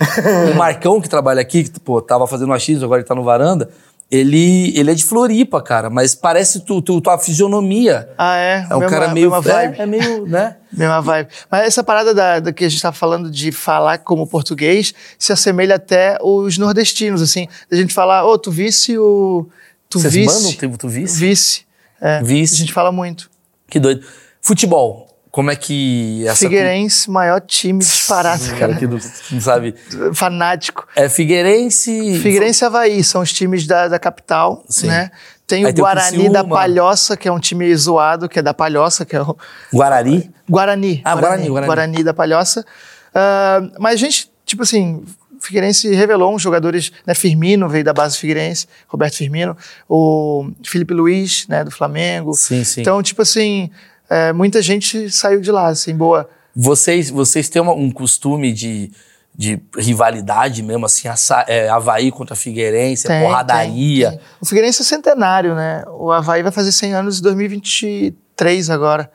o 0.53 0.57
Marcão, 0.57 1.01
que 1.01 1.09
trabalha 1.09 1.41
aqui, 1.41 1.65
que, 1.65 1.81
pô, 1.81 2.01
tava 2.03 2.27
fazendo 2.27 2.53
achismo, 2.53 2.85
agora 2.85 3.01
ele 3.01 3.09
tá 3.09 3.15
no 3.15 3.23
varanda. 3.23 3.71
Ele, 4.11 4.73
ele 4.79 4.91
é 4.91 4.95
de 4.95 5.03
Floripa, 5.05 5.61
cara, 5.63 5.91
mas 5.91 6.15
parece 6.15 6.61
tu, 6.61 6.81
tu, 6.81 7.01
tua 7.01 7.19
fisionomia. 7.19 8.09
Ah, 8.17 8.37
é? 8.37 8.67
É 8.71 8.77
um 8.77 8.79
Mesma- 8.81 8.91
cara 8.99 9.13
meio. 9.13 9.31
mesma 9.31 9.41
vibe. 9.41 9.79
É, 9.79 9.83
é 9.83 9.87
meio, 9.87 10.27
né? 10.27 10.57
Mesma 10.73 11.01
vibe. 11.01 11.29
Mas 11.51 11.67
essa 11.67 11.83
parada 11.83 12.13
da, 12.15 12.39
da 12.41 12.53
que 12.53 12.65
a 12.65 12.69
gente 12.69 12.83
tá 12.83 12.93
falando 12.93 13.31
de 13.31 13.51
falar 13.51 13.99
como 13.99 14.27
português 14.27 14.93
se 15.19 15.33
assemelha 15.33 15.77
até 15.77 16.19
os 16.21 16.59
nordestinos, 16.59 17.23
assim. 17.23 17.49
Da 17.71 17.77
gente 17.77 17.95
falar, 17.95 18.25
ô, 18.27 18.37
tu 18.39 18.51
visse 18.51 18.97
o. 18.99 19.49
Tu 19.89 19.99
Vocês 20.01 20.13
visse. 20.15 20.57
mandam 20.59 20.77
tu 20.77 20.89
visse? 20.89 21.19
Vice. 21.19 21.63
É, 22.01 22.23
Vice. 22.23 22.55
A 22.55 22.59
gente 22.59 22.73
fala 22.73 22.91
muito. 22.93 23.31
Que 23.69 23.79
doido. 23.81 24.05
Futebol. 24.41 25.04
Como 25.35 25.51
é 25.51 25.57
que. 25.57 26.25
Essa 26.29 26.47
Figueirense, 26.47 27.11
maior 27.11 27.41
time 27.41 27.81
disparado, 27.83 28.41
Cara, 28.57 28.77
que 28.77 28.87
não, 28.87 29.01
não 29.33 29.41
sabe. 29.41 29.75
Fanático. 30.15 30.87
É 30.95 31.09
Figueirense. 31.09 32.21
Figueirense 32.21 32.63
e 32.63 32.67
Havaí 32.67 33.03
são 33.03 33.21
os 33.21 33.33
times 33.33 33.67
da, 33.67 33.89
da 33.89 33.99
capital, 33.99 34.65
Sim. 34.69 34.87
né? 34.87 35.11
Tem 35.45 35.65
o 35.65 35.75
tem 35.75 35.83
o 35.83 35.85
Guarani 35.85 36.29
da 36.31 36.39
Criciúma. 36.39 36.55
Palhoça, 36.55 37.17
que 37.17 37.27
é 37.27 37.33
um 37.33 37.41
time 37.41 37.75
zoado, 37.75 38.29
que 38.29 38.39
é 38.39 38.43
da 38.43 38.55
Palhoça, 38.55 39.05
que 39.05 39.17
é 39.17 39.23
o, 39.23 39.37
Guarari. 39.75 40.31
Guarani. 40.49 41.03
Ah, 41.05 41.17
Guarani, 41.17 41.49
Guarani. 41.49 42.05
da 42.05 42.15
Palhoça. 42.15 42.65
Ah, 43.13 43.61
mas 43.81 43.95
a 43.95 43.97
gente, 43.97 44.31
tipo 44.47 44.63
assim, 44.63 45.03
Figueirense 45.41 45.93
revelou 45.93 46.33
uns 46.33 46.43
jogadores, 46.43 46.93
né? 47.05 47.13
Firmino 47.13 47.69
veio 47.69 47.83
da 47.83 47.93
base 47.93 48.19
Figueirense, 48.19 48.69
Roberto 48.87 49.17
Firmino, 49.17 49.57
o 49.89 50.49
Felipe 50.65 50.95
Luiz, 50.95 51.49
né, 51.49 51.65
do 51.65 51.73
Flamengo. 51.73 52.35
Sim, 52.35 52.63
sim. 52.63 52.83
Então, 52.83 53.03
tipo 53.03 53.21
assim, 53.21 53.69
é, 54.09 54.33
muita 54.33 54.61
gente 54.63 55.11
saiu 55.11 55.41
de 55.41 55.51
lá, 55.51 55.69
assim, 55.69 55.95
boa. 55.97 56.29
Vocês, 56.55 57.11
vocês 57.11 57.49
têm 57.49 57.61
uma- 57.63 57.73
um 57.75 57.91
costume 57.91 58.53
de, 58.53 58.91
de 59.35 59.61
rivalidade 59.77 60.63
mesmo, 60.63 60.87
assim, 60.87 61.09
assa- 61.09 61.45
é, 61.49 61.69
Havaí 61.69 62.13
contra 62.13 62.37
Figueirense, 62.37 63.07
Tem, 63.09 63.23
porradaria. 63.23 64.11
tem, 64.11 64.19
tem. 64.19 64.27
O 64.41 64.47
Figueirense 64.47 64.83
é 64.83 64.85
centenário, 64.85 65.55
né? 65.55 65.85
O 65.89 66.13
Havaí 66.13 66.43
vai 66.43 66.53
fazer 66.53 66.71
100 66.73 66.95
anos 66.95 67.19
em 67.19 67.23
2023 67.23 68.71
agora. 68.71 69.11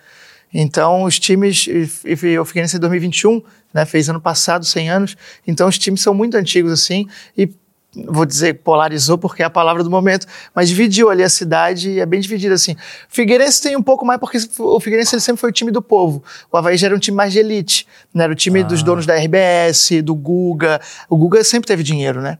Então, 0.54 1.04
os 1.04 1.20
times... 1.20 1.68
e- 1.68 1.90
e 2.06 2.40
O 2.40 2.46
Figueirense 2.46 2.76
é 2.76 2.80
2021, 2.80 3.42
né? 3.74 3.86
Fez 3.86 4.10
ano 4.10 4.20
passado 4.20 4.66
100 4.66 4.90
anos. 4.90 5.16
Então, 5.48 5.68
os 5.68 5.78
times 5.78 6.02
são 6.02 6.14
muito 6.14 6.36
antigos, 6.36 6.72
assim. 6.72 7.08
E 7.38 7.50
vou 7.96 8.26
dizer 8.26 8.56
polarizou 8.56 9.18
porque 9.18 9.42
é 9.42 9.46
a 9.46 9.50
palavra 9.50 9.84
do 9.84 9.90
momento, 9.90 10.28
mas 10.54 10.70
dividiu 10.70 11.10
ali 11.10 11.24
a 11.24 11.30
cidade 11.30 11.90
e 11.90 12.00
é 12.00 12.06
bem 12.06 12.20
dividida 12.20 12.54
assim. 12.54 12.74
O 12.74 12.78
Figueirense 13.10 13.62
tem 13.62 13.76
um 13.76 13.82
pouco 13.82 14.06
mais 14.06 14.20
porque 14.20 14.38
o 14.60 14.80
Figueirense 14.80 15.16
ele 15.16 15.22
sempre 15.22 15.40
foi 15.40 15.50
o 15.50 15.54
time 15.54 15.72
do 15.72 15.82
povo. 15.82 16.24
O 16.52 16.58
Havaí 16.58 16.78
já 16.78 16.88
era 16.88 16.96
um 16.96 17.00
time 17.00 17.18
mais 17.18 17.34
de 17.34 17.40
elite, 17.40 17.88
né? 18.14 18.26
Era 18.26 18.34
o 18.34 18.36
time 18.36 18.62
ah. 18.62 18.64
dos 18.64 18.84
donos 18.84 19.06
da 19.06 19.16
RBS, 19.16 20.04
do 20.04 20.14
Guga. 20.14 20.80
O 21.10 21.18
Guga 21.18 21.44
sempre 21.44 21.68
teve 21.68 21.82
dinheiro, 21.82 22.22
né? 22.22 22.38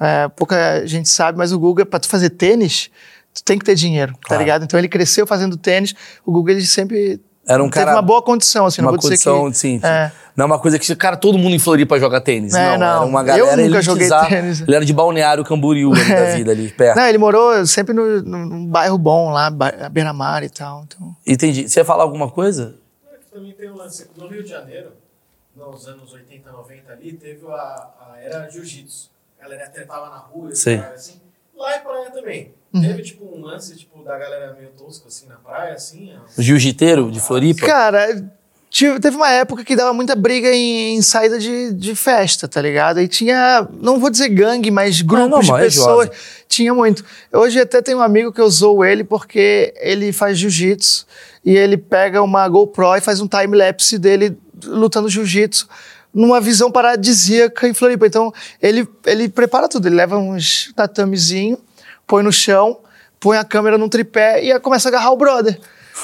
É, 0.00 0.28
pouca 0.28 0.86
gente 0.86 1.08
sabe, 1.08 1.38
mas 1.38 1.52
o 1.52 1.58
Guga, 1.58 1.84
para 1.84 2.00
tu 2.00 2.08
fazer 2.08 2.30
tênis, 2.30 2.90
tu 3.34 3.42
tem 3.42 3.58
que 3.58 3.64
ter 3.64 3.74
dinheiro, 3.74 4.12
tá 4.12 4.28
claro. 4.28 4.42
ligado? 4.42 4.64
Então 4.64 4.78
ele 4.78 4.88
cresceu 4.88 5.26
fazendo 5.26 5.56
tênis. 5.56 5.94
O 6.24 6.32
Guga 6.32 6.52
ele 6.52 6.64
sempre 6.64 7.20
era 7.46 7.62
um 7.62 7.70
cara. 7.70 7.86
Teve 7.86 7.96
uma 7.96 8.02
boa 8.02 8.20
condição, 8.20 8.66
assim, 8.66 8.80
uma 8.80 8.90
não 8.90 8.98
vou 8.98 9.08
condição, 9.08 9.48
dizer 9.48 9.52
que. 9.52 9.58
Sim, 9.58 9.80
é. 9.86 10.10
Não 10.34 10.42
é 10.42 10.46
uma 10.46 10.58
coisa 10.58 10.78
que, 10.78 10.96
cara, 10.96 11.16
todo 11.16 11.38
mundo 11.38 11.54
em 11.54 11.58
Floripa 11.58 11.98
joga 11.98 12.20
tênis. 12.20 12.54
É, 12.54 12.72
não, 12.72 12.78
não, 12.78 12.86
era 12.86 13.04
uma 13.06 13.22
galera. 13.22 13.62
Eu 13.62 13.68
nunca 13.68 13.80
joguei 13.80 14.08
tênis. 14.28 14.60
Ele 14.60 14.74
era 14.74 14.84
de 14.84 14.92
Balneário 14.92 15.44
Camboriú, 15.44 15.92
ali 15.94 16.02
é. 16.12 16.14
da 16.14 16.36
vida, 16.36 16.50
ali 16.50 16.68
perto. 16.70 16.96
Não, 16.96 17.06
ele 17.06 17.18
morou 17.18 17.64
sempre 17.64 17.94
no, 17.94 18.20
num 18.20 18.66
bairro 18.66 18.98
bom 18.98 19.30
lá, 19.30 19.48
beira-mar 19.90 20.42
e 20.42 20.50
tal. 20.50 20.84
Então... 20.86 21.16
Entendi. 21.26 21.68
Você 21.68 21.80
ia 21.80 21.84
falar 21.84 22.02
alguma 22.02 22.28
coisa? 22.28 22.74
É, 23.10 23.16
também 23.32 23.52
tem 23.52 23.70
um 23.70 23.76
lance. 23.76 24.10
No 24.16 24.26
Rio 24.26 24.42
de 24.42 24.50
Janeiro, 24.50 24.90
nos 25.54 25.86
anos 25.86 26.12
80, 26.12 26.50
90 26.50 26.92
ali, 26.92 27.12
teve 27.12 27.46
a, 27.46 27.54
a 27.54 28.14
era 28.20 28.50
jiu-jitsu. 28.50 29.08
A 29.38 29.44
galera 29.44 29.68
tretava 29.70 30.10
na 30.10 30.18
rua, 30.18 30.54
Sim. 30.54 30.82
assim. 30.94 31.20
Lá 31.56 31.74
é 31.74 31.78
praia 31.78 32.10
também. 32.10 32.54
Uhum. 32.72 32.82
Teve, 32.82 33.02
tipo, 33.02 33.24
um 33.24 33.40
lance, 33.40 33.76
tipo, 33.76 34.02
da 34.04 34.18
galera 34.18 34.54
meio 34.54 34.70
tosca, 34.70 35.08
assim, 35.08 35.26
na 35.26 35.36
praia, 35.36 35.72
assim? 35.72 36.12
O 36.36 36.42
jiu-jiteiro 36.42 37.10
de 37.10 37.18
Floripa? 37.20 37.66
Cara, 37.66 38.06
teve 39.00 39.16
uma 39.16 39.30
época 39.30 39.64
que 39.64 39.74
dava 39.74 39.94
muita 39.94 40.14
briga 40.14 40.50
em, 40.50 40.96
em, 40.96 41.02
saída 41.02 41.38
de, 41.38 41.72
de 41.72 41.94
festa, 41.94 42.46
tá 42.46 42.60
ligado? 42.60 43.00
E 43.00 43.08
tinha, 43.08 43.66
não 43.80 43.98
vou 43.98 44.10
dizer 44.10 44.28
gangue, 44.28 44.70
mas 44.70 45.00
grupos 45.00 45.46
de 45.46 45.52
pessoas. 45.52 46.08
É 46.08 46.12
tinha 46.48 46.74
muito. 46.74 47.04
Hoje 47.32 47.60
até 47.60 47.80
tem 47.80 47.94
um 47.94 48.02
amigo 48.02 48.32
que 48.32 48.42
usou 48.42 48.84
ele 48.84 49.02
porque 49.02 49.72
ele 49.78 50.12
faz 50.12 50.38
jiu-jitsu 50.38 51.06
e 51.44 51.56
ele 51.56 51.76
pega 51.76 52.22
uma 52.22 52.46
GoPro 52.48 52.96
e 52.96 53.00
faz 53.00 53.20
um 53.20 53.26
time-lapse 53.26 53.98
dele 53.98 54.36
lutando 54.64 55.08
jiu-jitsu 55.08 55.68
numa 56.16 56.40
visão 56.40 56.72
paradisíaca 56.72 57.68
em 57.68 57.74
Floripa. 57.74 58.06
Então, 58.06 58.32
ele, 58.62 58.88
ele 59.04 59.28
prepara 59.28 59.68
tudo. 59.68 59.86
Ele 59.86 59.96
leva 59.96 60.16
uns 60.16 60.72
tatamezinho, 60.74 61.58
põe 62.06 62.22
no 62.22 62.32
chão, 62.32 62.78
põe 63.20 63.36
a 63.36 63.44
câmera 63.44 63.76
num 63.76 63.88
tripé 63.88 64.42
e 64.42 64.58
começa 64.60 64.88
a 64.88 64.90
agarrar 64.90 65.10
o 65.10 65.16
brother. 65.16 65.60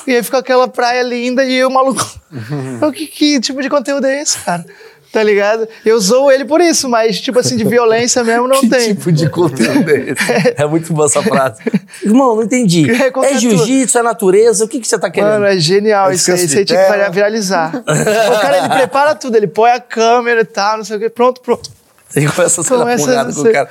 E 0.07 0.15
aí 0.15 0.23
fica 0.23 0.39
aquela 0.39 0.69
praia 0.69 1.03
linda 1.03 1.43
e 1.45 1.65
o 1.65 1.71
maluco. 1.71 2.05
que, 2.93 3.07
que 3.07 3.41
tipo 3.41 3.63
de 3.63 3.71
conteúdo 3.71 4.07
é 4.07 4.21
esse, 4.21 4.39
cara? 4.39 4.67
Tá 5.13 5.23
ligado? 5.23 5.69
Eu 5.85 6.01
zoo 6.01 6.31
ele 6.31 6.47
por 6.47 6.61
isso, 6.61 6.89
mas, 6.89 7.21
tipo 7.21 7.39
assim, 7.39 7.55
de 7.55 7.65
violência 7.65 8.25
mesmo 8.25 8.49
não 8.49 8.61
que 8.61 8.69
tem. 8.69 8.81
Que 8.81 8.95
tipo 8.95 9.13
de 9.13 9.29
conteúdo 9.29 9.91
é 9.91 10.11
esse? 10.11 10.33
É 10.63 10.67
muito 10.67 10.93
boa 10.93 11.07
essa 11.07 11.23
frase. 11.23 11.61
Irmão, 12.03 12.35
não 12.35 12.43
entendi. 12.43 12.91
É, 12.91 13.13
é 13.27 13.39
jiu-jitsu, 13.39 13.99
é 13.99 14.03
natureza? 14.03 14.65
O 14.65 14.69
que, 14.69 14.81
que 14.81 14.89
você 14.89 14.99
tá 14.99 15.11
querendo? 15.11 15.33
Mano, 15.33 15.47
é 15.47 15.59
genial. 15.59 16.11
É 16.11 16.15
isso 16.15 16.33
aí, 16.33 16.45
isso 16.45 16.57
aí 16.57 16.65
tinha 16.65 16.83
que 16.83 17.11
viralizar. 17.11 17.75
o 17.77 18.41
cara, 18.41 18.59
ele 18.59 18.69
prepara 18.71 19.15
tudo. 19.15 19.37
Ele 19.37 19.47
põe 19.47 19.71
a 19.71 19.81
câmera 19.81 20.41
e 20.41 20.45
tal, 20.45 20.79
não 20.79 20.85
sei 20.85 20.97
o 20.97 21.01
quê. 21.01 21.11
Pronto, 21.11 21.41
pronto. 21.43 21.71
Você 22.09 22.27
começa 22.27 22.61
a 22.61 22.65
ser 22.65 22.75
começa 22.77 23.35
com 23.35 23.49
o 23.49 23.53
cara. 23.53 23.69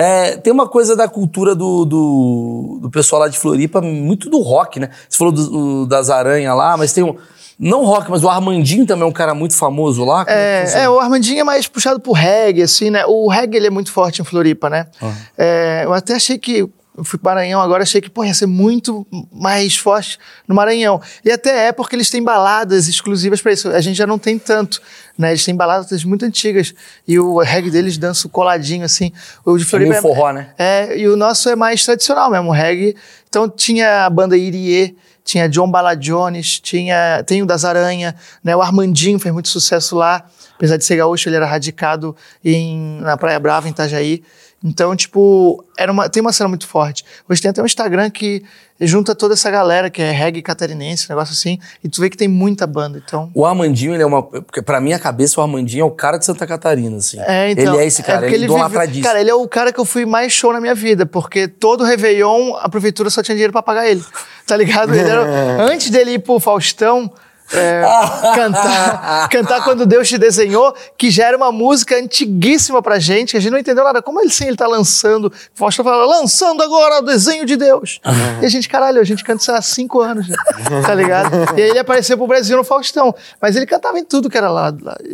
É, 0.00 0.36
tem 0.36 0.52
uma 0.52 0.68
coisa 0.68 0.94
da 0.94 1.08
cultura 1.08 1.56
do, 1.56 1.84
do, 1.84 2.78
do, 2.82 2.88
pessoal 2.90 3.22
lá 3.22 3.28
de 3.28 3.36
Floripa, 3.36 3.80
muito 3.80 4.30
do 4.30 4.38
rock, 4.38 4.78
né? 4.78 4.90
Você 5.08 5.18
falou 5.18 5.32
do, 5.32 5.50
do, 5.50 5.86
das 5.86 6.08
aranhas 6.08 6.56
lá, 6.56 6.76
mas 6.76 6.92
tem 6.92 7.02
um. 7.02 7.16
Não 7.58 7.84
rock, 7.84 8.08
mas 8.08 8.22
o 8.22 8.28
Armandinho 8.28 8.86
também 8.86 9.02
é 9.02 9.06
um 9.06 9.12
cara 9.12 9.34
muito 9.34 9.54
famoso 9.56 10.04
lá. 10.04 10.24
É, 10.28 10.64
é, 10.82 10.88
o 10.88 11.00
Armandinho 11.00 11.40
é 11.40 11.44
mais 11.44 11.66
puxado 11.66 11.98
pro 11.98 12.12
reggae, 12.12 12.62
assim, 12.62 12.88
né? 12.88 13.04
O 13.04 13.28
reggae 13.28 13.56
ele 13.56 13.66
é 13.66 13.70
muito 13.70 13.90
forte 13.90 14.22
em 14.22 14.24
Floripa, 14.24 14.70
né? 14.70 14.86
Uhum. 15.02 15.14
É, 15.36 15.82
eu 15.84 15.92
até 15.92 16.14
achei 16.14 16.38
que 16.38 16.68
eu 16.98 17.04
fui 17.04 17.16
para 17.16 17.36
Maranhão 17.36 17.60
agora, 17.60 17.84
achei 17.84 18.00
que, 18.00 18.10
pô, 18.10 18.24
ia 18.24 18.34
ser 18.34 18.46
muito 18.46 19.06
mais 19.32 19.76
forte 19.76 20.18
no 20.48 20.54
Maranhão. 20.54 21.00
E 21.24 21.30
até 21.30 21.68
é 21.68 21.72
porque 21.72 21.94
eles 21.94 22.10
têm 22.10 22.20
baladas 22.20 22.88
exclusivas 22.88 23.40
para 23.40 23.52
isso. 23.52 23.68
A 23.68 23.80
gente 23.80 23.96
já 23.96 24.06
não 24.06 24.18
tem 24.18 24.36
tanto, 24.36 24.82
né? 25.16 25.30
Eles 25.30 25.44
têm 25.44 25.54
baladas 25.54 26.02
muito 26.02 26.24
antigas. 26.24 26.74
E 27.06 27.16
o 27.16 27.38
reggae 27.38 27.70
deles 27.70 27.96
dança 27.96 28.28
coladinho, 28.28 28.84
assim. 28.84 29.12
O 29.44 29.56
de 29.56 29.64
Floripa 29.64 29.94
é, 29.94 30.02
forró, 30.02 30.32
né? 30.32 30.50
É, 30.58 30.98
e 30.98 31.08
o 31.08 31.16
nosso 31.16 31.48
é 31.48 31.54
mais 31.54 31.84
tradicional 31.84 32.32
mesmo, 32.32 32.48
o 32.48 32.52
reggae. 32.52 32.96
Então 33.28 33.48
tinha 33.48 34.04
a 34.04 34.10
banda 34.10 34.36
Irie, 34.36 34.96
tinha 35.28 35.46
John 35.46 35.70
Bala 35.70 35.94
Jones, 35.94 36.58
tinha, 36.58 37.22
tem 37.26 37.42
o 37.42 37.46
das 37.46 37.62
Aranha, 37.62 38.14
né? 38.42 38.56
O 38.56 38.62
Armandinho 38.62 39.18
fez 39.18 39.32
muito 39.32 39.50
sucesso 39.50 39.94
lá. 39.94 40.24
Apesar 40.56 40.78
de 40.78 40.84
ser 40.86 40.96
gaúcho, 40.96 41.28
ele 41.28 41.36
era 41.36 41.44
radicado 41.44 42.16
em, 42.42 42.98
na 43.02 43.14
Praia 43.14 43.38
Brava, 43.38 43.68
em 43.68 43.70
Itajaí. 43.70 44.22
Então, 44.62 44.94
tipo, 44.96 45.64
era 45.76 45.92
uma, 45.92 46.08
tem 46.08 46.20
uma 46.20 46.32
cena 46.32 46.48
muito 46.48 46.66
forte. 46.66 47.04
Hoje 47.28 47.40
tem 47.40 47.50
até 47.50 47.62
um 47.62 47.66
Instagram 47.66 48.10
que 48.10 48.42
junta 48.80 49.14
toda 49.14 49.34
essa 49.34 49.50
galera 49.50 49.88
que 49.88 50.02
é 50.02 50.10
reggae 50.10 50.42
catarinense, 50.42 51.06
um 51.06 51.14
negócio 51.14 51.32
assim, 51.32 51.58
e 51.82 51.88
tu 51.88 52.00
vê 52.00 52.10
que 52.10 52.16
tem 52.16 52.28
muita 52.28 52.66
banda, 52.66 53.02
então... 53.04 53.30
O 53.34 53.44
Armandinho, 53.44 53.94
ele 53.94 54.02
é 54.02 54.06
uma... 54.06 54.22
Porque 54.22 54.62
pra 54.62 54.80
minha 54.80 54.98
cabeça, 54.98 55.40
o 55.40 55.42
Armandinho 55.42 55.82
é 55.82 55.84
o 55.84 55.90
cara 55.90 56.18
de 56.18 56.24
Santa 56.24 56.46
Catarina, 56.46 56.96
assim. 56.96 57.18
É, 57.20 57.50
então... 57.50 57.74
Ele 57.74 57.82
é 57.82 57.86
esse 57.86 58.02
cara, 58.02 58.26
é 58.26 58.28
ele, 58.28 58.44
ele 58.44 58.48
vive, 58.48 59.02
Cara, 59.02 59.20
ele 59.20 59.30
é 59.30 59.34
o 59.34 59.48
cara 59.48 59.72
que 59.72 59.80
eu 59.80 59.84
fui 59.84 60.04
mais 60.04 60.32
show 60.32 60.52
na 60.52 60.60
minha 60.60 60.74
vida, 60.74 61.06
porque 61.06 61.48
todo 61.48 61.84
Réveillon, 61.84 62.56
a 62.56 62.68
prefeitura 62.68 63.10
só 63.10 63.22
tinha 63.22 63.34
dinheiro 63.34 63.52
pra 63.52 63.62
pagar 63.62 63.88
ele, 63.88 64.04
tá 64.46 64.56
ligado? 64.56 64.94
Ele 64.94 65.08
era, 65.08 65.62
antes 65.62 65.90
dele 65.90 66.12
ir 66.12 66.18
pro 66.20 66.38
Faustão... 66.40 67.12
É, 67.52 67.82
cantar, 68.34 69.28
cantar 69.28 69.64
quando 69.64 69.86
Deus 69.86 70.08
te 70.08 70.18
desenhou, 70.18 70.74
que 70.96 71.10
já 71.10 71.26
era 71.26 71.36
uma 71.36 71.50
música 71.50 71.96
antiguíssima 71.96 72.82
pra 72.82 72.98
gente, 72.98 73.30
que 73.30 73.36
a 73.36 73.40
gente 73.40 73.52
não 73.52 73.58
entendeu 73.58 73.84
nada. 73.84 74.02
Como 74.02 74.20
ele 74.20 74.30
sim, 74.30 74.46
ele 74.46 74.56
tá 74.56 74.66
lançando, 74.66 75.32
Faustão 75.54 75.84
fala, 75.84 76.04
lançando 76.04 76.62
agora 76.62 76.98
o 76.98 77.02
desenho 77.02 77.46
de 77.46 77.56
Deus. 77.56 78.00
Uhum. 78.04 78.42
E 78.42 78.46
a 78.46 78.48
gente, 78.48 78.68
caralho, 78.68 79.00
a 79.00 79.04
gente 79.04 79.24
canta 79.24 79.40
isso 79.40 79.52
há 79.52 79.62
cinco 79.62 80.00
anos 80.00 80.26
já, 80.26 80.36
tá 80.84 80.94
ligado? 80.94 81.30
E 81.56 81.62
aí 81.62 81.70
ele 81.70 81.78
apareceu 81.78 82.16
pro 82.16 82.26
Brasil 82.26 82.56
no 82.56 82.64
Faustão, 82.64 83.14
mas 83.40 83.56
ele 83.56 83.66
cantava 83.66 83.98
em 83.98 84.04
tudo 84.04 84.28
que 84.28 84.36
era 84.36 84.50
lá, 84.50 84.72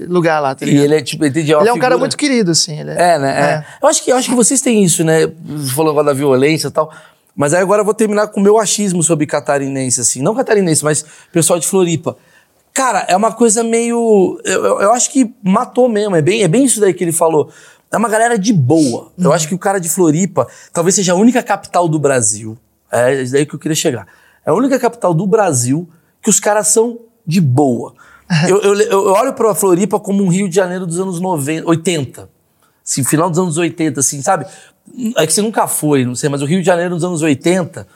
lugar 0.09 0.41
lá, 0.41 0.55
tá 0.55 0.66
ligado? 0.66 0.82
E 0.82 0.85
ele 0.85 0.95
é 0.97 1.03
tipo, 1.03 1.24
ele, 1.24 1.41
ele 1.41 1.68
é 1.68 1.72
um 1.72 1.78
cara 1.78 1.97
muito 1.97 2.16
querido, 2.16 2.51
assim. 2.51 2.80
Ele 2.80 2.91
é, 2.91 3.14
é 3.14 3.18
né? 3.18 3.30
É. 3.30 3.45
é. 3.45 3.64
Eu, 3.82 3.89
acho 3.89 4.03
que, 4.03 4.11
eu 4.11 4.16
acho 4.16 4.28
que 4.28 4.35
vocês 4.35 4.61
têm 4.61 4.82
isso, 4.82 5.05
né? 5.05 5.26
Você 5.26 5.72
falou 5.72 5.93
agora 5.93 6.07
da 6.07 6.12
violência 6.12 6.68
e 6.68 6.70
tal. 6.70 6.93
Mas 7.35 7.53
aí 7.53 7.61
agora 7.61 7.80
eu 7.80 7.85
vou 7.85 7.95
terminar 7.95 8.28
com 8.28 8.41
o 8.41 8.43
meu 8.43 8.59
achismo 8.59 9.03
sobre 9.03 9.26
catarinense, 9.26 10.01
assim. 10.01 10.22
Não 10.22 10.35
catarinense, 10.35 10.85
mas 10.85 11.05
pessoal 11.32 11.59
de 11.59 11.66
Floripa. 11.66 12.16
Cara, 12.72 13.05
é 13.09 13.16
uma 13.16 13.32
coisa 13.32 13.62
meio. 13.62 14.41
Eu, 14.45 14.64
eu, 14.64 14.80
eu, 14.82 14.93
acho 14.93 15.11
que 15.11 15.35
matou 15.43 15.89
mesmo. 15.89 16.16
É 16.16 16.22
bem, 16.22 16.43
é 16.43 16.49
bem 16.49 16.64
isso 16.64 16.80
daí 16.80 16.93
que 16.93 17.03
ele 17.03 17.12
falou. 17.12 17.51
É 17.91 17.97
uma 17.97 18.09
galera 18.09 18.39
de 18.39 18.53
boa. 18.53 19.12
Uhum. 19.16 19.24
Eu 19.24 19.32
acho 19.32 19.47
que 19.49 19.55
o 19.55 19.59
cara 19.59 19.78
de 19.78 19.89
Floripa 19.89 20.49
talvez 20.72 20.95
seja 20.95 21.12
a 21.12 21.16
única 21.16 21.43
capital 21.43 21.89
do 21.89 21.99
Brasil. 21.99 22.59
É 22.91 23.22
isso 23.22 23.32
daí 23.32 23.47
que 23.47 23.55
eu 23.55 23.59
queria 23.59 23.76
chegar. 23.76 24.07
É 24.45 24.51
a 24.51 24.55
única 24.55 24.78
capital 24.78 25.14
do 25.14 25.26
Brasil 25.26 25.89
que 26.20 26.30
os 26.30 26.41
caras 26.41 26.68
são 26.68 26.99
de 27.26 27.41
boa. 27.41 27.95
eu, 28.49 28.61
eu, 28.62 28.80
eu 28.80 29.12
olho 29.12 29.32
pra 29.35 29.55
Floripa 29.55 30.01
como 30.01 30.24
um 30.24 30.28
Rio 30.28 30.49
de 30.49 30.57
Janeiro 30.57 30.87
dos 30.87 30.99
anos 30.99 31.20
90, 31.20 31.68
80. 31.68 32.28
Assim, 32.85 33.05
final 33.05 33.30
dos 33.30 33.39
anos 33.39 33.57
80, 33.57 34.01
assim, 34.01 34.20
sabe? 34.20 34.47
É 35.17 35.27
que 35.27 35.33
você 35.33 35.43
nunca 35.43 35.67
foi, 35.67 36.05
não 36.05 36.15
sei, 36.15 36.29
mas 36.29 36.43
o 36.43 36.45
Rio 36.45 36.61
de 36.61 36.67
Janeiro 36.67 36.95
dos 36.95 37.05
anos 37.05 37.23
80, 37.23 37.87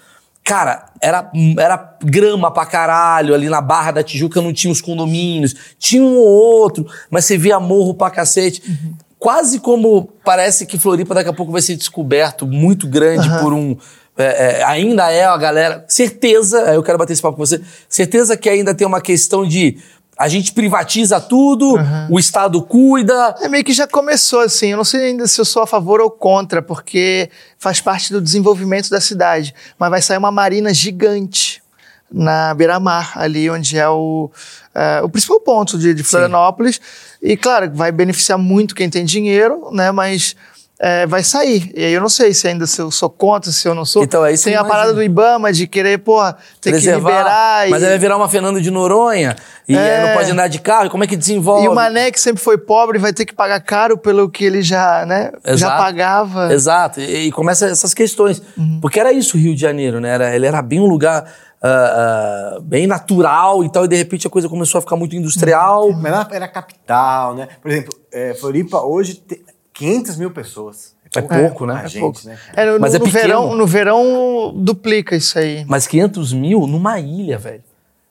cara, 0.43 0.87
era, 1.01 1.31
era 1.59 1.97
grama 2.03 2.51
pra 2.51 2.65
caralho, 2.65 3.35
ali 3.35 3.49
na 3.49 3.61
Barra 3.61 3.93
da 3.93 4.03
Tijuca 4.03 4.41
não 4.41 4.53
tinha 4.53 4.73
os 4.73 4.81
condomínios, 4.81 5.55
tinha 5.79 6.03
um 6.03 6.17
ou 6.17 6.27
outro, 6.27 6.87
mas 7.11 7.25
você 7.25 7.37
via 7.37 7.61
morro 7.61 7.95
pra 7.95 8.11
cacete. 8.11 8.63
Uhum. 8.67 8.95
Quase 9.19 9.61
como 9.61 10.09
parece 10.25 10.65
que 10.65 10.79
Floripa 10.79 11.15
daqui 11.15 11.29
a 11.29 11.33
pouco 11.33 11.53
vai 11.53 11.61
ser 11.61 11.77
descoberto, 11.77 12.47
muito 12.47 12.87
grande 12.87 13.29
uhum. 13.29 13.39
por 13.41 13.53
um. 13.53 13.77
É, 14.17 14.61
é, 14.61 14.65
ainda 14.65 15.11
é 15.13 15.25
a 15.25 15.37
galera. 15.37 15.85
Certeza, 15.87 16.59
eu 16.75 16.83
quero 16.83 16.99
bater 16.99 17.13
esse 17.13 17.23
papo 17.23 17.37
com 17.37 17.45
você. 17.45 17.61
Certeza 17.89 18.37
que 18.37 18.49
ainda 18.49 18.75
tem 18.75 18.87
uma 18.87 19.01
questão 19.01 19.47
de 19.47 19.79
a 20.19 20.27
gente 20.27 20.53
privatiza 20.53 21.21
tudo, 21.21 21.77
uhum. 21.77 22.07
o 22.11 22.19
Estado 22.19 22.61
cuida. 22.61 23.37
É 23.41 23.49
meio 23.49 23.63
que 23.63 23.73
já 23.73 23.87
começou 23.87 24.41
assim. 24.41 24.73
Eu 24.73 24.77
não 24.77 24.85
sei 24.85 25.11
ainda 25.11 25.29
se 25.29 25.41
eu 25.41 25.45
sou 25.45 25.63
a 25.63 25.67
favor 25.67 26.01
ou 26.01 26.11
contra, 26.11 26.61
porque 26.61 27.31
faz 27.57 27.81
parte 27.81 28.13
do 28.13 28.21
desenvolvimento 28.21 28.91
da 28.91 29.01
cidade. 29.01 29.55
Mas 29.79 29.91
vai 29.91 30.03
sair 30.03 30.19
uma 30.19 30.33
marina 30.33 30.75
gigante 30.75 31.63
na 32.11 32.53
beira-mar, 32.53 33.13
ali 33.15 33.49
onde 33.49 33.79
é 33.79 33.89
o, 33.89 34.29
é, 34.75 35.01
o 35.03 35.09
principal 35.09 35.39
ponto 35.39 35.79
de, 35.79 35.95
de 35.95 36.03
Florianópolis. 36.03 36.77
Sim. 36.77 37.19
E, 37.23 37.37
claro, 37.37 37.71
vai 37.73 37.93
beneficiar 37.93 38.39
muito 38.39 38.75
quem 38.75 38.91
tem 38.91 39.05
dinheiro, 39.05 39.71
né? 39.71 39.93
Mas 39.93 40.35
é, 40.81 41.07
vai 41.07 41.25
sair. 41.25 41.73
E 41.75 41.85
aí 41.85 41.93
eu 41.93 42.01
não 42.01 42.09
sei 42.09 42.33
se 42.33 42.47
ainda 42.47 42.67
se 42.67 42.81
eu 42.81 42.91
sou 42.91 43.11
contra, 43.11 43.51
se 43.51 43.67
eu 43.67 43.75
não 43.75 43.85
sou. 43.85 44.05
Então, 44.05 44.25
é 44.25 44.33
isso 44.33 44.45
Tem 44.45 44.55
a 44.55 44.65
parada 44.65 44.95
do 44.95 45.03
Ibama 45.03 45.53
de 45.53 45.67
querer, 45.67 45.99
pô, 45.99 46.21
ter 46.61 46.71
Preservar, 46.71 47.11
que 47.11 47.17
liberar. 47.17 47.69
Mas 47.71 47.83
e... 47.83 47.85
aí 47.85 47.91
vai 47.91 47.99
virar 47.99 48.17
uma 48.17 48.29
Fernando 48.29 48.61
de 48.61 48.71
Noronha. 48.71 49.35
E 49.69 49.75
é... 49.75 49.97
aí 49.97 50.07
não 50.09 50.15
pode 50.15 50.31
andar 50.31 50.47
de 50.47 50.61
carro. 50.61 50.89
Como 50.89 51.03
é 51.03 51.07
que 51.07 51.17
desenvolve? 51.17 51.65
E 51.65 51.69
o 51.69 51.75
Mané, 51.75 52.13
que 52.13 52.21
sempre 52.21 52.43
foi 52.43 52.57
pobre, 52.57 52.99
vai 52.99 53.13
ter 53.13 53.25
que 53.25 53.35
pagar 53.35 53.61
caro 53.61 53.99
pelo 53.99 54.31
que 54.31 54.45
ele 54.45 54.63
já, 54.63 55.05
né, 55.05 55.33
Exato. 55.45 55.59
já 55.59 55.77
pagava. 55.77 56.53
Exato. 56.53 57.01
E, 57.01 57.27
e 57.27 57.33
começa 57.33 57.67
essas 57.67 57.93
questões. 57.93 58.41
Uhum. 58.57 58.79
Porque 58.81 59.01
era 59.01 59.13
isso 59.13 59.37
o 59.37 59.41
Rio 59.41 59.57
de 59.57 59.61
Janeiro, 59.61 59.99
né? 60.01 60.11
Era, 60.11 60.35
ele 60.35 60.47
era 60.47 60.63
bem 60.63 60.81
um 60.81 60.87
lugar. 60.87 61.29
Uh, 61.61 62.59
uh, 62.59 62.63
bem 62.63 62.87
natural 62.87 63.65
e 63.65 63.73
tal, 63.73 63.85
e 63.85 63.89
de 63.89 63.97
repente 63.97 64.25
a 64.25 64.31
coisa 64.31 64.49
começou 64.49 64.79
a 64.79 64.81
ficar 64.81 64.95
muito 64.95 65.17
industrial. 65.17 65.89
Uhum. 65.89 66.01
Mas 66.01 66.29
era 66.31 66.47
capital, 66.47 67.35
né? 67.35 67.49
Por 67.61 67.69
exemplo, 67.69 67.99
é, 68.13 68.33
Floripa 68.35 68.81
hoje 68.81 69.15
te, 69.15 69.43
500 69.79 70.17
mil 70.17 70.31
pessoas. 70.31 70.95
É 71.15 71.23
pouco, 71.23 71.65
né? 71.65 71.75
A 71.75 71.85
É 71.85 71.89
gente, 71.89 72.01
pouco. 72.01 72.21
né? 72.25 72.37
É, 72.55 72.67
no, 72.67 72.81
Mas 72.81 72.93
no 72.93 72.97
é 72.97 73.01
pequeno. 73.01 73.23
verão, 73.23 73.55
no 73.55 73.67
verão 73.67 74.53
duplica 74.55 75.17
isso 75.17 75.39
aí. 75.39 75.65
Mas 75.67 75.87
500 75.87 76.33
mil 76.35 76.67
numa 76.67 77.01
ilha, 77.01 77.39
velho. 77.39 77.63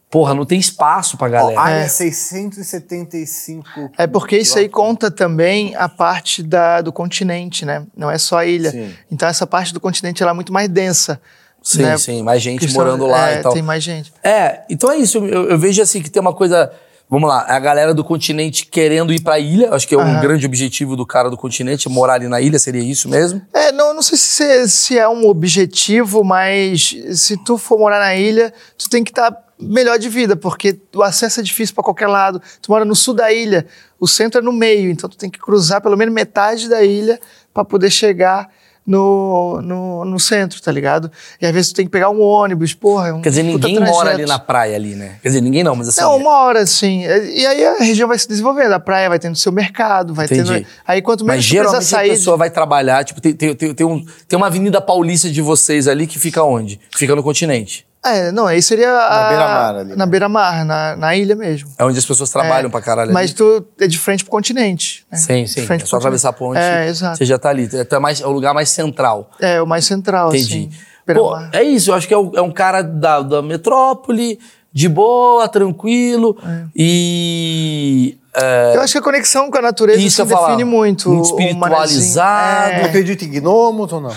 Porra, 0.09 0.33
não 0.33 0.45
tem 0.45 0.57
espaço 0.57 1.17
pra 1.17 1.27
galera. 1.27 1.59
área 1.59 1.83
É. 1.83 1.87
675. 1.87 3.91
É 3.97 4.07
porque 4.07 4.37
isso 4.37 4.57
aí 4.57 4.69
conta 4.69 5.11
também 5.11 5.75
a 5.75 5.89
parte 5.89 6.41
da, 6.41 6.81
do 6.81 6.93
continente, 6.93 7.65
né? 7.65 7.85
Não 7.95 8.09
é 8.09 8.17
só 8.17 8.37
a 8.37 8.45
ilha. 8.45 8.71
Sim. 8.71 8.93
Então 9.11 9.27
essa 9.27 9.45
parte 9.45 9.73
do 9.73 9.79
continente 9.79 10.23
ela 10.23 10.31
é 10.31 10.35
muito 10.35 10.53
mais 10.53 10.69
densa. 10.69 11.19
sim, 11.61 11.81
né? 11.83 11.97
sim. 11.97 12.23
Mais 12.23 12.41
gente 12.41 12.71
morando 12.73 13.05
lá 13.05 13.31
é, 13.31 13.39
e 13.39 13.43
tal. 13.43 13.53
Tem 13.53 13.61
mais 13.61 13.83
gente. 13.83 14.13
É, 14.23 14.61
então 14.69 14.89
é 14.91 14.97
isso. 14.97 15.17
Eu, 15.17 15.49
eu 15.49 15.59
vejo 15.59 15.81
assim 15.81 16.01
que 16.01 16.09
tem 16.09 16.21
uma 16.21 16.33
coisa. 16.33 16.71
Vamos 17.09 17.29
lá, 17.29 17.45
a 17.47 17.57
galera 17.57 17.93
do 17.93 18.03
continente 18.03 18.65
querendo 18.65 19.13
ir 19.13 19.21
pra 19.21 19.39
ilha. 19.39 19.73
Acho 19.73 19.87
que 19.87 19.95
é 19.95 19.97
um 19.97 20.19
grande 20.19 20.45
objetivo 20.45 20.95
do 20.97 21.05
cara 21.05 21.29
do 21.29 21.37
continente, 21.37 21.87
morar 21.87 22.15
ali 22.15 22.27
na 22.27 22.41
ilha, 22.41 22.59
seria 22.59 22.83
isso 22.83 23.07
mesmo? 23.07 23.41
É, 23.53 23.71
não, 23.71 23.93
não 23.93 24.01
sei 24.01 24.17
se, 24.17 24.43
é- 24.43 24.67
se 24.67 24.97
é 24.99 25.07
um 25.07 25.25
objetivo, 25.27 26.21
mas 26.23 26.93
se 27.13 27.37
tu 27.45 27.57
for 27.57 27.79
morar 27.79 27.99
na 27.99 28.13
ilha, 28.15 28.53
tu 28.77 28.89
tem 28.89 29.05
que 29.05 29.11
estar 29.11 29.33
melhor 29.57 29.97
de 29.97 30.09
vida, 30.09 30.35
porque 30.35 30.77
o 30.93 31.01
acesso 31.01 31.39
é 31.39 31.43
difícil 31.43 31.73
pra 31.73 31.83
qualquer 31.83 32.07
lado. 32.07 32.41
Tu 32.61 32.69
mora 32.69 32.83
no 32.83 32.95
sul 32.95 33.13
da 33.13 33.31
ilha, 33.31 33.65
o 33.97 34.07
centro 34.07 34.41
é 34.41 34.43
no 34.43 34.51
meio, 34.51 34.91
então 34.91 35.09
tu 35.09 35.15
tem 35.17 35.29
que 35.29 35.39
cruzar 35.39 35.81
pelo 35.81 35.95
menos 35.95 36.13
metade 36.13 36.67
da 36.67 36.83
ilha 36.83 37.19
pra 37.53 37.63
poder 37.63 37.89
chegar 37.89 38.49
no, 38.87 39.61
no, 39.61 40.05
no 40.05 40.17
centro, 40.17 40.61
tá 40.61 40.71
ligado? 40.71 41.11
E 41.41 41.45
às 41.45 41.51
vezes 41.51 41.73
tu 41.73 41.75
tem 41.75 41.85
que 41.85 41.91
pegar 41.91 42.09
um 42.09 42.21
ônibus, 42.21 42.73
porra. 42.73 43.09
É 43.09 43.13
um 43.13 43.21
Quer 43.21 43.29
dizer, 43.29 43.43
ninguém 43.43 43.75
mora 43.79 43.91
trajeto. 43.91 44.15
ali 44.21 44.25
na 44.25 44.39
praia 44.39 44.75
ali, 44.77 44.95
né? 44.95 45.17
Quer 45.21 45.27
dizer, 45.27 45.41
ninguém 45.41 45.61
não, 45.61 45.75
mas 45.75 45.89
assim. 45.89 45.99
Não, 45.99 46.15
uma 46.15 46.31
hora, 46.43 46.65
sim. 46.65 47.03
E 47.03 47.45
aí 47.45 47.65
a 47.65 47.79
região 47.79 48.07
vai 48.07 48.17
se 48.17 48.27
desenvolvendo, 48.27 48.71
a 48.71 48.79
praia 48.79 49.09
vai 49.09 49.19
tendo 49.19 49.35
seu 49.35 49.51
mercado, 49.51 50.13
vai 50.13 50.25
Entendi. 50.25 50.53
tendo. 50.53 50.65
Aí 50.87 51.01
quanto 51.01 51.25
Mas 51.25 51.35
menos 51.35 51.45
precisar 51.45 51.63
geralmente 51.63 51.85
a 51.85 51.97
sair. 51.97 52.09
pessoa 52.11 52.37
vai 52.37 52.49
trabalhar, 52.49 53.03
tipo, 53.03 53.19
tem, 53.19 53.33
tem, 53.33 53.53
tem, 53.53 53.73
tem, 53.73 53.85
um, 53.85 54.05
tem 54.27 54.37
uma 54.37 54.47
avenida 54.47 54.79
paulista 54.79 55.29
de 55.29 55.41
vocês 55.41 55.87
ali 55.87 56.07
que 56.07 56.17
fica 56.17 56.41
onde? 56.43 56.79
Fica 56.95 57.13
no 57.13 57.21
continente. 57.21 57.86
É, 58.05 58.31
não, 58.31 58.45
aí 58.47 58.61
seria. 58.61 58.89
a- 58.89 59.09
Na 59.23 59.27
beira-mar 59.29 59.75
ali, 59.75 59.89
Na 59.89 60.05
né? 60.05 60.05
beira-mar, 60.05 60.65
na, 60.65 60.95
na 60.95 61.15
ilha 61.15 61.35
mesmo. 61.35 61.69
É 61.77 61.83
onde 61.83 61.97
as 61.99 62.05
pessoas 62.05 62.29
trabalham 62.29 62.67
É, 62.67 62.71
pra 62.71 62.81
caralho 62.81 63.11
Mas 63.11 63.31
ali. 63.31 63.33
tu 63.37 63.65
é 63.79 63.87
de 63.87 63.97
frente 63.99 64.23
pro 64.23 64.31
continente. 64.31 65.05
né? 65.11 65.17
Sim, 65.17 65.45
sim. 65.47 65.67
É 65.69 65.79
só 65.79 65.97
atravessar 65.97 66.29
a 66.29 66.33
ponte. 66.33 66.57
É, 66.59 66.87
exato. 66.87 67.17
Você 67.17 67.25
já 67.25 67.37
tá 67.37 67.49
ali. 67.49 67.67
É, 67.73 67.99
mais, 67.99 68.21
é 68.21 68.25
o 68.25 68.31
lugar 68.31 68.53
mais 68.53 68.69
central. 68.69 69.29
É, 69.41 69.61
o 69.61 69.67
mais 69.67 69.85
central, 69.85 70.29
Entendi. 70.29 70.69
assim. 70.69 70.69
Pô, 71.05 71.13
beira-mar. 71.13 71.49
é 71.53 71.63
isso, 71.63 71.89
eu 71.91 71.95
acho 71.95 72.07
que 72.07 72.13
é, 72.13 72.17
o- 72.17 72.31
é 72.35 72.41
um 72.41 72.51
cara 72.51 72.81
da, 72.81 73.21
da 73.21 73.41
metrópole, 73.41 74.39
de 74.71 74.87
boa, 74.87 75.47
tranquilo. 75.49 76.37
E. 76.75 78.17
é, 78.35 78.73
Eu 78.75 78.81
acho 78.81 78.93
que 78.93 78.99
a 78.99 79.01
conexão 79.01 79.49
com 79.49 79.57
a 79.57 79.61
natureza 79.61 79.99
Isso 79.99 80.17
se 80.17 80.21
eu 80.21 80.25
ia 80.27 80.31
falar. 80.35 80.47
define 80.49 80.63
muito. 80.63 81.09
Muito 81.09 81.25
espiritualizado. 81.25 82.71
É. 82.71 82.83
Acredita 82.85 83.25
em 83.25 83.31
gnomos 83.31 83.91
ou 83.91 84.01
não? 84.01 84.15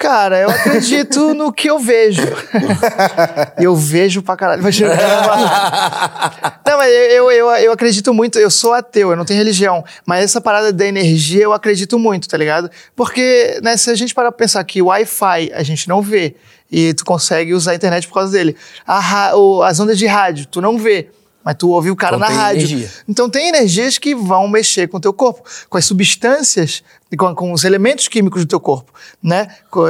Cara, 0.00 0.38
eu 0.38 0.48
acredito 0.48 1.34
no 1.34 1.52
que 1.52 1.68
eu 1.68 1.78
vejo. 1.78 2.22
Eu 3.60 3.76
vejo 3.76 4.22
pra 4.22 4.34
caralho. 4.34 4.62
Não, 6.66 6.78
mas 6.78 6.90
eu, 6.90 7.30
eu, 7.30 7.50
eu 7.50 7.72
acredito 7.72 8.14
muito, 8.14 8.38
eu 8.38 8.50
sou 8.50 8.72
ateu, 8.72 9.10
eu 9.10 9.16
não 9.16 9.24
tenho 9.26 9.38
religião, 9.38 9.84
mas 10.06 10.24
essa 10.24 10.40
parada 10.40 10.72
da 10.72 10.86
energia 10.86 11.42
eu 11.42 11.52
acredito 11.52 11.98
muito, 11.98 12.26
tá 12.26 12.38
ligado? 12.38 12.70
Porque, 12.96 13.60
né, 13.62 13.76
se 13.76 13.90
a 13.90 13.94
gente 13.94 14.14
parar 14.14 14.32
pra 14.32 14.38
pensar 14.38 14.64
que 14.64 14.80
o 14.80 14.86
Wi-Fi 14.86 15.52
a 15.52 15.62
gente 15.62 15.86
não 15.88 16.00
vê 16.00 16.34
e 16.72 16.94
tu 16.94 17.04
consegue 17.04 17.52
usar 17.52 17.72
a 17.72 17.74
internet 17.74 18.08
por 18.08 18.14
causa 18.14 18.32
dele, 18.32 18.56
a 18.86 19.32
as 19.66 19.80
ondas 19.80 19.98
de 19.98 20.06
rádio 20.06 20.46
tu 20.46 20.62
não 20.62 20.78
vê, 20.78 21.10
mas 21.44 21.54
tu 21.56 21.70
ouve 21.70 21.90
o 21.90 21.96
cara 21.96 22.16
Então 22.16 22.28
na 22.28 22.34
rádio. 22.34 22.62
energia. 22.62 22.90
Então 23.08 23.28
tem 23.28 23.48
energias 23.48 23.98
que 23.98 24.14
vão 24.14 24.46
mexer 24.48 24.88
com 24.88 24.98
o 24.98 25.00
teu 25.00 25.12
corpo, 25.12 25.42
com 25.68 25.78
as 25.78 25.84
substâncias, 25.84 26.82
com, 27.16 27.34
com 27.34 27.52
os 27.52 27.64
elementos 27.64 28.08
químicos 28.08 28.44
do 28.44 28.48
teu 28.48 28.60
corpo, 28.60 28.92
né? 29.22 29.48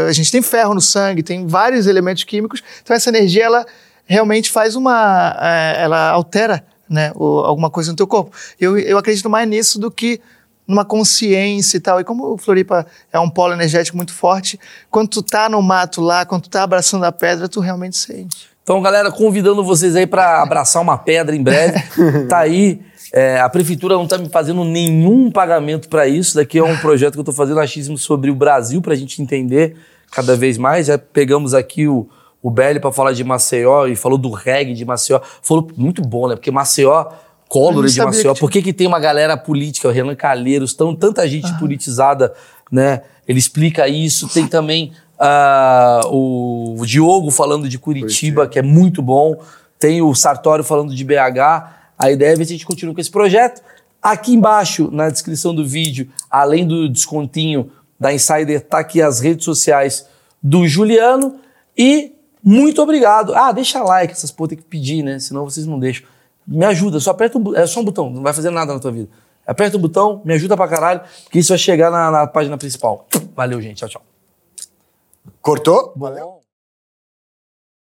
A 0.09 0.13
gente 0.13 0.31
tem 0.31 0.43
ferro 0.43 0.75
no 0.75 0.81
sangue, 0.81 1.23
tem 1.23 1.47
vários 1.47 1.87
elementos 1.87 2.25
químicos, 2.25 2.63
então 2.83 2.95
essa 2.95 3.09
energia 3.09 3.45
ela 3.45 3.67
realmente 4.07 4.51
faz 4.51 4.75
uma, 4.75 5.37
eh, 5.41 5.83
ela 5.83 6.11
altera, 6.11 6.65
né, 6.89 7.13
alguma 7.15 7.71
coisa 7.71 7.93
no 7.93 7.97
teu 7.97 8.07
corpo. 8.07 8.35
Eu, 8.59 8.77
eu 8.77 8.99
acredito 8.99 9.31
mais 9.31 9.49
nisso 9.49 9.79
do 9.79 9.89
que 9.91 10.21
numa 10.67 10.85
consciência 10.85 11.77
e 11.77 11.81
tal. 11.81 12.01
E 12.01 12.05
como 12.05 12.35
o 12.35 12.39
Floripa 12.39 12.87
é 13.13 13.19
um 13.19 13.29
polo 13.29 13.53
energético 13.53 13.97
muito 13.97 14.13
forte, 14.13 14.59
quando 14.91 15.09
tu 15.09 15.23
tá 15.23 15.49
no 15.49 15.61
mato 15.61 16.01
lá, 16.01 16.25
quando 16.25 16.43
tu 16.43 16.51
tá 16.51 16.63
abraçando 16.63 17.05
a 17.05 17.13
pedra, 17.13 17.49
tu 17.49 17.61
realmente 17.61 17.97
sente. 17.97 18.49
Então, 18.71 18.81
galera, 18.81 19.11
convidando 19.11 19.65
vocês 19.65 19.97
aí 19.97 20.07
pra 20.07 20.41
abraçar 20.41 20.81
uma 20.81 20.97
pedra 20.97 21.35
em 21.35 21.43
breve. 21.43 21.83
tá 22.31 22.39
aí. 22.39 22.81
é, 23.13 23.41
a 23.41 23.49
prefeitura 23.49 23.97
não 23.97 24.07
tá 24.07 24.17
me 24.17 24.29
fazendo 24.29 24.65
nenhum 24.65 25.29
pagamento 25.29 25.89
pra 25.89 26.07
isso. 26.07 26.37
Daqui 26.37 26.57
é 26.57 26.63
um 26.63 26.77
projeto 26.77 27.15
que 27.15 27.19
eu 27.19 27.25
tô 27.25 27.33
fazendo 27.33 27.59
achismo 27.59 27.99
sobre 27.99 28.31
o 28.31 28.35
Brasil 28.37 28.81
pra 28.81 28.95
gente 28.95 29.21
entender 29.21 29.75
cada 30.13 30.37
vez 30.37 30.57
mais. 30.57 30.87
Já 30.87 30.97
pegamos 30.97 31.53
aqui 31.53 31.89
o, 31.89 32.09
o 32.41 32.49
Belly 32.49 32.79
pra 32.79 32.93
falar 32.93 33.11
de 33.13 33.25
Maceió 33.25 33.89
e 33.89 33.97
falou 33.97 34.17
do 34.17 34.31
reggae 34.31 34.73
de 34.73 34.85
Maceió. 34.85 35.21
Falou 35.43 35.69
muito 35.77 36.01
bom, 36.01 36.29
né? 36.29 36.37
Porque 36.37 36.53
Maceió, 36.53 37.07
Collor 37.49 37.85
de 37.89 37.99
Maceió. 38.01 38.35
que. 38.35 38.39
Por 38.39 38.53
que, 38.53 38.63
que 38.63 38.73
tem 38.73 38.87
uma 38.87 39.01
galera 39.01 39.37
política, 39.37 39.89
o 39.89 39.91
Renan 39.91 40.15
Calheiros, 40.15 40.75
tão, 40.75 40.95
tanta 40.95 41.27
gente 41.27 41.53
politizada, 41.59 42.33
né? 42.71 43.03
Ele 43.27 43.41
explica 43.41 43.89
isso. 43.89 44.29
Tem 44.29 44.47
também 44.47 44.93
ah, 45.23 46.01
o, 46.07 46.83
Diogo 46.87 47.31
falando 47.31 47.69
de 47.69 47.79
Curitiba, 47.79 48.49
que 48.49 48.59
é 48.59 48.63
muito 48.63 49.03
bom. 49.03 49.39
Tem 49.79 50.01
o 50.01 50.15
Sartório 50.15 50.65
falando 50.65 50.95
de 50.95 51.05
BH. 51.05 51.75
A 51.99 52.11
ideia 52.11 52.33
é 52.33 52.37
ver 52.37 52.47
se 52.47 52.53
a 52.53 52.57
gente 52.57 52.65
continua 52.65 52.95
com 52.95 53.01
esse 53.01 53.11
projeto. 53.11 53.61
Aqui 54.03 54.33
embaixo, 54.33 54.91
na 54.91 55.11
descrição 55.11 55.55
do 55.55 55.67
vídeo, 55.67 56.09
além 56.31 56.67
do 56.67 56.89
descontinho 56.89 57.71
da 57.99 58.15
Insider, 58.15 58.63
tá 58.63 58.79
aqui 58.79 59.03
as 59.03 59.21
redes 59.21 59.45
sociais 59.45 60.07
do 60.43 60.67
Juliano. 60.67 61.37
E 61.77 62.15
muito 62.43 62.81
obrigado. 62.81 63.35
Ah, 63.35 63.53
deixa 63.53 63.83
like, 63.83 64.15
essas 64.15 64.31
porra 64.31 64.49
tem 64.49 64.59
que 64.59 64.65
pedir, 64.65 65.03
né? 65.03 65.19
Senão 65.19 65.45
vocês 65.45 65.67
não 65.67 65.79
deixam. 65.79 66.07
Me 66.47 66.65
ajuda, 66.65 66.99
só 66.99 67.11
aperta 67.11 67.39
um, 67.39 67.55
é 67.55 67.67
só 67.67 67.81
um 67.81 67.85
botão, 67.85 68.09
não 68.09 68.23
vai 68.23 68.33
fazer 68.33 68.49
nada 68.49 68.73
na 68.73 68.81
tua 68.81 68.91
vida. 68.91 69.09
Aperta 69.47 69.77
o 69.77 69.81
botão, 69.81 70.23
me 70.25 70.33
ajuda 70.33 70.57
pra 70.57 70.67
caralho, 70.67 71.03
porque 71.25 71.39
isso 71.39 71.51
vai 71.51 71.59
chegar 71.59 71.91
na, 71.91 72.11
na 72.11 72.27
página 72.27 72.57
principal. 72.57 73.07
Valeu, 73.37 73.61
gente. 73.61 73.77
Tchau, 73.77 73.89
tchau. 73.89 74.10
Cortou? 75.41 75.93
Bom. 75.97 76.40